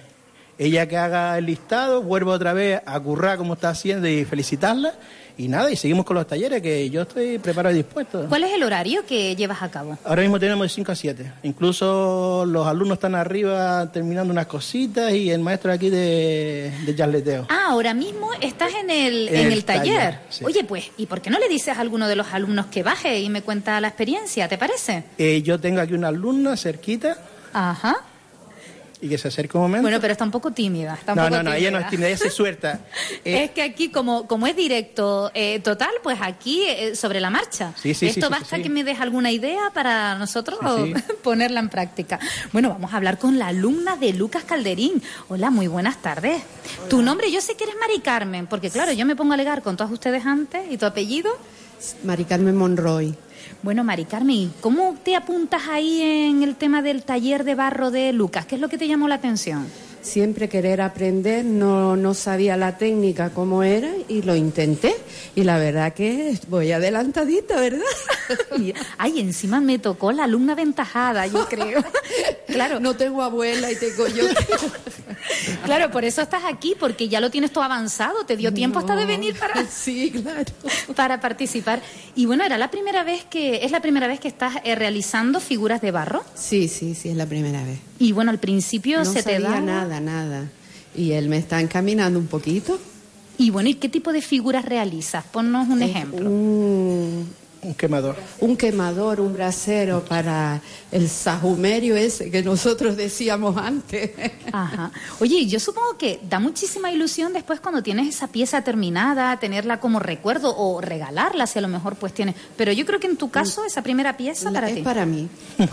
ella 0.58 0.86
que 0.88 0.96
haga 0.96 1.38
el 1.38 1.46
listado, 1.46 2.02
vuelvo 2.02 2.30
otra 2.32 2.52
vez 2.52 2.80
a 2.86 2.98
currar 3.00 3.38
como 3.38 3.54
está 3.54 3.70
haciendo 3.70 4.06
y 4.08 4.24
felicitarla. 4.24 4.94
Y 5.38 5.48
nada, 5.48 5.70
y 5.70 5.76
seguimos 5.76 6.04
con 6.04 6.14
los 6.14 6.26
talleres, 6.26 6.60
que 6.60 6.90
yo 6.90 7.02
estoy 7.02 7.38
preparado 7.38 7.74
y 7.74 7.78
dispuesto. 7.78 8.26
¿Cuál 8.28 8.44
es 8.44 8.52
el 8.52 8.62
horario 8.62 9.06
que 9.06 9.34
llevas 9.34 9.62
a 9.62 9.70
cabo? 9.70 9.96
Ahora 10.04 10.20
mismo 10.20 10.38
tenemos 10.38 10.62
de 10.62 10.68
5 10.68 10.92
a 10.92 10.94
7. 10.94 11.32
Incluso 11.44 12.44
los 12.46 12.66
alumnos 12.66 12.96
están 12.96 13.14
arriba 13.14 13.90
terminando 13.90 14.30
unas 14.30 14.46
cositas 14.46 15.10
y 15.14 15.30
el 15.30 15.40
maestro 15.40 15.72
aquí 15.72 15.88
de, 15.88 16.70
de 16.84 16.94
charleteo. 16.94 17.46
Ah, 17.48 17.68
ahora 17.70 17.94
mismo 17.94 18.28
estás 18.42 18.72
en 18.74 18.90
el, 18.90 19.28
En 19.28 19.34
en 19.36 19.46
el 19.46 19.52
el 19.54 19.64
taller. 19.64 19.94
taller, 19.96 20.18
sí. 20.28 20.44
Oye, 20.44 20.64
pues, 20.64 20.90
¿y 20.98 21.06
por 21.06 21.22
qué 21.22 21.30
no 21.30 21.38
le 21.38 21.48
dices 21.48 21.78
a 21.78 21.80
alguno 21.80 22.08
de 22.08 22.16
los 22.16 22.26
alumnos 22.34 22.66
que 22.66 22.82
baje 22.82 23.18
y 23.20 23.30
me 23.30 23.40
cuenta 23.40 23.80
la 23.80 23.88
experiencia? 23.88 24.48
¿Te 24.48 24.58
parece? 24.58 25.04
Eh, 25.16 25.40
yo 25.42 25.58
tengo 25.58 25.80
aquí 25.80 25.94
una 25.94 26.08
alumna 26.08 26.58
cerquita 26.58 27.16
Ajá. 27.54 27.96
Y 29.02 29.08
que 29.08 29.18
se 29.18 29.28
acerque 29.28 29.56
un 29.56 29.64
momento. 29.64 29.82
Bueno, 29.82 30.00
pero 30.00 30.12
está 30.12 30.24
un 30.24 30.30
poco 30.30 30.52
tímida. 30.52 30.94
Está 30.94 31.12
un 31.12 31.18
no, 31.18 31.24
poco 31.24 31.36
no, 31.36 31.42
no, 31.42 31.52
ella 31.52 31.72
no 31.72 31.80
es 31.80 31.88
tímida, 31.88 32.06
ella 32.06 32.16
se 32.16 32.30
suelta. 32.30 32.78
Eh, 33.24 33.42
Es 33.44 33.50
que 33.50 33.62
aquí, 33.62 33.90
como, 33.90 34.28
como 34.28 34.46
es 34.46 34.54
directo 34.54 35.32
eh, 35.34 35.58
total, 35.58 35.90
pues 36.04 36.18
aquí 36.22 36.62
eh, 36.68 36.94
sobre 36.94 37.20
la 37.20 37.28
marcha. 37.28 37.72
Sí, 37.76 37.94
sí, 37.94 38.06
sí, 38.06 38.06
Esto 38.06 38.26
sí, 38.28 38.32
basta 38.32 38.56
sí. 38.56 38.62
que 38.62 38.68
me 38.68 38.84
des 38.84 39.00
alguna 39.00 39.32
idea 39.32 39.70
para 39.74 40.14
nosotros 40.14 40.60
Sí, 40.76 40.94
sí. 40.94 41.12
ponerla 41.22 41.58
en 41.58 41.68
práctica. 41.68 42.20
Bueno, 42.52 42.68
vamos 42.68 42.92
a 42.92 42.96
hablar 42.96 43.18
con 43.18 43.40
la 43.40 43.48
alumna 43.48 43.96
de 43.96 44.12
Lucas 44.12 44.44
Calderín. 44.44 45.02
Hola, 45.28 45.50
muy 45.50 45.66
buenas 45.66 46.00
tardes. 46.00 46.40
Tu 46.88 47.02
nombre, 47.02 47.32
yo 47.32 47.40
sé 47.40 47.56
que 47.56 47.64
eres 47.64 47.76
Mari 47.80 48.00
Carmen, 48.00 48.46
porque 48.46 48.70
claro, 48.70 48.92
yo 48.92 49.04
me 49.04 49.16
pongo 49.16 49.32
a 49.32 49.34
alegar 49.34 49.62
con 49.62 49.76
todas 49.76 49.92
ustedes 49.92 50.24
antes. 50.24 50.62
¿Y 50.70 50.78
tu 50.78 50.86
apellido? 50.86 51.36
Mari 52.04 52.24
Carmen 52.24 52.54
Monroy. 52.54 53.16
Bueno, 53.62 53.84
Mari 53.84 54.06
Carmen, 54.06 54.36
¿y 54.36 54.50
¿cómo 54.60 54.96
te 55.04 55.14
apuntas 55.14 55.68
ahí 55.68 56.02
en 56.02 56.42
el 56.42 56.56
tema 56.56 56.82
del 56.82 57.04
taller 57.04 57.44
de 57.44 57.54
barro 57.54 57.92
de 57.92 58.12
Lucas? 58.12 58.44
¿Qué 58.44 58.56
es 58.56 58.60
lo 58.60 58.68
que 58.68 58.76
te 58.76 58.88
llamó 58.88 59.06
la 59.06 59.14
atención? 59.14 59.68
Siempre 60.02 60.48
querer 60.48 60.80
aprender, 60.80 61.44
no, 61.44 61.96
no 61.96 62.12
sabía 62.12 62.56
la 62.56 62.76
técnica 62.76 63.30
cómo 63.30 63.62
era 63.62 63.88
y 64.08 64.22
lo 64.22 64.34
intenté. 64.34 64.96
Y 65.34 65.44
la 65.44 65.58
verdad 65.58 65.94
que 65.94 66.38
voy 66.48 66.72
adelantadita, 66.72 67.60
¿verdad? 67.60 67.84
Ay, 68.98 69.20
encima 69.20 69.60
me 69.60 69.78
tocó 69.78 70.10
la 70.12 70.24
alumna 70.24 70.54
aventajada, 70.54 71.26
yo 71.26 71.46
creo. 71.48 71.82
Claro. 72.52 72.80
No 72.80 72.94
tengo 72.94 73.22
abuela 73.22 73.72
y 73.72 73.76
tengo 73.76 74.06
yo. 74.08 74.24
Claro, 75.64 75.90
por 75.90 76.04
eso 76.04 76.20
estás 76.20 76.42
aquí, 76.44 76.74
porque 76.78 77.08
ya 77.08 77.20
lo 77.20 77.30
tienes 77.30 77.52
todo 77.52 77.64
avanzado. 77.64 78.24
Te 78.26 78.36
dio 78.36 78.52
tiempo 78.52 78.80
hasta 78.80 78.96
de 78.96 79.06
venir 79.06 79.38
para, 79.38 79.64
sí, 79.66 80.10
claro. 80.10 80.44
para 80.94 81.20
participar. 81.20 81.80
Y 82.14 82.26
bueno, 82.26 82.44
era 82.44 82.58
la 82.58 82.70
primera 82.70 83.04
vez 83.04 83.24
que, 83.24 83.64
es 83.64 83.70
la 83.70 83.80
primera 83.80 84.06
vez 84.06 84.20
que 84.20 84.28
estás 84.28 84.56
eh, 84.64 84.74
realizando 84.74 85.40
figuras 85.40 85.80
de 85.80 85.90
barro. 85.90 86.24
Sí, 86.34 86.68
sí, 86.68 86.94
sí, 86.94 87.10
es 87.10 87.16
la 87.16 87.26
primera 87.26 87.64
vez. 87.64 87.78
Y 88.02 88.10
bueno, 88.10 88.32
al 88.32 88.38
principio 88.38 88.98
No 88.98 89.04
se 89.04 89.22
te 89.22 89.34
sabía 89.34 89.50
da. 89.50 89.60
nada, 89.60 90.00
nada. 90.00 90.48
Y 90.96 91.12
él 91.12 91.28
me 91.28 91.36
está 91.36 91.60
encaminando 91.60 92.18
un 92.18 92.26
poquito. 92.26 92.80
Y 93.38 93.50
bueno, 93.50 93.68
¿y 93.68 93.74
qué 93.74 93.88
tipo 93.88 94.12
de 94.12 94.20
figuras 94.20 94.64
realizas? 94.64 95.24
Ponnos 95.24 95.68
un 95.68 95.82
ejemplo. 95.82 96.28
Un, 96.28 97.28
un 97.62 97.74
quemador. 97.74 98.16
Un 98.40 98.56
quemador, 98.56 99.20
un 99.20 99.32
brasero 99.32 100.04
para 100.04 100.60
el 100.90 101.08
sajumerio 101.08 101.94
ese 101.94 102.28
que 102.28 102.42
nosotros 102.42 102.96
decíamos 102.96 103.56
antes. 103.56 104.10
Ajá. 104.52 104.90
Oye, 105.20 105.46
yo 105.46 105.60
supongo 105.60 105.96
que 105.96 106.18
da 106.28 106.40
muchísima 106.40 106.90
ilusión 106.90 107.32
después 107.32 107.60
cuando 107.60 107.80
tienes 107.80 108.08
esa 108.08 108.26
pieza 108.26 108.62
terminada, 108.62 109.38
tenerla 109.38 109.78
como 109.78 110.00
recuerdo 110.00 110.56
o 110.56 110.80
regalarla 110.80 111.46
si 111.46 111.60
a 111.60 111.62
lo 111.62 111.68
mejor 111.68 111.94
pues 111.94 112.12
tienes. 112.12 112.34
Pero 112.56 112.72
yo 112.72 112.84
creo 112.84 112.98
que 112.98 113.06
en 113.06 113.16
tu 113.16 113.30
caso 113.30 113.64
esa 113.64 113.82
primera 113.82 114.16
pieza 114.16 114.50
para 114.50 114.68
es 114.68 114.74
ti. 114.76 114.82
para 114.82 115.06
mí. 115.06 115.28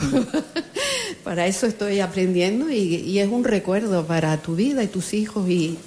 para 1.23 1.47
eso 1.47 1.65
estoy 1.65 2.01
aprendiendo 2.01 2.69
y, 2.69 2.77
y 2.77 3.17
es 3.17 3.29
un 3.29 3.43
recuerdo 3.43 4.05
para 4.05 4.37
tu 4.37 4.55
vida 4.55 4.83
y 4.83 4.87
tus 4.87 5.15
hijos 5.15 5.49
y, 5.49 5.79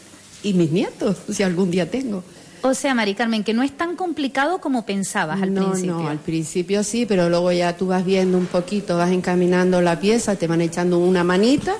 y 0.42 0.52
mis 0.54 0.72
nietos, 0.72 1.18
si 1.30 1.44
algún 1.44 1.70
día 1.70 1.88
tengo. 1.88 2.24
O 2.62 2.74
sea, 2.74 2.94
Mari 2.94 3.14
Carmen, 3.14 3.42
que 3.42 3.54
no 3.54 3.62
es 3.62 3.72
tan 3.72 3.96
complicado 3.96 4.60
como 4.60 4.86
pensabas 4.86 5.42
al 5.42 5.52
no, 5.52 5.70
principio. 5.70 5.94
no, 5.94 6.08
al 6.08 6.18
principio 6.18 6.84
sí, 6.84 7.06
pero 7.06 7.28
luego 7.28 7.50
ya 7.50 7.76
tú 7.76 7.88
vas 7.88 8.04
viendo 8.04 8.38
un 8.38 8.46
poquito, 8.46 8.96
vas 8.96 9.10
encaminando 9.10 9.80
la 9.80 9.98
pieza, 9.98 10.36
te 10.36 10.46
van 10.46 10.60
echando 10.60 10.98
una 10.98 11.24
manita 11.24 11.74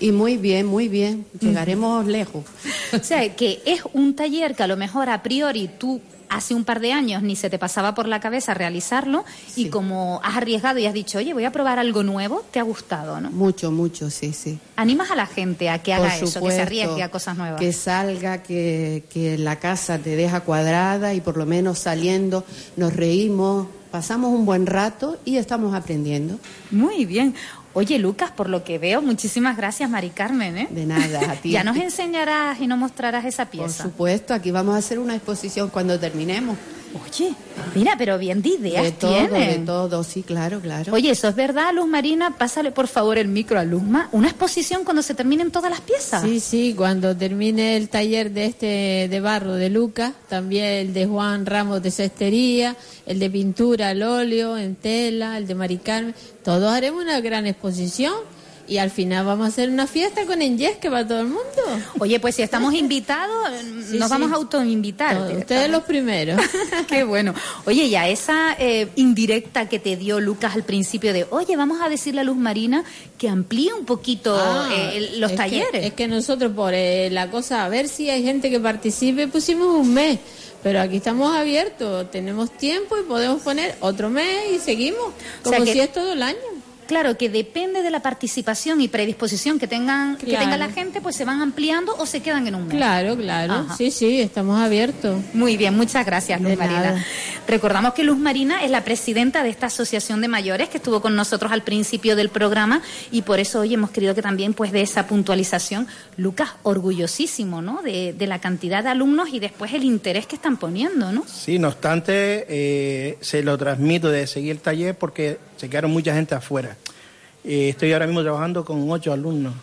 y 0.00 0.10
muy 0.10 0.38
bien, 0.38 0.66
muy 0.66 0.88
bien, 0.88 1.26
llegaremos 1.38 2.06
lejos. 2.06 2.44
O 2.92 3.02
sea, 3.02 3.34
que 3.34 3.62
es 3.64 3.82
un 3.94 4.14
taller 4.14 4.54
que 4.54 4.62
a 4.62 4.66
lo 4.66 4.76
mejor 4.76 5.08
a 5.08 5.22
priori 5.22 5.70
tú 5.78 6.00
hace 6.32 6.54
un 6.54 6.64
par 6.64 6.80
de 6.80 6.92
años 6.92 7.22
ni 7.22 7.36
se 7.36 7.50
te 7.50 7.58
pasaba 7.58 7.94
por 7.94 8.08
la 8.08 8.20
cabeza 8.20 8.54
realizarlo 8.54 9.24
y 9.54 9.68
como 9.68 10.20
has 10.24 10.36
arriesgado 10.36 10.78
y 10.78 10.86
has 10.86 10.94
dicho, 10.94 11.18
oye, 11.18 11.34
voy 11.34 11.44
a 11.44 11.52
probar 11.52 11.78
algo 11.78 12.02
nuevo, 12.02 12.42
te 12.50 12.58
ha 12.58 12.62
gustado, 12.62 13.20
¿no? 13.20 13.30
Mucho, 13.30 13.70
mucho, 13.70 14.10
sí, 14.10 14.32
sí. 14.32 14.58
Animas 14.76 15.10
a 15.10 15.16
la 15.16 15.26
gente 15.26 15.68
a 15.68 15.82
que 15.82 15.94
Por 15.94 16.06
haga 16.06 16.16
eso, 16.16 16.40
que 16.40 16.50
se 16.50 16.62
arriesgue 16.62 17.02
a 17.02 17.10
cosas 17.10 17.36
nuevas. 17.36 17.60
Que 17.60 17.72
salga, 17.72 18.42
que, 18.42 19.04
que 19.12 19.36
la 19.38 19.56
casa 19.56 19.98
te 19.98 20.16
deja 20.16 20.40
cuadrada 20.40 21.14
y 21.14 21.20
por 21.20 21.36
lo 21.36 21.46
menos 21.46 21.78
saliendo 21.78 22.44
nos 22.76 22.94
reímos, 22.94 23.66
pasamos 23.90 24.30
un 24.30 24.46
buen 24.46 24.66
rato 24.66 25.18
y 25.24 25.36
estamos 25.36 25.74
aprendiendo. 25.74 26.38
Muy 26.70 27.04
bien. 27.04 27.34
Oye, 27.74 27.98
Lucas, 27.98 28.30
por 28.30 28.48
lo 28.50 28.64
que 28.64 28.78
veo, 28.78 29.00
muchísimas 29.02 29.56
gracias, 29.56 29.88
Mari 29.88 30.10
Carmen. 30.10 30.58
¿eh? 30.58 30.68
De 30.70 30.84
nada, 30.86 31.32
a 31.32 31.36
ti. 31.36 31.50
Ya 31.52 31.64
nos 31.64 31.76
enseñarás 31.76 32.60
y 32.60 32.66
nos 32.66 32.78
mostrarás 32.78 33.24
esa 33.24 33.46
Por 33.46 33.52
pieza. 33.64 33.84
supuesto, 33.84 34.34
aquí 34.34 34.50
vamos 34.50 34.74
a 34.74 34.78
hacer 34.78 34.98
una 34.98 35.14
exposición 35.14 35.70
cuando 35.70 35.98
terminemos. 35.98 36.56
Oye, 36.94 37.34
mira, 37.74 37.94
pero 37.96 38.18
bien 38.18 38.42
de 38.42 38.50
ideas 38.50 38.84
De 38.84 38.92
todo, 38.92 39.12
tiene. 39.14 39.58
de 39.58 39.58
todo, 39.64 40.04
sí, 40.04 40.22
claro, 40.22 40.60
claro. 40.60 40.92
Oye, 40.92 41.10
eso 41.10 41.28
es 41.28 41.34
verdad, 41.34 41.72
Luz 41.74 41.86
Marina. 41.86 42.36
Pásale 42.36 42.70
por 42.70 42.86
favor 42.86 43.16
el 43.18 43.28
micro 43.28 43.58
a 43.58 43.64
Luzma. 43.64 44.08
Una 44.12 44.28
exposición 44.28 44.84
cuando 44.84 45.02
se 45.02 45.14
terminen 45.14 45.50
todas 45.50 45.70
las 45.70 45.80
piezas. 45.80 46.22
Sí, 46.22 46.40
sí, 46.40 46.74
cuando 46.76 47.16
termine 47.16 47.76
el 47.76 47.88
taller 47.88 48.30
de 48.30 48.44
este 48.46 49.08
de 49.10 49.20
barro 49.20 49.54
de 49.54 49.70
Lucas, 49.70 50.12
también 50.28 50.64
el 50.66 50.92
de 50.94 51.06
Juan 51.06 51.46
Ramos 51.46 51.82
de 51.82 51.90
cestería, 51.90 52.76
el 53.06 53.18
de 53.18 53.30
pintura 53.30 53.88
al 53.88 54.02
óleo, 54.02 54.58
en 54.58 54.74
tela, 54.74 55.38
el 55.38 55.46
de 55.46 55.54
Mari 55.54 55.78
Carmen, 55.78 56.14
todos 56.44 56.72
haremos 56.72 57.02
una 57.02 57.20
gran 57.20 57.46
exposición 57.46 58.14
y 58.68 58.78
al 58.78 58.90
final 58.90 59.26
vamos 59.26 59.46
a 59.46 59.48
hacer 59.48 59.68
una 59.70 59.86
fiesta 59.86 60.24
con 60.26 60.40
Enyesque 60.42 60.88
para 60.90 61.06
todo 61.06 61.20
el 61.20 61.26
mundo. 61.26 61.42
Oye, 61.98 62.18
pues 62.20 62.36
si 62.36 62.42
estamos 62.42 62.72
invitados, 62.84 63.48
Sí, 63.90 63.98
nos 63.98 64.08
sí. 64.08 64.12
vamos 64.12 64.32
a 64.32 64.36
autoinvitar. 64.36 65.16
Ustedes 65.36 65.68
los 65.70 65.82
primeros. 65.82 66.40
Qué 66.88 67.04
bueno. 67.04 67.34
Oye, 67.66 67.88
ya 67.90 68.08
esa 68.08 68.54
eh, 68.58 68.88
indirecta 68.96 69.68
que 69.68 69.78
te 69.78 69.96
dio 69.96 70.20
Lucas 70.20 70.54
al 70.54 70.62
principio 70.62 71.12
de, 71.12 71.26
oye, 71.30 71.56
vamos 71.56 71.80
a 71.82 71.88
decirle 71.88 72.20
a 72.20 72.24
Luz 72.24 72.36
Marina 72.36 72.84
que 73.18 73.28
amplíe 73.28 73.72
un 73.74 73.84
poquito 73.84 74.36
Ah, 74.38 74.68
eh, 74.72 75.14
los 75.18 75.30
es 75.30 75.36
que- 75.36 75.36
talleres. 75.36 75.86
es 75.86 75.92
que 75.94 76.08
nosotros 76.08 76.52
por 76.52 76.72
eh, 76.74 77.08
la 77.10 77.30
cosa, 77.30 77.64
a 77.64 77.68
ver 77.68 77.88
si 77.88 78.08
hay 78.10 78.22
gente 78.22 78.50
que 78.50 78.60
participe, 78.60 79.28
pusimos 79.28 79.68
un 79.68 79.92
mes. 79.92 80.18
Pero 80.62 80.80
aquí 80.80 80.98
estamos 80.98 81.34
abiertos, 81.36 82.08
tenemos 82.12 82.56
tiempo 82.56 82.96
y 82.96 83.02
podemos 83.02 83.42
poner 83.42 83.74
otro 83.80 84.08
mes 84.10 84.52
y 84.54 84.58
seguimos, 84.60 85.00
O 85.44 85.48
sea 85.48 85.58
como 85.58 85.64
que- 85.64 85.72
si 85.72 85.80
es 85.80 85.92
todo 85.92 86.12
el 86.12 86.22
año. 86.22 86.38
Claro, 86.86 87.16
que 87.16 87.28
depende 87.28 87.82
de 87.82 87.90
la 87.90 88.00
participación 88.00 88.80
y 88.80 88.88
predisposición 88.88 89.58
que 89.58 89.66
tengan 89.66 90.16
que 90.16 90.26
tenga 90.26 90.56
la 90.56 90.70
gente, 90.70 91.00
pues 91.00 91.16
se 91.16 91.24
van 91.24 91.40
ampliando 91.40 91.94
o 91.96 92.06
se 92.06 92.20
quedan 92.20 92.46
en 92.46 92.54
un 92.54 92.66
mes. 92.68 92.76
Claro, 92.76 93.16
claro. 93.16 93.52
Ajá. 93.52 93.76
Sí, 93.76 93.90
sí, 93.90 94.20
estamos 94.20 94.60
abiertos. 94.60 95.20
Muy 95.32 95.56
bien, 95.56 95.76
muchas 95.76 96.04
gracias, 96.04 96.40
Luz 96.40 96.50
De 96.50 96.56
Marina. 96.56 96.80
nada. 96.82 97.04
Recordamos 97.48 97.94
que 97.94 98.04
Luz 98.04 98.18
Marina 98.18 98.62
es 98.64 98.70
la 98.70 98.84
presidenta 98.84 99.42
de 99.42 99.50
esta 99.50 99.66
asociación 99.66 100.20
de 100.20 100.28
mayores 100.28 100.68
que 100.68 100.76
estuvo 100.78 101.00
con 101.00 101.16
nosotros 101.16 101.50
al 101.52 101.62
principio 101.62 102.16
del 102.16 102.28
programa 102.28 102.82
y 103.10 103.22
por 103.22 103.40
eso 103.40 103.60
hoy 103.60 103.74
hemos 103.74 103.90
querido 103.90 104.14
que 104.14 104.22
también 104.22 104.54
pues 104.54 104.72
de 104.72 104.82
esa 104.82 105.06
puntualización, 105.06 105.86
Lucas, 106.16 106.50
orgullosísimo, 106.62 107.62
¿no? 107.62 107.82
De, 107.82 108.12
de 108.12 108.26
la 108.26 108.38
cantidad 108.40 108.82
de 108.82 108.90
alumnos 108.90 109.30
y 109.32 109.40
después 109.40 109.72
el 109.72 109.84
interés 109.84 110.26
que 110.26 110.36
están 110.36 110.56
poniendo, 110.56 111.10
¿no? 111.12 111.24
Sí, 111.26 111.58
no 111.58 111.68
obstante, 111.68 112.46
eh, 112.48 113.18
se 113.20 113.42
lo 113.42 113.56
transmito 113.58 114.08
de 114.10 114.26
seguir 114.26 114.52
el 114.52 114.60
taller 114.60 114.96
porque 114.96 115.38
se 115.62 115.70
quedaron 115.70 115.92
mucha 115.92 116.12
gente 116.12 116.34
afuera. 116.34 116.76
Eh, 117.44 117.68
estoy 117.68 117.92
ahora 117.92 118.08
mismo 118.08 118.20
trabajando 118.22 118.64
con 118.64 118.90
ocho 118.90 119.12
alumnos. 119.12 119.54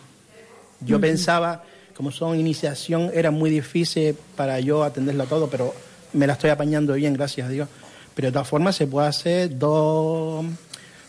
Yo 0.79 0.97
pensaba, 0.97 1.61
como 1.93 2.09
son 2.09 2.39
iniciación, 2.39 3.11
era 3.13 3.31
muy 3.31 3.49
difícil 3.49 4.15
para 4.37 4.61
yo 4.61 4.85
atenderlo 4.85 5.25
todo, 5.25 5.49
pero 5.49 5.75
me 6.13 6.25
la 6.25 6.33
estoy 6.33 6.51
apañando 6.51 6.93
bien, 6.93 7.13
gracias 7.15 7.47
a 7.47 7.49
Dios. 7.51 7.67
Pero 8.15 8.29
de 8.29 8.31
todas 8.31 8.47
formas 8.47 8.77
se 8.77 8.87
puede 8.87 9.07
hacer 9.09 9.59
dos, 9.59 10.45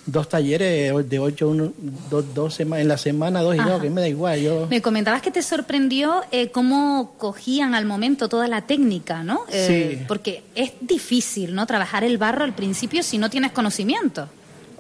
dos 0.06 0.28
talleres 0.28 1.08
de 1.08 1.18
ocho, 1.20 1.50
uno, 1.50 1.72
dos, 2.10 2.34
dos 2.34 2.58
en 2.58 2.88
la 2.88 2.98
semana, 2.98 3.42
dos 3.42 3.54
y 3.54 3.60
Ajá. 3.60 3.70
dos, 3.70 3.82
que 3.82 3.90
me 3.90 4.00
da 4.00 4.08
igual. 4.08 4.40
Yo, 4.40 4.66
Me 4.68 4.82
comentabas 4.82 5.22
que 5.22 5.30
te 5.30 5.42
sorprendió 5.42 6.22
eh, 6.32 6.50
cómo 6.50 7.14
cogían 7.16 7.76
al 7.76 7.86
momento 7.86 8.28
toda 8.28 8.48
la 8.48 8.62
técnica, 8.62 9.22
¿no? 9.22 9.42
Eh, 9.52 9.98
Sí. 10.00 10.04
Porque 10.08 10.42
es 10.56 10.72
difícil, 10.80 11.54
¿no? 11.54 11.64
Trabajar 11.66 12.02
el 12.02 12.18
barro 12.18 12.42
al 12.42 12.54
principio 12.54 13.04
si 13.04 13.18
no 13.18 13.30
tienes 13.30 13.52
conocimiento. 13.52 14.28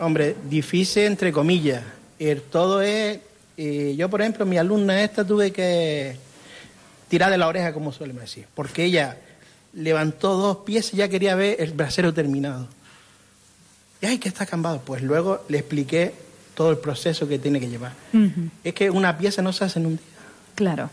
Hombre, 0.00 0.34
difícil 0.48 1.04
entre 1.04 1.30
comillas. 1.30 1.82
El 2.18 2.40
todo 2.42 2.80
es, 2.80 3.18
eh, 3.56 3.94
yo 3.96 4.08
por 4.08 4.22
ejemplo, 4.22 4.46
mi 4.46 4.56
alumna 4.56 5.02
esta 5.02 5.26
tuve 5.26 5.52
que 5.52 6.16
tirar 7.08 7.30
de 7.30 7.38
la 7.38 7.46
oreja, 7.46 7.72
como 7.72 7.92
suele 7.92 8.14
decir, 8.14 8.46
porque 8.54 8.84
ella 8.84 9.18
levantó 9.74 10.36
dos 10.36 10.58
pies 10.58 10.94
y 10.94 10.98
ya 10.98 11.08
quería 11.08 11.34
ver 11.34 11.56
el 11.60 11.72
brasero 11.72 12.14
terminado. 12.14 12.66
Y 14.00 14.06
ay, 14.06 14.18
que 14.18 14.28
está 14.28 14.44
acambado. 14.44 14.80
Pues 14.84 15.02
luego 15.02 15.44
le 15.48 15.58
expliqué 15.58 16.14
todo 16.54 16.70
el 16.70 16.78
proceso 16.78 17.28
que 17.28 17.38
tiene 17.38 17.60
que 17.60 17.68
llevar. 17.68 17.92
Es 18.64 18.74
que 18.74 18.90
una 18.90 19.18
pieza 19.18 19.42
no 19.42 19.52
se 19.52 19.64
hace 19.64 19.78
en 19.78 19.86
un 19.86 19.96
día. 19.96 20.06
Claro. 20.54 20.90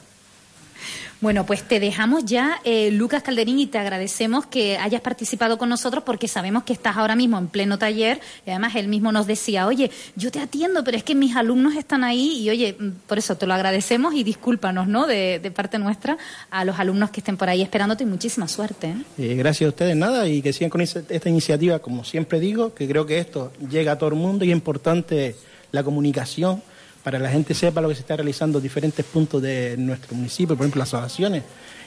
Bueno, 1.20 1.48
pues 1.48 1.64
te 1.64 1.80
dejamos 1.80 2.26
ya, 2.26 2.62
eh, 2.64 2.92
Lucas 2.92 3.24
Calderín, 3.24 3.58
y 3.58 3.66
te 3.66 3.80
agradecemos 3.80 4.46
que 4.46 4.78
hayas 4.78 5.02
participado 5.02 5.58
con 5.58 5.68
nosotros 5.68 6.04
porque 6.04 6.28
sabemos 6.28 6.64
que 6.64 6.74
estás 6.74 6.96
ahora 6.96 7.16
mismo 7.16 7.40
en 7.40 7.48
pleno 7.48 7.80
taller 7.80 8.20
y 8.46 8.52
además 8.52 8.76
él 8.76 8.88
mismo 8.88 9.12
nos 9.12 9.26
decía, 9.26 9.66
oye, 9.66 9.90
yo 10.16 10.30
te 10.30 10.40
atiendo, 10.40 10.84
pero 10.84 10.96
es 10.96 11.04
que 11.04 11.16
mis 11.16 11.36
alumnos 11.36 11.76
están 11.76 12.04
ahí 12.04 12.44
y 12.44 12.52
oye, 12.52 12.76
mm, 12.80 12.90
por 13.08 13.18
eso 13.18 13.36
te 13.36 13.48
lo 13.48 13.56
agradecemos 13.56 14.14
y 14.14 14.24
discúlpanos, 14.24 14.88
¿no? 14.88 15.08
De, 15.08 15.52
parte 15.56 15.80
nuestra 15.80 16.18
a 16.52 16.66
los 16.66 16.78
alumnos 16.78 17.10
que 17.10 17.22
estén 17.22 17.36
por 17.36 17.50
ahí 17.50 17.64
esperándote 17.64 18.04
y 18.04 18.08
muchísima 18.08 18.48
suerte. 18.48 18.88
¿eh? 18.88 18.96
Eh, 19.18 19.36
gracias 19.36 19.66
a 19.66 19.70
ustedes, 19.70 19.96
nada, 19.96 20.28
y 20.28 20.44
que 20.44 20.54
sigan 20.54 20.70
con 20.70 20.82
esta 20.82 21.30
iniciativa, 21.30 21.80
como 21.80 22.04
siempre 22.04 22.40
digo, 22.40 22.76
que 22.76 22.88
creo 22.88 23.08
que 23.08 23.18
esto 23.18 23.54
llega 23.72 23.94
a 23.94 23.98
todo 23.98 24.10
el 24.10 24.16
mundo 24.18 24.46
y 24.46 24.50
es 24.50 24.56
importante 24.56 25.36
la 25.72 25.84
comunicación 25.84 26.62
para 27.08 27.20
que 27.20 27.24
la 27.24 27.30
gente 27.30 27.54
sepa 27.54 27.80
lo 27.80 27.88
que 27.88 27.96
se 27.96 28.02
está 28.02 28.18
realizando 28.18 28.60
en 28.60 28.64
diferentes 28.64 29.06
puntos 29.06 29.42
de 29.42 29.78
nuestro 29.78 30.14
municipio, 30.14 30.58
por 30.58 30.66
ejemplo, 30.66 30.80
las 30.80 30.94
asociaciones. 30.94 31.44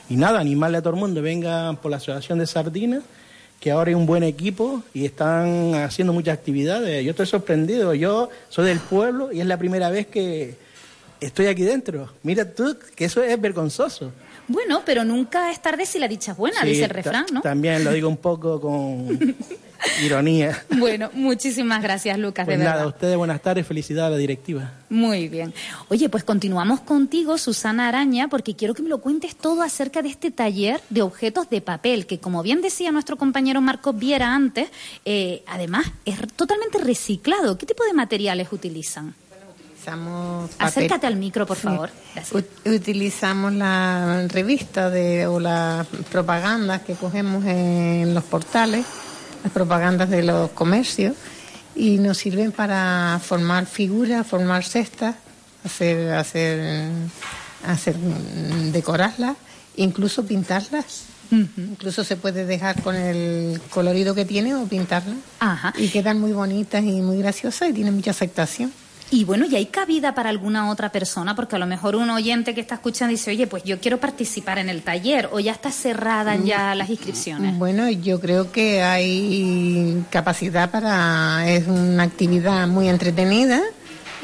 Y 0.08 0.16
nada, 0.16 0.40
animarle 0.40 0.78
a 0.78 0.80
todo 0.80 0.94
el 0.94 0.98
mundo, 0.98 1.20
vengan 1.20 1.76
por 1.76 1.90
la 1.90 1.98
Asociación 1.98 2.38
de 2.38 2.46
Sardinas, 2.46 3.02
que 3.60 3.70
ahora 3.70 3.90
hay 3.90 3.94
un 3.96 4.06
buen 4.06 4.22
equipo 4.22 4.82
y 4.94 5.04
están 5.04 5.74
haciendo 5.74 6.14
muchas 6.14 6.38
actividades. 6.38 7.04
Yo 7.04 7.10
estoy 7.10 7.26
sorprendido, 7.26 7.92
yo 7.92 8.30
soy 8.48 8.64
del 8.64 8.78
pueblo 8.78 9.30
y 9.30 9.40
es 9.40 9.46
la 9.46 9.58
primera 9.58 9.90
vez 9.90 10.06
que 10.06 10.56
estoy 11.20 11.48
aquí 11.48 11.64
dentro. 11.64 12.10
Mira 12.22 12.50
tú, 12.54 12.78
que 12.96 13.04
eso 13.04 13.22
es 13.22 13.38
vergonzoso. 13.38 14.12
Bueno, 14.48 14.80
pero 14.86 15.04
nunca 15.04 15.50
es 15.52 15.60
tarde 15.60 15.84
si 15.84 15.98
la 15.98 16.08
dicha 16.08 16.32
es 16.32 16.38
buena, 16.38 16.62
Sí, 16.62 16.68
dice 16.68 16.84
el 16.84 16.90
refrán, 16.90 17.26
¿no? 17.30 17.42
También 17.42 17.84
lo 17.84 17.92
digo 17.92 18.08
un 18.08 18.16
poco 18.16 18.58
con 18.58 19.36
ironía. 20.02 20.62
Bueno, 20.78 21.10
muchísimas 21.14 21.82
gracias, 21.82 22.18
Lucas, 22.18 22.44
Pues 22.46 22.58
de 22.58 22.64
nada, 22.64 22.76
verdad. 22.76 22.86
a 22.92 22.94
ustedes 22.94 23.16
buenas 23.16 23.40
tardes, 23.42 23.66
felicidades 23.66 24.08
a 24.08 24.10
la 24.10 24.16
directiva. 24.16 24.72
Muy 24.88 25.28
bien. 25.28 25.54
Oye, 25.88 26.08
pues 26.08 26.24
continuamos 26.24 26.80
contigo, 26.80 27.38
Susana 27.38 27.88
Araña, 27.88 28.28
porque 28.28 28.54
quiero 28.56 28.74
que 28.74 28.82
me 28.82 28.88
lo 28.88 28.98
cuentes 28.98 29.36
todo 29.36 29.62
acerca 29.62 30.02
de 30.02 30.08
este 30.08 30.30
taller 30.30 30.80
de 30.90 31.02
objetos 31.02 31.48
de 31.50 31.60
papel, 31.60 32.06
que 32.06 32.18
como 32.18 32.42
bien 32.42 32.60
decía 32.62 32.90
nuestro 32.92 33.16
compañero 33.16 33.60
Marcos 33.60 33.96
Viera 33.98 34.34
antes, 34.34 34.68
eh, 35.04 35.42
además 35.46 35.86
es 36.04 36.18
totalmente 36.34 36.78
reciclado. 36.78 37.56
¿Qué 37.56 37.66
tipo 37.66 37.84
de 37.84 37.92
materiales 37.92 38.48
utilizan? 38.52 39.14
Utilizamos 39.80 40.50
papel. 40.50 40.66
Acércate 40.66 41.06
al 41.06 41.16
micro, 41.16 41.46
por 41.46 41.56
favor. 41.56 41.90
Ut- 42.32 42.44
Utilizamos 42.76 43.52
la 43.54 44.26
revista 44.28 44.90
de, 44.90 45.26
o 45.26 45.40
las 45.40 45.86
propagandas 46.10 46.82
que 46.82 46.92
cogemos 46.94 47.44
en 47.46 48.12
los 48.12 48.24
portales, 48.24 48.84
las 49.42 49.52
propagandas 49.52 50.10
de 50.10 50.22
los 50.22 50.50
comercios, 50.50 51.16
y 51.74 51.98
nos 51.98 52.18
sirven 52.18 52.52
para 52.52 53.20
formar 53.22 53.66
figuras, 53.66 54.26
formar 54.26 54.64
cestas, 54.64 55.16
hacer, 55.64 56.12
hacer, 56.12 56.90
hacer 57.66 57.96
mm, 57.96 58.72
decorarlas, 58.72 59.36
incluso 59.76 60.24
pintarlas. 60.24 61.04
Incluso 61.32 62.02
se 62.02 62.16
puede 62.16 62.44
dejar 62.44 62.82
con 62.82 62.96
el 62.96 63.60
colorido 63.70 64.16
que 64.16 64.24
tiene 64.24 64.52
o 64.56 64.66
pintarlas. 64.66 65.16
Y 65.78 65.88
quedan 65.88 66.20
muy 66.20 66.32
bonitas 66.32 66.82
y 66.82 67.00
muy 67.02 67.18
graciosas 67.18 67.70
y 67.70 67.72
tienen 67.72 67.94
mucha 67.94 68.10
aceptación. 68.10 68.72
Y 69.12 69.24
bueno, 69.24 69.44
¿y 69.44 69.56
hay 69.56 69.66
cabida 69.66 70.14
para 70.14 70.30
alguna 70.30 70.70
otra 70.70 70.92
persona? 70.92 71.34
Porque 71.34 71.56
a 71.56 71.58
lo 71.58 71.66
mejor 71.66 71.96
un 71.96 72.10
oyente 72.10 72.54
que 72.54 72.60
está 72.60 72.76
escuchando 72.76 73.10
dice, 73.10 73.32
oye, 73.32 73.48
pues 73.48 73.64
yo 73.64 73.80
quiero 73.80 73.98
participar 73.98 74.58
en 74.58 74.68
el 74.68 74.82
taller, 74.82 75.28
o 75.32 75.40
ya 75.40 75.50
está 75.50 75.72
cerrada 75.72 76.36
ya 76.36 76.74
las 76.76 76.90
inscripciones. 76.90 77.58
Bueno, 77.58 77.90
yo 77.90 78.20
creo 78.20 78.52
que 78.52 78.82
hay 78.82 80.04
capacidad 80.10 80.70
para. 80.70 81.50
Es 81.50 81.66
una 81.66 82.04
actividad 82.04 82.68
muy 82.68 82.88
entretenida 82.88 83.60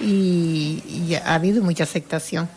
y, 0.01 0.83
y 0.87 1.15
ha 1.15 1.35
habido 1.35 1.65
mucha 1.65 1.83
aceptación. 1.83 2.49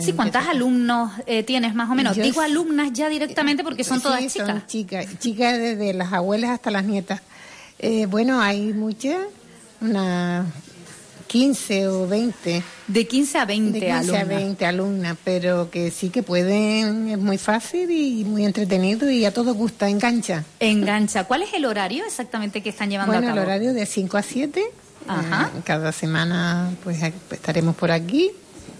Sí, 0.00 0.12
¿cuántas 0.14 0.46
alumnos 0.46 1.12
eh, 1.26 1.42
tienes 1.42 1.74
más 1.74 1.90
o 1.90 1.94
menos? 1.94 2.16
Yo 2.16 2.22
Digo 2.22 2.40
alumnas 2.40 2.92
ya 2.94 3.10
directamente 3.10 3.62
porque 3.62 3.84
son 3.84 3.98
Sí, 3.98 4.04
todas 4.04 4.20
son 4.20 4.28
chicas. 4.30 4.66
chicas, 4.66 5.18
chicas 5.18 5.58
desde 5.58 5.92
las 5.92 6.12
abuelas 6.14 6.50
hasta 6.50 6.70
las 6.70 6.84
nietas. 6.84 7.20
Eh, 7.78 8.06
bueno, 8.06 8.40
hay 8.40 8.72
muchas, 8.72 9.18
unas 9.80 10.46
15 11.28 11.86
o 11.88 12.08
20. 12.08 12.62
De 12.88 13.06
15 13.06 13.38
a 13.38 13.44
20 13.44 13.72
De 13.78 13.86
15 13.86 13.92
a 13.92 13.98
alumnas. 14.20 14.28
20 14.28 14.66
alumnas, 14.66 15.16
pero 15.22 15.70
que 15.70 15.90
sí 15.90 16.08
que 16.08 16.22
pueden, 16.22 17.08
es 17.10 17.18
muy 17.18 17.38
fácil 17.38 17.90
y 17.90 18.24
muy 18.24 18.44
entretenido 18.44 19.08
y 19.10 19.24
a 19.24 19.32
todos 19.32 19.54
gusta, 19.54 19.88
engancha. 19.88 20.44
Engancha. 20.58 21.24
¿Cuál 21.24 21.42
es 21.42 21.52
el 21.54 21.64
horario 21.66 22.04
exactamente 22.06 22.62
que 22.62 22.70
están 22.70 22.90
llevando 22.90 23.12
Bueno, 23.12 23.28
a 23.28 23.30
el 23.30 23.36
cabo? 23.36 23.46
horario 23.46 23.72
de 23.74 23.86
5 23.86 24.16
a 24.16 24.22
7. 24.22 24.64
Ajá. 25.06 25.50
Eh, 25.56 25.60
cada 25.64 25.92
semana 25.92 26.70
pues 26.82 26.98
estaremos 27.30 27.76
por 27.76 27.90
aquí. 27.92 28.30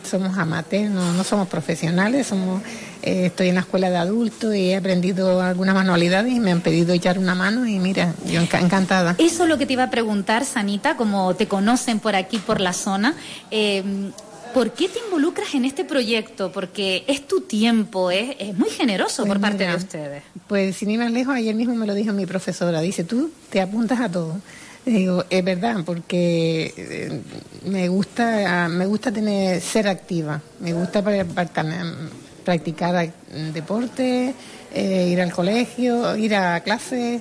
Somos 0.08 0.36
amateurs, 0.38 0.90
no, 0.90 1.12
no 1.12 1.24
somos 1.24 1.48
profesionales. 1.48 2.26
Somos, 2.26 2.62
eh, 3.02 3.26
estoy 3.26 3.48
en 3.48 3.54
la 3.56 3.60
escuela 3.62 3.90
de 3.90 3.96
adultos 3.96 4.54
y 4.54 4.70
he 4.70 4.76
aprendido 4.76 5.40
algunas 5.40 5.74
manualidades 5.74 6.32
y 6.32 6.40
me 6.40 6.52
han 6.52 6.60
pedido 6.60 6.92
echar 6.92 7.18
una 7.18 7.34
mano 7.34 7.66
y 7.66 7.78
mira, 7.78 8.14
yo 8.26 8.40
enca- 8.40 8.60
encantada. 8.60 9.14
Eso 9.18 9.42
es 9.44 9.48
lo 9.48 9.58
que 9.58 9.66
te 9.66 9.72
iba 9.74 9.84
a 9.84 9.90
preguntar, 9.90 10.44
Sanita, 10.44 10.96
como 10.96 11.34
te 11.34 11.46
conocen 11.48 12.00
por 12.00 12.14
aquí, 12.14 12.38
por 12.38 12.60
la 12.60 12.72
zona. 12.72 13.14
eh, 13.50 13.82
¿Por 14.54 14.72
qué 14.72 14.88
te 14.88 14.98
involucras 15.04 15.54
en 15.54 15.66
este 15.66 15.84
proyecto? 15.84 16.50
Porque 16.50 17.04
es 17.06 17.28
tu 17.28 17.42
tiempo, 17.42 18.10
es, 18.10 18.34
es 18.38 18.56
muy 18.56 18.70
generoso 18.70 19.22
Pues 19.22 19.28
por 19.34 19.40
parte 19.42 19.58
mira, 19.58 19.72
de 19.72 19.76
ustedes. 19.76 20.22
Pues 20.48 20.74
sin 20.74 20.90
ir 20.90 20.98
más 20.98 21.12
lejos, 21.12 21.34
ayer 21.34 21.54
mismo 21.54 21.74
me 21.74 21.86
lo 21.86 21.92
dijo 21.92 22.14
mi 22.14 22.24
profesora. 22.24 22.80
Dice, 22.80 23.04
tú 23.04 23.30
te 23.50 23.60
apuntas 23.60 24.00
a 24.00 24.08
todo. 24.10 24.38
Digo, 24.86 25.22
es 25.28 25.44
verdad, 25.44 25.76
porque 25.84 26.72
eh, 26.78 27.20
me 27.66 27.88
gusta, 27.88 28.68
me 28.70 28.86
gusta 28.86 29.12
tener, 29.12 29.60
ser 29.60 29.86
activa. 29.86 30.40
Me 30.60 30.72
gusta 30.72 31.04
pra- 31.04 31.26
tam- 31.52 32.08
practicar 32.48 32.96
ac- 32.96 33.12
deporte, 33.52 34.32
eh, 34.72 35.08
ir 35.12 35.20
al 35.20 35.30
colegio, 35.32 36.16
ir 36.16 36.34
a 36.34 36.60
clases, 36.60 37.20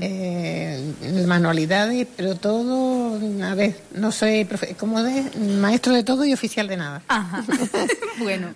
eh, 0.00 1.24
manualidades, 1.26 2.06
pero 2.16 2.34
todo, 2.36 3.18
a 3.44 3.54
ver, 3.54 3.76
no 3.94 4.12
soy, 4.12 4.44
profe- 4.44 4.76
como 4.76 5.02
de 5.02 5.22
maestro 5.60 5.92
de 5.94 6.02
todo 6.04 6.24
y 6.24 6.32
oficial 6.32 6.68
de 6.68 6.76
nada. 6.76 7.02
Ajá. 7.08 7.44
bueno, 8.18 8.54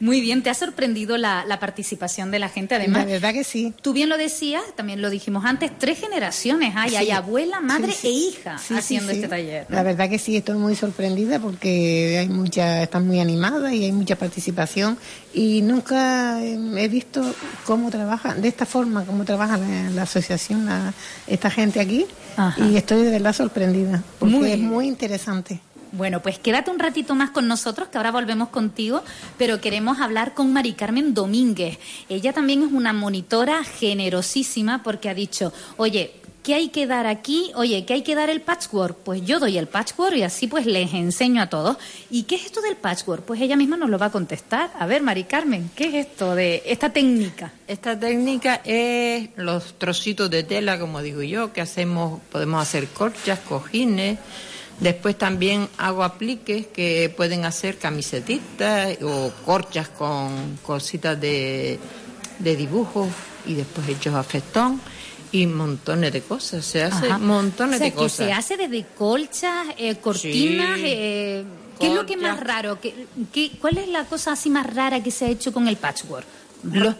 muy 0.00 0.20
bien. 0.20 0.42
¿Te 0.42 0.50
ha 0.50 0.54
sorprendido 0.54 1.16
la, 1.18 1.44
la 1.44 1.58
participación 1.58 2.30
de 2.30 2.38
la 2.38 2.48
gente? 2.48 2.74
Además, 2.74 3.04
La 3.06 3.12
verdad 3.12 3.32
que 3.32 3.44
sí. 3.44 3.72
Tú 3.82 3.92
bien 3.92 4.08
lo 4.08 4.16
decías, 4.16 4.62
también 4.76 5.02
lo 5.02 5.10
dijimos 5.10 5.44
antes, 5.44 5.70
tres 5.78 5.98
generaciones 5.98 6.74
hay. 6.76 6.96
Hay 6.96 7.10
abuela, 7.10 7.60
madre 7.60 7.92
Sí, 7.92 7.98
sí. 8.00 8.06
e 8.08 8.10
hija 8.10 8.54
haciendo 8.76 9.12
este 9.12 9.28
taller. 9.28 9.66
¿no? 9.68 9.76
La 9.76 9.82
verdad 9.82 10.08
que 10.08 10.18
sí, 10.18 10.36
estoy 10.36 10.56
muy 10.56 10.74
sorprendida 10.74 11.38
porque 11.38 12.16
hay 12.18 12.28
mucha, 12.28 12.82
están 12.82 13.06
muy 13.06 13.20
animadas 13.20 13.72
y 13.72 13.84
hay 13.84 13.92
mucha 13.92 14.16
participación 14.16 14.98
y 15.32 15.62
nunca 15.62 16.42
he 16.42 16.88
visto 16.88 17.22
cómo 17.64 17.90
trabaja, 17.90 18.34
de 18.34 18.48
esta 18.48 18.66
forma, 18.66 19.04
cómo 19.04 19.24
trabaja 19.24 19.56
la, 19.58 19.90
la 19.98 20.04
asociación, 20.04 20.64
la- 20.66 20.94
esta 21.26 21.50
gente 21.50 21.80
aquí 21.80 22.06
Ajá. 22.36 22.64
y 22.64 22.76
estoy 22.76 23.02
de 23.02 23.10
verdad 23.10 23.32
sorprendida 23.34 24.02
porque 24.18 24.34
Muy 24.34 24.50
es 24.52 24.58
muy 24.58 24.86
interesante. 24.88 25.60
Bueno, 25.90 26.20
pues 26.20 26.38
quédate 26.38 26.70
un 26.70 26.78
ratito 26.78 27.14
más 27.14 27.30
con 27.30 27.48
nosotros, 27.48 27.88
que 27.88 27.96
ahora 27.96 28.10
volvemos 28.10 28.50
contigo, 28.50 29.02
pero 29.38 29.58
queremos 29.60 30.00
hablar 30.00 30.34
con 30.34 30.52
Mari 30.52 30.74
Carmen 30.74 31.14
Domínguez. 31.14 31.78
Ella 32.10 32.34
también 32.34 32.62
es 32.62 32.70
una 32.72 32.92
monitora 32.92 33.64
generosísima 33.64 34.82
porque 34.82 35.08
ha 35.08 35.14
dicho, 35.14 35.50
oye, 35.78 36.12
¿qué 36.48 36.54
hay 36.54 36.70
que 36.70 36.86
dar 36.86 37.06
aquí? 37.06 37.52
Oye, 37.56 37.84
¿qué 37.84 37.92
hay 37.92 38.02
que 38.02 38.14
dar 38.14 38.30
el 38.30 38.40
patchwork? 38.40 38.96
Pues 39.04 39.20
yo 39.20 39.38
doy 39.38 39.58
el 39.58 39.66
patchwork 39.66 40.16
y 40.16 40.22
así 40.22 40.46
pues 40.46 40.64
les 40.64 40.94
enseño 40.94 41.42
a 41.42 41.50
todos. 41.50 41.76
¿Y 42.10 42.22
qué 42.22 42.36
es 42.36 42.46
esto 42.46 42.62
del 42.62 42.74
patchwork? 42.74 43.22
Pues 43.22 43.42
ella 43.42 43.54
misma 43.54 43.76
nos 43.76 43.90
lo 43.90 43.98
va 43.98 44.06
a 44.06 44.10
contestar. 44.10 44.70
A 44.78 44.86
ver, 44.86 45.02
Mari 45.02 45.24
Carmen, 45.24 45.70
¿qué 45.76 45.88
es 45.88 46.06
esto 46.06 46.34
de 46.34 46.62
esta 46.64 46.90
técnica? 46.90 47.52
Esta 47.66 48.00
técnica 48.00 48.62
es 48.64 49.28
los 49.36 49.78
trocitos 49.78 50.30
de 50.30 50.42
tela, 50.42 50.78
como 50.78 51.02
digo 51.02 51.22
yo, 51.22 51.52
que 51.52 51.60
hacemos, 51.60 52.18
podemos 52.32 52.62
hacer 52.62 52.88
corchas, 52.88 53.40
cojines. 53.40 54.18
Después 54.80 55.18
también 55.18 55.68
hago 55.76 56.02
apliques 56.02 56.66
que 56.68 57.12
pueden 57.14 57.44
hacer 57.44 57.76
camisetitas 57.76 58.96
o 59.02 59.30
corchas 59.44 59.90
con 59.90 60.56
cositas 60.62 61.20
de, 61.20 61.78
de 62.38 62.56
dibujo 62.56 63.06
y 63.44 63.52
después 63.52 63.86
hechos 63.86 64.14
a 64.14 64.22
festón 64.22 64.80
y 65.32 65.46
montones 65.46 66.12
de 66.12 66.22
cosas. 66.22 66.64
Se 66.64 66.82
hace 66.82 67.06
Ajá. 67.06 67.18
montones 67.18 67.76
o 67.76 67.78
sea, 67.78 67.86
de 67.86 67.90
que 67.92 67.96
cosas. 67.98 68.26
se 68.26 68.32
hace 68.32 68.56
desde 68.56 68.86
colchas, 68.96 69.66
eh, 69.78 69.96
cortinas. 69.96 70.76
Sí, 70.78 70.82
eh, 70.86 71.44
¿Qué 71.78 71.86
es 71.88 71.94
lo 71.94 72.06
que 72.06 72.14
colchas. 72.14 72.32
más 72.36 72.40
raro? 72.40 72.80
¿Qué, 72.80 73.06
qué- 73.32 73.52
cuál 73.60 73.78
es 73.78 73.88
la 73.88 74.04
cosa 74.04 74.32
así 74.32 74.50
más 74.50 74.66
rara 74.74 75.02
que 75.02 75.10
se 75.10 75.26
ha 75.26 75.28
hecho 75.28 75.52
con 75.52 75.68
el 75.68 75.76
patchwork? 75.76 76.26
Los 76.72 76.94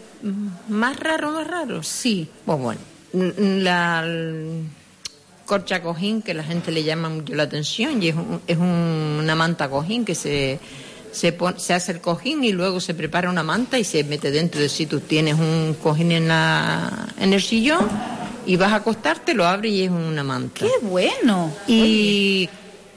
más 0.69 0.97
raro, 0.97 1.31
más 1.33 1.45
raro. 1.47 1.83
Sí. 1.83 2.27
Pues 2.45 2.59
bueno, 2.59 2.79
la 3.13 4.05
corcha 5.45 5.81
cojín 5.81 6.21
que 6.21 6.33
la 6.33 6.43
gente 6.43 6.71
le 6.71 6.83
llama 6.83 7.09
mucho 7.09 7.33
la 7.33 7.43
atención 7.43 8.01
y 8.03 8.09
es, 8.09 8.15
un- 8.15 8.41
es 8.47 8.57
un- 8.57 9.19
una 9.23 9.35
manta 9.35 9.69
cojín 9.69 10.05
que 10.05 10.13
se 10.15 10.59
se, 11.11 11.31
pon- 11.33 11.59
se 11.59 11.73
hace 11.73 11.91
el 11.93 12.01
cojín 12.01 12.43
y 12.43 12.51
luego 12.51 12.79
se 12.79 12.93
prepara 12.93 13.29
una 13.29 13.43
manta 13.43 13.77
y 13.79 13.83
se 13.83 14.03
mete 14.03 14.31
dentro 14.31 14.61
de 14.61 14.69
si 14.69 14.85
tú 14.85 14.99
tienes 14.99 15.35
un 15.35 15.75
cojín 15.81 16.11
en 16.11 16.27
la 16.27 17.07
en 17.19 17.33
el 17.33 17.41
sillón 17.41 17.87
y 18.45 18.55
vas 18.55 18.71
a 18.71 18.77
acostarte 18.77 19.33
lo 19.33 19.45
abres 19.45 19.71
y 19.71 19.83
es 19.83 19.89
una 19.91 20.23
manta. 20.23 20.65
¡Qué 20.65 20.71
bueno! 20.81 21.53
Y, 21.67 22.49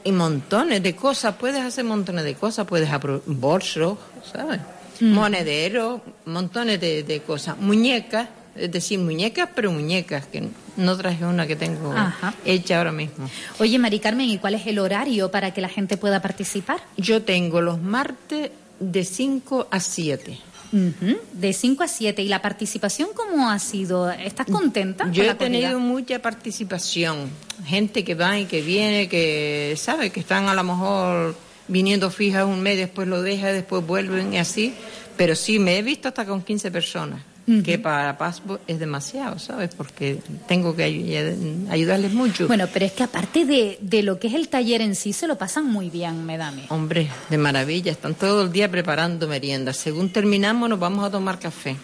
y 0.04 0.12
montones 0.12 0.82
de 0.82 0.94
cosas, 0.96 1.34
puedes 1.36 1.60
hacer 1.60 1.84
montones 1.84 2.24
de 2.24 2.34
cosas, 2.34 2.66
puedes 2.66 2.88
bolsos, 3.26 3.98
¿sabes? 4.32 4.60
Mm. 5.00 5.12
Monederos, 5.12 6.00
montones 6.26 6.80
de, 6.80 7.02
de 7.02 7.20
cosas. 7.20 7.58
Muñecas, 7.58 8.28
es 8.56 8.70
decir, 8.70 8.98
muñecas, 8.98 9.48
pero 9.54 9.72
muñecas, 9.72 10.26
que 10.26 10.48
no 10.76 10.96
traje 10.96 11.24
una 11.24 11.46
que 11.46 11.56
tengo 11.56 11.92
Ajá. 11.92 12.34
hecha 12.44 12.78
ahora 12.78 12.92
mismo. 12.92 13.28
Oye, 13.58 13.78
Mari 13.78 13.98
Carmen, 14.00 14.28
¿y 14.28 14.38
cuál 14.38 14.54
es 14.54 14.66
el 14.66 14.78
horario 14.78 15.30
para 15.30 15.52
que 15.52 15.60
la 15.60 15.68
gente 15.68 15.96
pueda 15.96 16.20
participar? 16.22 16.80
Yo 16.96 17.22
tengo 17.22 17.60
los 17.60 17.80
martes 17.80 18.50
de 18.80 19.04
5 19.04 19.68
a 19.70 19.80
7. 19.80 20.38
Ujú, 20.72 21.18
De 21.34 21.52
5 21.52 21.82
a 21.84 21.88
7. 21.88 22.22
¿Y 22.22 22.28
la 22.28 22.40
participación 22.40 23.10
cómo 23.14 23.50
ha 23.50 23.58
sido? 23.58 24.10
¿Estás 24.10 24.46
contenta? 24.46 25.04
Yo 25.12 25.16
con 25.16 25.24
he 25.24 25.26
la 25.26 25.34
tenido 25.36 25.78
mucha 25.78 26.20
participación, 26.20 27.28
gente 27.66 28.04
que 28.04 28.14
va 28.14 28.38
y 28.38 28.46
que 28.46 28.62
viene, 28.62 29.08
que 29.08 29.74
sabe 29.76 30.10
que 30.10 30.20
están 30.20 30.48
a 30.48 30.54
lo 30.54 30.64
mejor 30.64 31.36
viniendo 31.68 32.10
fijas 32.10 32.44
un 32.46 32.60
mes, 32.62 32.76
después 32.78 33.06
lo 33.06 33.20
deja, 33.22 33.48
después 33.48 33.86
vuelven 33.86 34.32
y 34.34 34.38
así, 34.38 34.74
pero 35.16 35.34
sí 35.36 35.58
me 35.58 35.78
he 35.78 35.82
visto 35.82 36.08
hasta 36.08 36.24
con 36.24 36.42
15 36.42 36.70
personas, 36.70 37.20
que 37.64 37.76
para 37.78 38.16
Pasbo 38.18 38.60
es 38.68 38.78
demasiado, 38.78 39.38
¿sabes? 39.38 39.70
Porque 39.76 40.18
tengo 40.46 40.76
que 40.76 40.84
ay- 40.84 41.66
ayudarles 41.70 42.12
mucho. 42.12 42.46
Bueno, 42.46 42.68
pero 42.72 42.86
es 42.86 42.92
que 42.92 43.02
aparte 43.02 43.44
de, 43.44 43.78
de 43.80 44.02
lo 44.04 44.18
que 44.20 44.28
es 44.28 44.34
el 44.34 44.48
taller 44.48 44.80
en 44.80 44.94
sí, 44.94 45.12
se 45.12 45.26
lo 45.26 45.36
pasan 45.36 45.64
muy 45.66 45.90
bien, 45.90 46.24
me 46.24 46.36
da. 46.38 46.52
Hombre, 46.68 47.08
de 47.30 47.38
maravilla, 47.38 47.90
están 47.90 48.14
todo 48.14 48.42
el 48.42 48.52
día 48.52 48.70
preparando 48.70 49.26
meriendas. 49.26 49.76
Según 49.76 50.10
terminamos 50.12 50.68
nos 50.70 50.78
vamos 50.78 51.04
a 51.04 51.10
tomar 51.10 51.38
café. 51.40 51.76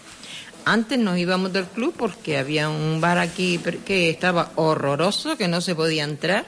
Antes 0.65 0.99
nos 0.99 1.19
íbamos 1.19 1.53
del 1.53 1.65
club 1.65 1.95
porque 1.97 2.39
había 2.39 2.69
un 2.69 3.01
bar 3.01 3.19
aquí 3.19 3.59
que 3.87 4.11
estaba 4.11 4.53
horroroso, 4.57 5.37
que 5.37 5.49
no 5.49 5.61
se 5.61 5.75
podía 5.75 6.05
entrar. 6.05 6.45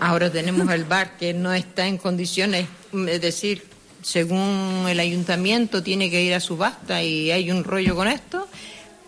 Ahora 0.00 0.30
tenemos 0.32 0.68
el 0.72 0.84
bar 0.84 1.16
que 1.18 1.32
no 1.34 1.52
está 1.52 1.86
en 1.86 1.98
condiciones, 1.98 2.66
mm, 2.92 3.08
es 3.08 3.20
decir, 3.20 3.62
según 4.02 4.86
el 4.88 5.00
ayuntamiento 5.00 5.82
tiene 5.82 6.10
que 6.10 6.22
ir 6.22 6.34
a 6.34 6.40
subasta 6.40 7.02
y 7.02 7.30
hay 7.30 7.50
un 7.50 7.64
rollo 7.64 7.94
con 7.94 8.08
esto, 8.08 8.46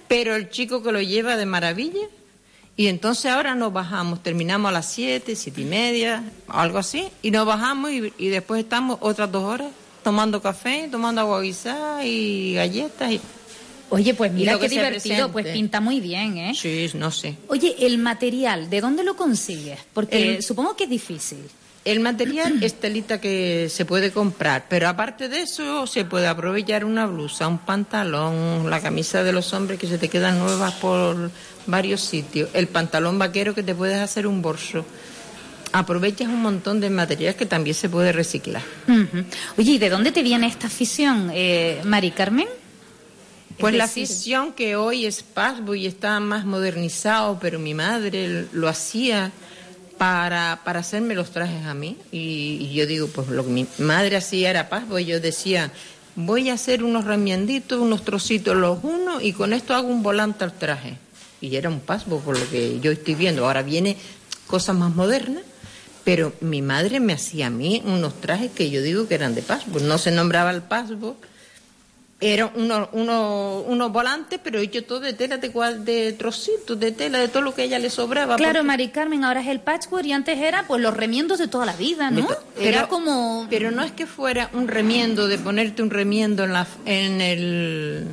pero 0.09 0.35
el 0.37 0.51
chico 0.51 0.83
que 0.83 0.93
lo 0.93 1.01
lleva 1.01 1.37
de 1.37 1.47
maravilla 1.47 2.07
y 2.77 2.87
entonces 2.87 3.31
ahora 3.31 3.55
nos 3.55 3.73
bajamos, 3.73 4.23
terminamos 4.23 4.69
a 4.71 4.73
las 4.73 4.87
siete, 4.91 5.37
siete 5.37 5.61
y 5.61 5.65
media, 5.65 6.25
algo 6.49 6.79
así, 6.79 7.09
y 7.23 7.31
nos 7.31 7.47
bajamos 7.47 7.91
y, 7.93 8.13
y 8.19 8.29
después 8.29 8.63
estamos 8.63 8.99
otras 9.01 9.31
dos 9.31 9.45
horas 9.45 9.69
tomando 10.03 10.41
café, 10.43 10.89
tomando 10.91 11.21
agua 11.21 11.41
guisada 11.43 12.05
y 12.05 12.55
galletas. 12.55 13.13
Y, 13.13 13.21
Oye, 13.91 14.15
pues 14.15 14.33
mira 14.33 14.59
qué 14.59 14.71
divertido, 14.71 15.31
pues 15.31 15.47
pinta 15.49 15.81
muy 15.81 16.01
bien, 16.01 16.39
¿eh? 16.39 16.55
Sí, 16.59 16.87
no 16.95 17.11
sé. 17.11 17.37
Oye, 17.49 17.77
el 17.81 17.99
material, 17.99 18.71
¿de 18.71 18.81
dónde 18.81 19.05
lo 19.05 19.17
consigues? 19.17 19.79
Porque 19.93 20.37
El- 20.37 20.43
supongo 20.43 20.75
que 20.75 20.85
es 20.85 20.91
difícil. 20.91 21.41
El 21.85 21.99
material 21.99 22.63
es 22.63 22.75
telita 22.75 23.21
que 23.21 23.69
se 23.69 23.85
puede 23.85 24.13
comprar, 24.13 24.67
pero 24.69 24.89
aparte 24.89 25.29
de 25.29 25.41
eso 25.41 25.87
se 25.89 26.05
puede 26.05 26.29
aprovechar 26.29 26.85
una 26.85 27.07
blusa, 27.07 27.49
un 27.49 27.59
pantalón, 27.59 28.71
la 28.71 28.81
camisa 28.81 29.25
de 29.25 29.33
los 29.33 29.53
hombres 29.53 29.81
que 29.81 29.89
se 29.89 29.99
te 29.99 30.09
quedan 30.09 30.39
nuevas 30.39 30.75
por 30.75 31.31
varios 31.67 32.01
sitios, 32.01 32.51
el 32.55 32.69
pantalón 32.69 33.19
vaquero 33.19 33.53
que 33.53 33.65
te 33.65 33.75
puedes 33.75 33.99
hacer 33.99 34.29
un 34.29 34.43
bolso. 34.43 34.85
Aprovechas 35.73 36.29
un 36.29 36.43
montón 36.43 36.81
de 36.81 36.89
material 36.89 37.35
que 37.35 37.47
también 37.47 37.75
se 37.75 37.89
puede 37.89 38.13
reciclar. 38.13 38.63
Ujú. 38.87 39.25
Oye, 39.59 39.73
¿y 39.73 39.79
de 39.79 39.91
dónde 39.91 40.13
te 40.13 40.23
viene 40.23 40.47
esta 40.47 40.69
afición, 40.69 41.31
eh, 41.35 41.81
Mari 41.85 42.13
Carmen? 42.13 42.47
Pues 43.59 43.75
Es 43.75 43.79
la 43.79 43.85
afición 43.85 44.53
que 44.53 44.77
hoy 44.77 45.07
es 45.07 45.23
Pasbo 45.23 45.75
y 45.75 45.87
está 45.87 46.21
más 46.21 46.45
modernizado, 46.45 47.39
pero 47.41 47.59
mi 47.59 47.75
madre 47.75 48.47
lo 48.53 48.69
hacía 48.69 49.33
para, 50.03 50.63
para 50.65 50.81
hacerme 50.81 51.15
los 51.15 51.31
trajes 51.31 51.65
a 51.65 51.75
mí. 51.75 51.97
Y, 52.11 52.73
yo 52.75 52.89
digo, 52.89 53.07
pues 53.07 53.29
lo 53.29 53.45
que 53.45 53.53
mi 53.53 53.69
madre 53.79 54.17
hacía 54.17 54.51
era 54.51 54.69
Pasbo 54.69 54.99
y 54.99 55.05
yo 55.05 55.21
decía, 55.21 55.71
voy 56.17 56.51
a 56.51 56.55
hacer 56.55 56.83
unos 56.83 57.05
remienditos, 57.05 57.79
unos 57.79 58.05
trocitos 58.05 58.57
los 58.57 58.83
unos 58.83 59.23
y 59.23 59.33
con 59.33 59.53
esto 59.53 59.75
hago 59.75 59.87
un 59.87 60.03
volante 60.03 60.43
al 60.43 60.55
traje. 60.55 60.99
Y 61.41 61.55
era 61.55 61.69
un 61.69 61.79
Pasbo 61.79 62.19
por 62.19 62.37
lo 62.37 62.51
que 62.51 62.81
yo 62.81 62.91
estoy 62.91 63.15
viendo. 63.15 63.47
Ahora 63.47 63.63
viene 63.63 63.97
cosas 64.49 64.75
más 64.75 64.93
modernas. 64.93 65.45
Pero 66.03 66.33
mi 66.41 66.63
madre 66.63 66.99
me 66.99 67.13
hacía 67.13 67.47
a 67.47 67.51
mí 67.51 67.81
unos 67.85 68.21
trajes 68.21 68.51
que 68.51 68.71
yo 68.71 68.83
digo 68.83 69.07
que 69.07 69.15
eran 69.15 69.37
de 69.37 69.43
Pasbo. 69.43 69.79
No 69.79 69.99
se 69.99 70.11
nombraba 70.11 70.51
el 70.51 70.63
Pasbo, 70.63 71.17
eran 72.23 72.51
unos 72.55 72.89
unos 72.93 73.65
unos 73.67 73.93
volantes, 73.93 74.39
pero 74.43 74.59
hecho 74.61 74.85
todo 74.85 75.01
de 75.01 75.13
tela, 75.13 75.39
de, 75.39 75.49
de 75.81 76.13
trocitos, 76.13 76.79
de 76.79 76.93
tela, 76.93 77.19
de 77.19 77.29
todo 77.29 77.43
lo 77.43 77.55
que 77.55 77.63
a 77.63 77.65
ella 77.65 77.79
le 77.79 77.91
sobraba. 77.91 78.37
Claro, 78.37 78.53
porque- 78.61 78.67
Mari 78.67 78.89
Carmen, 78.89 79.25
ahora 79.25 79.41
es 79.41 79.49
el 79.49 79.61
patchwork 79.61 80.07
y 80.07 80.13
antes 80.13 80.39
era 80.39 80.67
pues 80.67 80.81
los 80.81 80.97
remiendos 80.97 81.39
de 81.39 81.49
toda 81.49 81.67
la 81.67 81.75
vida, 81.75 82.11
¿no? 82.11 82.27
Pero- 82.27 82.41
era 82.57 82.89
como... 82.89 83.47
Pero 83.51 83.71
no 83.73 83.83
es 83.83 83.93
que 83.93 84.07
fuera 84.07 84.49
un 84.53 84.69
remiendo, 84.69 85.27
de 85.27 85.37
ponerte 85.39 85.83
un 85.83 85.91
remiendo 85.91 86.45
en, 86.45 86.53
la, 86.53 86.67
en 86.87 87.21
el... 87.21 88.07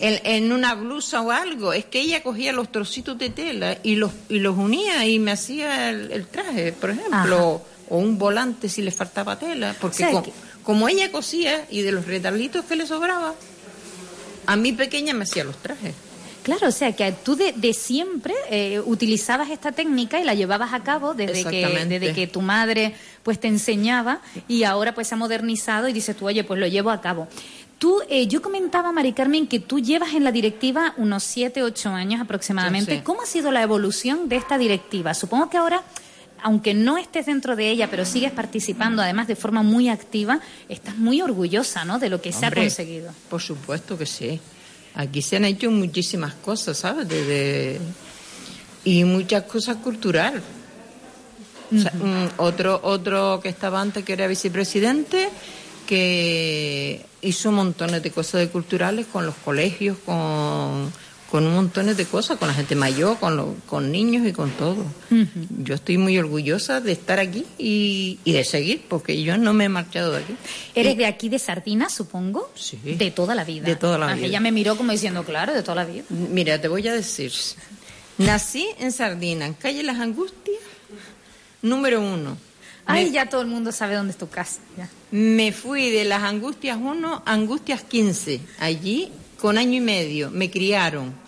En, 0.00 0.20
en 0.24 0.52
una 0.52 0.74
blusa 0.74 1.20
o 1.20 1.30
algo, 1.30 1.72
es 1.72 1.84
que 1.84 2.00
ella 2.00 2.22
cogía 2.22 2.52
los 2.52 2.72
trocitos 2.72 3.16
de 3.18 3.30
tela 3.30 3.76
y 3.84 3.94
los, 3.94 4.10
y 4.28 4.40
los 4.40 4.56
unía 4.56 5.06
y 5.06 5.18
me 5.20 5.30
hacía 5.32 5.90
el, 5.90 6.10
el 6.10 6.26
traje, 6.26 6.72
por 6.72 6.90
ejemplo, 6.90 7.62
o 7.88 7.98
un 7.98 8.18
volante 8.18 8.68
si 8.68 8.82
le 8.82 8.90
faltaba 8.90 9.38
tela, 9.38 9.76
porque 9.80 9.94
O 9.96 9.98
sea, 9.98 10.10
co- 10.10 10.22
que- 10.24 10.32
como 10.62 10.88
ella 10.88 11.10
cosía 11.10 11.66
y 11.70 11.82
de 11.82 11.92
los 11.92 12.06
retarditos 12.06 12.64
que 12.64 12.76
le 12.76 12.86
sobraba, 12.86 13.34
a 14.46 14.56
mí 14.56 14.72
pequeña 14.72 15.14
me 15.14 15.24
hacía 15.24 15.44
los 15.44 15.56
trajes. 15.56 15.94
Claro, 16.42 16.68
o 16.68 16.72
sea, 16.72 16.92
que 16.92 17.12
tú 17.12 17.36
de, 17.36 17.52
de 17.52 17.72
siempre 17.72 18.34
eh, 18.50 18.80
utilizabas 18.84 19.50
esta 19.50 19.70
técnica 19.70 20.20
y 20.20 20.24
la 20.24 20.34
llevabas 20.34 20.72
a 20.72 20.82
cabo 20.82 21.14
desde 21.14 21.44
que, 21.44 21.86
desde 21.86 22.12
que 22.12 22.26
tu 22.26 22.40
madre 22.40 22.94
pues 23.22 23.38
te 23.38 23.46
enseñaba 23.46 24.20
y 24.48 24.64
ahora 24.64 24.92
pues 24.92 25.06
se 25.06 25.14
ha 25.14 25.18
modernizado 25.18 25.88
y 25.88 25.92
dices 25.92 26.16
tú, 26.16 26.26
oye, 26.26 26.42
pues 26.42 26.58
lo 26.58 26.66
llevo 26.66 26.90
a 26.90 27.00
cabo. 27.00 27.28
Tú, 27.78 28.00
eh, 28.08 28.26
yo 28.28 28.42
comentaba, 28.42 28.92
Mari 28.92 29.12
Carmen, 29.12 29.46
que 29.46 29.58
tú 29.58 29.80
llevas 29.80 30.14
en 30.14 30.24
la 30.24 30.30
directiva 30.30 30.94
unos 30.96 31.24
7, 31.24 31.62
8 31.62 31.88
años 31.90 32.20
aproximadamente. 32.20 32.96
Sí. 32.96 33.02
¿Cómo 33.02 33.22
ha 33.22 33.26
sido 33.26 33.50
la 33.50 33.62
evolución 33.62 34.28
de 34.28 34.36
esta 34.36 34.56
directiva? 34.56 35.14
Supongo 35.14 35.50
que 35.50 35.56
ahora, 35.56 35.82
aunque 36.42 36.74
no 36.74 36.98
estés 36.98 37.26
dentro 37.26 37.56
de 37.56 37.70
ella, 37.70 37.88
pero 37.90 38.04
sigues 38.04 38.32
participando, 38.32 39.02
además 39.02 39.26
de 39.28 39.36
forma 39.36 39.62
muy 39.62 39.88
activa, 39.88 40.40
estás 40.68 40.96
muy 40.98 41.20
orgullosa, 41.22 41.84
¿no? 41.84 41.98
De 41.98 42.08
lo 42.08 42.20
que 42.20 42.32
se 42.32 42.46
ha 42.46 42.50
conseguido. 42.52 43.12
Por 43.30 43.40
supuesto 43.40 43.96
que 43.96 44.06
sí. 44.06 44.40
Aquí 44.94 45.22
se 45.22 45.36
han 45.36 45.44
hecho 45.46 45.70
muchísimas 45.70 46.34
cosas, 46.34 46.76
¿sabes? 46.78 47.08
Desde- 47.08 47.80
Y 48.84 49.04
muchas 49.04 49.44
cosas 49.44 49.76
culturales. 49.76 50.42
Mm, 51.70 52.26
otro, 52.38 52.80
otro 52.82 53.40
que 53.42 53.48
estaba 53.48 53.80
antes, 53.80 54.04
que 54.04 54.12
era 54.12 54.26
vicepresidente, 54.26 55.28
que 55.86 57.04
hizo 57.22 57.52
montones 57.52 58.02
de 58.02 58.10
cosas 58.10 58.40
de 58.40 58.48
culturales 58.48 59.06
con 59.06 59.24
los 59.24 59.34
colegios, 59.36 59.96
con, 60.04 60.92
con 61.32 61.46
un 61.46 61.54
montón 61.54 61.86
de 61.96 62.04
cosas, 62.04 62.36
con 62.38 62.46
la 62.48 62.52
gente 62.52 62.74
mayor, 62.74 63.18
con, 63.18 63.38
los- 63.38 63.54
con 63.66 63.90
niños 63.90 64.26
y 64.26 64.32
con 64.32 64.50
todo. 64.50 64.84
Yo 65.64 65.74
estoy 65.74 65.96
muy 65.96 66.18
orgullosa 66.18 66.82
de 66.82 66.92
estar 66.92 67.18
aquí 67.20 67.46
y, 67.56 68.18
y 68.22 68.32
de 68.32 68.44
seguir, 68.44 68.82
porque 68.86 69.22
yo 69.22 69.38
no 69.38 69.54
me 69.54 69.64
he 69.64 69.68
marchado 69.70 70.12
de 70.12 70.18
aquí. 70.18 70.34
¿Eres 70.74 70.94
de 70.98 71.06
aquí, 71.06 71.30
de 71.30 71.38
Sardina, 71.38 71.88
supongo? 71.88 72.52
Sí. 72.54 72.78
De 72.84 73.10
toda 73.10 73.34
la 73.34 73.44
vida. 73.44 73.64
De 73.64 73.76
toda 73.76 73.96
la 73.96 74.10
Ah, 74.10 74.14
vida. 74.14 74.26
Ella 74.26 74.40
me 74.40 74.52
miró 74.52 74.76
como 74.76 74.92
diciendo, 74.92 75.24
claro, 75.24 75.54
de 75.54 75.62
toda 75.62 75.76
la 75.76 75.84
vida. 75.86 76.04
Mira, 76.10 76.60
te 76.60 76.68
voy 76.68 76.86
a 76.86 76.92
decir. 76.92 77.32
Nací 78.18 78.68
en 78.78 78.92
Sardina, 78.92 79.46
en 79.46 79.54
calle 79.54 79.82
Las 79.82 79.98
Angustias, 80.00 80.58
número 81.62 82.00
uno. 82.02 82.36
Ay, 82.84 83.06
Me- 83.06 83.10
ya 83.12 83.28
todo 83.30 83.40
el 83.40 83.46
mundo 83.46 83.72
sabe 83.72 83.94
dónde 83.94 84.10
es 84.12 84.18
tu 84.18 84.28
casa. 84.28 84.60
ya. 84.76 84.88
Me 85.12 85.52
fui 85.52 85.88
de 85.90 86.04
Las 86.04 86.22
Angustias 86.24 86.76
1 86.78 87.22
a 87.24 87.32
Angustias 87.32 87.82
15. 87.84 88.40
Allí, 88.58 89.10
con 89.40 89.56
año 89.56 89.74
y 89.78 89.80
medio, 89.80 90.30
me 90.30 90.50
criaron. 90.50 91.21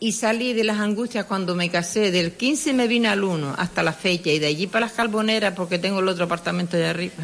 Y 0.00 0.12
salí 0.12 0.52
de 0.52 0.64
Las 0.64 0.78
Angustias 0.80 1.24
cuando 1.24 1.54
me 1.54 1.70
casé. 1.70 2.10
Del 2.10 2.32
15 2.32 2.74
me 2.74 2.88
vine 2.88 3.08
al 3.08 3.24
1 3.24 3.54
hasta 3.56 3.82
la 3.82 3.92
fecha. 3.92 4.30
Y 4.30 4.38
de 4.38 4.46
allí 4.46 4.66
para 4.66 4.86
las 4.86 4.92
Carboneras 4.92 5.54
porque 5.54 5.78
tengo 5.78 6.00
el 6.00 6.08
otro 6.08 6.24
apartamento 6.24 6.76
de 6.76 6.86
arriba. 6.86 7.14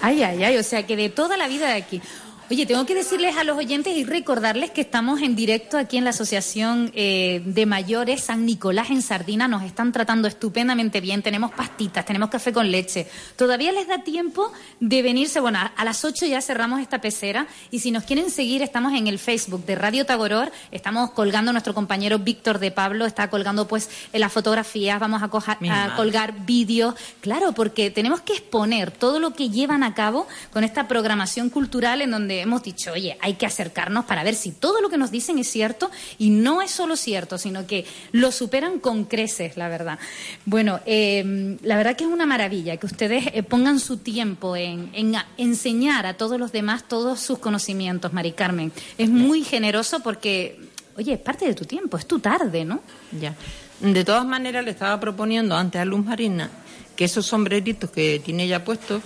Ay, 0.00 0.22
ay, 0.22 0.44
ay, 0.44 0.56
o 0.56 0.62
sea 0.62 0.86
que 0.86 0.96
de 0.96 1.08
toda 1.08 1.36
la 1.36 1.48
vida 1.48 1.66
de 1.68 1.74
aquí. 1.74 2.00
Oye, 2.48 2.64
tengo 2.64 2.86
que 2.86 2.94
decirles 2.94 3.36
a 3.36 3.42
los 3.42 3.58
oyentes 3.58 3.96
y 3.96 4.04
recordarles 4.04 4.70
que 4.70 4.80
estamos 4.80 5.20
en 5.20 5.34
directo 5.34 5.76
aquí 5.78 5.96
en 5.96 6.04
la 6.04 6.10
Asociación 6.10 6.92
eh, 6.94 7.42
de 7.44 7.66
Mayores 7.66 8.20
San 8.22 8.46
Nicolás 8.46 8.90
en 8.90 9.02
Sardina. 9.02 9.48
Nos 9.48 9.64
están 9.64 9.90
tratando 9.90 10.28
estupendamente 10.28 11.00
bien. 11.00 11.22
Tenemos 11.22 11.50
pastitas, 11.50 12.04
tenemos 12.04 12.30
café 12.30 12.52
con 12.52 12.70
leche. 12.70 13.08
Todavía 13.34 13.72
les 13.72 13.88
da 13.88 14.04
tiempo 14.04 14.52
de 14.78 15.02
venirse. 15.02 15.40
Bueno, 15.40 15.58
a, 15.76 15.84
las 15.84 16.04
8 16.04 16.24
ya 16.26 16.40
cerramos 16.40 16.80
esta 16.80 17.00
pecera. 17.00 17.48
Y 17.72 17.80
si 17.80 17.90
nos 17.90 18.04
quieren 18.04 18.30
seguir, 18.30 18.62
estamos 18.62 18.92
en 18.94 19.08
el 19.08 19.18
Facebook 19.18 19.66
de 19.66 19.74
Radio 19.74 20.06
Tagoror. 20.06 20.52
Estamos 20.70 21.10
colgando, 21.10 21.50
nuestro 21.50 21.74
compañero 21.74 22.20
Víctor 22.20 22.60
de 22.60 22.70
Pablo 22.70 23.06
está 23.06 23.28
colgando 23.28 23.66
pues 23.66 23.90
las 24.12 24.32
fotografías. 24.32 25.00
Vamos 25.00 25.20
a, 25.24 25.28
coja- 25.28 25.58
a 25.68 25.96
colgar 25.96 26.46
vídeos. 26.46 26.94
Claro, 27.22 27.54
porque 27.54 27.90
tenemos 27.90 28.20
que 28.20 28.34
exponer 28.34 28.92
todo 28.92 29.18
lo 29.18 29.34
que 29.34 29.50
llevan 29.50 29.82
a 29.82 29.94
cabo 29.94 30.28
con 30.52 30.62
esta 30.62 30.86
programación 30.86 31.50
cultural 31.50 32.02
en 32.02 32.12
donde 32.12 32.35
hemos 32.40 32.62
dicho, 32.62 32.92
oye, 32.92 33.16
hay 33.20 33.34
que 33.34 33.46
acercarnos 33.46 34.04
para 34.04 34.24
ver 34.24 34.34
si 34.34 34.50
todo 34.52 34.80
lo 34.80 34.88
que 34.88 34.96
nos 34.98 35.10
dicen 35.10 35.38
es 35.38 35.48
cierto 35.48 35.90
y 36.18 36.30
no 36.30 36.62
es 36.62 36.70
solo 36.70 36.96
cierto, 36.96 37.38
sino 37.38 37.66
que 37.66 37.84
lo 38.12 38.32
superan 38.32 38.78
con 38.80 39.04
creces, 39.04 39.56
la 39.56 39.68
verdad. 39.68 39.98
Bueno, 40.44 40.80
eh, 40.86 41.56
la 41.62 41.76
verdad 41.76 41.96
que 41.96 42.04
es 42.04 42.10
una 42.10 42.26
maravilla 42.26 42.76
que 42.76 42.86
ustedes 42.86 43.26
eh, 43.32 43.42
pongan 43.42 43.78
su 43.80 43.98
tiempo 43.98 44.56
en, 44.56 44.90
en 44.92 45.16
a- 45.16 45.26
enseñar 45.36 46.06
a 46.06 46.14
todos 46.14 46.38
los 46.38 46.52
demás 46.52 46.86
todos 46.88 47.20
sus 47.20 47.38
conocimientos, 47.38 48.12
Mari 48.12 48.32
Carmen. 48.32 48.72
Es 48.98 49.08
muy 49.08 49.44
generoso 49.44 50.00
porque, 50.00 50.58
oye, 50.96 51.14
es 51.14 51.18
parte 51.20 51.46
de 51.46 51.54
tu 51.54 51.64
tiempo, 51.64 51.96
es 51.96 52.06
tu 52.06 52.18
tarde, 52.18 52.64
¿no? 52.64 52.80
Ya. 53.20 53.34
De 53.80 54.04
todas 54.04 54.24
maneras, 54.24 54.64
le 54.64 54.70
estaba 54.70 54.98
proponiendo 54.98 55.54
antes 55.56 55.80
a 55.80 55.84
Luz 55.84 56.04
Marina 56.04 56.50
que 56.96 57.04
esos 57.04 57.26
sombreritos 57.26 57.90
que 57.90 58.20
tiene 58.24 58.44
ella 58.44 58.64
puestos, 58.64 59.02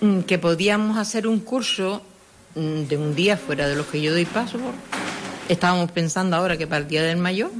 mm, 0.00 0.20
que 0.20 0.38
podíamos 0.38 0.96
hacer 0.96 1.26
un 1.26 1.40
curso 1.40 2.02
de 2.54 2.96
un 2.96 3.14
día 3.14 3.36
fuera 3.36 3.68
de 3.68 3.76
los 3.76 3.86
que 3.86 4.00
yo 4.00 4.12
doy 4.12 4.24
paso. 4.24 4.58
Estábamos 5.48 5.90
pensando 5.90 6.36
ahora 6.36 6.56
que 6.56 6.66
para 6.66 6.82
el 6.82 6.88
Día 6.88 7.02
del 7.02 7.16
Mayor 7.16 7.50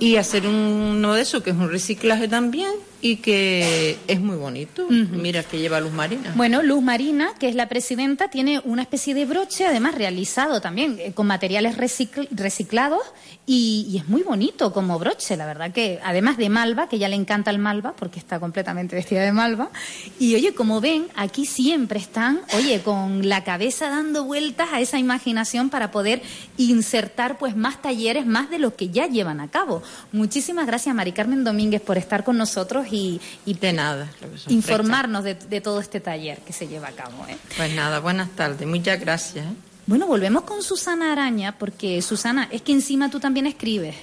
y 0.00 0.16
hacer 0.16 0.46
uno 0.46 1.14
de 1.14 1.22
esos 1.22 1.42
que 1.42 1.50
es 1.50 1.56
un 1.56 1.70
reciclaje 1.70 2.26
también 2.26 2.72
y 3.02 3.16
que 3.16 3.96
es 4.06 4.20
muy 4.20 4.36
bonito. 4.36 4.86
Mira 4.90 5.42
que 5.42 5.58
lleva 5.58 5.80
Luz 5.80 5.92
Marina. 5.92 6.32
Bueno, 6.36 6.62
Luz 6.62 6.82
Marina, 6.82 7.30
que 7.38 7.48
es 7.48 7.54
la 7.54 7.68
presidenta, 7.68 8.28
tiene 8.28 8.60
una 8.64 8.82
especie 8.82 9.14
de 9.14 9.24
broche, 9.24 9.66
además 9.66 9.94
realizado 9.94 10.60
también 10.60 10.98
eh, 10.98 11.12
con 11.12 11.26
materiales 11.26 11.76
recicl- 11.78 12.28
reciclados 12.30 13.00
y, 13.46 13.86
y 13.90 13.98
es 13.98 14.08
muy 14.08 14.22
bonito 14.22 14.72
como 14.72 14.98
broche, 14.98 15.36
la 15.36 15.46
verdad 15.46 15.72
que 15.72 15.98
además 16.04 16.36
de 16.36 16.48
malva, 16.50 16.88
que 16.88 16.98
ya 16.98 17.08
le 17.08 17.16
encanta 17.16 17.50
el 17.50 17.58
malva 17.58 17.94
porque 17.96 18.18
está 18.18 18.38
completamente 18.38 18.94
vestida 18.96 19.22
de 19.22 19.32
malva. 19.32 19.70
Y 20.18 20.34
oye, 20.34 20.52
como 20.54 20.80
ven, 20.80 21.06
aquí 21.16 21.46
siempre 21.46 21.98
están, 21.98 22.40
oye, 22.56 22.80
con 22.82 23.28
la 23.28 23.44
cabeza 23.44 23.88
dando 23.88 24.24
vueltas 24.24 24.68
a 24.72 24.80
esa 24.80 24.98
imaginación 24.98 25.70
para 25.70 25.90
poder 25.90 26.22
insertar 26.58 27.38
pues 27.38 27.56
más 27.56 27.80
talleres, 27.80 28.26
más 28.26 28.50
de 28.50 28.58
lo 28.58 28.76
que 28.76 28.90
ya 28.90 29.06
llevan 29.06 29.40
a 29.40 29.48
cabo. 29.48 29.82
Muchísimas 30.12 30.66
gracias, 30.66 30.94
Mari 30.94 31.12
Carmen 31.12 31.44
Domínguez, 31.44 31.80
por 31.80 31.96
estar 31.98 32.24
con 32.24 32.36
nosotros 32.36 32.89
y, 32.92 33.20
y 33.46 33.54
de 33.54 33.72
nada, 33.72 34.10
informarnos 34.48 35.24
de, 35.24 35.34
de 35.34 35.60
todo 35.60 35.80
este 35.80 36.00
taller 36.00 36.38
que 36.40 36.52
se 36.52 36.68
lleva 36.68 36.88
a 36.88 36.92
cabo. 36.92 37.26
¿eh? 37.28 37.36
Pues 37.56 37.74
nada, 37.74 38.00
buenas 38.00 38.30
tardes, 38.30 38.66
muchas 38.66 39.00
gracias. 39.00 39.46
¿eh? 39.46 39.54
Bueno, 39.86 40.06
volvemos 40.06 40.42
con 40.44 40.62
Susana 40.62 41.12
Araña, 41.12 41.58
porque 41.58 42.00
Susana, 42.02 42.48
es 42.50 42.62
que 42.62 42.72
encima 42.72 43.10
tú 43.10 43.18
también 43.20 43.46
escribes. 43.46 43.96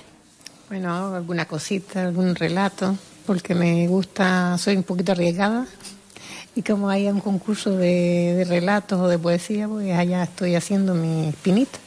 Bueno, 0.70 1.16
alguna 1.16 1.46
cosita, 1.46 2.04
algún 2.04 2.36
relato, 2.36 2.98
porque 3.26 3.56
me 3.56 3.88
gusta, 3.88 4.58
soy 4.58 4.76
un 4.76 4.84
poquito 4.84 5.14
arriesgada. 5.14 5.66
Y 6.56 6.64
como 6.64 6.90
hay 6.90 7.08
un 7.08 7.22
concurso 7.22 7.72
de, 7.72 8.34
de 8.36 8.44
relatos 8.44 9.00
o 9.00 9.08
de 9.08 9.20
poesía, 9.20 9.68
pues 9.68 9.96
allá 9.96 10.24
estoy 10.24 10.56
haciendo 10.56 10.96
mi 10.96 11.28
espinita. 11.30 11.78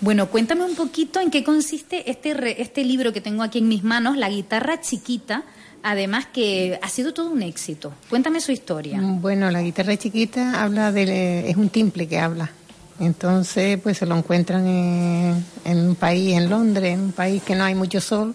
Bueno, 0.00 0.28
cuéntame 0.28 0.64
un 0.64 0.74
poquito 0.74 1.20
en 1.20 1.30
qué 1.30 1.44
consiste 1.44 2.10
este, 2.10 2.32
re- 2.34 2.60
este 2.60 2.82
libro 2.84 3.12
que 3.12 3.20
tengo 3.20 3.42
aquí 3.42 3.58
en 3.58 3.68
mis 3.68 3.84
manos, 3.84 4.16
La 4.16 4.28
guitarra 4.30 4.80
chiquita, 4.80 5.44
además 5.86 6.26
que 6.26 6.80
ha 6.82 6.88
sido 6.88 7.14
todo 7.14 7.30
un 7.30 7.42
éxito. 7.42 7.92
Cuéntame 8.10 8.40
su 8.40 8.50
historia. 8.50 8.98
Bueno, 9.00 9.52
la 9.52 9.62
guitarra 9.62 9.96
chiquita 9.96 10.60
habla 10.60 10.90
de, 10.90 11.48
es 11.48 11.56
un 11.56 11.68
timple 11.68 12.08
que 12.08 12.18
habla. 12.18 12.50
Entonces, 12.98 13.78
pues 13.80 13.98
se 13.98 14.04
lo 14.06 14.16
encuentran 14.16 14.66
en, 14.66 15.44
en 15.64 15.78
un 15.88 15.94
país, 15.94 16.36
en 16.36 16.50
Londres, 16.50 16.94
en 16.94 17.00
un 17.00 17.12
país 17.12 17.40
que 17.40 17.54
no 17.54 17.62
hay 17.62 17.76
mucho 17.76 18.00
sol, 18.00 18.34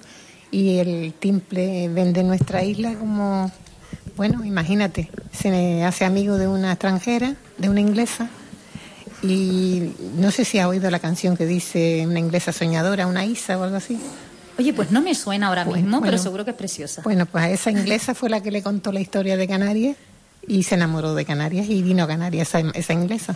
y 0.49 0.77
el 0.77 1.13
timple 1.19 1.89
vende 1.89 2.23
nuestra 2.23 2.63
isla 2.63 2.93
como, 2.93 3.51
bueno, 4.15 4.45
imagínate, 4.45 5.09
se 5.33 5.83
hace 5.83 6.05
amigo 6.05 6.37
de 6.37 6.47
una 6.47 6.71
extranjera, 6.71 7.35
de 7.57 7.69
una 7.69 7.81
inglesa, 7.81 8.29
y 9.23 9.91
no 10.15 10.31
sé 10.31 10.45
si 10.45 10.59
ha 10.59 10.69
oído 10.69 10.89
la 10.89 10.99
canción 10.99 11.35
que 11.35 11.45
dice 11.45 12.05
una 12.07 12.19
inglesa 12.19 12.53
soñadora, 12.53 13.07
una 13.07 13.25
Isa 13.25 13.57
o 13.57 13.63
algo 13.63 13.75
así. 13.75 13.99
Oye, 14.59 14.73
pues 14.73 14.91
no 14.91 15.01
me 15.01 15.15
suena 15.15 15.47
ahora 15.47 15.63
Bueno, 15.63 15.81
mismo, 15.81 16.01
pero 16.01 16.17
seguro 16.17 16.43
que 16.45 16.51
es 16.51 16.57
preciosa. 16.57 17.01
Bueno, 17.03 17.25
pues 17.25 17.43
a 17.43 17.49
esa 17.49 17.71
inglesa 17.71 18.13
fue 18.15 18.29
la 18.29 18.41
que 18.41 18.51
le 18.51 18.61
contó 18.61 18.91
la 18.91 18.99
historia 18.99 19.37
de 19.37 19.47
Canarias 19.47 19.95
y 20.47 20.63
se 20.63 20.75
enamoró 20.75 21.15
de 21.15 21.25
Canarias 21.25 21.67
y 21.69 21.81
vino 21.81 22.03
a 22.03 22.07
Canarias 22.07 22.49
esa, 22.49 22.59
esa 22.73 22.93
inglesa. 22.93 23.35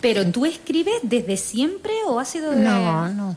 ¿Pero 0.00 0.26
tú 0.30 0.46
escribes 0.46 0.94
desde 1.02 1.36
siempre 1.36 1.92
o 2.06 2.18
ha 2.20 2.24
sido 2.24 2.52
de... 2.52 2.56
No, 2.62 3.08
no, 3.08 3.36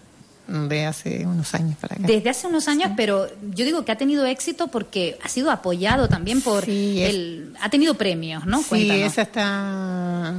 de 0.69 0.85
hace 0.85 1.25
unos 1.25 1.53
años 1.55 1.75
para 1.79 1.95
acá. 1.95 2.03
Desde 2.07 2.29
hace 2.29 2.47
unos 2.47 2.67
años, 2.67 2.91
pero 2.95 3.27
yo 3.53 3.65
digo 3.65 3.83
que 3.85 3.91
ha 3.91 3.97
tenido 3.97 4.25
éxito 4.25 4.67
porque 4.67 5.17
ha 5.23 5.29
sido 5.29 5.51
apoyado 5.51 6.07
también 6.09 6.41
por 6.41 6.69
el... 6.69 7.53
Ha 7.61 7.69
tenido 7.69 7.95
premios, 7.95 8.45
¿no? 8.45 8.59
Sí, 8.59 8.65
Cuéntanos. 8.69 9.03
esa 9.11 9.21
está 9.23 10.33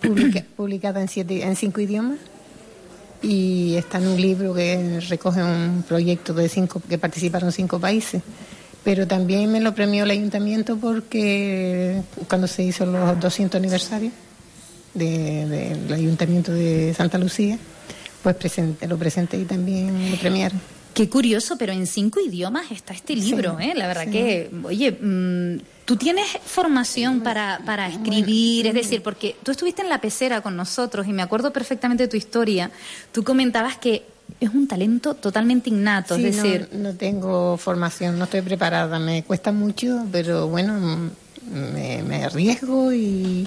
publica- 0.00 0.44
publicada 0.56 1.00
en, 1.00 1.08
siete, 1.08 1.42
en 1.44 1.56
cinco 1.56 1.80
idiomas 1.80 2.18
y 3.22 3.74
está 3.76 3.98
en 3.98 4.08
un 4.08 4.20
libro 4.20 4.54
que 4.54 5.00
recoge 5.08 5.42
un 5.42 5.84
proyecto 5.86 6.32
de 6.34 6.48
cinco 6.48 6.80
que 6.88 6.98
participaron 6.98 7.50
cinco 7.52 7.78
países. 7.80 8.22
Pero 8.84 9.06
también 9.06 9.50
me 9.50 9.60
lo 9.60 9.74
premió 9.74 10.04
el 10.04 10.10
ayuntamiento 10.10 10.76
porque 10.76 12.00
cuando 12.28 12.46
se 12.46 12.62
hizo 12.62 12.86
los 12.86 13.18
200 13.20 13.58
aniversarios 13.58 14.12
de- 14.94 15.46
del 15.46 15.92
ayuntamiento 15.92 16.52
de 16.52 16.94
Santa 16.94 17.18
Lucía, 17.18 17.58
pues 18.22 18.36
presenté, 18.36 18.86
lo 18.86 18.96
presenté 18.96 19.36
y 19.38 19.44
también 19.44 20.10
lo 20.10 20.16
premiaron. 20.16 20.60
Qué 20.94 21.08
curioso, 21.08 21.56
pero 21.56 21.72
en 21.72 21.86
cinco 21.86 22.18
idiomas 22.20 22.70
está 22.72 22.92
este 22.92 23.14
libro, 23.14 23.56
Sí, 23.58 23.66
¿eh? 23.70 23.74
La 23.76 23.86
verdad 23.86 24.04
sí. 24.06 24.10
que, 24.10 24.50
oye, 24.64 24.90
mm, 24.92 25.60
tú 25.84 25.96
tienes 25.96 26.26
formación 26.44 27.20
para, 27.20 27.60
para 27.64 27.88
escribir, 27.88 28.66
es 28.66 28.74
decir, 28.74 29.02
porque 29.02 29.36
tú 29.42 29.52
estuviste 29.52 29.82
en 29.82 29.88
la 29.88 30.00
pecera 30.00 30.40
con 30.40 30.56
nosotros 30.56 31.06
y 31.06 31.12
me 31.12 31.22
acuerdo 31.22 31.52
perfectamente 31.52 32.04
de 32.04 32.08
tu 32.08 32.16
historia. 32.16 32.70
Tú 33.12 33.22
comentabas 33.22 33.78
que 33.78 34.04
es 34.40 34.50
un 34.50 34.66
talento 34.66 35.14
totalmente 35.14 35.70
innato, 35.70 36.16
Sí, 36.16 36.26
es 36.26 36.36
decir, 36.36 36.68
no, 36.72 36.92
tengo 36.94 37.56
formación, 37.56 38.18
no 38.18 38.24
estoy 38.24 38.42
preparada, 38.42 38.98
me 38.98 39.22
cuesta 39.22 39.52
mucho, 39.52 40.04
pero 40.12 40.48
bueno, 40.48 41.10
me, 41.50 42.02
me 42.02 42.24
arriesgo 42.24 42.92
y, 42.92 43.46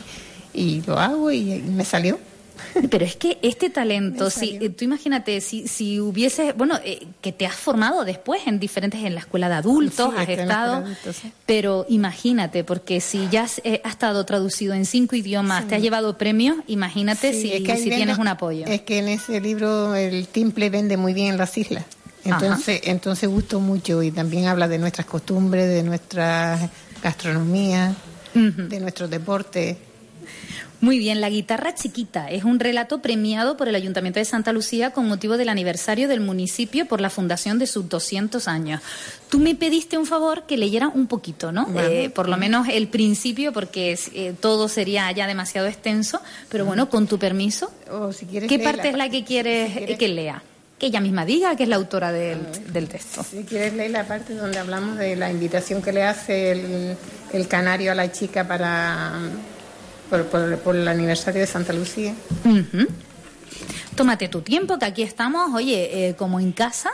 y 0.54 0.82
lo 0.88 0.98
hago 1.00 1.32
y, 1.32 1.54
y 1.54 1.62
me 1.62 1.86
salió. 1.86 2.18
Pero 2.90 3.06
es 3.06 3.16
que 3.16 3.38
este 3.42 3.70
talento, 3.70 4.30
si, 4.30 4.58
eh, 4.62 4.70
tú 4.70 4.86
imagínate, 4.86 5.42
si, 5.42 5.68
si 5.68 6.00
hubiese, 6.00 6.54
bueno, 6.54 6.80
eh, 6.84 7.08
que 7.22 7.32
te 7.32 7.46
has 7.46 7.56
formado 7.56 8.04
después 8.06 8.42
en 8.48 8.60
diferentes, 8.60 9.04
en 9.04 9.14
la 9.14 9.22
escuela 9.22 9.50
de 9.50 9.56
adultos, 9.56 10.12
Sí, 10.16 10.22
has 10.22 10.30
en 10.30 10.40
estado, 10.42 10.74
adultos, 10.76 11.16
sí. 11.16 11.32
pero 11.46 11.86
imagínate, 11.90 12.64
porque 12.64 13.02
si 13.02 13.28
ya 13.30 13.44
has, 13.44 13.60
eh, 13.64 13.82
estado 13.86 14.26
traducido 14.26 14.74
en 14.74 14.86
cinco 14.86 15.16
idiomas, 15.16 15.64
Sí. 15.64 15.70
te 15.70 15.76
has 15.76 15.82
llevado 15.82 16.18
premios, 16.18 16.58
imagínate 16.68 17.34
si, 17.34 17.52
es 17.52 17.62
que 17.64 17.78
si 17.78 17.90
tienes 17.90 18.18
un 18.18 18.28
apoyo. 18.28 18.66
Es 18.66 18.82
que 18.82 19.00
en 19.00 19.08
ese 19.08 19.40
libro 19.42 19.96
el 19.96 20.28
timple 20.28 20.70
vende 20.70 20.98
muy 20.98 21.14
bien 21.14 21.38
las 21.38 21.58
islas. 21.58 21.86
Entonces, 22.24 22.82
entonces 22.84 23.28
gustó 23.30 23.60
mucho 23.60 24.04
y 24.04 24.12
también 24.12 24.46
habla 24.46 24.68
de 24.68 24.78
nuestras 24.78 25.08
costumbres, 25.08 25.68
de 25.68 25.82
nuestra 25.84 26.70
gastronomía, 27.04 27.96
de 28.34 28.80
nuestros 28.80 29.10
deportes. 29.10 29.78
Muy 30.82 30.98
bien, 30.98 31.22
La 31.22 31.30
guitarra 31.30 31.76
chiquita 31.76 32.28
es 32.32 32.44
un 32.44 32.60
relato 32.60 33.04
premiado 33.04 33.56
por 33.56 33.68
el 33.68 33.76
Ayuntamiento 33.76 34.20
de 34.20 34.26
Santa 34.26 34.52
Lucía 34.52 34.90
con 34.90 35.08
motivo 35.08 35.38
del 35.38 35.50
aniversario 35.50 36.08
del 36.08 36.22
municipio 36.22 36.88
por 36.88 37.02
la 37.02 37.12
fundación 37.12 37.60
de 37.60 37.68
sus 37.68 37.88
200 37.88 38.48
años. 38.48 38.82
Tú 39.30 39.38
me 39.38 39.54
pediste 39.54 40.00
un 40.00 40.08
favor 40.08 40.48
que 40.48 40.58
leyera 40.58 40.88
un 40.88 41.06
poquito, 41.06 41.52
¿no? 41.52 41.68
Eh, 41.78 42.10
por 42.10 42.28
lo 42.28 42.36
menos 42.36 42.68
el 42.68 42.88
principio, 42.88 43.54
porque 43.54 43.98
eh, 44.16 44.34
todo 44.40 44.68
sería 44.68 45.12
ya 45.12 45.28
demasiado 45.28 45.68
extenso, 45.68 46.20
pero 46.50 46.66
bueno, 46.66 46.90
con 46.90 47.06
tu 47.06 47.20
permiso. 47.20 47.72
O 47.92 48.12
si 48.12 48.26
quieres 48.26 48.50
¿Qué 48.50 48.58
parte 48.58 48.90
es 48.90 48.98
la 48.98 49.08
que 49.08 49.24
quieres 49.24 49.98
que 50.00 50.08
lea? 50.08 50.42
Que 50.80 50.88
ella 50.88 51.00
misma 51.00 51.26
diga 51.26 51.56
que 51.56 51.62
es 51.62 51.70
la 51.70 51.76
autora 51.76 52.12
del, 52.12 52.40
del 52.74 52.88
texto. 52.90 53.24
Si 53.24 53.44
quieres 53.44 53.76
leer 53.76 53.92
la 53.92 54.08
parte 54.08 54.34
donde 54.34 54.58
hablamos 54.58 54.98
de 54.98 55.16
la 55.16 55.30
invitación 55.30 55.84
que 55.84 55.94
le 55.94 56.02
hace 56.02 56.54
el, 56.54 56.98
el 57.34 57.48
canario 57.48 57.92
a 57.92 57.96
la 57.96 58.12
chica 58.12 58.48
para 58.48 59.12
por, 60.12 60.26
por- 60.26 60.58
por 60.60 60.76
el 60.76 60.88
aniversario 60.88 61.42
de 61.42 61.48
Santa 61.48 61.74
Lucía. 61.74 62.14
Tómate 63.96 64.28
tu 64.30 64.42
tiempo, 64.42 64.78
que 64.80 64.86
aquí 64.86 65.02
estamos, 65.04 65.54
oye, 65.56 66.10
eh, 66.10 66.16
como 66.16 66.40
en 66.40 66.52
casa, 66.52 66.92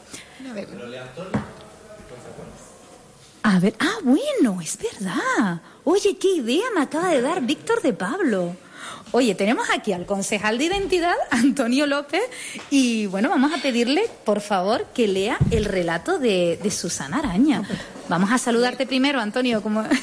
A 3.43 3.59
ver, 3.59 3.76
ah, 3.80 3.99
bueno, 4.03 4.59
es 4.59 4.77
verdad. 4.77 5.61
Oye, 5.85 6.17
qué 6.17 6.27
idea 6.34 6.65
me 6.76 6.81
acaba 6.81 7.09
de 7.09 7.22
dar 7.22 7.41
Víctor 7.41 7.81
de 7.81 7.93
Pablo. 7.93 8.57
Oye, 9.11 9.35
tenemos 9.35 9.69
aquí 9.69 9.93
al 9.93 10.05
concejal 10.05 10.57
de 10.57 10.65
identidad, 10.65 11.15
Antonio 11.31 11.85
López, 11.85 12.23
y 12.69 13.05
bueno, 13.05 13.30
vamos 13.30 13.53
a 13.53 13.61
pedirle, 13.61 14.09
por 14.26 14.41
favor, 14.41 14.88
que 14.93 15.07
lea 15.07 15.38
el 15.51 15.63
relato 15.63 16.19
de, 16.19 16.59
de 16.61 16.72
Susana 16.72 17.19
Araña. 17.19 17.61
Vamos 18.09 18.31
a 18.31 18.38
saludarte 18.38 18.85
primero, 18.85 19.22
Antonio. 19.22 19.61
Como... 19.61 19.85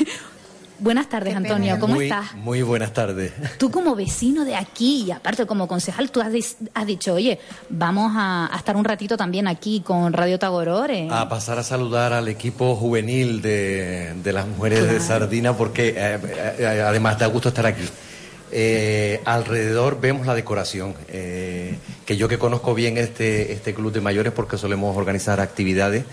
Buenas 0.83 1.09
tardes, 1.09 1.37
Antonio, 1.37 1.79
¿cómo 1.79 1.95
muy, 1.95 2.05
estás? 2.07 2.35
Muy 2.35 2.61
buenas 2.63 2.93
tardes. 2.93 3.33
Tú 3.57 3.71
como 3.71 3.95
vecino 3.95 4.45
de 4.45 4.57
aquí 4.57 5.05
y 5.07 5.11
aparte 5.13 5.47
como 5.47 5.69
concejal, 5.69 6.11
tú 6.11 6.21
has, 6.21 6.33
has 6.75 6.87
dicho, 6.87 7.15
oye, 7.15 7.39
vamos 7.69 8.13
a, 8.17 8.53
a 8.53 8.57
estar 8.59 8.77
un 8.77 8.85
ratito 8.85 9.17
también 9.17 9.47
aquí 9.47 9.81
con 9.81 10.13
Radio 10.13 10.41
Tagoror. 10.41 10.91
eh". 10.91 11.07
A 11.09 11.29
pasar 11.29 11.61
a 11.61 11.63
saludar 11.63 12.13
al 12.13 12.27
equipo 12.27 12.75
juvenil 12.75 13.41
de, 13.43 14.13
de 14.25 14.33
las 14.33 14.49
mujeres 14.49 14.91
de 14.91 14.99
Sardina 14.99 15.57
porque 15.57 15.95
eh, 15.97 16.19
eh, 16.59 16.85
además 16.85 17.17
da 17.17 17.27
gusto 17.27 17.51
estar 17.51 17.65
aquí. 17.65 17.85
Eh, 18.51 19.21
alrededor 19.25 20.01
vemos 20.01 20.27
la 20.27 20.35
decoración, 20.35 20.95
eh, 21.09 21.79
que 22.05 22.17
yo 22.17 22.27
que 22.27 22.39
conozco 22.39 22.75
bien 22.75 22.99
este, 22.99 23.53
este 23.53 23.73
club 23.73 23.93
de 23.93 24.01
mayores 24.01 24.33
porque 24.33 24.59
solemos 24.59 24.97
organizar 24.97 25.41
actividades, 25.41 26.05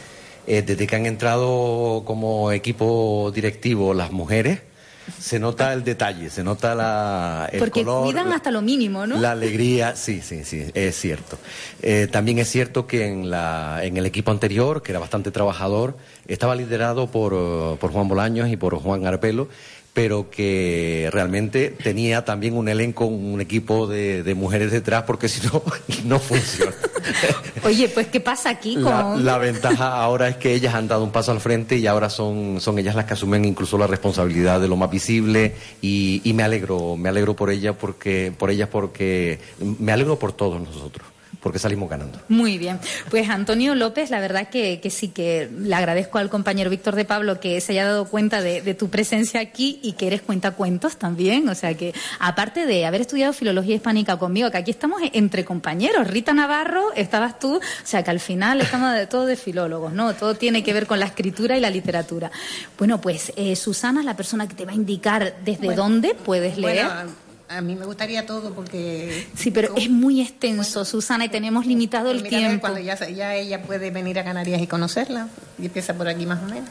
eh, 0.48 0.62
desde 0.62 0.88
que 0.88 0.96
han 0.96 1.06
entrado 1.06 2.04
como 2.06 2.52
equipo 2.52 3.32
directivo 3.34 3.94
las 3.94 4.12
mujeres, 4.12 4.62
se 5.18 5.40
nota 5.40 5.74
el 5.74 5.84
detalle, 5.84 6.30
se 6.30 6.44
nota 6.44 6.76
la, 6.76 7.50
el 7.52 7.60
Porque 7.60 7.84
color, 7.84 8.04
cuidan 8.04 8.32
hasta 8.32 8.52
lo 8.52 8.62
mínimo, 8.62 9.08
¿no? 9.08 9.20
La 9.20 9.32
alegría, 9.32 9.96
sí, 9.96 10.22
sí, 10.22 10.44
sí, 10.44 10.66
es 10.74 10.96
cierto. 11.00 11.38
Eh, 11.82 12.08
también 12.12 12.40
es 12.40 12.50
cierto 12.50 12.86
que 12.86 13.08
en, 13.08 13.30
la, 13.30 13.80
en 13.84 13.98
el 13.98 14.06
equipo 14.06 14.32
anterior, 14.32 14.82
que 14.82 14.92
era 14.92 15.00
bastante 15.00 15.32
trabajador, 15.32 15.98
estaba 16.28 16.56
liderado 16.56 17.08
por, 17.08 17.78
por 17.80 17.92
Juan 17.92 18.08
Bolaños 18.08 18.50
y 18.50 18.58
por 18.58 18.76
Juan 18.76 19.06
Arpelo, 19.06 19.50
pero 19.94 20.30
que 20.30 21.10
realmente 21.12 21.76
tenía 21.84 22.24
también 22.24 22.56
un 22.56 22.70
elenco, 22.70 23.06
un 23.06 23.42
equipo 23.42 23.88
de, 23.88 24.24
de 24.24 24.36
mujeres 24.36 24.72
detrás, 24.72 25.04
porque 25.04 25.28
si 25.28 25.46
no, 25.48 25.64
no 26.06 26.20
funciona. 26.20 26.76
Oye, 27.64 27.90
pues 27.90 28.08
¿qué 28.08 28.20
pasa 28.20 28.50
aquí 28.50 28.76
La, 28.76 29.04
con...? 29.04 29.26
la 29.26 29.38
ventaja 29.38 30.02
ahora 30.02 30.28
es 30.30 30.38
que 30.38 30.54
ellas 30.54 30.76
han 30.76 30.88
dado 30.88 31.04
un 31.04 31.12
paso 31.12 31.32
al 31.32 31.40
frente 31.40 31.78
y 31.78 31.88
ahora 31.88 32.10
son, 32.10 32.60
son 32.60 32.78
ellas 32.80 32.96
las 32.96 33.06
que 33.06 33.14
asumen 33.14 33.46
incluso 33.46 33.78
la 33.78 33.88
responsabilidad 33.88 34.60
de 34.60 34.68
lo 34.68 34.76
más 34.76 34.90
visible 34.90 35.56
y, 35.82 36.22
y 36.24 36.34
me 36.34 36.44
alegro, 36.44 36.96
me 36.98 37.10
alegro 37.10 37.36
por 37.36 37.50
ellas 37.50 37.76
porque, 37.80 38.34
por 38.38 38.50
ellas 38.50 38.70
porque 38.72 39.40
me 39.60 39.92
alegro 39.92 40.18
por 40.20 40.34
todos 40.34 40.60
nosotros, 40.62 41.08
porque 41.42 41.60
salimos 41.60 41.90
ganando. 41.90 42.20
Muy 42.28 42.58
bien. 42.58 42.80
Pues 43.10 43.30
Antonio 43.30 43.76
López, 43.76 44.10
la 44.10 44.20
verdad 44.20 44.50
que, 44.50 44.80
que 44.82 44.90
sí 44.90 45.08
que 45.10 45.50
le 45.58 45.74
agradezco 45.76 46.18
al 46.18 46.30
compañero 46.30 46.70
Víctor 46.70 46.96
de 46.96 47.06
Pablo 47.06 47.40
que 47.40 47.62
se 47.62 47.72
haya 47.74 47.86
dado 47.86 48.06
cuenta 48.10 48.42
de, 48.42 48.62
de 48.62 48.74
tu 48.74 48.90
presencia 48.90 49.40
aquí 49.40 49.80
y 49.82 49.94
que 49.94 50.08
eres 50.08 50.22
cuentacuentos 50.22 50.98
también. 50.98 51.48
O 51.50 51.56
sea 51.56 51.74
que, 51.76 51.94
aparte 52.20 52.66
de 52.66 52.86
haber 52.86 53.02
estudiado 53.02 53.34
filología 53.34 53.76
hispánica 53.76 54.18
conmigo, 54.18 54.52
que 54.52 54.58
aquí 54.58 54.72
estamos 54.72 55.02
entre 55.14 55.46
compañeros. 55.46 56.08
Rita 56.08 56.34
Navarro, 56.34 56.94
estabas 56.96 57.40
tú. 57.40 57.56
O 57.58 57.62
sea 57.84 58.04
que 58.04 58.12
al 58.12 58.20
final 58.20 58.62
estamos 58.62 58.94
de 58.94 59.08
todo 59.08 59.26
de 59.26 59.36
filólogos, 59.36 59.94
¿no? 59.94 60.14
Todo 60.14 60.36
tiene 60.36 60.64
que 60.64 60.74
ver 60.74 60.88
con 60.88 61.00
la 61.00 61.06
escritura 61.06 61.58
y 61.58 61.60
la 61.62 61.70
literatura. 61.70 62.32
Bueno, 62.78 63.00
pues 63.00 63.32
eh, 63.36 63.56
Susana 63.56 64.02
es 64.02 64.06
la 64.06 64.16
persona 64.16 64.48
que 64.48 64.56
te 64.56 64.66
va 64.66 64.72
a 64.72 64.76
indicar 64.76 65.36
desde 65.46 65.66
Bueno. 65.68 65.84
dónde 65.84 66.16
puedes 66.16 66.58
leer. 66.58 66.86
Bueno, 66.86 67.12
a, 67.50 67.62
mí 67.62 67.76
me 67.76 67.86
gustaría 67.86 68.26
todo 68.26 68.54
porque... 68.54 69.28
Sí, 69.36 69.52
pero 69.52 69.76
es 69.76 69.90
muy 69.90 70.22
extenso, 70.22 70.86
Susana, 70.86 71.26
y 71.26 71.30
tenemos 71.30 71.66
limitado 71.66 72.12
el 72.12 72.24
tiempo. 72.24 72.62
cuando 72.62 72.80
ya, 72.80 72.98
ya 73.10 73.36
ella 73.36 73.64
puede 73.64 73.92
venir 73.92 74.20
a 74.20 74.24
Canarias 74.24 74.62
y 74.62 74.68
conocerla, 74.68 75.30
y 75.58 75.66
empieza 75.66 75.94
por 75.96 76.08
aquí 76.08 76.26
más 76.26 76.42
o 76.44 76.46
menos. 76.48 76.70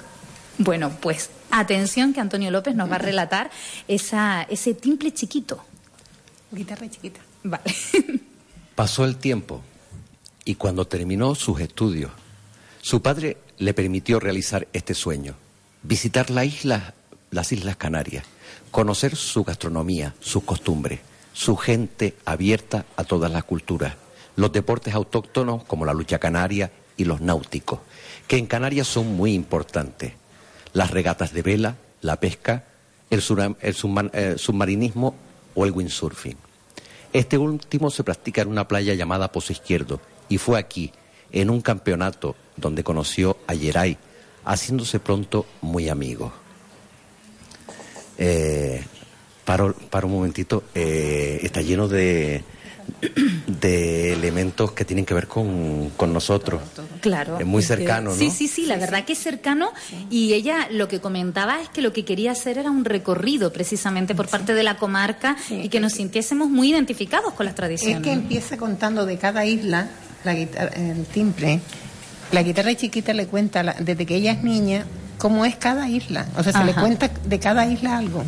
Bueno, 0.59 0.91
pues 1.01 1.31
atención 1.51 2.13
que 2.13 2.21
Antonio 2.21 2.51
López 2.51 2.75
nos 2.75 2.91
va 2.91 2.97
a 2.97 2.99
relatar 2.99 3.51
esa, 3.87 4.43
ese 4.43 4.75
timple 4.75 5.13
chiquito. 5.13 5.65
Guitarra 6.51 6.89
chiquita. 6.89 7.21
Vale. 7.45 7.65
Pasó 8.75 9.05
el 9.05 9.17
tiempo 9.17 9.63
y 10.45 10.57
cuando 10.57 10.87
terminó 10.87 11.35
sus 11.35 11.61
estudios, 11.61 12.11
su 12.81 13.03
padre 13.03 13.37
le 13.59 13.75
permitió 13.75 14.19
realizar 14.19 14.67
este 14.73 14.95
sueño, 14.95 15.35
visitar 15.83 16.31
la 16.31 16.45
isla, 16.45 16.95
las 17.31 17.53
Islas 17.53 17.77
Canarias, 17.77 18.25
conocer 18.71 19.17
su 19.17 19.45
gastronomía, 19.45 20.15
sus 20.21 20.45
costumbres, 20.45 21.01
su 21.33 21.57
gente 21.57 22.15
abierta 22.25 22.85
a 22.97 23.05
todas 23.05 23.31
las 23.31 23.45
culturas, 23.45 23.95
los 24.37 24.53
deportes 24.53 24.95
autóctonos 24.95 25.65
como 25.65 25.85
la 25.85 25.95
lucha 25.95 26.19
canaria 26.19 26.71
y 26.97 27.05
los 27.05 27.21
náuticos, 27.21 27.81
que 28.27 28.39
en 28.39 28.47
Canarias 28.47 28.87
son 28.87 29.17
muy 29.17 29.35
importantes, 29.35 30.13
las 30.73 30.91
regatas 30.91 31.33
de 31.33 31.43
vela, 31.43 31.77
la 32.01 32.21
pesca, 32.21 32.65
el, 33.11 33.23
el 33.61 33.77
eh, 34.13 34.35
submarinismo 34.37 35.15
o 35.55 35.65
el 35.65 35.73
windsurfing. 35.73 36.37
Este 37.13 37.39
último 37.39 37.91
se 37.91 38.05
practica 38.05 38.43
en 38.43 38.49
una 38.49 38.69
playa 38.69 38.95
llamada 38.95 39.33
Pozo 39.33 39.53
Izquierdo 39.53 40.01
y 40.29 40.39
fue 40.39 40.59
aquí, 40.59 40.93
en 41.33 41.51
un 41.51 41.61
campeonato 41.61 42.37
donde 42.57 42.85
conoció 42.85 43.39
a 43.47 43.55
Yeray, 43.55 43.99
haciéndose 44.45 45.01
pronto 45.01 45.47
muy 45.61 45.89
amigos. 45.89 46.33
Eh, 48.19 48.83
paro, 49.45 49.75
paro 49.91 50.07
un 50.09 50.15
momentito, 50.15 50.65
eh, 50.75 51.39
está 51.43 51.63
lleno 51.63 51.89
de, 51.89 52.43
de 53.47 54.13
elementos 54.13 54.73
que 54.73 54.85
tienen 54.85 55.05
que 55.07 55.15
ver 55.15 55.27
con, 55.29 55.91
con 55.97 56.13
nosotros. 56.13 56.61
Claro. 57.01 57.39
Es 57.39 57.47
muy 57.47 57.63
cercano, 57.63 58.11
¿no? 58.11 58.17
Sí, 58.17 58.31
sí, 58.31 58.49
sí, 58.49 58.67
la 58.67 58.77
verdad 58.77 59.05
que 59.05 59.13
es 59.15 59.19
cercano. 59.19 59.73
Y 60.11 60.33
ella 60.35 60.69
lo 60.71 60.89
que 60.89 61.01
comentaba 61.01 61.61
es 61.63 61.69
que 61.69 61.81
lo 61.83 61.93
que 61.93 62.05
quería 62.05 62.33
hacer 62.33 62.59
era 62.59 62.71
un 62.71 62.85
recorrido 62.85 63.53
precisamente 63.53 64.15
por 64.15 64.29
parte 64.29 64.55
de 64.55 64.63
la 64.63 64.77
comarca 64.77 65.37
y 65.51 65.69
que 65.69 65.81
nos 65.81 65.93
sintiésemos 65.95 66.49
muy 66.49 66.71
identificados 66.71 67.33
con 67.35 67.47
las 67.47 67.55
tradiciones. 67.55 67.99
Es 67.99 68.03
que 68.03 68.13
empieza 68.13 68.57
contando 68.57 69.07
de 69.07 69.17
cada 69.19 69.45
isla 69.47 69.89
la 70.25 70.35
guitarra, 70.35 70.73
el 70.77 71.05
timbre. 71.07 71.61
La 72.33 72.43
guitarra 72.43 72.75
chiquita 72.75 73.15
le 73.15 73.27
cuenta 73.27 73.63
la- 73.63 73.75
desde 73.79 74.05
que 74.05 74.17
ella 74.17 74.33
es 74.33 74.43
niña 74.43 74.85
cómo 75.19 75.45
es 75.45 75.57
cada 75.57 75.89
isla. 75.89 76.27
O 76.37 76.43
sea, 76.43 76.53
se 76.53 76.65
le 76.65 76.73
cuenta 76.75 77.09
de 77.09 77.39
cada 77.39 77.67
isla 77.67 77.99
algo. 77.99 78.25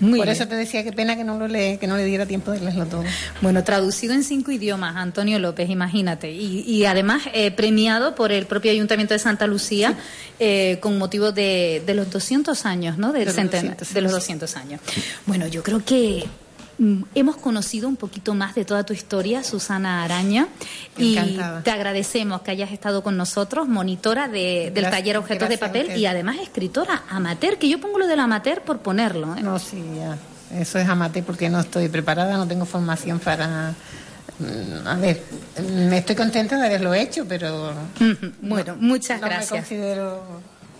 Muy 0.00 0.18
Por 0.18 0.26
bien. 0.26 0.36
eso 0.36 0.48
te 0.48 0.56
decía, 0.56 0.82
qué 0.82 0.92
pena 0.92 1.14
que 1.14 1.22
no 1.22 1.38
lo 1.38 1.46
le, 1.46 1.78
que 1.78 1.86
no 1.86 1.96
le 1.96 2.04
diera 2.04 2.26
tiempo 2.26 2.50
de 2.50 2.58
leerlo 2.58 2.86
todo. 2.86 3.04
Bueno, 3.40 3.62
traducido 3.62 4.14
en 4.14 4.24
cinco 4.24 4.50
idiomas, 4.50 4.96
Antonio 4.96 5.38
López, 5.38 5.70
imagínate. 5.70 6.32
Y, 6.32 6.62
y 6.66 6.86
además 6.86 7.22
eh, 7.32 7.52
premiado 7.52 8.16
por 8.16 8.32
el 8.32 8.46
propio 8.46 8.72
Ayuntamiento 8.72 9.14
de 9.14 9.20
Santa 9.20 9.46
Lucía 9.46 9.96
eh, 10.40 10.78
con 10.80 10.98
motivo 10.98 11.30
de, 11.30 11.84
de 11.86 11.94
los 11.94 12.10
200 12.10 12.66
años, 12.66 12.98
¿no? 12.98 13.12
Del 13.12 13.20
De 13.20 13.26
los 13.26 13.34
centena- 13.36 13.76
200, 13.78 13.94
de 13.94 14.00
los 14.00 14.10
sí. 14.10 14.16
200 14.16 14.56
años. 14.56 14.80
Bueno, 15.24 15.46
yo 15.46 15.62
creo 15.62 15.84
que 15.84 16.24
hemos 17.14 17.36
conocido 17.36 17.88
un 17.88 17.96
poquito 17.96 18.34
más 18.34 18.54
de 18.54 18.64
toda 18.64 18.84
tu 18.84 18.92
historia, 18.92 19.42
Susana 19.44 20.04
Araña. 20.04 20.48
Y 20.96 21.16
te 21.64 21.70
agradecemos 21.70 22.42
que 22.42 22.50
hayas 22.50 22.72
estado 22.72 23.02
con 23.02 23.16
nosotros, 23.16 23.68
monitora 23.68 24.28
de- 24.28 24.70
del 24.74 24.84
Gracias, 24.84 24.90
taller 24.90 25.16
Objetos 25.18 25.48
de 25.48 25.56
gracias 25.56 25.84
Papel 25.86 25.96
y 25.98 26.06
además 26.06 26.36
escritora 26.42 27.02
amateur, 27.08 27.58
que 27.58 27.68
yo 27.68 27.80
pongo 27.80 27.98
lo 27.98 28.06
del 28.06 28.20
amateur 28.20 28.62
por 28.62 28.78
ponerlo. 28.80 29.34
¿eh? 29.36 29.42
No, 29.42 29.58
sí, 29.58 29.82
ya. 29.96 30.16
Eso 30.58 30.78
es 30.78 30.88
amate 30.88 31.22
porque 31.22 31.48
no 31.48 31.60
estoy 31.60 31.88
preparada, 31.88 32.36
no 32.36 32.46
tengo 32.46 32.64
formación 32.66 33.18
para... 33.20 33.74
mm, 34.38 34.86
A 34.86 34.94
ver, 34.96 35.22
me 35.88 35.98
estoy 35.98 36.14
contenta 36.16 36.58
de 36.58 36.66
haberlo 36.66 36.92
hecho, 36.94 37.24
pero... 37.28 37.72
Bueno, 38.42 38.76
muchas 38.78 39.20
no 39.20 39.28
me 39.28 39.32
gracias. 39.34 39.60
considero... 39.60 40.22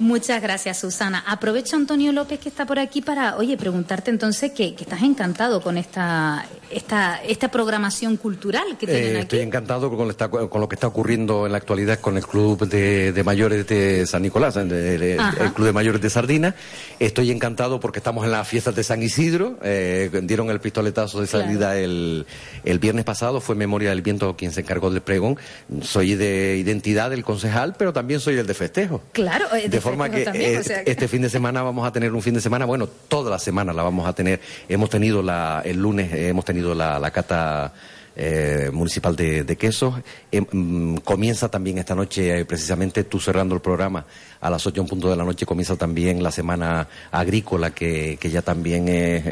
Muchas 0.03 0.43
gracias, 0.43 0.81
Susana. 0.81 1.23
Aprovecho, 1.29 1.77
Antonio 1.77 2.11
López, 2.11 2.41
que 2.41 2.49
está 2.49 2.66
por 2.66 2.81
aquí, 2.81 3.03
para, 3.03 3.37
oye, 3.37 3.57
preguntarte 3.57 4.11
entonces 4.11 4.51
que, 4.51 4.74
que 4.74 4.83
estás 4.83 5.01
encantado 5.03 5.61
con 5.62 5.79
esta, 5.79 6.45
esta, 6.73 7.23
esta 7.23 7.53
programación 7.53 8.16
cultural 8.16 8.65
que 8.81 8.87
tienen 8.87 9.05
Eh, 9.05 9.11
aquí. 9.11 9.20
estoy 9.20 9.39
encantado 9.41 9.97
con, 9.97 10.11
esta- 10.11 10.29
con 10.29 10.61
lo 10.61 10.69
que 10.69 10.74
está 10.74 10.89
ocurriendo 10.89 11.47
en 11.47 11.53
la 11.53 11.59
actualidad 11.59 12.01
con 12.01 12.16
el 12.16 12.27
Club 12.27 12.66
de, 12.69 13.12
de 13.12 13.23
Mayores 13.23 13.65
de 13.69 14.05
San 14.09 14.23
Nicolás, 14.23 14.57
el, 14.57 14.73
el 14.73 15.53
Club 15.55 15.66
de 15.69 15.73
Mayores 15.73 16.01
de 16.03 16.11
Sardina. 16.11 16.57
Estoy 16.99 17.31
encantado 17.31 17.79
porque 17.79 18.01
estamos 18.01 18.24
en 18.24 18.33
las 18.33 18.49
fiestas 18.49 18.74
de 18.74 18.83
San 18.83 19.05
Isidro. 19.05 19.61
eh, 19.62 20.11
dieron 20.24 20.51
el 20.51 20.59
pistoletazo 20.59 21.20
de 21.20 21.29
salida 21.29 21.79
el, 21.79 22.27
el 22.65 22.79
viernes 22.81 23.05
pasado. 23.05 23.41
Fue 23.41 23.55
Memoria 23.55 23.91
del 23.91 24.03
Viento 24.03 24.35
quien 24.37 24.51
se 24.51 24.62
encargó 24.62 24.91
del 24.91 25.03
pregón. 25.03 25.39
Soy 25.83 26.16
de 26.16 26.57
identidad 26.57 27.11
del 27.11 27.23
concejal, 27.23 27.77
pero 27.79 27.93
también 27.93 28.19
soy 28.19 28.37
el 28.39 28.49
de 28.49 28.55
festejo. 28.55 29.01
Claro, 29.12 29.47
eh, 29.55 29.69
De 29.69 29.81
forma 29.93 30.10
que, 30.10 30.16
festejo 30.24 30.32
también, 30.32 30.60
o 30.60 30.62
sea 30.64 30.85
que- 30.85 30.90
este 30.90 31.09
fin 31.09 31.23
de 31.23 31.31
semana 31.31 31.62
vamos 31.62 31.86
a 31.86 31.93
tener 31.93 32.12
un 32.12 32.23
fin 32.23 32.35
de 32.35 32.40
semana, 32.40 32.64
bueno, 32.66 32.86
toda 32.86 33.31
la 33.31 33.39
semana 33.39 33.73
la 33.73 33.82
vamos 33.82 34.06
a 34.06 34.12
tener. 34.14 34.40
Hemos 34.69 34.90
tenido 34.90 35.23
la, 35.23 35.62
el 35.64 35.78
lunes, 35.78 36.12
eh, 36.12 36.28
hemos 36.28 36.44
tenido 36.44 36.74
la, 36.74 36.98
la 36.98 37.10
cata 37.10 37.73
eh, 38.14 38.69
municipal 38.70 39.16
de, 39.16 39.43
de 39.43 39.56
quesos. 39.56 39.94
Eh, 40.31 40.43
mm, 40.43 40.97
comienza 40.97 41.48
también 41.48 41.78
esta 41.78 41.94
noche, 41.94 42.40
eh, 42.40 42.44
precisamente 42.44 43.05
tú 43.05 43.19
cerrando 43.19 43.55
el 43.55 43.62
programa 43.62 44.05
a 44.39 44.51
las 44.51 44.66
ocho 44.66 44.82
en 44.82 44.86
punto 44.86 45.09
de 45.09 45.16
la 45.16 45.24
noche, 45.24 45.47
comienza 45.47 45.77
también 45.77 46.23
la 46.23 46.31
semana 46.31 46.86
agrícola, 47.10 47.70
que, 47.70 48.19
que 48.20 48.28
ya 48.28 48.43
también 48.43 48.86
es 48.89 49.24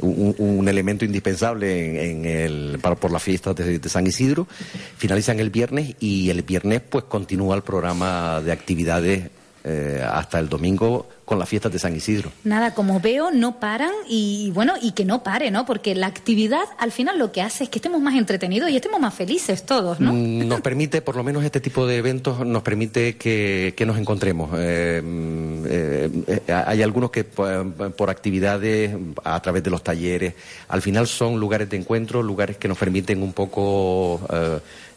un, 0.00 0.34
un 0.36 0.68
elemento 0.68 1.04
indispensable 1.04 2.10
en, 2.10 2.24
en 2.24 2.24
el, 2.24 2.78
para, 2.82 2.96
por 2.96 3.12
las 3.12 3.22
fiestas 3.22 3.54
de, 3.54 3.78
de 3.78 3.88
San 3.88 4.04
Isidro. 4.06 4.48
Finalizan 4.96 5.38
el 5.38 5.50
viernes 5.50 5.94
y 6.00 6.28
el 6.30 6.42
viernes 6.42 6.80
pues 6.80 7.04
continúa 7.04 7.54
el 7.54 7.62
programa 7.62 8.40
de 8.40 8.50
actividades 8.52 9.30
eh, 9.64 10.04
hasta 10.04 10.38
el 10.38 10.48
domingo 10.48 11.06
con 11.24 11.38
las 11.38 11.48
fiestas 11.48 11.72
de 11.72 11.78
San 11.78 11.94
Isidro. 11.96 12.30
Nada, 12.44 12.74
como 12.74 13.00
veo, 13.00 13.30
no 13.30 13.58
paran 13.58 13.92
y 14.08 14.50
bueno, 14.54 14.74
y 14.82 14.92
que 14.92 15.04
no 15.04 15.22
pare, 15.22 15.50
¿no? 15.50 15.64
Porque 15.64 15.94
la 15.94 16.08
actividad 16.08 16.64
al 16.78 16.92
final 16.92 17.18
lo 17.18 17.32
que 17.32 17.40
hace 17.42 17.64
es 17.64 17.70
que 17.70 17.78
estemos 17.78 18.02
más 18.02 18.16
entretenidos 18.16 18.70
y 18.70 18.76
estemos 18.76 19.00
más 19.00 19.14
felices 19.14 19.64
todos, 19.64 20.00
¿no? 20.00 20.12
Mm, 20.12 20.48
Nos 20.48 20.60
permite, 20.60 21.00
por 21.00 21.16
lo 21.16 21.24
menos 21.24 21.44
este 21.44 21.60
tipo 21.60 21.86
de 21.86 21.96
eventos, 21.96 22.44
nos 22.44 22.62
permite 22.62 23.16
que, 23.16 23.72
que 23.76 23.86
nos 23.86 23.98
encontremos. 23.98 24.50
Eh, 24.58 25.00
mm, 25.02 25.64
eh, 25.66 26.10
eh, 26.26 26.52
hay 26.52 26.82
algunos 26.82 27.10
que 27.10 27.24
por, 27.24 27.92
por 27.94 28.10
actividades, 28.10 28.94
a 29.24 29.40
través 29.40 29.62
de 29.62 29.70
los 29.70 29.82
talleres, 29.82 30.34
al 30.68 30.82
final 30.82 31.06
son 31.06 31.38
lugares 31.38 31.70
de 31.70 31.76
encuentro, 31.76 32.22
lugares 32.22 32.56
que 32.56 32.68
nos 32.68 32.78
permiten 32.78 33.22
un 33.22 33.32
poco 33.32 34.20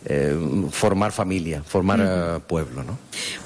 eh, 0.06 0.38
formar 0.72 1.12
familia, 1.12 1.64
formar 1.64 2.00
eh, 2.02 2.40
pueblo, 2.46 2.84
¿no? 2.84 2.98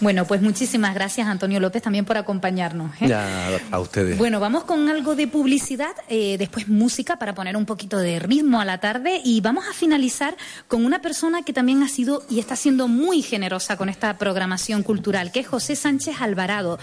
Bueno, 0.01 0.25
pues 0.25 0.41
muchísimas 0.41 0.93
gracias, 0.93 1.27
Antonio 1.27 1.59
López, 1.59 1.81
también 1.81 2.05
por 2.05 2.17
acompañarnos. 2.17 2.91
¿eh? 3.01 3.07
Ya, 3.07 3.47
a 3.71 3.79
ustedes. 3.79 4.17
Bueno, 4.17 4.39
vamos 4.39 4.65
con 4.65 4.89
algo 4.89 5.15
de 5.15 5.27
publicidad, 5.27 5.95
eh, 6.09 6.37
después 6.37 6.67
música 6.67 7.17
para 7.17 7.33
poner 7.33 7.55
un 7.55 7.65
poquito 7.65 7.97
de 7.97 8.19
ritmo 8.19 8.59
a 8.59 8.65
la 8.65 8.79
tarde 8.79 9.21
y 9.23 9.39
vamos 9.41 9.67
a 9.69 9.73
finalizar 9.73 10.35
con 10.67 10.85
una 10.85 11.01
persona 11.01 11.43
que 11.43 11.53
también 11.53 11.81
ha 11.83 11.87
sido 11.87 12.23
y 12.29 12.39
está 12.39 12.55
siendo 12.55 12.87
muy 12.87 13.21
generosa 13.21 13.77
con 13.77 13.89
esta 13.89 14.17
programación 14.17 14.83
cultural, 14.83 15.31
que 15.31 15.39
es 15.39 15.47
José 15.47 15.75
Sánchez 15.75 16.21
Alvarado, 16.21 16.79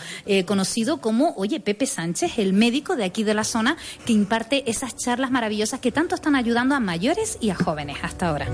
conocido 0.47 1.01
como, 1.01 1.35
oye, 1.36 1.61
Pepe 1.61 1.86
Sánchez, 1.86 2.39
el 2.39 2.53
médico 2.53 2.97
de 2.97 3.05
aquí 3.05 3.24
de 3.24 3.35
la 3.35 3.44
zona 3.44 3.77
que 4.05 4.12
imparte 4.12 4.70
esas 4.70 4.97
charlas 4.97 5.31
maravillosas 5.31 5.81
que 5.81 5.93
tanto 5.93 6.15
están 6.15 6.35
ayudando 6.36 6.74
a 6.74 6.81
mayores 6.81 7.39
y 7.40 7.51
a 7.51 7.55
jóvenes 7.55 7.98
hasta 8.03 8.28
ahora. 8.28 8.47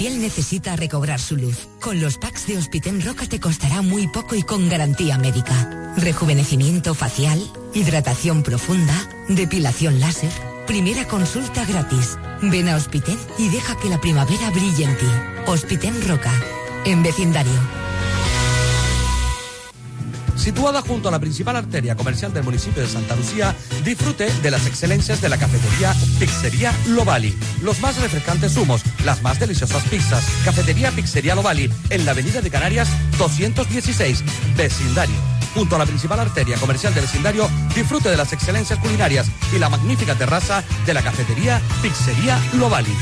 Piel 0.00 0.18
necesita 0.18 0.76
recobrar 0.76 1.20
su 1.20 1.36
luz. 1.36 1.68
Con 1.78 2.00
los 2.00 2.16
packs 2.16 2.46
de 2.46 2.56
Hospiten 2.56 3.04
Roca 3.04 3.26
te 3.26 3.38
costará 3.38 3.82
muy 3.82 4.08
poco 4.08 4.34
y 4.34 4.42
con 4.42 4.66
garantía 4.70 5.18
médica. 5.18 5.92
Rejuvenecimiento 5.98 6.94
facial, 6.94 7.38
hidratación 7.74 8.42
profunda, 8.42 8.94
depilación 9.28 10.00
láser, 10.00 10.32
primera 10.66 11.06
consulta 11.06 11.66
gratis. 11.66 12.16
Ven 12.40 12.70
a 12.70 12.76
Hospiten 12.76 13.18
y 13.36 13.50
deja 13.50 13.78
que 13.78 13.90
la 13.90 14.00
primavera 14.00 14.48
brille 14.48 14.84
en 14.84 14.96
ti. 14.96 15.06
Hospiten 15.46 16.08
Roca, 16.08 16.32
en 16.86 17.02
vecindario. 17.02 17.79
Situada 20.40 20.80
junto 20.80 21.08
a 21.08 21.12
la 21.12 21.18
principal 21.18 21.54
arteria 21.54 21.94
comercial 21.94 22.32
del 22.32 22.44
municipio 22.44 22.80
de 22.80 22.88
Santa 22.88 23.14
Lucía, 23.14 23.54
disfrute 23.84 24.32
de 24.40 24.50
las 24.50 24.66
excelencias 24.66 25.20
de 25.20 25.28
la 25.28 25.36
cafetería 25.36 25.94
Pizzería 26.18 26.72
Lovali. 26.88 27.36
Los 27.62 27.80
más 27.80 28.00
refrescantes 28.00 28.54
zumos, 28.54 28.80
las 29.04 29.20
más 29.20 29.38
deliciosas 29.38 29.82
pizzas. 29.84 30.24
Cafetería 30.42 30.92
Pizzería 30.92 31.34
Lovali, 31.34 31.70
en 31.90 32.06
la 32.06 32.12
avenida 32.12 32.40
de 32.40 32.48
Canarias 32.48 32.88
216, 33.18 34.24
vecindario. 34.56 35.16
Junto 35.52 35.76
a 35.76 35.78
la 35.78 35.84
principal 35.84 36.20
arteria 36.20 36.56
comercial 36.56 36.94
del 36.94 37.04
vecindario, 37.04 37.46
disfrute 37.74 38.08
de 38.08 38.16
las 38.16 38.32
excelencias 38.32 38.78
culinarias 38.78 39.26
y 39.54 39.58
la 39.58 39.68
magnífica 39.68 40.14
terraza 40.14 40.64
de 40.86 40.94
la 40.94 41.02
cafetería 41.02 41.60
Pizzería 41.82 42.40
Lovali. 42.54 42.96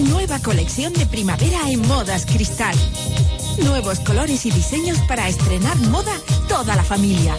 Nueva 0.00 0.38
colección 0.40 0.92
de 0.92 1.06
primavera 1.06 1.60
en 1.70 1.86
Modas 1.88 2.26
Cristal. 2.26 2.76
Nuevos 3.64 4.00
colores 4.00 4.46
y 4.46 4.50
diseños 4.50 4.98
para 5.08 5.28
estrenar 5.28 5.76
moda 5.88 6.12
toda 6.48 6.76
la 6.76 6.84
familia. 6.84 7.36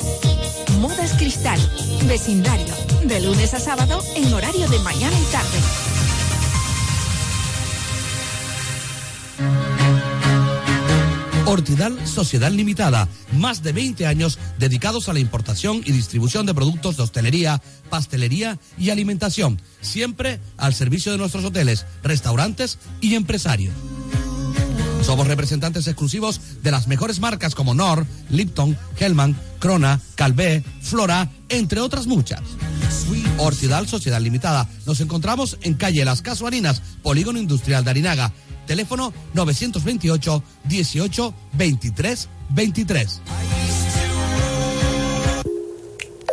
Modas 0.80 1.14
Cristal, 1.14 1.60
vecindario, 2.07 2.73
de 3.03 3.22
lunes 3.22 3.53
a 3.53 3.60
sábado 3.60 4.02
en 4.15 4.34
horario 4.34 4.68
de 4.68 4.80
mañana 4.80 5.18
y 5.19 5.31
tarde. 5.31 5.60
Hortidal 11.45 12.07
Sociedad 12.07 12.49
Limitada, 12.49 13.10
más 13.34 13.61
de 13.61 13.73
20 13.73 14.07
años 14.07 14.39
dedicados 14.57 15.10
a 15.10 15.14
la 15.14 15.19
importación 15.19 15.81
y 15.84 15.91
distribución 15.91 16.45
de 16.45 16.53
productos 16.53 16.95
de 16.95 17.03
hostelería, 17.03 17.61
pastelería 17.89 18.57
y 18.77 18.89
alimentación, 18.89 19.61
siempre 19.81 20.39
al 20.56 20.73
servicio 20.73 21.11
de 21.11 21.18
nuestros 21.18 21.43
hoteles, 21.43 21.85
restaurantes 22.03 22.80
y 23.02 23.15
empresarios. 23.15 23.73
Somos 25.01 25.27
representantes 25.27 25.87
exclusivos 25.87 26.39
de 26.61 26.71
las 26.71 26.87
mejores 26.87 27.19
marcas 27.19 27.55
como 27.55 27.73
Nor, 27.73 28.05
Lipton, 28.29 28.77
Hellman, 28.97 29.35
Crona, 29.59 29.99
Calvé, 30.15 30.63
Flora, 30.81 31.29
entre 31.49 31.79
otras 31.79 32.07
muchas. 32.07 32.41
Hortidal 33.37 33.87
Sociedad 33.87 34.21
Limitada. 34.21 34.69
Nos 34.85 35.01
encontramos 35.01 35.57
en 35.61 35.73
calle 35.73 36.05
Las 36.05 36.21
Casuarinas, 36.21 36.81
Polígono 37.01 37.39
Industrial 37.39 37.83
de 37.83 37.89
Arinaga. 37.89 38.31
Teléfono 38.67 39.13
928 39.33 40.43
18 40.65 41.33
23 41.53 42.29
23. 42.49 43.21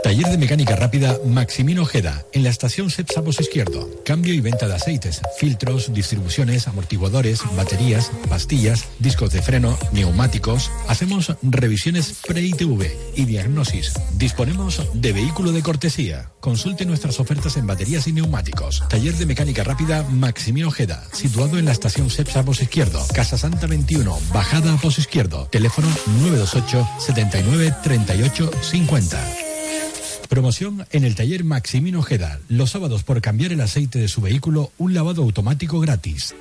Taller 0.02 0.26
de 0.26 0.38
mecánica 0.38 0.76
rápida 0.76 1.18
Maximino 1.26 1.82
Ojeda, 1.82 2.24
en 2.32 2.44
la 2.44 2.50
estación 2.50 2.90
Cepsa 2.90 3.20
Bos 3.20 3.40
Izquierdo. 3.40 3.90
Cambio 4.04 4.32
y 4.32 4.40
venta 4.40 4.68
de 4.68 4.74
aceites, 4.74 5.20
filtros, 5.38 5.92
distribuciones, 5.92 6.68
amortiguadores, 6.68 7.42
baterías, 7.56 8.10
pastillas, 8.28 8.84
discos 9.00 9.32
de 9.32 9.42
freno, 9.42 9.76
neumáticos. 9.92 10.70
Hacemos 10.86 11.34
revisiones 11.42 12.20
pre-ITV 12.26 12.90
y 13.16 13.24
diagnosis. 13.24 13.92
Disponemos 14.16 14.80
de 14.94 15.12
vehículo 15.12 15.52
de 15.52 15.62
cortesía. 15.62 16.30
Consulte 16.40 16.86
nuestras 16.86 17.18
ofertas 17.18 17.56
en 17.56 17.66
baterías 17.66 18.06
y 18.06 18.12
neumáticos. 18.12 18.84
Taller 18.88 19.14
de 19.14 19.26
mecánica 19.26 19.64
rápida 19.64 20.04
Maximino 20.04 20.68
Ojeda, 20.68 21.04
situado 21.12 21.58
en 21.58 21.64
la 21.64 21.72
estación 21.72 22.08
Cepsa 22.08 22.42
Bos 22.42 22.62
Izquierdo. 22.62 23.04
Casa 23.12 23.36
Santa 23.36 23.66
21, 23.66 24.18
bajada 24.32 24.72
a 24.72 24.76
Bos 24.76 24.98
Izquierdo. 24.98 25.48
Teléfono 25.50 25.88
928 26.22 26.88
79 27.00 27.74
38 27.82 28.50
50. 28.62 29.47
Promoción 30.28 30.86
en 30.92 31.04
el 31.04 31.14
taller 31.14 31.42
Maximino 31.42 32.00
Ojeda. 32.00 32.38
Los 32.48 32.70
sábados 32.70 33.02
por 33.02 33.22
cambiar 33.22 33.52
el 33.52 33.62
aceite 33.62 33.98
de 33.98 34.08
su 34.08 34.20
vehículo, 34.20 34.70
un 34.76 34.92
lavado 34.92 35.22
automático 35.22 35.80
gratis. 35.80 36.34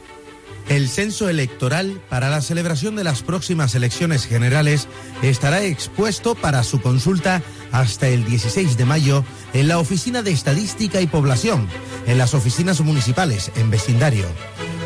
El 0.67 0.89
censo 0.89 1.29
electoral 1.29 2.01
para 2.09 2.29
la 2.29 2.41
celebración 2.41 2.97
de 2.97 3.05
las 3.05 3.23
próximas 3.23 3.73
elecciones 3.75 4.25
generales 4.25 4.89
estará 5.21 5.63
expuesto 5.63 6.35
para 6.35 6.63
su 6.63 6.81
consulta 6.81 7.41
hasta 7.71 8.09
el 8.09 8.25
16 8.25 8.75
de 8.75 8.83
mayo 8.83 9.23
en 9.53 9.69
la 9.69 9.79
Oficina 9.79 10.21
de 10.21 10.31
Estadística 10.31 10.99
y 10.99 11.07
Población, 11.07 11.67
en 12.05 12.17
las 12.17 12.33
oficinas 12.33 12.81
municipales, 12.81 13.51
en 13.55 13.69
vecindario. 13.69 14.25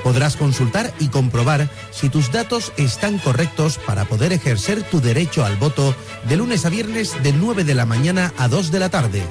Podrás 0.03 0.35
consultar 0.35 0.93
y 0.99 1.09
comprobar 1.09 1.69
si 1.91 2.09
tus 2.09 2.31
datos 2.31 2.73
están 2.77 3.19
correctos 3.19 3.77
para 3.77 4.05
poder 4.05 4.33
ejercer 4.33 4.83
tu 4.83 4.99
derecho 4.99 5.45
al 5.45 5.57
voto 5.57 5.95
de 6.27 6.37
lunes 6.37 6.65
a 6.65 6.69
viernes 6.69 7.21
de 7.21 7.33
9 7.33 7.63
de 7.63 7.75
la 7.75 7.85
mañana 7.85 8.33
a 8.37 8.47
2 8.47 8.71
de 8.71 8.79
la 8.79 8.89
tarde. 8.89 9.23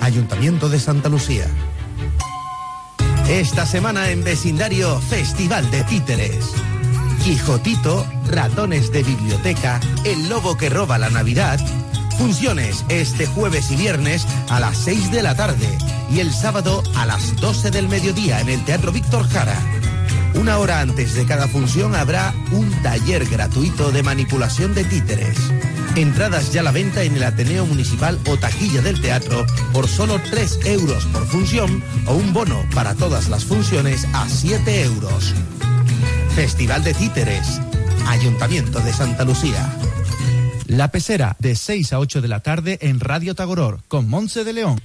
Ayuntamiento 0.00 0.68
de 0.68 0.80
Santa 0.80 1.08
Lucía. 1.08 1.46
Esta 3.28 3.66
semana 3.66 4.10
en 4.10 4.24
vecindario 4.24 4.98
Festival 5.00 5.70
de 5.70 5.84
Títeres. 5.84 6.52
Quijotito, 7.22 8.04
ratones 8.28 8.90
de 8.90 9.02
biblioteca, 9.04 9.78
el 10.04 10.28
lobo 10.28 10.56
que 10.56 10.68
roba 10.68 10.98
la 10.98 11.08
Navidad. 11.08 11.60
Funciones 12.18 12.84
este 12.88 13.26
jueves 13.26 13.70
y 13.70 13.76
viernes 13.76 14.26
a 14.48 14.58
las 14.58 14.76
6 14.78 15.12
de 15.12 15.22
la 15.22 15.36
tarde 15.36 15.68
y 16.10 16.20
el 16.20 16.32
sábado 16.32 16.82
a 16.96 17.06
las 17.06 17.36
12 17.36 17.70
del 17.70 17.88
mediodía 17.88 18.40
en 18.40 18.48
el 18.48 18.64
Teatro 18.64 18.90
Víctor 18.90 19.28
Jara. 19.28 19.56
Una 20.34 20.58
hora 20.58 20.80
antes 20.80 21.14
de 21.14 21.26
cada 21.26 21.46
función 21.48 21.94
habrá 21.94 22.34
un 22.52 22.70
taller 22.82 23.26
gratuito 23.26 23.92
de 23.92 24.02
manipulación 24.02 24.74
de 24.74 24.84
títeres. 24.84 25.36
Entradas 25.94 26.52
ya 26.52 26.60
a 26.60 26.64
la 26.64 26.72
venta 26.72 27.02
en 27.02 27.16
el 27.16 27.22
Ateneo 27.22 27.66
Municipal 27.66 28.18
o 28.26 28.38
taquilla 28.38 28.80
del 28.80 29.00
teatro 29.00 29.46
por 29.72 29.88
solo 29.88 30.18
3 30.30 30.60
euros 30.64 31.04
por 31.06 31.26
función 31.26 31.82
o 32.06 32.14
un 32.14 32.32
bono 32.32 32.64
para 32.74 32.94
todas 32.94 33.28
las 33.28 33.44
funciones 33.44 34.06
a 34.14 34.28
7 34.28 34.82
euros. 34.82 35.34
Festival 36.34 36.82
de 36.82 36.94
Títeres. 36.94 37.60
Ayuntamiento 38.08 38.80
de 38.80 38.92
Santa 38.92 39.24
Lucía. 39.24 39.70
La 40.66 40.90
Pecera, 40.90 41.36
de 41.38 41.54
6 41.54 41.92
a 41.92 41.98
8 41.98 42.22
de 42.22 42.28
la 42.28 42.40
tarde 42.40 42.78
en 42.80 42.98
Radio 43.00 43.34
Tagoror, 43.34 43.80
con 43.88 44.08
Monse 44.08 44.44
de 44.44 44.54
León. 44.54 44.80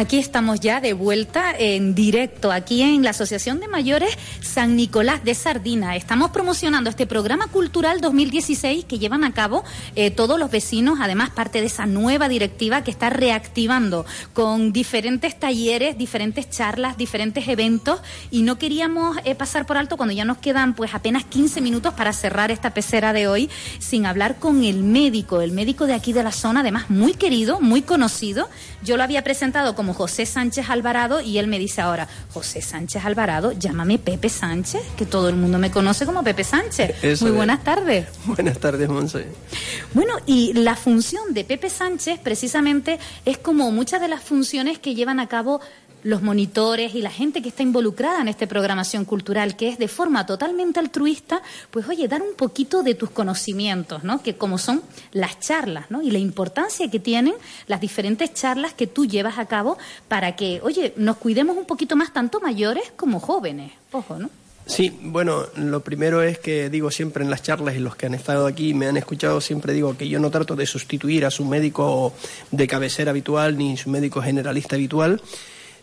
Aquí 0.00 0.18
estamos 0.18 0.60
ya 0.60 0.80
de 0.80 0.94
vuelta 0.94 1.52
en 1.58 1.94
directo, 1.94 2.50
aquí 2.52 2.80
en 2.80 3.02
la 3.02 3.10
Asociación 3.10 3.60
de 3.60 3.68
Mayores 3.68 4.16
San 4.40 4.74
Nicolás 4.74 5.24
de 5.24 5.34
Sardina. 5.34 5.94
Estamos 5.94 6.30
promocionando 6.30 6.88
este 6.88 7.06
programa 7.06 7.48
cultural 7.48 8.00
2016 8.00 8.86
que 8.86 8.98
llevan 8.98 9.24
a 9.24 9.34
cabo 9.34 9.62
eh, 9.96 10.10
todos 10.10 10.38
los 10.38 10.50
vecinos, 10.50 11.00
además 11.02 11.28
parte 11.28 11.60
de 11.60 11.66
esa 11.66 11.84
nueva 11.84 12.30
directiva 12.30 12.82
que 12.82 12.90
está 12.90 13.10
reactivando 13.10 14.06
con 14.32 14.72
diferentes 14.72 15.38
talleres, 15.38 15.98
diferentes 15.98 16.48
charlas, 16.48 16.96
diferentes 16.96 17.46
eventos 17.46 18.00
y 18.30 18.40
no 18.40 18.56
queríamos 18.56 19.18
eh, 19.26 19.34
pasar 19.34 19.66
por 19.66 19.76
alto 19.76 19.98
cuando 19.98 20.14
ya 20.14 20.24
nos 20.24 20.38
quedan 20.38 20.72
pues 20.72 20.94
apenas 20.94 21.24
15 21.24 21.60
minutos 21.60 21.92
para 21.92 22.14
cerrar 22.14 22.50
esta 22.50 22.72
pecera 22.72 23.12
de 23.12 23.28
hoy 23.28 23.50
sin 23.80 24.06
hablar 24.06 24.38
con 24.38 24.64
el 24.64 24.82
médico, 24.82 25.42
el 25.42 25.52
médico 25.52 25.84
de 25.84 25.92
aquí 25.92 26.14
de 26.14 26.22
la 26.22 26.32
zona, 26.32 26.60
además 26.60 26.88
muy 26.88 27.12
querido, 27.12 27.60
muy 27.60 27.82
conocido. 27.82 28.48
Yo 28.82 28.96
lo 28.96 29.02
había 29.02 29.22
presentado 29.22 29.74
como 29.74 29.89
José 29.94 30.26
Sánchez 30.26 30.68
Alvarado 30.70 31.20
y 31.20 31.38
él 31.38 31.46
me 31.46 31.58
dice 31.58 31.80
ahora, 31.80 32.08
José 32.32 32.62
Sánchez 32.62 33.04
Alvarado, 33.04 33.52
llámame 33.52 33.98
Pepe 33.98 34.28
Sánchez, 34.28 34.82
que 34.96 35.06
todo 35.06 35.28
el 35.28 35.36
mundo 35.36 35.58
me 35.58 35.70
conoce 35.70 36.06
como 36.06 36.22
Pepe 36.22 36.44
Sánchez. 36.44 37.02
Eso 37.02 37.24
Muy 37.24 37.32
es. 37.32 37.36
buenas 37.36 37.64
tardes. 37.64 38.06
Buenas 38.24 38.58
tardes, 38.58 38.88
Monse. 38.88 39.26
Bueno, 39.94 40.14
y 40.26 40.52
la 40.54 40.76
función 40.76 41.34
de 41.34 41.44
Pepe 41.44 41.70
Sánchez 41.70 42.18
precisamente 42.22 42.98
es 43.24 43.38
como 43.38 43.70
muchas 43.72 44.00
de 44.00 44.08
las 44.08 44.22
funciones 44.22 44.78
que 44.78 44.94
llevan 44.94 45.20
a 45.20 45.28
cabo 45.28 45.60
los 46.02 46.22
monitores 46.22 46.94
y 46.94 47.02
la 47.02 47.10
gente 47.10 47.42
que 47.42 47.48
está 47.48 47.62
involucrada 47.62 48.20
en 48.20 48.28
esta 48.28 48.46
programación 48.46 49.04
cultural, 49.04 49.56
que 49.56 49.68
es 49.68 49.78
de 49.78 49.88
forma 49.88 50.26
totalmente 50.26 50.80
altruista, 50.80 51.42
pues 51.70 51.88
oye, 51.88 52.08
dar 52.08 52.22
un 52.22 52.34
poquito 52.34 52.82
de 52.82 52.94
tus 52.94 53.10
conocimientos, 53.10 54.04
¿no? 54.04 54.22
Que 54.22 54.36
como 54.36 54.58
son 54.58 54.82
las 55.12 55.40
charlas, 55.40 55.90
¿no? 55.90 56.02
Y 56.02 56.10
la 56.10 56.18
importancia 56.18 56.90
que 56.90 57.00
tienen 57.00 57.34
las 57.66 57.80
diferentes 57.80 58.34
charlas 58.34 58.72
que 58.74 58.86
tú 58.86 59.06
llevas 59.06 59.38
a 59.38 59.46
cabo 59.46 59.78
para 60.08 60.36
que, 60.36 60.60
oye, 60.62 60.92
nos 60.96 61.16
cuidemos 61.16 61.56
un 61.56 61.64
poquito 61.64 61.96
más 61.96 62.12
tanto 62.12 62.40
mayores 62.40 62.92
como 62.96 63.20
jóvenes. 63.20 63.72
Ojo, 63.92 64.18
¿no? 64.18 64.30
Sí, 64.66 64.96
bueno, 65.02 65.46
lo 65.56 65.80
primero 65.80 66.22
es 66.22 66.38
que 66.38 66.70
digo 66.70 66.92
siempre 66.92 67.24
en 67.24 67.30
las 67.30 67.42
charlas 67.42 67.74
y 67.74 67.80
los 67.80 67.96
que 67.96 68.06
han 68.06 68.14
estado 68.14 68.46
aquí 68.46 68.72
me 68.72 68.86
han 68.86 68.96
escuchado, 68.96 69.40
siempre 69.40 69.72
digo 69.72 69.96
que 69.96 70.08
yo 70.08 70.20
no 70.20 70.30
trato 70.30 70.54
de 70.54 70.64
sustituir 70.64 71.24
a 71.24 71.30
su 71.32 71.44
médico 71.44 72.12
de 72.52 72.68
cabecera 72.68 73.10
habitual 73.10 73.58
ni 73.58 73.76
su 73.76 73.90
médico 73.90 74.22
generalista 74.22 74.76
habitual, 74.76 75.20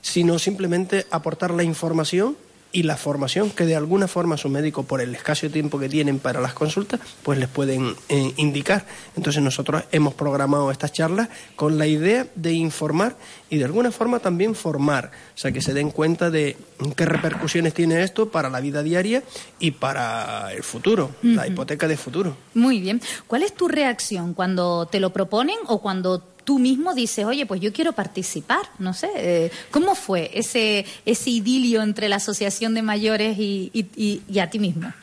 sino 0.02 0.40
simplemente 0.40 1.06
aportar 1.11 1.52
la 1.52 1.64
información 1.64 2.36
y 2.72 2.84
la 2.84 2.98
formación 2.98 3.49
que 3.49 3.65
de 3.65 3.76
alguna 3.76 4.07
forma 4.07 4.38
su 4.38 4.49
médico, 4.49 4.84
por 4.84 5.02
el 5.02 5.15
escaso 5.15 5.49
tiempo 5.49 5.80
que 5.80 5.90
tienen 5.90 6.19
para 6.19 6.41
las 6.41 6.53
consultas, 6.53 6.99
pues 7.24 7.40
les 7.40 7.48
pueden 7.48 7.95
eh, 8.10 8.34
indicar. 8.38 8.86
Entonces 9.15 9.41
nosotros 9.41 9.84
hemos 9.91 10.14
programado 10.14 10.69
estas 10.69 10.91
charlas 10.91 11.30
con 11.56 11.78
la 11.78 11.88
idea 11.88 12.28
de 12.36 12.53
informar 12.53 13.15
y 13.49 13.57
de 13.57 13.65
alguna 13.65 13.91
forma 13.91 14.19
también 14.19 14.53
formar, 14.53 15.11
o 15.34 15.38
sea, 15.38 15.52
que 15.52 15.61
se 15.61 15.74
den 15.74 15.91
cuenta 15.91 16.30
de 16.30 16.57
qué 16.95 17.06
repercusiones 17.06 17.74
tiene 17.74 18.03
esto 18.03 18.30
para 18.30 18.49
la 18.49 18.60
vida 18.60 18.84
diaria 18.84 19.24
y 19.60 19.72
para 19.72 20.53
el 20.53 20.64
futuro, 20.64 21.11
la 21.24 21.48
hipoteca 21.48 21.88
de 21.88 21.98
futuro. 21.98 22.36
Muy 22.53 22.82
bien. 22.82 23.02
¿Cuál 23.28 23.44
es 23.44 23.56
tu 23.56 23.68
reacción 23.68 24.34
cuando 24.34 24.86
te 24.88 24.99
lo 24.99 25.11
proponen 25.14 25.57
o 25.68 25.82
cuando 25.82 26.24
tú 26.48 26.60
mismo 26.60 26.94
dices, 26.94 27.26
oye, 27.26 27.45
pues 27.45 27.60
yo 27.60 27.74
quiero 27.74 27.91
participar? 27.91 28.61
No 28.80 28.94
sé, 28.94 29.10
eh, 29.18 29.52
¿cómo 29.69 29.95
fue 29.95 30.32
ese, 30.34 30.86
ese 31.06 31.30
idilio 31.30 31.82
entre 31.82 32.07
la 32.07 32.15
Asociación 32.15 32.74
de 32.74 32.82
Mayores 32.84 33.38
y, 33.38 33.69
y- 33.74 33.88
y- 33.98 34.22
y 34.30 34.40
a 34.40 34.49
ti 34.49 34.57
mismo? 34.57 34.94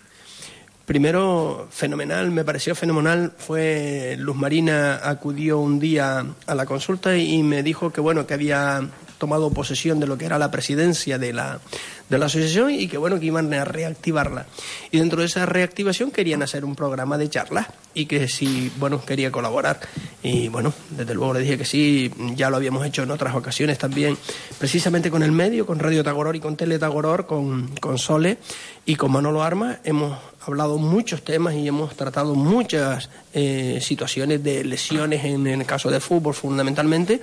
Primero, 0.86 1.68
fenomenal, 1.70 2.30
me 2.30 2.44
pareció 2.44 2.74
fenomenal. 2.74 3.32
Fue 3.36 4.16
Luz 4.18 4.36
Marina 4.36 5.00
acudió 5.02 5.58
un 5.58 5.78
día 5.78 6.24
a 6.46 6.54
la 6.54 6.64
consulta 6.64 7.14
y 7.16 7.42
me 7.42 7.62
dijo 7.62 7.90
que 7.92 8.00
bueno, 8.00 8.26
que 8.26 8.32
había 8.34 8.86
tomado 9.18 9.50
posesión 9.50 10.00
de 10.00 10.06
lo 10.06 10.18
que 10.18 10.24
era 10.26 10.38
la 10.38 10.50
presidencia 10.50 11.18
de 11.18 11.32
la, 11.34 11.60
de 12.08 12.18
la 12.18 12.26
asociación 12.26 12.70
y 12.70 12.88
que 12.88 12.98
bueno, 12.98 13.18
que 13.18 13.26
iban 13.26 13.52
a 13.54 13.64
reactivarla. 13.64 14.46
Y 14.90 14.98
dentro 14.98 15.20
de 15.20 15.26
esa 15.26 15.46
reactivación 15.46 16.10
querían 16.10 16.42
hacer 16.42 16.64
un 16.64 16.74
programa 16.74 17.18
de 17.18 17.28
charlas 17.28 17.66
y 17.94 18.06
que 18.06 18.28
si, 18.28 18.70
bueno, 18.78 19.04
quería 19.04 19.30
colaborar. 19.30 19.80
Y 20.22 20.48
bueno, 20.48 20.72
desde 20.90 21.14
luego 21.14 21.34
le 21.34 21.40
dije 21.40 21.58
que 21.58 21.64
sí, 21.64 22.12
ya 22.34 22.50
lo 22.50 22.56
habíamos 22.56 22.84
hecho 22.86 23.02
en 23.02 23.10
otras 23.10 23.34
ocasiones 23.34 23.78
también, 23.78 24.16
precisamente 24.58 25.10
con 25.10 25.22
el 25.22 25.32
medio, 25.32 25.66
con 25.66 25.78
Radio 25.78 26.02
Tagoror 26.02 26.36
y 26.36 26.40
con 26.40 26.56
Tele 26.56 26.78
Tagoror, 26.78 27.26
con, 27.26 27.68
con 27.80 27.98
Sole 27.98 28.38
y 28.84 28.96
con 28.96 29.12
Manolo 29.12 29.42
Armas, 29.42 29.78
hemos 29.84 30.18
hablado 30.46 30.78
muchos 30.78 31.22
temas 31.22 31.54
y 31.54 31.66
hemos 31.66 31.94
tratado 31.96 32.34
muchas 32.34 33.08
eh, 33.32 33.78
situaciones 33.80 34.42
de 34.42 34.64
lesiones 34.64 35.24
en, 35.24 35.46
el 35.46 35.64
caso 35.66 35.90
del 35.90 36.00
fútbol 36.00 36.34
fundamentalmente 36.34 37.20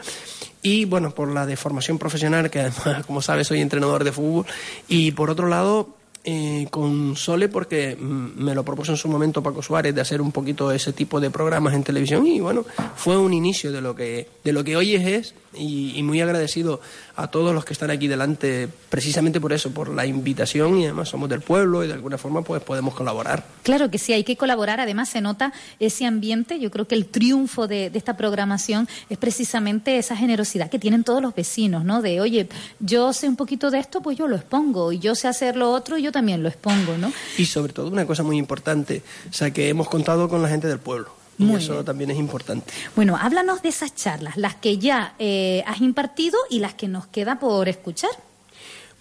y 0.63 0.85
bueno 0.85 1.11
por 1.11 1.31
la 1.31 1.45
de 1.45 1.55
formación 1.55 1.97
profesional 1.97 2.49
que 2.49 2.61
además 2.61 3.05
como 3.07 3.21
sabes 3.21 3.47
soy 3.47 3.61
entrenador 3.61 4.03
de 4.03 4.11
fútbol 4.11 4.45
y 4.87 5.11
por 5.11 5.29
otro 5.29 5.47
lado 5.47 5.89
eh, 6.23 6.67
con 6.69 7.15
Sole 7.15 7.49
porque 7.49 7.97
mm, 7.99 8.43
me 8.43 8.53
lo 8.53 8.63
propuso 8.63 8.91
en 8.91 8.97
su 8.97 9.07
momento 9.07 9.41
Paco 9.41 9.63
Suárez 9.63 9.95
de 9.95 10.01
hacer 10.01 10.21
un 10.21 10.31
poquito 10.31 10.71
ese 10.71 10.93
tipo 10.93 11.19
de 11.19 11.31
programas 11.31 11.73
en 11.73 11.83
televisión 11.83 12.27
y 12.27 12.39
bueno 12.39 12.63
fue 12.95 13.17
un 13.17 13.33
inicio 13.33 13.71
de 13.71 13.81
lo 13.81 13.95
que 13.95 14.27
de 14.43 14.53
lo 14.53 14.63
que 14.63 14.75
hoy 14.75 14.93
es, 14.93 15.05
es 15.07 15.35
y, 15.53 15.93
y 15.97 16.03
muy 16.03 16.21
agradecido 16.21 16.81
a 17.15 17.27
todos 17.27 17.53
los 17.53 17.65
que 17.65 17.73
están 17.73 17.91
aquí 17.91 18.07
delante 18.07 18.69
precisamente 18.89 19.41
por 19.41 19.53
eso 19.53 19.71
por 19.71 19.89
la 19.89 20.05
invitación 20.05 20.79
y 20.79 20.85
además 20.85 21.09
somos 21.09 21.29
del 21.29 21.41
pueblo 21.41 21.83
y 21.83 21.87
de 21.87 21.93
alguna 21.93 22.17
forma 22.17 22.41
pues 22.41 22.63
podemos 22.63 22.93
colaborar 22.93 23.43
Claro 23.63 23.91
que 23.91 23.97
sí, 23.97 24.13
hay 24.13 24.23
que 24.23 24.37
colaborar. 24.37 24.79
Además, 24.79 25.09
se 25.09 25.21
nota 25.21 25.53
ese 25.79 26.05
ambiente. 26.05 26.59
Yo 26.59 26.71
creo 26.71 26.87
que 26.87 26.95
el 26.95 27.05
triunfo 27.05 27.67
de, 27.67 27.89
de 27.89 27.97
esta 27.97 28.17
programación 28.17 28.87
es 29.09 29.17
precisamente 29.17 29.97
esa 29.97 30.15
generosidad 30.15 30.69
que 30.69 30.79
tienen 30.79 31.03
todos 31.03 31.21
los 31.21 31.35
vecinos, 31.35 31.85
¿no? 31.85 32.01
De, 32.01 32.21
oye, 32.21 32.49
yo 32.79 33.13
sé 33.13 33.29
un 33.29 33.35
poquito 33.35 33.69
de 33.69 33.79
esto, 33.79 34.01
pues 34.01 34.17
yo 34.17 34.27
lo 34.27 34.35
expongo. 34.35 34.91
Y 34.91 34.99
yo 34.99 35.15
sé 35.15 35.27
hacer 35.27 35.55
lo 35.55 35.71
otro, 35.71 35.97
yo 35.97 36.11
también 36.11 36.41
lo 36.41 36.49
expongo, 36.49 36.97
¿no? 36.97 37.11
y 37.37 37.45
sobre 37.45 37.73
todo 37.73 37.87
una 37.87 38.05
cosa 38.05 38.23
muy 38.23 38.37
importante 38.37 39.01
o 39.29 39.33
sea 39.33 39.51
que 39.51 39.69
hemos 39.69 39.87
contado 39.89 40.27
con 40.29 40.41
la 40.41 40.49
gente 40.49 40.67
del 40.67 40.79
pueblo 40.79 41.20
y 41.37 41.53
eso 41.55 41.73
bien. 41.73 41.85
también 41.85 42.11
es 42.11 42.17
importante. 42.17 42.71
Bueno, 42.95 43.17
háblanos 43.19 43.61
de 43.61 43.69
esas 43.69 43.95
charlas, 43.95 44.37
las 44.37 44.55
que 44.55 44.77
ya 44.77 45.15
eh, 45.19 45.63
has 45.65 45.81
impartido 45.81 46.37
y 46.49 46.59
las 46.59 46.73
que 46.73 46.87
nos 46.87 47.07
queda 47.07 47.39
por 47.39 47.67
escuchar. 47.69 48.11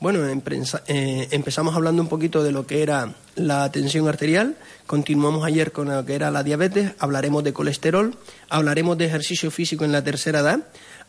Bueno, 0.01 0.21
eh, 0.27 1.29
empezamos 1.31 1.77
hablando 1.77 2.01
un 2.01 2.09
poquito 2.09 2.43
de 2.43 2.53
lo 2.53 2.67
que 2.67 2.83
era 2.83 3.13
la 3.35 3.71
tensión 3.71 4.09
arterial, 4.09 4.57
continuamos 4.87 5.45
ayer 5.45 5.73
con 5.73 5.89
lo 5.91 6.07
que 6.07 6.15
era 6.15 6.31
la 6.31 6.43
diabetes, 6.43 6.93
hablaremos 6.99 7.45
de 7.45 7.53
colesterol, 7.53 8.17
hablaremos 8.49 8.97
de 8.97 9.05
ejercicio 9.05 9.51
físico 9.51 9.85
en 9.85 9.93
la 9.93 10.03
tercera 10.03 10.41
edad, 10.41 10.61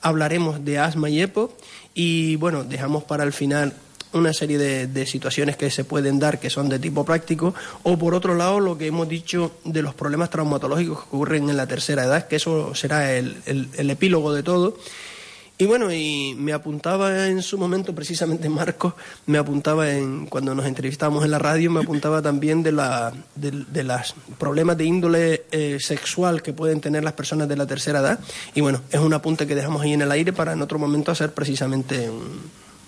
hablaremos 0.02 0.65
de 0.65 0.80
asma 0.80 1.10
y 1.10 1.22
EPO. 1.22 1.56
Y 1.93 2.35
bueno, 2.35 2.65
dejamos 2.65 3.06
para 3.06 3.23
el 3.23 3.31
final 3.31 3.73
una 4.13 4.33
serie 4.33 4.57
de, 4.57 4.88
de 4.88 5.05
situaciones 5.05 5.57
que 5.57 5.69
se 5.71 5.83
pueden 5.83 6.19
dar 6.19 6.39
que 6.39 6.49
son 6.49 6.69
de 6.69 6.79
tipo 6.79 7.05
práctico 7.05 7.53
o 7.83 7.97
por 7.97 8.13
otro 8.13 8.35
lado 8.35 8.59
lo 8.59 8.77
que 8.77 8.88
hemos 8.88 9.07
dicho 9.07 9.51
de 9.63 9.81
los 9.81 9.93
problemas 9.93 10.29
traumatológicos 10.29 10.99
que 10.99 11.15
ocurren 11.15 11.49
en 11.49 11.57
la 11.57 11.67
tercera 11.67 12.03
edad, 12.05 12.27
que 12.27 12.35
eso 12.38 12.73
será 12.75 13.13
el- 13.13 13.38
el- 13.45 13.89
epílogo 13.89 14.33
de 14.33 14.43
todo. 14.43 14.77
Y 15.57 15.67
bueno, 15.67 15.93
y 15.93 16.33
me 16.39 16.53
apuntaba 16.53 17.27
en 17.27 17.43
su 17.43 17.55
momento, 17.55 17.93
precisamente 17.93 18.49
Marcos, 18.61 18.93
me 19.27 19.38
apuntaba 19.38 19.91
en, 19.91 20.25
cuando 20.25 20.55
nos 20.55 20.65
entrevistábamos 20.65 21.23
en 21.23 21.29
la 21.29 21.38
radio, 21.38 21.69
me 21.69 21.81
apuntaba 21.81 22.19
también 22.21 22.63
de, 22.63 22.71
la, 22.71 23.13
de, 23.35 23.51
de 23.51 23.83
los 23.83 24.15
problemas 24.39 24.75
de 24.77 24.85
índole 24.85 25.43
eh, 25.51 25.77
sexual 25.79 26.41
que 26.41 26.51
pueden 26.53 26.81
tener 26.81 27.03
las 27.03 27.13
personas 27.13 27.47
de 27.47 27.57
la 27.57 27.67
tercera 27.67 27.99
edad. 27.99 28.19
Y 28.55 28.61
bueno, 28.61 28.81
es 28.89 28.99
un 28.99 29.13
apunte 29.13 29.45
que 29.45 29.53
dejamos 29.53 29.83
ahí 29.83 29.93
en 29.93 30.01
el 30.01 30.11
aire 30.11 30.33
para 30.33 30.53
en 30.53 30.63
otro 30.63 30.79
momento 30.79 31.11
hacer 31.11 31.31
precisamente 31.31 32.09
un, 32.09 32.39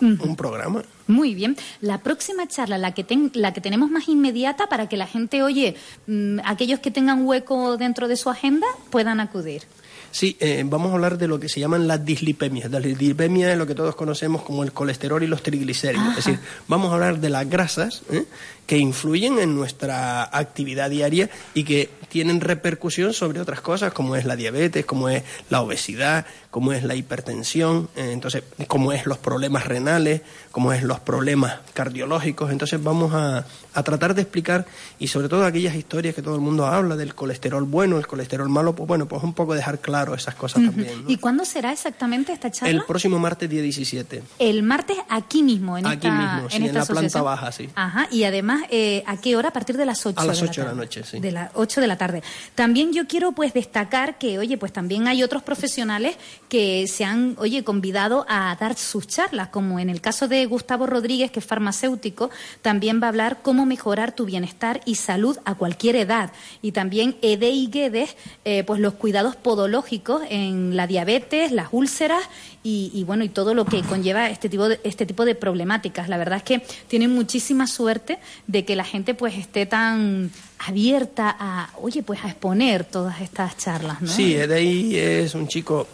un 0.03 0.35
programa. 0.35 0.83
Muy 1.07 1.35
bien. 1.35 1.55
La 1.81 1.97
próxima 1.99 2.47
charla, 2.47 2.77
la 2.77 2.93
que, 2.93 3.03
ten- 3.03 3.31
la 3.33 3.53
que 3.53 3.61
tenemos 3.61 3.89
más 3.89 4.07
inmediata 4.07 4.67
para 4.67 4.87
que 4.87 4.97
la 4.97 5.07
gente, 5.07 5.43
oye, 5.43 5.75
mm, 6.07 6.39
aquellos 6.45 6.79
que 6.79 6.91
tengan 6.91 7.25
hueco 7.25 7.77
dentro 7.77 8.07
de 8.07 8.15
su 8.15 8.29
agenda 8.29 8.67
puedan 8.89 9.19
acudir. 9.19 9.63
Sí, 10.11 10.37
eh, 10.39 10.61
vamos 10.65 10.91
a 10.91 10.93
hablar 10.93 11.17
de 11.17 11.27
lo 11.27 11.39
que 11.39 11.49
se 11.49 11.59
llaman 11.59 11.87
las 11.87 12.05
dislipemias. 12.05 12.69
La 12.69 12.79
dislipemia 12.79 13.51
es 13.51 13.57
lo 13.57 13.65
que 13.65 13.73
todos 13.73 13.95
conocemos 13.95 14.43
como 14.43 14.63
el 14.63 14.71
colesterol 14.71 15.23
y 15.23 15.27
los 15.27 15.41
triglicéridos. 15.41 16.09
Es 16.09 16.15
decir, 16.25 16.39
vamos 16.67 16.91
a 16.91 16.93
hablar 16.93 17.19
de 17.19 17.29
las 17.31 17.49
grasas 17.49 18.03
¿eh? 18.11 18.23
Que 18.65 18.77
influyen 18.77 19.39
en 19.39 19.55
nuestra 19.55 20.23
actividad 20.23 20.89
diaria 20.89 21.29
y 21.53 21.63
que 21.63 21.89
tienen 22.09 22.41
repercusión 22.41 23.11
sobre 23.11 23.39
otras 23.39 23.61
cosas 23.61 23.91
como 23.91 24.15
es 24.15 24.25
la 24.25 24.35
diabetes, 24.35 24.85
como 24.85 25.09
es 25.09 25.23
la 25.49 25.61
obesidad, 25.61 26.25
como 26.51 26.71
es 26.71 26.83
la 26.83 26.93
hipertensión, 26.93 27.89
eh, 27.95 28.11
entonces, 28.11 28.43
como 28.67 28.93
es 28.93 29.07
los 29.07 29.17
problemas 29.17 29.65
renales, 29.65 30.21
como 30.51 30.71
es 30.71 30.83
los 30.83 30.99
problemas 30.99 31.61
cardiológicos. 31.73 32.51
Entonces 32.51 32.81
vamos 32.83 33.11
a, 33.15 33.47
a 33.73 33.83
tratar 33.83 34.13
de 34.13 34.21
explicar 34.21 34.67
y 34.99 35.07
sobre 35.07 35.29
todo 35.29 35.45
aquellas 35.45 35.73
historias 35.73 36.13
que 36.13 36.21
todo 36.21 36.35
el 36.35 36.41
mundo 36.41 36.67
habla 36.67 36.95
del 36.95 37.15
colesterol 37.15 37.63
bueno, 37.63 37.97
el 37.97 38.05
colesterol 38.05 38.47
malo, 38.49 38.75
pues 38.75 38.87
bueno, 38.87 39.07
pues 39.07 39.23
un 39.23 39.33
poco 39.33 39.55
dejar 39.55 39.79
claro 39.79 40.13
esas 40.13 40.35
cosas 40.35 40.63
también. 40.63 41.05
¿no? 41.05 41.09
¿Y 41.09 41.17
cuándo 41.17 41.43
será 41.45 41.71
exactamente 41.71 42.31
esta 42.31 42.51
charla? 42.51 42.71
El 42.71 42.85
próximo 42.85 43.17
martes 43.17 43.49
día 43.49 43.63
17. 43.63 44.21
El 44.37 44.61
martes 44.61 44.97
aquí 45.09 45.41
mismo, 45.41 45.79
en 45.79 45.87
Aquí 45.87 46.07
esta, 46.07 46.11
mismo, 46.11 46.49
sí, 46.51 46.57
en 46.57 46.73
la 46.75 46.85
planta 46.85 47.21
baja, 47.23 47.51
sí. 47.51 47.69
Ajá, 47.73 48.07
y 48.11 48.25
además, 48.25 48.52
eh, 48.69 49.03
¿a 49.05 49.17
qué 49.17 49.35
hora? 49.35 49.49
A 49.49 49.53
partir 49.53 49.77
de 49.77 49.85
las 49.85 50.05
8 50.05 50.19
A 50.19 50.25
las 50.25 50.39
de 50.39 50.47
8 50.47 50.61
de 50.61 50.65
la 50.65 50.71
tarde. 50.71 50.81
noche, 50.81 51.03
sí. 51.03 51.19
De 51.19 51.31
las 51.31 51.51
8 51.53 51.81
de 51.81 51.87
la 51.87 51.97
tarde. 51.97 52.23
También 52.55 52.93
yo 52.93 53.07
quiero 53.07 53.31
pues 53.31 53.53
destacar 53.53 54.17
que, 54.17 54.39
oye, 54.39 54.57
pues 54.57 54.73
también 54.73 55.07
hay 55.07 55.23
otros 55.23 55.43
profesionales 55.43 56.15
que 56.49 56.87
se 56.87 57.05
han, 57.05 57.35
oye, 57.39 57.63
convidado 57.63 58.25
a 58.29 58.55
dar 58.59 58.75
sus 58.75 59.07
charlas, 59.07 59.49
como 59.49 59.79
en 59.79 59.89
el 59.89 60.01
caso 60.01 60.27
de 60.27 60.45
Gustavo 60.45 60.87
Rodríguez, 60.87 61.31
que 61.31 61.39
es 61.39 61.45
farmacéutico, 61.45 62.29
también 62.61 63.01
va 63.01 63.07
a 63.07 63.09
hablar 63.09 63.39
cómo 63.41 63.65
mejorar 63.65 64.13
tu 64.13 64.25
bienestar 64.25 64.81
y 64.85 64.95
salud 64.95 65.37
a 65.45 65.55
cualquier 65.55 65.95
edad. 65.95 66.31
Y 66.61 66.71
también 66.71 67.17
Edei 67.21 67.67
Guedes, 67.67 68.15
eh, 68.45 68.63
pues 68.63 68.79
los 68.79 68.93
cuidados 68.93 69.35
podológicos 69.35 70.21
en 70.29 70.75
la 70.75 70.87
diabetes, 70.87 71.51
las 71.51 71.67
úlceras 71.71 72.23
y, 72.63 72.91
y, 72.93 73.03
bueno, 73.03 73.23
y 73.23 73.29
todo 73.29 73.53
lo 73.53 73.65
que 73.65 73.81
conlleva 73.81 74.29
este 74.29 74.49
tipo 74.49 74.69
de, 74.69 74.79
este 74.83 75.05
tipo 75.05 75.25
de 75.25 75.35
problemáticas. 75.35 76.07
La 76.07 76.17
verdad 76.17 76.37
es 76.37 76.43
que 76.43 76.65
tienen 76.87 77.11
muchísima 77.11 77.67
suerte 77.67 78.19
de 78.47 78.63
que 78.63 78.75
la 78.75 78.85
gente 78.85 79.13
pues 79.13 79.35
esté 79.37 79.65
tan 79.65 80.31
abierta 80.59 81.35
a, 81.37 81.69
oye, 81.81 82.03
pues 82.03 82.23
a 82.23 82.29
exponer 82.29 82.85
todas 82.85 83.21
estas 83.21 83.57
charlas, 83.57 84.01
¿no? 84.01 84.07
Sí, 84.07 84.35
Edei 84.35 84.95
es 84.95 85.35
un 85.35 85.47
chico 85.47 85.87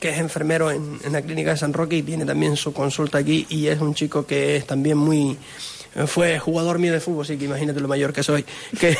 que 0.00 0.08
es 0.08 0.18
enfermero 0.18 0.70
en, 0.70 0.98
en 1.04 1.12
la 1.12 1.22
clínica 1.22 1.50
de 1.50 1.56
San 1.56 1.72
Roque 1.72 1.96
y 1.96 2.02
tiene 2.02 2.24
también 2.24 2.56
su 2.56 2.72
consulta 2.72 3.18
aquí 3.18 3.46
y 3.48 3.66
es 3.66 3.80
un 3.80 3.94
chico 3.94 4.26
que 4.26 4.56
es 4.56 4.66
también 4.66 4.98
muy 4.98 5.36
fue 6.06 6.38
jugador 6.38 6.78
mío 6.78 6.92
de 6.92 7.00
fútbol, 7.00 7.24
así 7.24 7.36
que 7.36 7.44
imagínate 7.44 7.80
lo 7.80 7.88
mayor 7.88 8.12
que 8.12 8.22
soy, 8.22 8.44
que, 8.80 8.96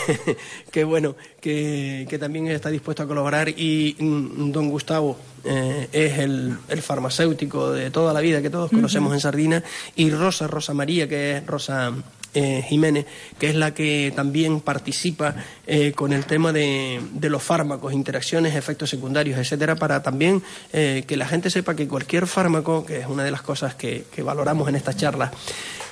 que 0.71 0.85
bueno, 0.85 1.17
que, 1.41 2.07
que 2.09 2.19
también 2.19 2.47
está 2.49 2.71
dispuesto 2.71 3.03
a 3.03 3.07
colaborar 3.07 3.49
y 3.49 3.97
mm, 3.99 4.53
don 4.53 4.69
Gustavo 4.69 5.19
eh, 5.45 5.89
es 5.93 6.19
el, 6.19 6.57
el 6.69 6.83
farmacéutico 6.83 7.73
de 7.73 7.91
toda 7.91 8.13
la 8.13 8.21
vida 8.21 8.41
que 8.41 8.51
todos 8.51 8.71
conocemos 8.71 9.13
en 9.13 9.21
Sardina 9.21 9.63
y 9.97 10.11
Rosa, 10.11 10.47
Rosa 10.47 10.75
María, 10.75 11.09
que 11.09 11.37
es 11.37 11.47
Rosa 11.47 11.93
eh, 12.37 12.65
Jiménez, 12.69 13.07
que 13.39 13.49
es 13.49 13.55
la 13.55 13.75
que 13.75 14.13
también 14.17 14.61
participa 14.61 15.37
eh, 15.69 15.93
con 15.93 16.13
el 16.13 16.27
tema 16.27 16.53
de, 16.53 17.01
de 17.13 17.31
los 17.31 17.41
fármacos, 17.43 17.93
interacciones, 17.93 18.57
efectos 18.57 18.91
secundarios, 18.91 19.39
etcétera, 19.39 19.77
para 19.77 20.03
también 20.03 20.43
eh, 20.73 21.05
que 21.07 21.17
la 21.17 21.29
gente 21.29 21.49
sepa 21.49 21.77
que 21.77 21.87
cualquier 21.87 22.27
fármaco, 22.27 22.85
que 22.85 22.99
es 22.99 23.07
una 23.07 23.23
de 23.23 23.31
las 23.31 23.43
cosas 23.43 23.77
que, 23.77 24.07
que 24.13 24.25
valoramos 24.25 24.69
en 24.69 24.75
estas 24.75 24.97
charlas, 24.97 25.31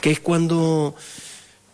que 0.03 0.11
es 0.11 0.20
cuando 0.20 0.95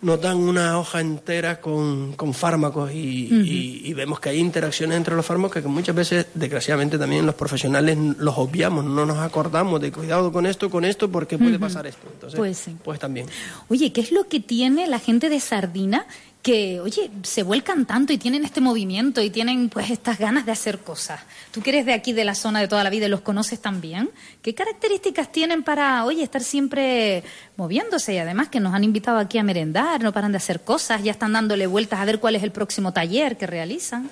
nos 0.00 0.20
dan 0.20 0.36
una 0.36 0.78
hoja 0.78 1.00
entera 1.00 1.60
con, 1.60 2.12
con 2.12 2.32
fármacos 2.32 2.92
y, 2.92 2.96
y- 3.34 3.82
y 3.84 3.94
vemos 3.94 4.20
que 4.20 4.28
hay 4.28 4.38
interacciones 4.38 4.96
entre 4.96 5.16
los 5.16 5.26
fármacos 5.26 5.60
que 5.60 5.66
muchas 5.68 5.92
veces, 5.96 6.26
desgraciadamente, 6.34 6.96
también 6.98 7.26
los 7.26 7.34
profesionales 7.34 7.98
los 8.18 8.38
obviamos, 8.38 8.84
no 8.84 9.04
nos 9.04 9.18
acordamos 9.18 9.80
de 9.80 9.90
cuidado 9.90 10.30
con 10.30 10.46
esto, 10.46 10.70
con 10.70 10.84
esto, 10.84 11.10
porque 11.10 11.36
puede 11.36 11.58
pasar 11.58 11.88
esto. 11.88 12.06
Entonces, 12.12 12.38
Pues 12.38 12.58
sí. 12.58 12.76
pues 12.84 13.00
también. 13.00 13.26
Oye, 13.68 13.92
¿qué 13.92 14.00
es 14.02 14.12
lo 14.12 14.28
que 14.28 14.38
tiene 14.38 14.86
la 14.86 15.00
gente 15.00 15.28
de 15.28 15.40
Sardina 15.40 16.06
que, 16.48 16.80
oye, 16.80 17.10
se 17.24 17.42
vuelcan 17.42 17.84
tanto 17.84 18.14
y 18.14 18.16
tienen 18.16 18.42
este 18.42 18.62
movimiento 18.62 19.20
y 19.20 19.28
tienen 19.28 19.68
pues 19.68 19.90
estas 19.90 20.18
ganas 20.18 20.46
de 20.46 20.52
hacer 20.52 20.78
cosas? 20.78 21.20
Tú 21.50 21.60
que 21.60 21.68
eres 21.68 21.84
de 21.84 21.92
aquí, 21.92 22.14
de 22.14 22.24
la 22.24 22.34
zona 22.34 22.58
de 22.58 22.68
toda 22.68 22.82
la 22.82 22.88
vida 22.88 23.04
y 23.04 23.10
los 23.10 23.20
conoces 23.20 23.60
también, 23.60 24.10
¿qué 24.40 24.54
características 24.54 25.30
tienen 25.30 25.62
para, 25.62 26.06
oye, 26.06 26.22
estar 26.22 26.42
siempre 26.42 27.22
moviéndose? 27.58 28.14
Y 28.14 28.18
además 28.18 28.48
que 28.48 28.60
nos 28.60 28.72
han 28.72 28.82
invitado 28.82 29.18
aquí 29.18 29.36
a 29.36 29.42
merendar, 29.42 30.02
no 30.02 30.10
paran 30.10 30.32
de 30.32 30.38
hacer 30.38 30.62
cosas, 30.62 31.02
ya 31.02 31.12
están 31.12 31.34
dándole 31.34 31.66
vueltas 31.66 32.00
a 32.00 32.06
ver 32.06 32.18
cuál 32.18 32.34
es 32.34 32.42
el 32.42 32.50
próximo 32.50 32.94
taller 32.94 33.36
que 33.36 33.46
realizan. 33.46 34.08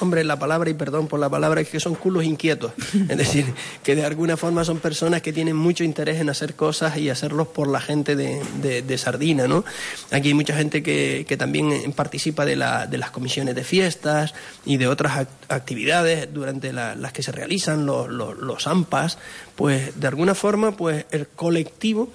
Hombre, 0.00 0.24
la 0.24 0.38
palabra, 0.38 0.70
y 0.70 0.74
perdón 0.74 1.06
por 1.08 1.20
la 1.20 1.28
palabra, 1.28 1.60
es 1.60 1.68
que 1.68 1.78
son 1.78 1.94
culos 1.94 2.24
inquietos. 2.24 2.72
Es 3.08 3.16
decir, 3.18 3.44
que 3.82 3.94
de 3.94 4.04
alguna 4.04 4.36
forma 4.36 4.64
son 4.64 4.78
personas 4.78 5.22
que 5.22 5.32
tienen 5.32 5.54
mucho 5.56 5.84
interés 5.84 6.20
en 6.20 6.28
hacer 6.30 6.54
cosas 6.54 6.96
y 6.96 7.10
hacerlos 7.10 7.48
por 7.48 7.68
la 7.68 7.80
gente 7.80 8.16
de, 8.16 8.40
de- 8.62 8.82
de 8.82 8.98
Sardina, 8.98 9.46
¿no? 9.46 9.64
Aquí 10.10 10.28
hay 10.28 10.34
mucha 10.34 10.56
gente 10.56 10.82
que, 10.82 11.24
que 11.28 11.36
también 11.36 11.70
eh, 11.72 11.92
participa 11.94 12.44
de, 12.44 12.56
la- 12.56 12.86
de 12.86 12.98
las 12.98 13.10
comisiones 13.10 13.54
de 13.54 13.62
fiestas 13.64 14.34
y 14.64 14.76
de 14.78 14.86
otras 14.88 15.12
ac- 15.18 15.28
actividades 15.48 16.32
durante 16.32 16.72
la- 16.72 16.94
las 16.94 17.12
que 17.12 17.22
se 17.22 17.32
realizan, 17.32 17.84
los, 17.86 18.08
los, 18.08 18.38
los 18.38 18.66
AMPAs. 18.66 19.18
Pues, 19.56 20.00
de 20.00 20.06
alguna 20.06 20.34
forma, 20.34 20.76
pues 20.76 21.04
el 21.10 21.28
colectivo 21.28 22.12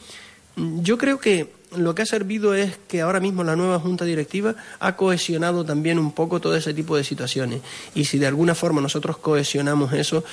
Mm, 0.57 0.83
Yo 0.83 0.97
creo 0.97 1.19
que 1.19 1.51
lo 1.75 1.95
que 1.95 2.03
ha 2.03 2.05
servido 2.05 2.53
es 2.53 2.77
que 2.87 3.01
ahora 3.01 3.19
mismo 3.19 3.43
la 3.43 3.55
nueva 3.55 3.79
Junta 3.79 4.05
Directiva 4.05 4.55
ha 4.79 4.95
cohesionado 4.95 5.65
también 5.65 5.99
un 5.99 6.11
poco 6.11 6.39
todo 6.39 6.55
ese 6.55 6.73
tipo 6.73 6.95
de 6.95 7.03
situaciones. 7.03 7.61
Y 7.93 8.05
si 8.05 8.17
de 8.17 8.27
alguna 8.27 8.55
forma 8.55 8.81
nosotros 8.81 9.17
cohesionamos 9.17 9.93
eso, 9.93 10.23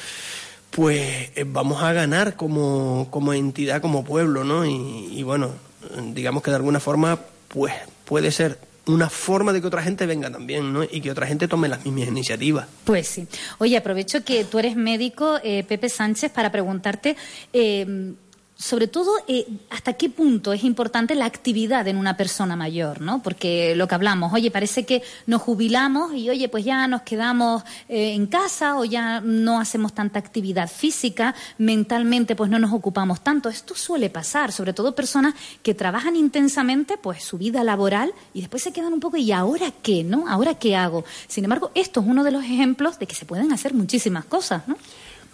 pues 0.70 1.30
eh, 1.34 1.44
vamos 1.46 1.82
a 1.82 1.92
ganar 1.92 2.34
como, 2.34 3.09
como 3.10 3.32
entidad, 3.32 3.80
como 3.80 4.04
pueblo, 4.04 4.44
¿no? 4.44 4.64
Y, 4.64 5.22
bueno, 5.22 5.52
digamos 6.12 6.42
que 6.42 6.50
de 6.50 6.56
alguna 6.56 6.80
forma, 6.80 7.18
pues 7.48 7.74
puede 8.04 8.30
ser 8.32 8.59
una 8.86 9.09
forma 9.09 9.52
de 9.52 9.60
que 9.60 9.66
otra 9.66 9.82
gente 9.82 10.06
venga 10.06 10.30
también, 10.30 10.72
¿no? 10.72 10.82
Y 10.82 11.00
que 11.00 11.10
otra 11.10 11.26
gente 11.26 11.46
tome 11.46 11.68
las 11.68 11.84
mismas 11.84 12.09
iniciativas. 12.09 12.66
Pues 12.84 13.06
sí. 13.06 13.26
Oye, 13.59 13.76
aprovecho 13.76 14.24
que 14.24 14.44
tú 14.44 14.59
eres 14.59 14.74
médico, 14.74 15.38
eh, 15.44 15.62
Pepe 15.62 15.88
Sánchez, 15.88 16.32
para 16.32 16.50
preguntarte, 16.50 17.16
eh, 17.52 18.14
sobre 18.56 18.86
todo, 18.86 19.10
eh, 19.26 19.46
¿hasta 19.70 19.94
qué 19.94 20.08
punto 20.08 20.52
es 20.52 20.62
importante 20.62 21.14
la 21.14 21.24
actividad 21.24 21.88
en 21.88 21.96
una 21.96 22.16
persona 22.16 22.54
mayor? 22.54 23.00
¿no? 23.00 23.22
Porque 23.22 23.74
lo 23.74 23.88
que 23.88 23.94
hablamos, 23.94 24.32
oye, 24.32 24.50
parece 24.50 24.84
que 24.86 25.02
nos 25.26 25.42
jubilamos 25.42 26.14
y, 26.14 26.30
oye, 26.30 26.48
pues 26.48 26.64
ya 26.64 26.86
nos 26.86 27.02
quedamos 27.02 27.64
eh, 27.88 28.12
en 28.14 28.26
casa 28.26 28.78
o 28.78 28.84
ya 28.84 29.20
no 29.20 29.58
hacemos 29.58 29.94
tanta 29.94 30.18
actividad 30.18 30.70
física, 30.70 31.34
mentalmente 31.58 32.36
pues 32.36 32.50
no 32.50 32.58
nos 32.58 32.72
ocupamos 32.72 33.22
tanto. 33.22 33.48
Esto 33.48 33.74
suele 33.74 34.10
pasar, 34.10 34.52
sobre 34.52 34.72
todo 34.72 34.94
personas 34.94 35.34
que 35.62 35.74
trabajan 35.74 36.14
intensamente 36.14 36.96
pues 36.96 37.24
su 37.24 37.38
vida 37.38 37.64
laboral 37.64 38.12
y 38.32 38.42
después 38.42 38.62
se 38.62 38.72
quedan 38.72 38.92
un 38.92 39.00
poco, 39.00 39.16
¿y 39.16 39.32
ahora 39.32 39.72
qué? 39.82 40.04
¿no? 40.04 40.28
¿Ahora 40.28 40.54
qué 40.54 40.76
hago? 40.76 41.04
Sin 41.26 41.44
embargo, 41.44 41.72
esto 41.74 42.00
es 42.00 42.06
uno 42.06 42.22
de 42.22 42.30
los 42.30 42.44
ejemplos 42.44 42.98
de 42.98 43.06
que 43.06 43.14
se 43.14 43.24
pueden 43.24 43.52
hacer 43.52 43.74
muchísimas 43.74 44.24
cosas, 44.24 44.68
¿no? 44.68 44.76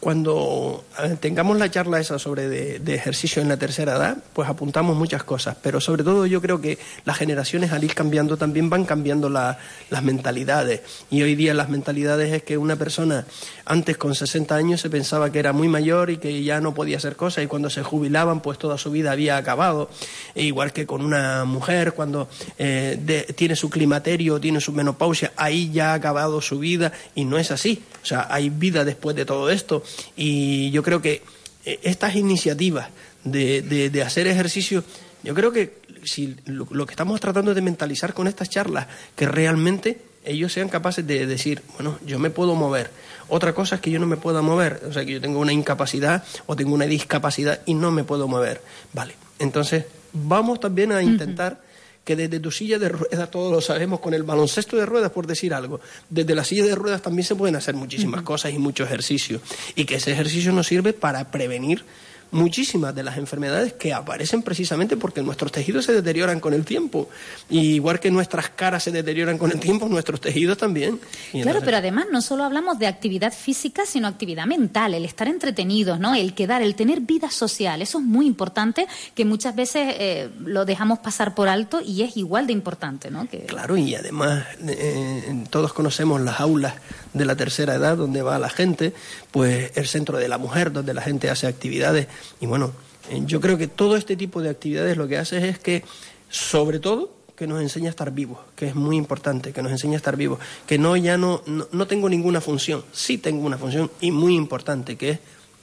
Cuando 0.00 0.84
tengamos 1.20 1.58
la 1.58 1.70
charla 1.72 1.98
esa 1.98 2.20
sobre 2.20 2.48
de, 2.48 2.78
de 2.78 2.94
ejercicio 2.94 3.42
en 3.42 3.48
la 3.48 3.56
tercera 3.56 3.96
edad, 3.96 4.16
pues 4.32 4.48
apuntamos 4.48 4.96
muchas 4.96 5.24
cosas, 5.24 5.56
pero 5.60 5.80
sobre 5.80 6.04
todo 6.04 6.24
yo 6.26 6.40
creo 6.40 6.60
que 6.60 6.78
las 7.04 7.16
generaciones 7.18 7.72
al 7.72 7.82
ir 7.82 7.94
cambiando 7.96 8.36
también 8.36 8.70
van 8.70 8.84
cambiando 8.84 9.28
la- 9.28 9.58
las 9.90 10.04
mentalidades. 10.04 10.82
Y 11.10 11.22
hoy 11.22 11.34
día 11.34 11.52
las 11.52 11.68
mentalidades 11.68 12.32
es 12.32 12.42
que 12.44 12.56
una 12.56 12.76
persona 12.76 13.26
antes 13.64 13.96
con 13.96 14.14
60 14.14 14.54
años 14.54 14.80
se 14.80 14.88
pensaba 14.88 15.32
que 15.32 15.40
era 15.40 15.52
muy 15.52 15.66
mayor 15.66 16.10
y 16.10 16.18
que 16.18 16.44
ya 16.44 16.60
no 16.60 16.74
podía 16.74 16.98
hacer 16.98 17.16
cosas 17.16 17.42
y 17.42 17.48
cuando 17.48 17.68
se 17.68 17.82
jubilaban 17.82 18.40
pues 18.40 18.56
toda 18.56 18.78
su 18.78 18.92
vida 18.92 19.10
había 19.10 19.36
acabado. 19.36 19.90
E 20.36 20.44
igual 20.44 20.72
que 20.72 20.86
con 20.86 21.04
una 21.04 21.44
mujer 21.44 21.92
cuando 21.94 22.28
eh, 22.56 22.96
de- 23.02 23.24
tiene 23.34 23.56
su 23.56 23.68
climaterio, 23.68 24.38
tiene 24.38 24.60
su 24.60 24.72
menopausia, 24.72 25.32
ahí 25.36 25.72
ya 25.72 25.90
ha 25.90 25.94
acabado 25.94 26.40
su 26.40 26.60
vida 26.60 26.92
y 27.16 27.24
no 27.24 27.36
es 27.36 27.50
así. 27.50 27.82
O 28.00 28.06
sea, 28.06 28.28
hay 28.30 28.48
vida 28.48 28.84
después 28.84 29.16
de 29.16 29.24
todo 29.24 29.50
esto 29.50 29.82
y 30.16 30.70
yo 30.70 30.82
creo 30.82 31.00
que 31.02 31.22
eh, 31.64 31.80
estas 31.82 32.14
iniciativas 32.16 32.88
de, 33.24 33.62
de- 33.62 33.90
de 33.90 34.02
hacer 34.02 34.26
ejercicio, 34.26 34.84
yo 35.22 35.34
creo 35.34 35.52
que 35.52 35.78
si 36.04 36.36
lo, 36.46 36.66
lo 36.70 36.86
que 36.86 36.92
estamos 36.92 37.20
tratando 37.20 37.54
de 37.54 37.60
mentalizar 37.60 38.14
con 38.14 38.28
estas 38.28 38.48
charlas, 38.48 38.86
que 39.16 39.26
realmente 39.26 39.98
ellos 40.24 40.52
sean 40.52 40.68
capaces 40.68 41.06
de 41.06 41.26
decir, 41.26 41.62
bueno, 41.74 41.98
yo 42.06 42.18
me 42.18 42.30
puedo 42.30 42.54
mover. 42.54 42.90
Otra 43.28 43.52
cosa 43.54 43.76
es 43.76 43.80
que 43.80 43.90
yo 43.90 43.98
no 43.98 44.06
me 44.06 44.16
pueda 44.16 44.42
mover, 44.42 44.80
o 44.88 44.92
sea, 44.92 45.04
que 45.04 45.12
yo 45.12 45.20
tengo 45.20 45.40
una 45.40 45.52
incapacidad 45.52 46.24
o 46.46 46.54
tengo 46.56 46.74
una 46.74 46.86
discapacidad 46.86 47.60
y 47.66 47.74
no 47.74 47.90
me 47.90 48.04
puedo 48.04 48.28
mover. 48.28 48.62
Vale, 48.92 49.14
entonces 49.38 49.84
vamos 50.12 50.60
también 50.60 50.92
a 50.92 51.02
intentar 51.02 51.60
que 52.08 52.16
desde 52.16 52.40
tu 52.40 52.50
silla 52.50 52.78
de 52.78 52.88
ruedas, 52.88 53.30
todos 53.30 53.52
lo 53.52 53.60
sabemos, 53.60 54.00
con 54.00 54.14
el 54.14 54.22
baloncesto 54.22 54.78
de 54.78 54.86
ruedas, 54.86 55.12
por 55.12 55.26
decir 55.26 55.52
algo, 55.52 55.78
desde 56.08 56.34
la 56.34 56.42
silla 56.42 56.64
de 56.64 56.74
ruedas 56.74 57.02
también 57.02 57.26
se 57.26 57.36
pueden 57.36 57.54
hacer 57.54 57.74
muchísimas 57.74 58.22
cosas 58.22 58.50
y 58.54 58.58
mucho 58.58 58.82
ejercicio. 58.82 59.42
Y 59.74 59.84
que 59.84 59.96
ese 59.96 60.12
ejercicio 60.12 60.50
nos 60.52 60.66
sirve 60.66 60.94
para 60.94 61.30
prevenir 61.30 61.84
muchísimas 62.30 62.94
de 62.94 63.02
las 63.02 63.16
enfermedades 63.16 63.72
que 63.72 63.92
aparecen 63.92 64.42
precisamente 64.42 64.96
porque 64.96 65.22
nuestros 65.22 65.50
tejidos 65.52 65.84
se 65.86 65.92
deterioran 65.92 66.40
con 66.40 66.52
el 66.54 66.64
tiempo. 66.64 67.08
Y 67.48 67.74
igual 67.74 68.00
que 68.00 68.10
nuestras 68.10 68.50
caras 68.50 68.82
se 68.82 68.90
deterioran 68.92 69.38
con 69.38 69.50
el 69.50 69.60
tiempo, 69.60 69.88
nuestros 69.88 70.20
tejidos 70.20 70.58
también. 70.58 70.94
Y 71.32 71.42
Claro, 71.42 71.58
entonces- 71.58 71.62
pero 71.64 71.76
además 71.78 72.06
no 72.12 72.20
solo 72.22 72.44
hablamos 72.44 72.78
de 72.78 72.86
actividad 72.86 73.32
física, 73.32 73.84
sino 73.86 74.08
actividad 74.08 74.46
mental, 74.46 74.94
el 74.94 75.04
estar 75.04 75.28
entretenidos, 75.28 75.98
¿no? 75.98 76.14
El 76.14 76.34
quedar, 76.34 76.62
el 76.62 76.74
tener 76.74 77.00
vida 77.00 77.30
social. 77.30 77.80
Eso 77.82 77.98
es 77.98 78.04
muy 78.04 78.26
importante, 78.26 78.86
que 79.14 79.24
muchas 79.24 79.54
veces 79.56 79.94
eh, 79.98 80.28
lo 80.44 80.64
dejamos 80.64 80.98
pasar 80.98 81.34
por 81.34 81.48
alto 81.48 81.80
y 81.84 82.02
es 82.02 82.16
igual 82.16 82.46
de 82.46 82.52
importante, 82.52 83.10
¿no? 83.10 83.28
Que... 83.28 83.40
Claro, 83.46 83.76
y 83.76 83.94
además 83.94 84.44
eh, 84.66 85.44
todos 85.50 85.72
conocemos 85.72 86.20
las 86.20 86.40
aulas 86.40 86.74
de 87.12 87.24
la 87.24 87.36
tercera 87.36 87.74
edad 87.74 87.96
donde 87.96 88.22
va 88.22 88.38
la 88.38 88.50
gente, 88.50 88.92
pues 89.30 89.72
el 89.76 89.86
centro 89.86 90.18
de 90.18 90.28
la 90.28 90.38
mujer 90.38 90.72
donde 90.72 90.94
la 90.94 91.02
gente 91.02 91.30
hace 91.30 91.46
actividades 91.46 92.08
y 92.40 92.46
bueno, 92.46 92.72
eh, 93.10 93.22
yo 93.24 93.40
creo 93.40 93.58
que 93.58 93.68
todo 93.68 93.96
este 93.96 94.16
tipo 94.16 94.42
de 94.42 94.50
actividades 94.50 94.96
lo 94.96 95.08
que 95.08 95.18
hace 95.18 95.48
es 95.48 95.58
que 95.58 95.84
sobre 96.28 96.78
todo 96.78 97.16
que 97.36 97.46
nos 97.46 97.62
enseña 97.62 97.86
a 97.86 97.90
estar 97.90 98.10
vivos, 98.10 98.38
que 98.56 98.66
es 98.66 98.74
muy 98.74 98.96
importante, 98.96 99.52
que 99.52 99.62
nos 99.62 99.70
enseña 99.70 99.94
a 99.94 99.96
estar 99.98 100.16
vivos, 100.16 100.40
que 100.66 100.76
no 100.76 100.96
ya 100.96 101.16
no, 101.16 101.42
no, 101.46 101.68
no 101.70 101.86
tengo 101.86 102.08
ninguna 102.08 102.40
función, 102.40 102.84
sí 102.92 103.16
tengo 103.16 103.46
una 103.46 103.56
función 103.56 103.90
y 104.00 104.10
muy 104.10 104.34
importante, 104.34 104.96
que 104.96 105.10
es 105.10 105.18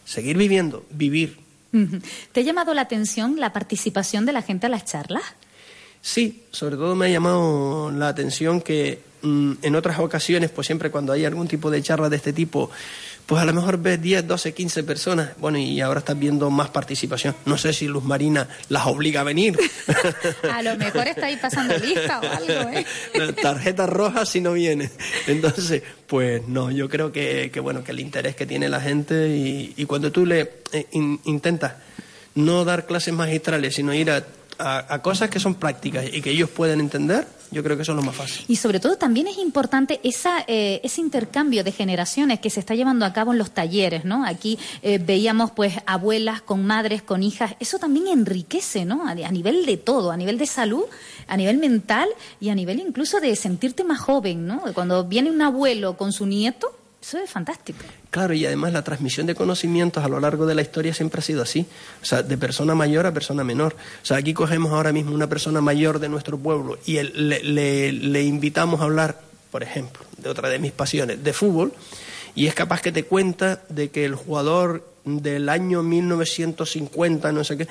seguir 0.06 0.38
viviendo, 0.38 0.86
vivir. 0.90 1.38
¿Te 2.32 2.40
ha 2.40 2.44
llamado 2.44 2.74
la 2.74 2.84
atención 2.84 3.38
la 3.38 3.52
participación 3.52 4.26
de 4.26 4.32
la 4.32 4.42
gente 4.42 4.68
a 4.68 4.70
las 4.70 4.86
charlas? 4.86 5.24
Sí, 6.08 6.44
sobre 6.52 6.76
todo 6.76 6.94
me 6.96 7.08
ha 7.08 7.10
llamado 7.10 7.90
la 7.90 8.10
atención 8.10 8.62
que 8.62 9.00
mm, 9.24 9.54
en 9.64 9.76
otras 9.76 9.98
ocasiones, 9.98 10.52
pues 10.52 10.68
siempre 10.68 10.92
cuando 10.92 11.12
hay 11.14 11.26
algún 11.26 11.48
tipo 11.48 11.72
de 11.72 11.82
charla 11.82 12.10
de 12.10 12.18
este 12.18 12.32
tipo, 12.32 12.70
pues 13.26 13.42
a 13.42 13.46
lo 13.46 13.54
mejor 13.54 13.80
ves 13.80 14.00
10, 14.00 14.28
12, 14.28 14.54
15 14.54 14.84
personas, 14.84 15.32
bueno, 15.40 15.58
y 15.58 15.82
ahora 15.82 16.02
estás 16.02 16.20
viendo 16.20 16.52
más 16.52 16.70
participación. 16.70 17.36
No 17.48 17.58
sé 17.58 17.74
si 17.74 17.88
Luz 17.88 18.04
Marina 18.04 18.48
las 18.70 18.86
obliga 18.86 19.22
a 19.22 19.24
venir. 19.24 19.58
A 20.54 20.62
lo 20.62 20.78
mejor 20.78 21.08
está 21.08 21.26
ahí 21.26 21.38
pasando 21.38 21.76
lista 21.80 22.20
o 22.20 22.24
algo, 22.24 22.70
¿eh? 22.70 22.86
Tarjeta 23.42 23.88
roja 23.88 24.28
si 24.28 24.42
no 24.42 24.54
viene. 24.54 24.92
Entonces, 25.26 25.82
pues 26.06 26.48
no, 26.48 26.70
yo 26.70 26.88
creo 26.88 27.12
que, 27.12 27.50
que, 27.52 27.60
bueno, 27.60 27.84
que 27.84 27.94
el 27.94 28.00
interés 28.00 28.36
que 28.36 28.46
tiene 28.46 28.70
la 28.70 28.80
gente 28.80 29.30
y, 29.36 29.74
y 29.76 29.86
cuando 29.86 30.12
tú 30.12 30.24
le 30.28 30.52
eh, 30.72 30.86
in- 30.92 31.20
intentas 31.24 31.74
no 32.36 32.64
dar 32.64 32.86
clases 32.86 33.12
magistrales, 33.16 33.74
sino 33.74 33.92
ir 33.92 34.12
a, 34.12 34.24
a- 34.60 35.02
cosas 35.02 35.30
que 35.30 35.40
son 35.40 35.56
prácticas 35.56 36.06
y 36.12 36.22
que 36.22 36.32
ellos 36.32 36.50
pueden 36.50 36.80
entender, 36.80 37.28
yo 37.52 37.64
creo 37.64 37.76
que 37.76 37.84
eso 37.84 37.92
es 37.92 37.96
lo 37.96 38.02
más 38.02 38.16
fácil. 38.16 38.44
Y 38.48 38.56
sobre 38.56 38.80
todo 38.80 38.98
también 38.98 39.28
es 39.28 39.38
importante 39.38 40.00
esa, 40.04 40.44
eh, 40.48 40.82
ese 40.84 41.02
intercambio 41.02 41.64
de 41.64 41.72
generaciones 41.72 42.40
que 42.40 42.50
se 42.50 42.60
está 42.60 42.76
llevando 42.76 43.06
a 43.06 43.14
cabo 43.14 43.32
en 43.34 43.38
los 43.38 43.52
talleres, 43.52 44.04
¿no? 44.06 44.26
Aquí 44.26 44.58
eh, 44.82 44.98
veíamos 44.98 45.52
pues 45.52 45.74
abuelas 45.86 46.42
con 46.42 46.66
madres, 46.66 47.02
con 47.02 47.22
hijas. 47.24 47.56
Eso 47.60 47.78
también 47.80 48.08
enriquece, 48.08 48.86
¿no? 48.86 49.08
A, 49.08 49.12
a 49.12 49.32
nivel 49.32 49.66
de 49.66 49.78
todo, 49.78 50.12
a 50.12 50.18
nivel 50.18 50.38
de 50.38 50.48
salud, 50.48 50.84
a 51.28 51.38
nivel 51.38 51.58
mental 51.58 52.10
y 52.40 52.50
a 52.50 52.56
nivel 52.56 52.80
incluso 52.80 53.20
de 53.20 53.36
sentirte 53.36 53.84
más 53.84 54.00
joven, 54.00 54.48
¿no? 54.48 54.62
Cuando 54.74 55.04
viene 55.06 55.30
un 55.30 55.42
abuelo 55.42 55.98
con 55.98 56.12
su 56.12 56.26
nieto, 56.26 56.76
eso 57.06 57.20
es 57.20 57.30
fantástico. 57.30 57.80
Claro, 58.10 58.34
y 58.34 58.48
además 58.48 58.74
la 58.74 58.84
transmisión 58.84 59.28
de 59.28 59.36
conocimientos 59.36 60.04
a 60.04 60.08
lo 60.08 60.20
largo 60.20 60.48
de 60.48 60.56
la 60.56 60.64
historia 60.64 60.92
siempre 60.92 61.20
ha 61.20 61.22
sido 61.22 61.44
así, 61.44 61.68
o 62.02 62.06
sea, 62.06 62.24
de 62.24 62.36
persona 62.36 62.74
mayor 62.74 63.06
a 63.06 63.14
persona 63.14 63.44
menor. 63.44 63.76
O 64.02 64.06
sea, 64.06 64.18
aquí 64.18 64.34
cogemos 64.34 64.72
ahora 64.72 64.92
mismo 64.92 65.14
una 65.14 65.28
persona 65.28 65.62
mayor 65.62 66.00
de 66.00 66.10
nuestro 66.10 66.40
pueblo 66.40 66.80
y 66.88 67.00
le, 67.00 68.24
invitamos 68.24 68.82
a 68.82 68.86
hablar, 68.86 69.22
por 69.52 69.62
ejemplo, 69.62 70.04
de 70.18 70.30
otra 70.30 70.50
de 70.50 70.58
mis 70.58 70.72
pasiones, 70.72 71.24
de 71.24 71.32
fútbol, 71.34 71.74
y 72.34 72.48
es 72.48 72.56
capaz 72.56 72.82
que 72.82 72.92
te 72.92 73.04
cuenta 73.04 73.62
de 73.70 73.92
que 73.92 74.06
el 74.06 74.16
jugador 74.16 74.84
del 75.04 75.50
año 75.50 75.84
1950, 75.84 77.32
no 77.32 77.44
sé 77.44 77.58
qué, 77.58 77.68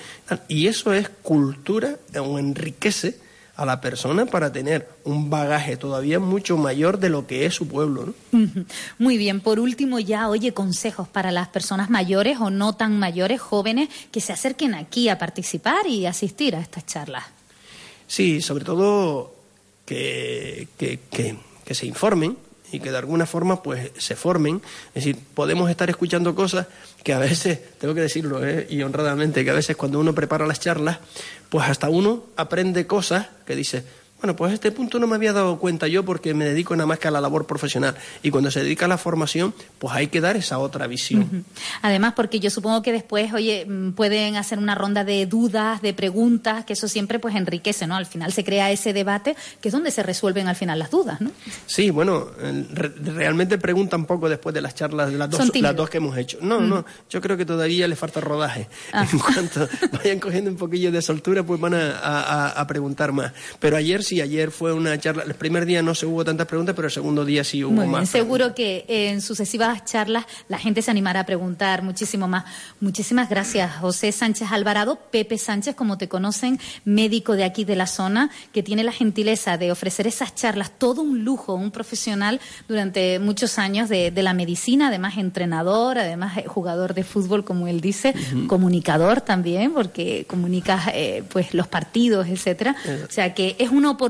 y 0.47 0.69
eso 0.69 0.93
es 0.93 1.09
cultura 1.09 1.97
enriquece 2.15 3.19
a 3.57 3.65
la 3.65 3.81
persona 3.81 4.27
para 4.27 4.53
tener 4.53 4.89
un 5.05 5.31
bagaje 5.31 5.77
todavía 5.77 6.19
mucho 6.19 6.57
mayor 6.57 6.99
de 6.99 7.09
lo 7.09 7.27
que 7.27 7.47
es 7.47 7.55
su 7.55 7.69
pueblo. 7.69 8.13
¿no? 8.33 8.49
Muy 8.99 9.17
bien, 9.17 9.41
por 9.41 9.61
último 9.61 10.01
ya, 10.01 10.29
oye, 10.29 10.53
consejos 10.53 11.07
para 11.07 11.31
las 11.31 11.49
personas 11.49 11.89
mayores 11.91 12.39
o 12.41 12.51
no 12.51 12.75
tan 12.75 12.99
mayores, 12.99 13.41
jóvenes, 13.41 13.89
que 14.11 14.21
se 14.21 14.33
acerquen 14.33 14.75
aquí 14.75 15.09
a 15.09 15.19
participar 15.19 15.87
y 15.87 16.07
asistir 16.07 16.57
a 16.57 16.61
estas 16.61 16.85
charlas. 16.87 17.25
Sí, 18.09 18.43
sobre 18.43 18.65
todo 18.65 19.35
que, 19.87 20.69
que, 20.77 20.99
que- 21.11 21.37
que 21.65 21.75
se 21.75 21.87
informen 21.87 22.37
y 22.75 22.81
que 22.81 22.91
de 22.91 22.99
alguna 22.99 23.25
forma 23.25 23.63
pues 23.63 23.93
se 23.97 24.17
formen. 24.17 24.61
Es 24.89 25.05
decir, 25.05 25.17
podemos 25.35 25.71
estar 25.71 25.89
escuchando 25.89 26.35
cosas 26.35 26.67
que 27.05 27.13
a 27.13 27.19
veces, 27.19 27.61
tengo 27.79 27.95
que 27.95 28.01
decirlo 28.01 28.45
¿eh? 28.45 28.67
y 28.69 28.83
honradamente, 28.83 29.45
que 29.45 29.51
a 29.51 29.55
veces 29.55 29.77
cuando 29.77 30.01
uno 30.01 30.15
prepara 30.15 30.45
las 30.47 30.59
charlas, 30.59 30.99
pues 31.49 31.69
hasta 31.69 31.89
uno 31.89 32.25
aprende 32.37 32.87
cosas 32.87 33.29
que 33.47 33.55
dice, 33.55 33.85
bueno, 34.25 34.37
pues 34.37 34.53
a 34.53 34.55
este 34.55 34.73
punto 34.73 34.99
no 34.99 35.07
me 35.07 35.17
había 35.17 35.35
dado 35.35 35.59
cuenta 35.59 35.87
yo 35.87 36.03
porque 36.03 36.33
me 36.33 36.47
dedico 36.47 36.75
nada 36.75 36.87
más 36.87 36.99
que 36.99 37.09
a 37.09 37.11
la 37.11 37.21
labor 37.21 37.47
profesional. 37.47 37.95
Y 38.23 38.31
cuando 38.31 38.51
se 38.51 38.63
dedica 38.63 38.87
a 38.87 38.89
la 38.89 38.97
formación, 38.97 39.53
pues 39.79 39.93
hay 39.95 40.07
que 40.07 40.23
dar 40.23 40.35
esa 40.35 40.59
otra 40.59 40.87
visión. 40.87 41.25
Ujú. 41.25 41.43
Además, 41.83 42.15
porque 42.17 42.41
yo 42.41 42.49
supongo 42.49 42.81
que 42.81 42.91
después, 42.91 43.35
oye, 43.35 43.67
mm, 43.69 43.91
pueden 43.93 44.37
hacer 44.37 44.59
una 44.59 44.75
ronda 44.75 45.05
de 45.05 45.27
dudas, 45.27 45.83
de 45.83 45.93
preguntas, 45.93 46.65
que 46.65 46.73
eso 46.73 46.89
siempre 46.89 47.19
pues 47.19 47.35
enriquece, 47.35 47.87
¿no? 47.87 47.97
Al 47.97 48.07
final 48.07 48.33
se 48.33 48.45
crea 48.45 48.71
ese 48.71 48.95
debate 48.95 49.37
que 49.61 49.69
es 49.69 49.73
donde 49.73 49.91
se 49.91 50.03
resuelven 50.03 50.49
al 50.49 50.57
final 50.57 50.79
las 50.79 50.91
dudas, 50.91 51.21
¿no? 51.21 51.31
Sí, 51.67 51.91
bueno, 51.91 52.29
eh, 52.41 52.67
re- 52.73 52.95
realmente 53.15 53.59
preguntan 53.59 54.07
poco 54.07 54.31
después 54.31 54.55
de 54.55 54.63
las 54.63 54.75
charlas, 54.75 55.13
de 55.13 55.19
las 55.19 55.29
dos, 55.29 55.51
las 55.55 55.77
dos 55.77 55.91
que 55.91 55.99
hemos 55.99 56.17
hecho. 56.17 56.39
No, 56.41 56.61
Mm. 56.61 56.69
no, 56.71 56.87
yo 57.11 57.21
creo 57.21 57.37
que 57.37 57.45
todavía 57.45 57.87
le 57.89 57.95
falta 57.97 58.23
rodaje. 58.23 58.69
Ah. 58.91 59.07
En 59.13 59.19
cuanto 59.19 59.69
vayan 60.03 60.19
cogiendo 60.19 60.51
un 60.51 60.57
poquillo 60.57 60.91
de 60.91 61.03
soltura, 61.03 61.43
pues 61.43 61.61
van 61.61 61.75
a- 61.75 61.99
a- 61.99 62.49
a 62.49 62.67
preguntar 62.67 63.13
más. 63.13 63.31
Pero 63.61 63.77
ayer 63.77 64.03
sí, 64.03 64.14
ayer 64.21 64.51
fue 64.51 64.73
una 64.73 64.99
charla. 64.99 65.23
El 65.25 65.35
primer 65.35 65.67
día 65.67 65.83
no 65.83 65.95
se 65.95 66.07
hubo 66.07 66.25
tantas 66.25 66.47
preguntas, 66.47 66.75
pero 66.75 66.87
el 66.89 66.93
segundo 66.93 67.25
día 67.25 67.45
sí 67.45 67.63
hubo 67.65 67.73
Muy 67.73 67.87
bien, 67.87 67.93
más. 67.93 68.09
seguro 68.09 68.55
que 68.55 68.85
en 68.89 69.21
sucesivas 69.21 69.85
charlas 69.85 70.25
la 70.49 70.59
gente 70.59 70.83
se 70.83 70.91
animará 70.91 71.21
a 71.21 71.27
preguntar 71.27 71.83
muchísimo 71.83 72.29
más. 72.29 72.45
Muchísimas 72.81 73.29
gracias, 73.29 73.77
José 73.77 74.13
Sánchez 74.13 74.49
Alvarado, 74.53 74.99
Pepe 75.11 75.39
Sánchez, 75.39 75.75
como 75.75 75.99
te 75.99 76.09
conocen, 76.09 76.59
médico 76.85 77.35
de 77.37 77.45
aquí 77.45 77.65
de 77.65 77.77
la 77.77 77.87
zona, 77.87 78.31
que 78.53 78.63
tiene 78.63 78.85
la 78.85 78.93
gentileza 78.93 79.57
de 79.59 79.73
ofrecer 79.73 80.07
esas 80.07 80.35
charlas, 80.35 80.71
todo 80.79 81.03
un 81.03 81.25
lujo, 81.25 81.55
un 81.55 81.71
profesional 81.71 82.41
durante 82.69 83.19
muchos 83.19 83.59
años 83.59 83.89
de, 83.89 84.11
de 84.11 84.23
la 84.23 84.35
medicina, 84.35 84.89
además 84.89 85.17
entrenador, 85.19 85.99
además 85.99 86.37
eh, 86.39 86.45
jugador 86.47 86.95
de 86.95 87.05
fútbol, 87.05 87.45
como 87.45 87.69
él 87.69 87.81
dice, 87.81 88.15
Ujú. 88.33 88.47
comunicador 88.47 89.21
también, 89.21 89.73
porque 89.73 90.25
comunica 90.29 90.83
eh, 90.95 91.23
pues 91.31 91.55
los 91.55 91.67
partidos, 91.67 92.27
etcétera. 92.29 92.77
O 93.09 93.11
sea 93.13 93.35
que 93.35 93.57
es 93.59 93.71
una 93.71 93.91
oportunidad 93.91 94.04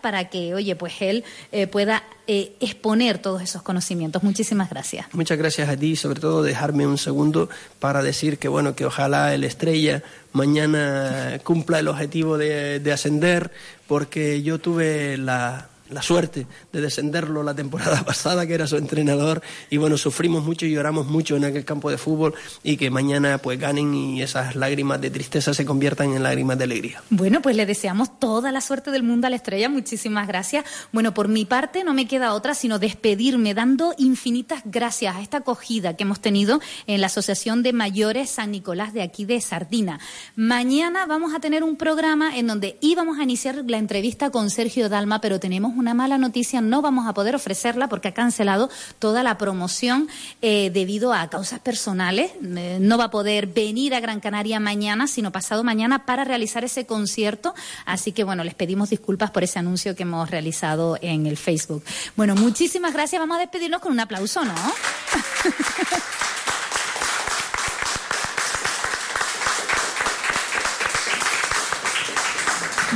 para 0.00 0.28
que, 0.30 0.54
oye, 0.54 0.76
pues 0.76 0.94
él 1.00 1.24
eh, 1.52 1.66
pueda 1.66 2.04
eh, 2.26 2.54
exponer 2.60 3.18
todos 3.18 3.42
esos 3.42 3.62
conocimientos. 3.62 4.22
Muchísimas 4.22 4.70
gracias. 4.70 5.06
Muchas 5.12 5.38
gracias 5.38 5.68
a 5.68 5.76
ti 5.76 5.96
sobre 5.96 6.20
todo 6.20 6.42
dejarme 6.42 6.86
un 6.86 6.98
segundo 6.98 7.48
para 7.80 8.02
decir 8.02 8.38
que 8.38 8.48
bueno 8.48 8.74
que 8.74 8.86
ojalá 8.86 9.34
el 9.34 9.44
Estrella 9.44 10.02
mañana 10.32 11.40
cumpla 11.44 11.78
el 11.78 11.88
objetivo 11.88 12.38
de 12.38 12.92
ascender 12.92 13.50
porque 13.86 14.42
yo 14.42 14.58
tuve 14.58 15.16
la, 15.18 15.68
la 15.90 16.02
suerte 16.02 16.46
de 16.72 16.80
descenderlo 16.80 17.42
la 17.42 17.54
temporada 17.54 18.04
pasada 18.06 18.46
que 18.46 18.54
era 18.54 18.66
su 18.66 18.76
entrenador 18.76 19.42
y 19.70 19.76
bueno 19.76 19.98
sufrimos 19.98 20.44
mucho 20.44 20.66
y 20.66 20.72
lloramos 20.72 21.06
mucho 21.06 21.36
en 21.36 21.44
aquel 21.44 21.64
campo 21.64 21.90
de 21.90 21.98
fútbol 21.98 22.34
y 22.62 22.76
que 22.76 22.90
mañana 22.90 23.38
pues 23.38 23.58
ganen 23.58 23.94
y 23.94 24.22
esas 24.22 24.56
lágrimas 24.56 25.00
de 25.00 25.10
tristeza 25.10 25.54
se 25.54 25.64
conviertan 25.64 26.14
en 26.14 26.22
lágrimas 26.22 26.58
de 26.58 26.64
alegría. 26.64 27.02
Bueno, 27.10 27.42
pues 27.42 27.56
le 27.56 27.66
deseamos 27.66 28.18
toda 28.18 28.52
la 28.52 28.60
suerte 28.60 28.90
del 28.90 29.02
mundo 29.02 29.26
a 29.26 29.30
la 29.30 29.36
estrella. 29.36 29.68
Muchísimas 29.68 30.26
gracias. 30.26 30.64
Bueno, 30.92 31.14
por 31.14 31.28
mi 31.28 31.44
parte 31.44 31.84
no 31.84 31.94
me 31.94 32.06
queda 32.06 32.34
otra 32.34 32.54
sino 32.54 32.78
despedirme 32.78 33.54
dando 33.54 33.94
infinitas 33.98 34.62
gracias 34.64 35.16
a 35.16 35.20
esta 35.20 35.38
acogida 35.38 35.96
que 35.96 36.04
hemos 36.04 36.20
tenido 36.20 36.60
en 36.86 37.00
la 37.00 37.08
Asociación 37.08 37.62
de 37.62 37.72
Mayores 37.72 38.30
San 38.30 38.50
Nicolás 38.50 38.92
de 38.92 39.02
aquí 39.02 39.24
de 39.24 39.40
Sardina. 39.40 40.00
Mañana 40.36 41.06
vamos 41.06 41.34
a 41.34 41.40
tener 41.40 41.62
un 41.62 41.76
programa 41.76 42.36
en 42.36 42.46
donde 42.46 42.78
íbamos 42.80 43.18
a 43.18 43.22
iniciar 43.22 43.64
la 43.66 43.78
entrevista 43.78 44.30
con 44.30 44.50
Sergio 44.50 44.88
Dalma, 44.88 45.20
pero 45.20 45.40
tenemos 45.40 45.74
una 45.84 45.92
mala 45.92 46.16
noticia, 46.16 46.62
no 46.62 46.80
vamos 46.80 47.06
a 47.06 47.12
poder 47.12 47.34
ofrecerla 47.34 47.88
porque 47.88 48.08
ha 48.08 48.14
cancelado 48.14 48.70
toda 48.98 49.22
la 49.22 49.36
promoción 49.36 50.08
eh, 50.40 50.70
debido 50.72 51.12
a 51.12 51.28
causas 51.28 51.60
personales. 51.60 52.32
Eh, 52.42 52.78
no 52.80 52.96
va 52.96 53.04
a 53.04 53.10
poder 53.10 53.48
venir 53.48 53.94
a 53.94 54.00
Gran 54.00 54.20
Canaria 54.20 54.58
mañana, 54.60 55.06
sino 55.06 55.30
pasado 55.30 55.62
mañana 55.62 56.06
para 56.06 56.24
realizar 56.24 56.64
ese 56.64 56.86
concierto. 56.86 57.54
Así 57.84 58.12
que 58.12 58.24
bueno, 58.24 58.44
les 58.44 58.54
pedimos 58.54 58.88
disculpas 58.88 59.30
por 59.30 59.44
ese 59.44 59.58
anuncio 59.58 59.94
que 59.94 60.04
hemos 60.04 60.30
realizado 60.30 60.96
en 61.02 61.26
el 61.26 61.36
Facebook. 61.36 61.84
Bueno, 62.16 62.34
muchísimas 62.34 62.94
gracias. 62.94 63.20
Vamos 63.20 63.36
a 63.36 63.40
despedirnos 63.40 63.82
con 63.82 63.92
un 63.92 64.00
aplauso, 64.00 64.42
¿no? 64.42 64.54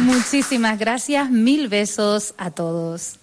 Muchísimas 0.01 0.79
gracias, 0.79 1.31
mil 1.31 1.69
besos 1.69 2.35
a 2.39 2.51
todos. 2.51 3.19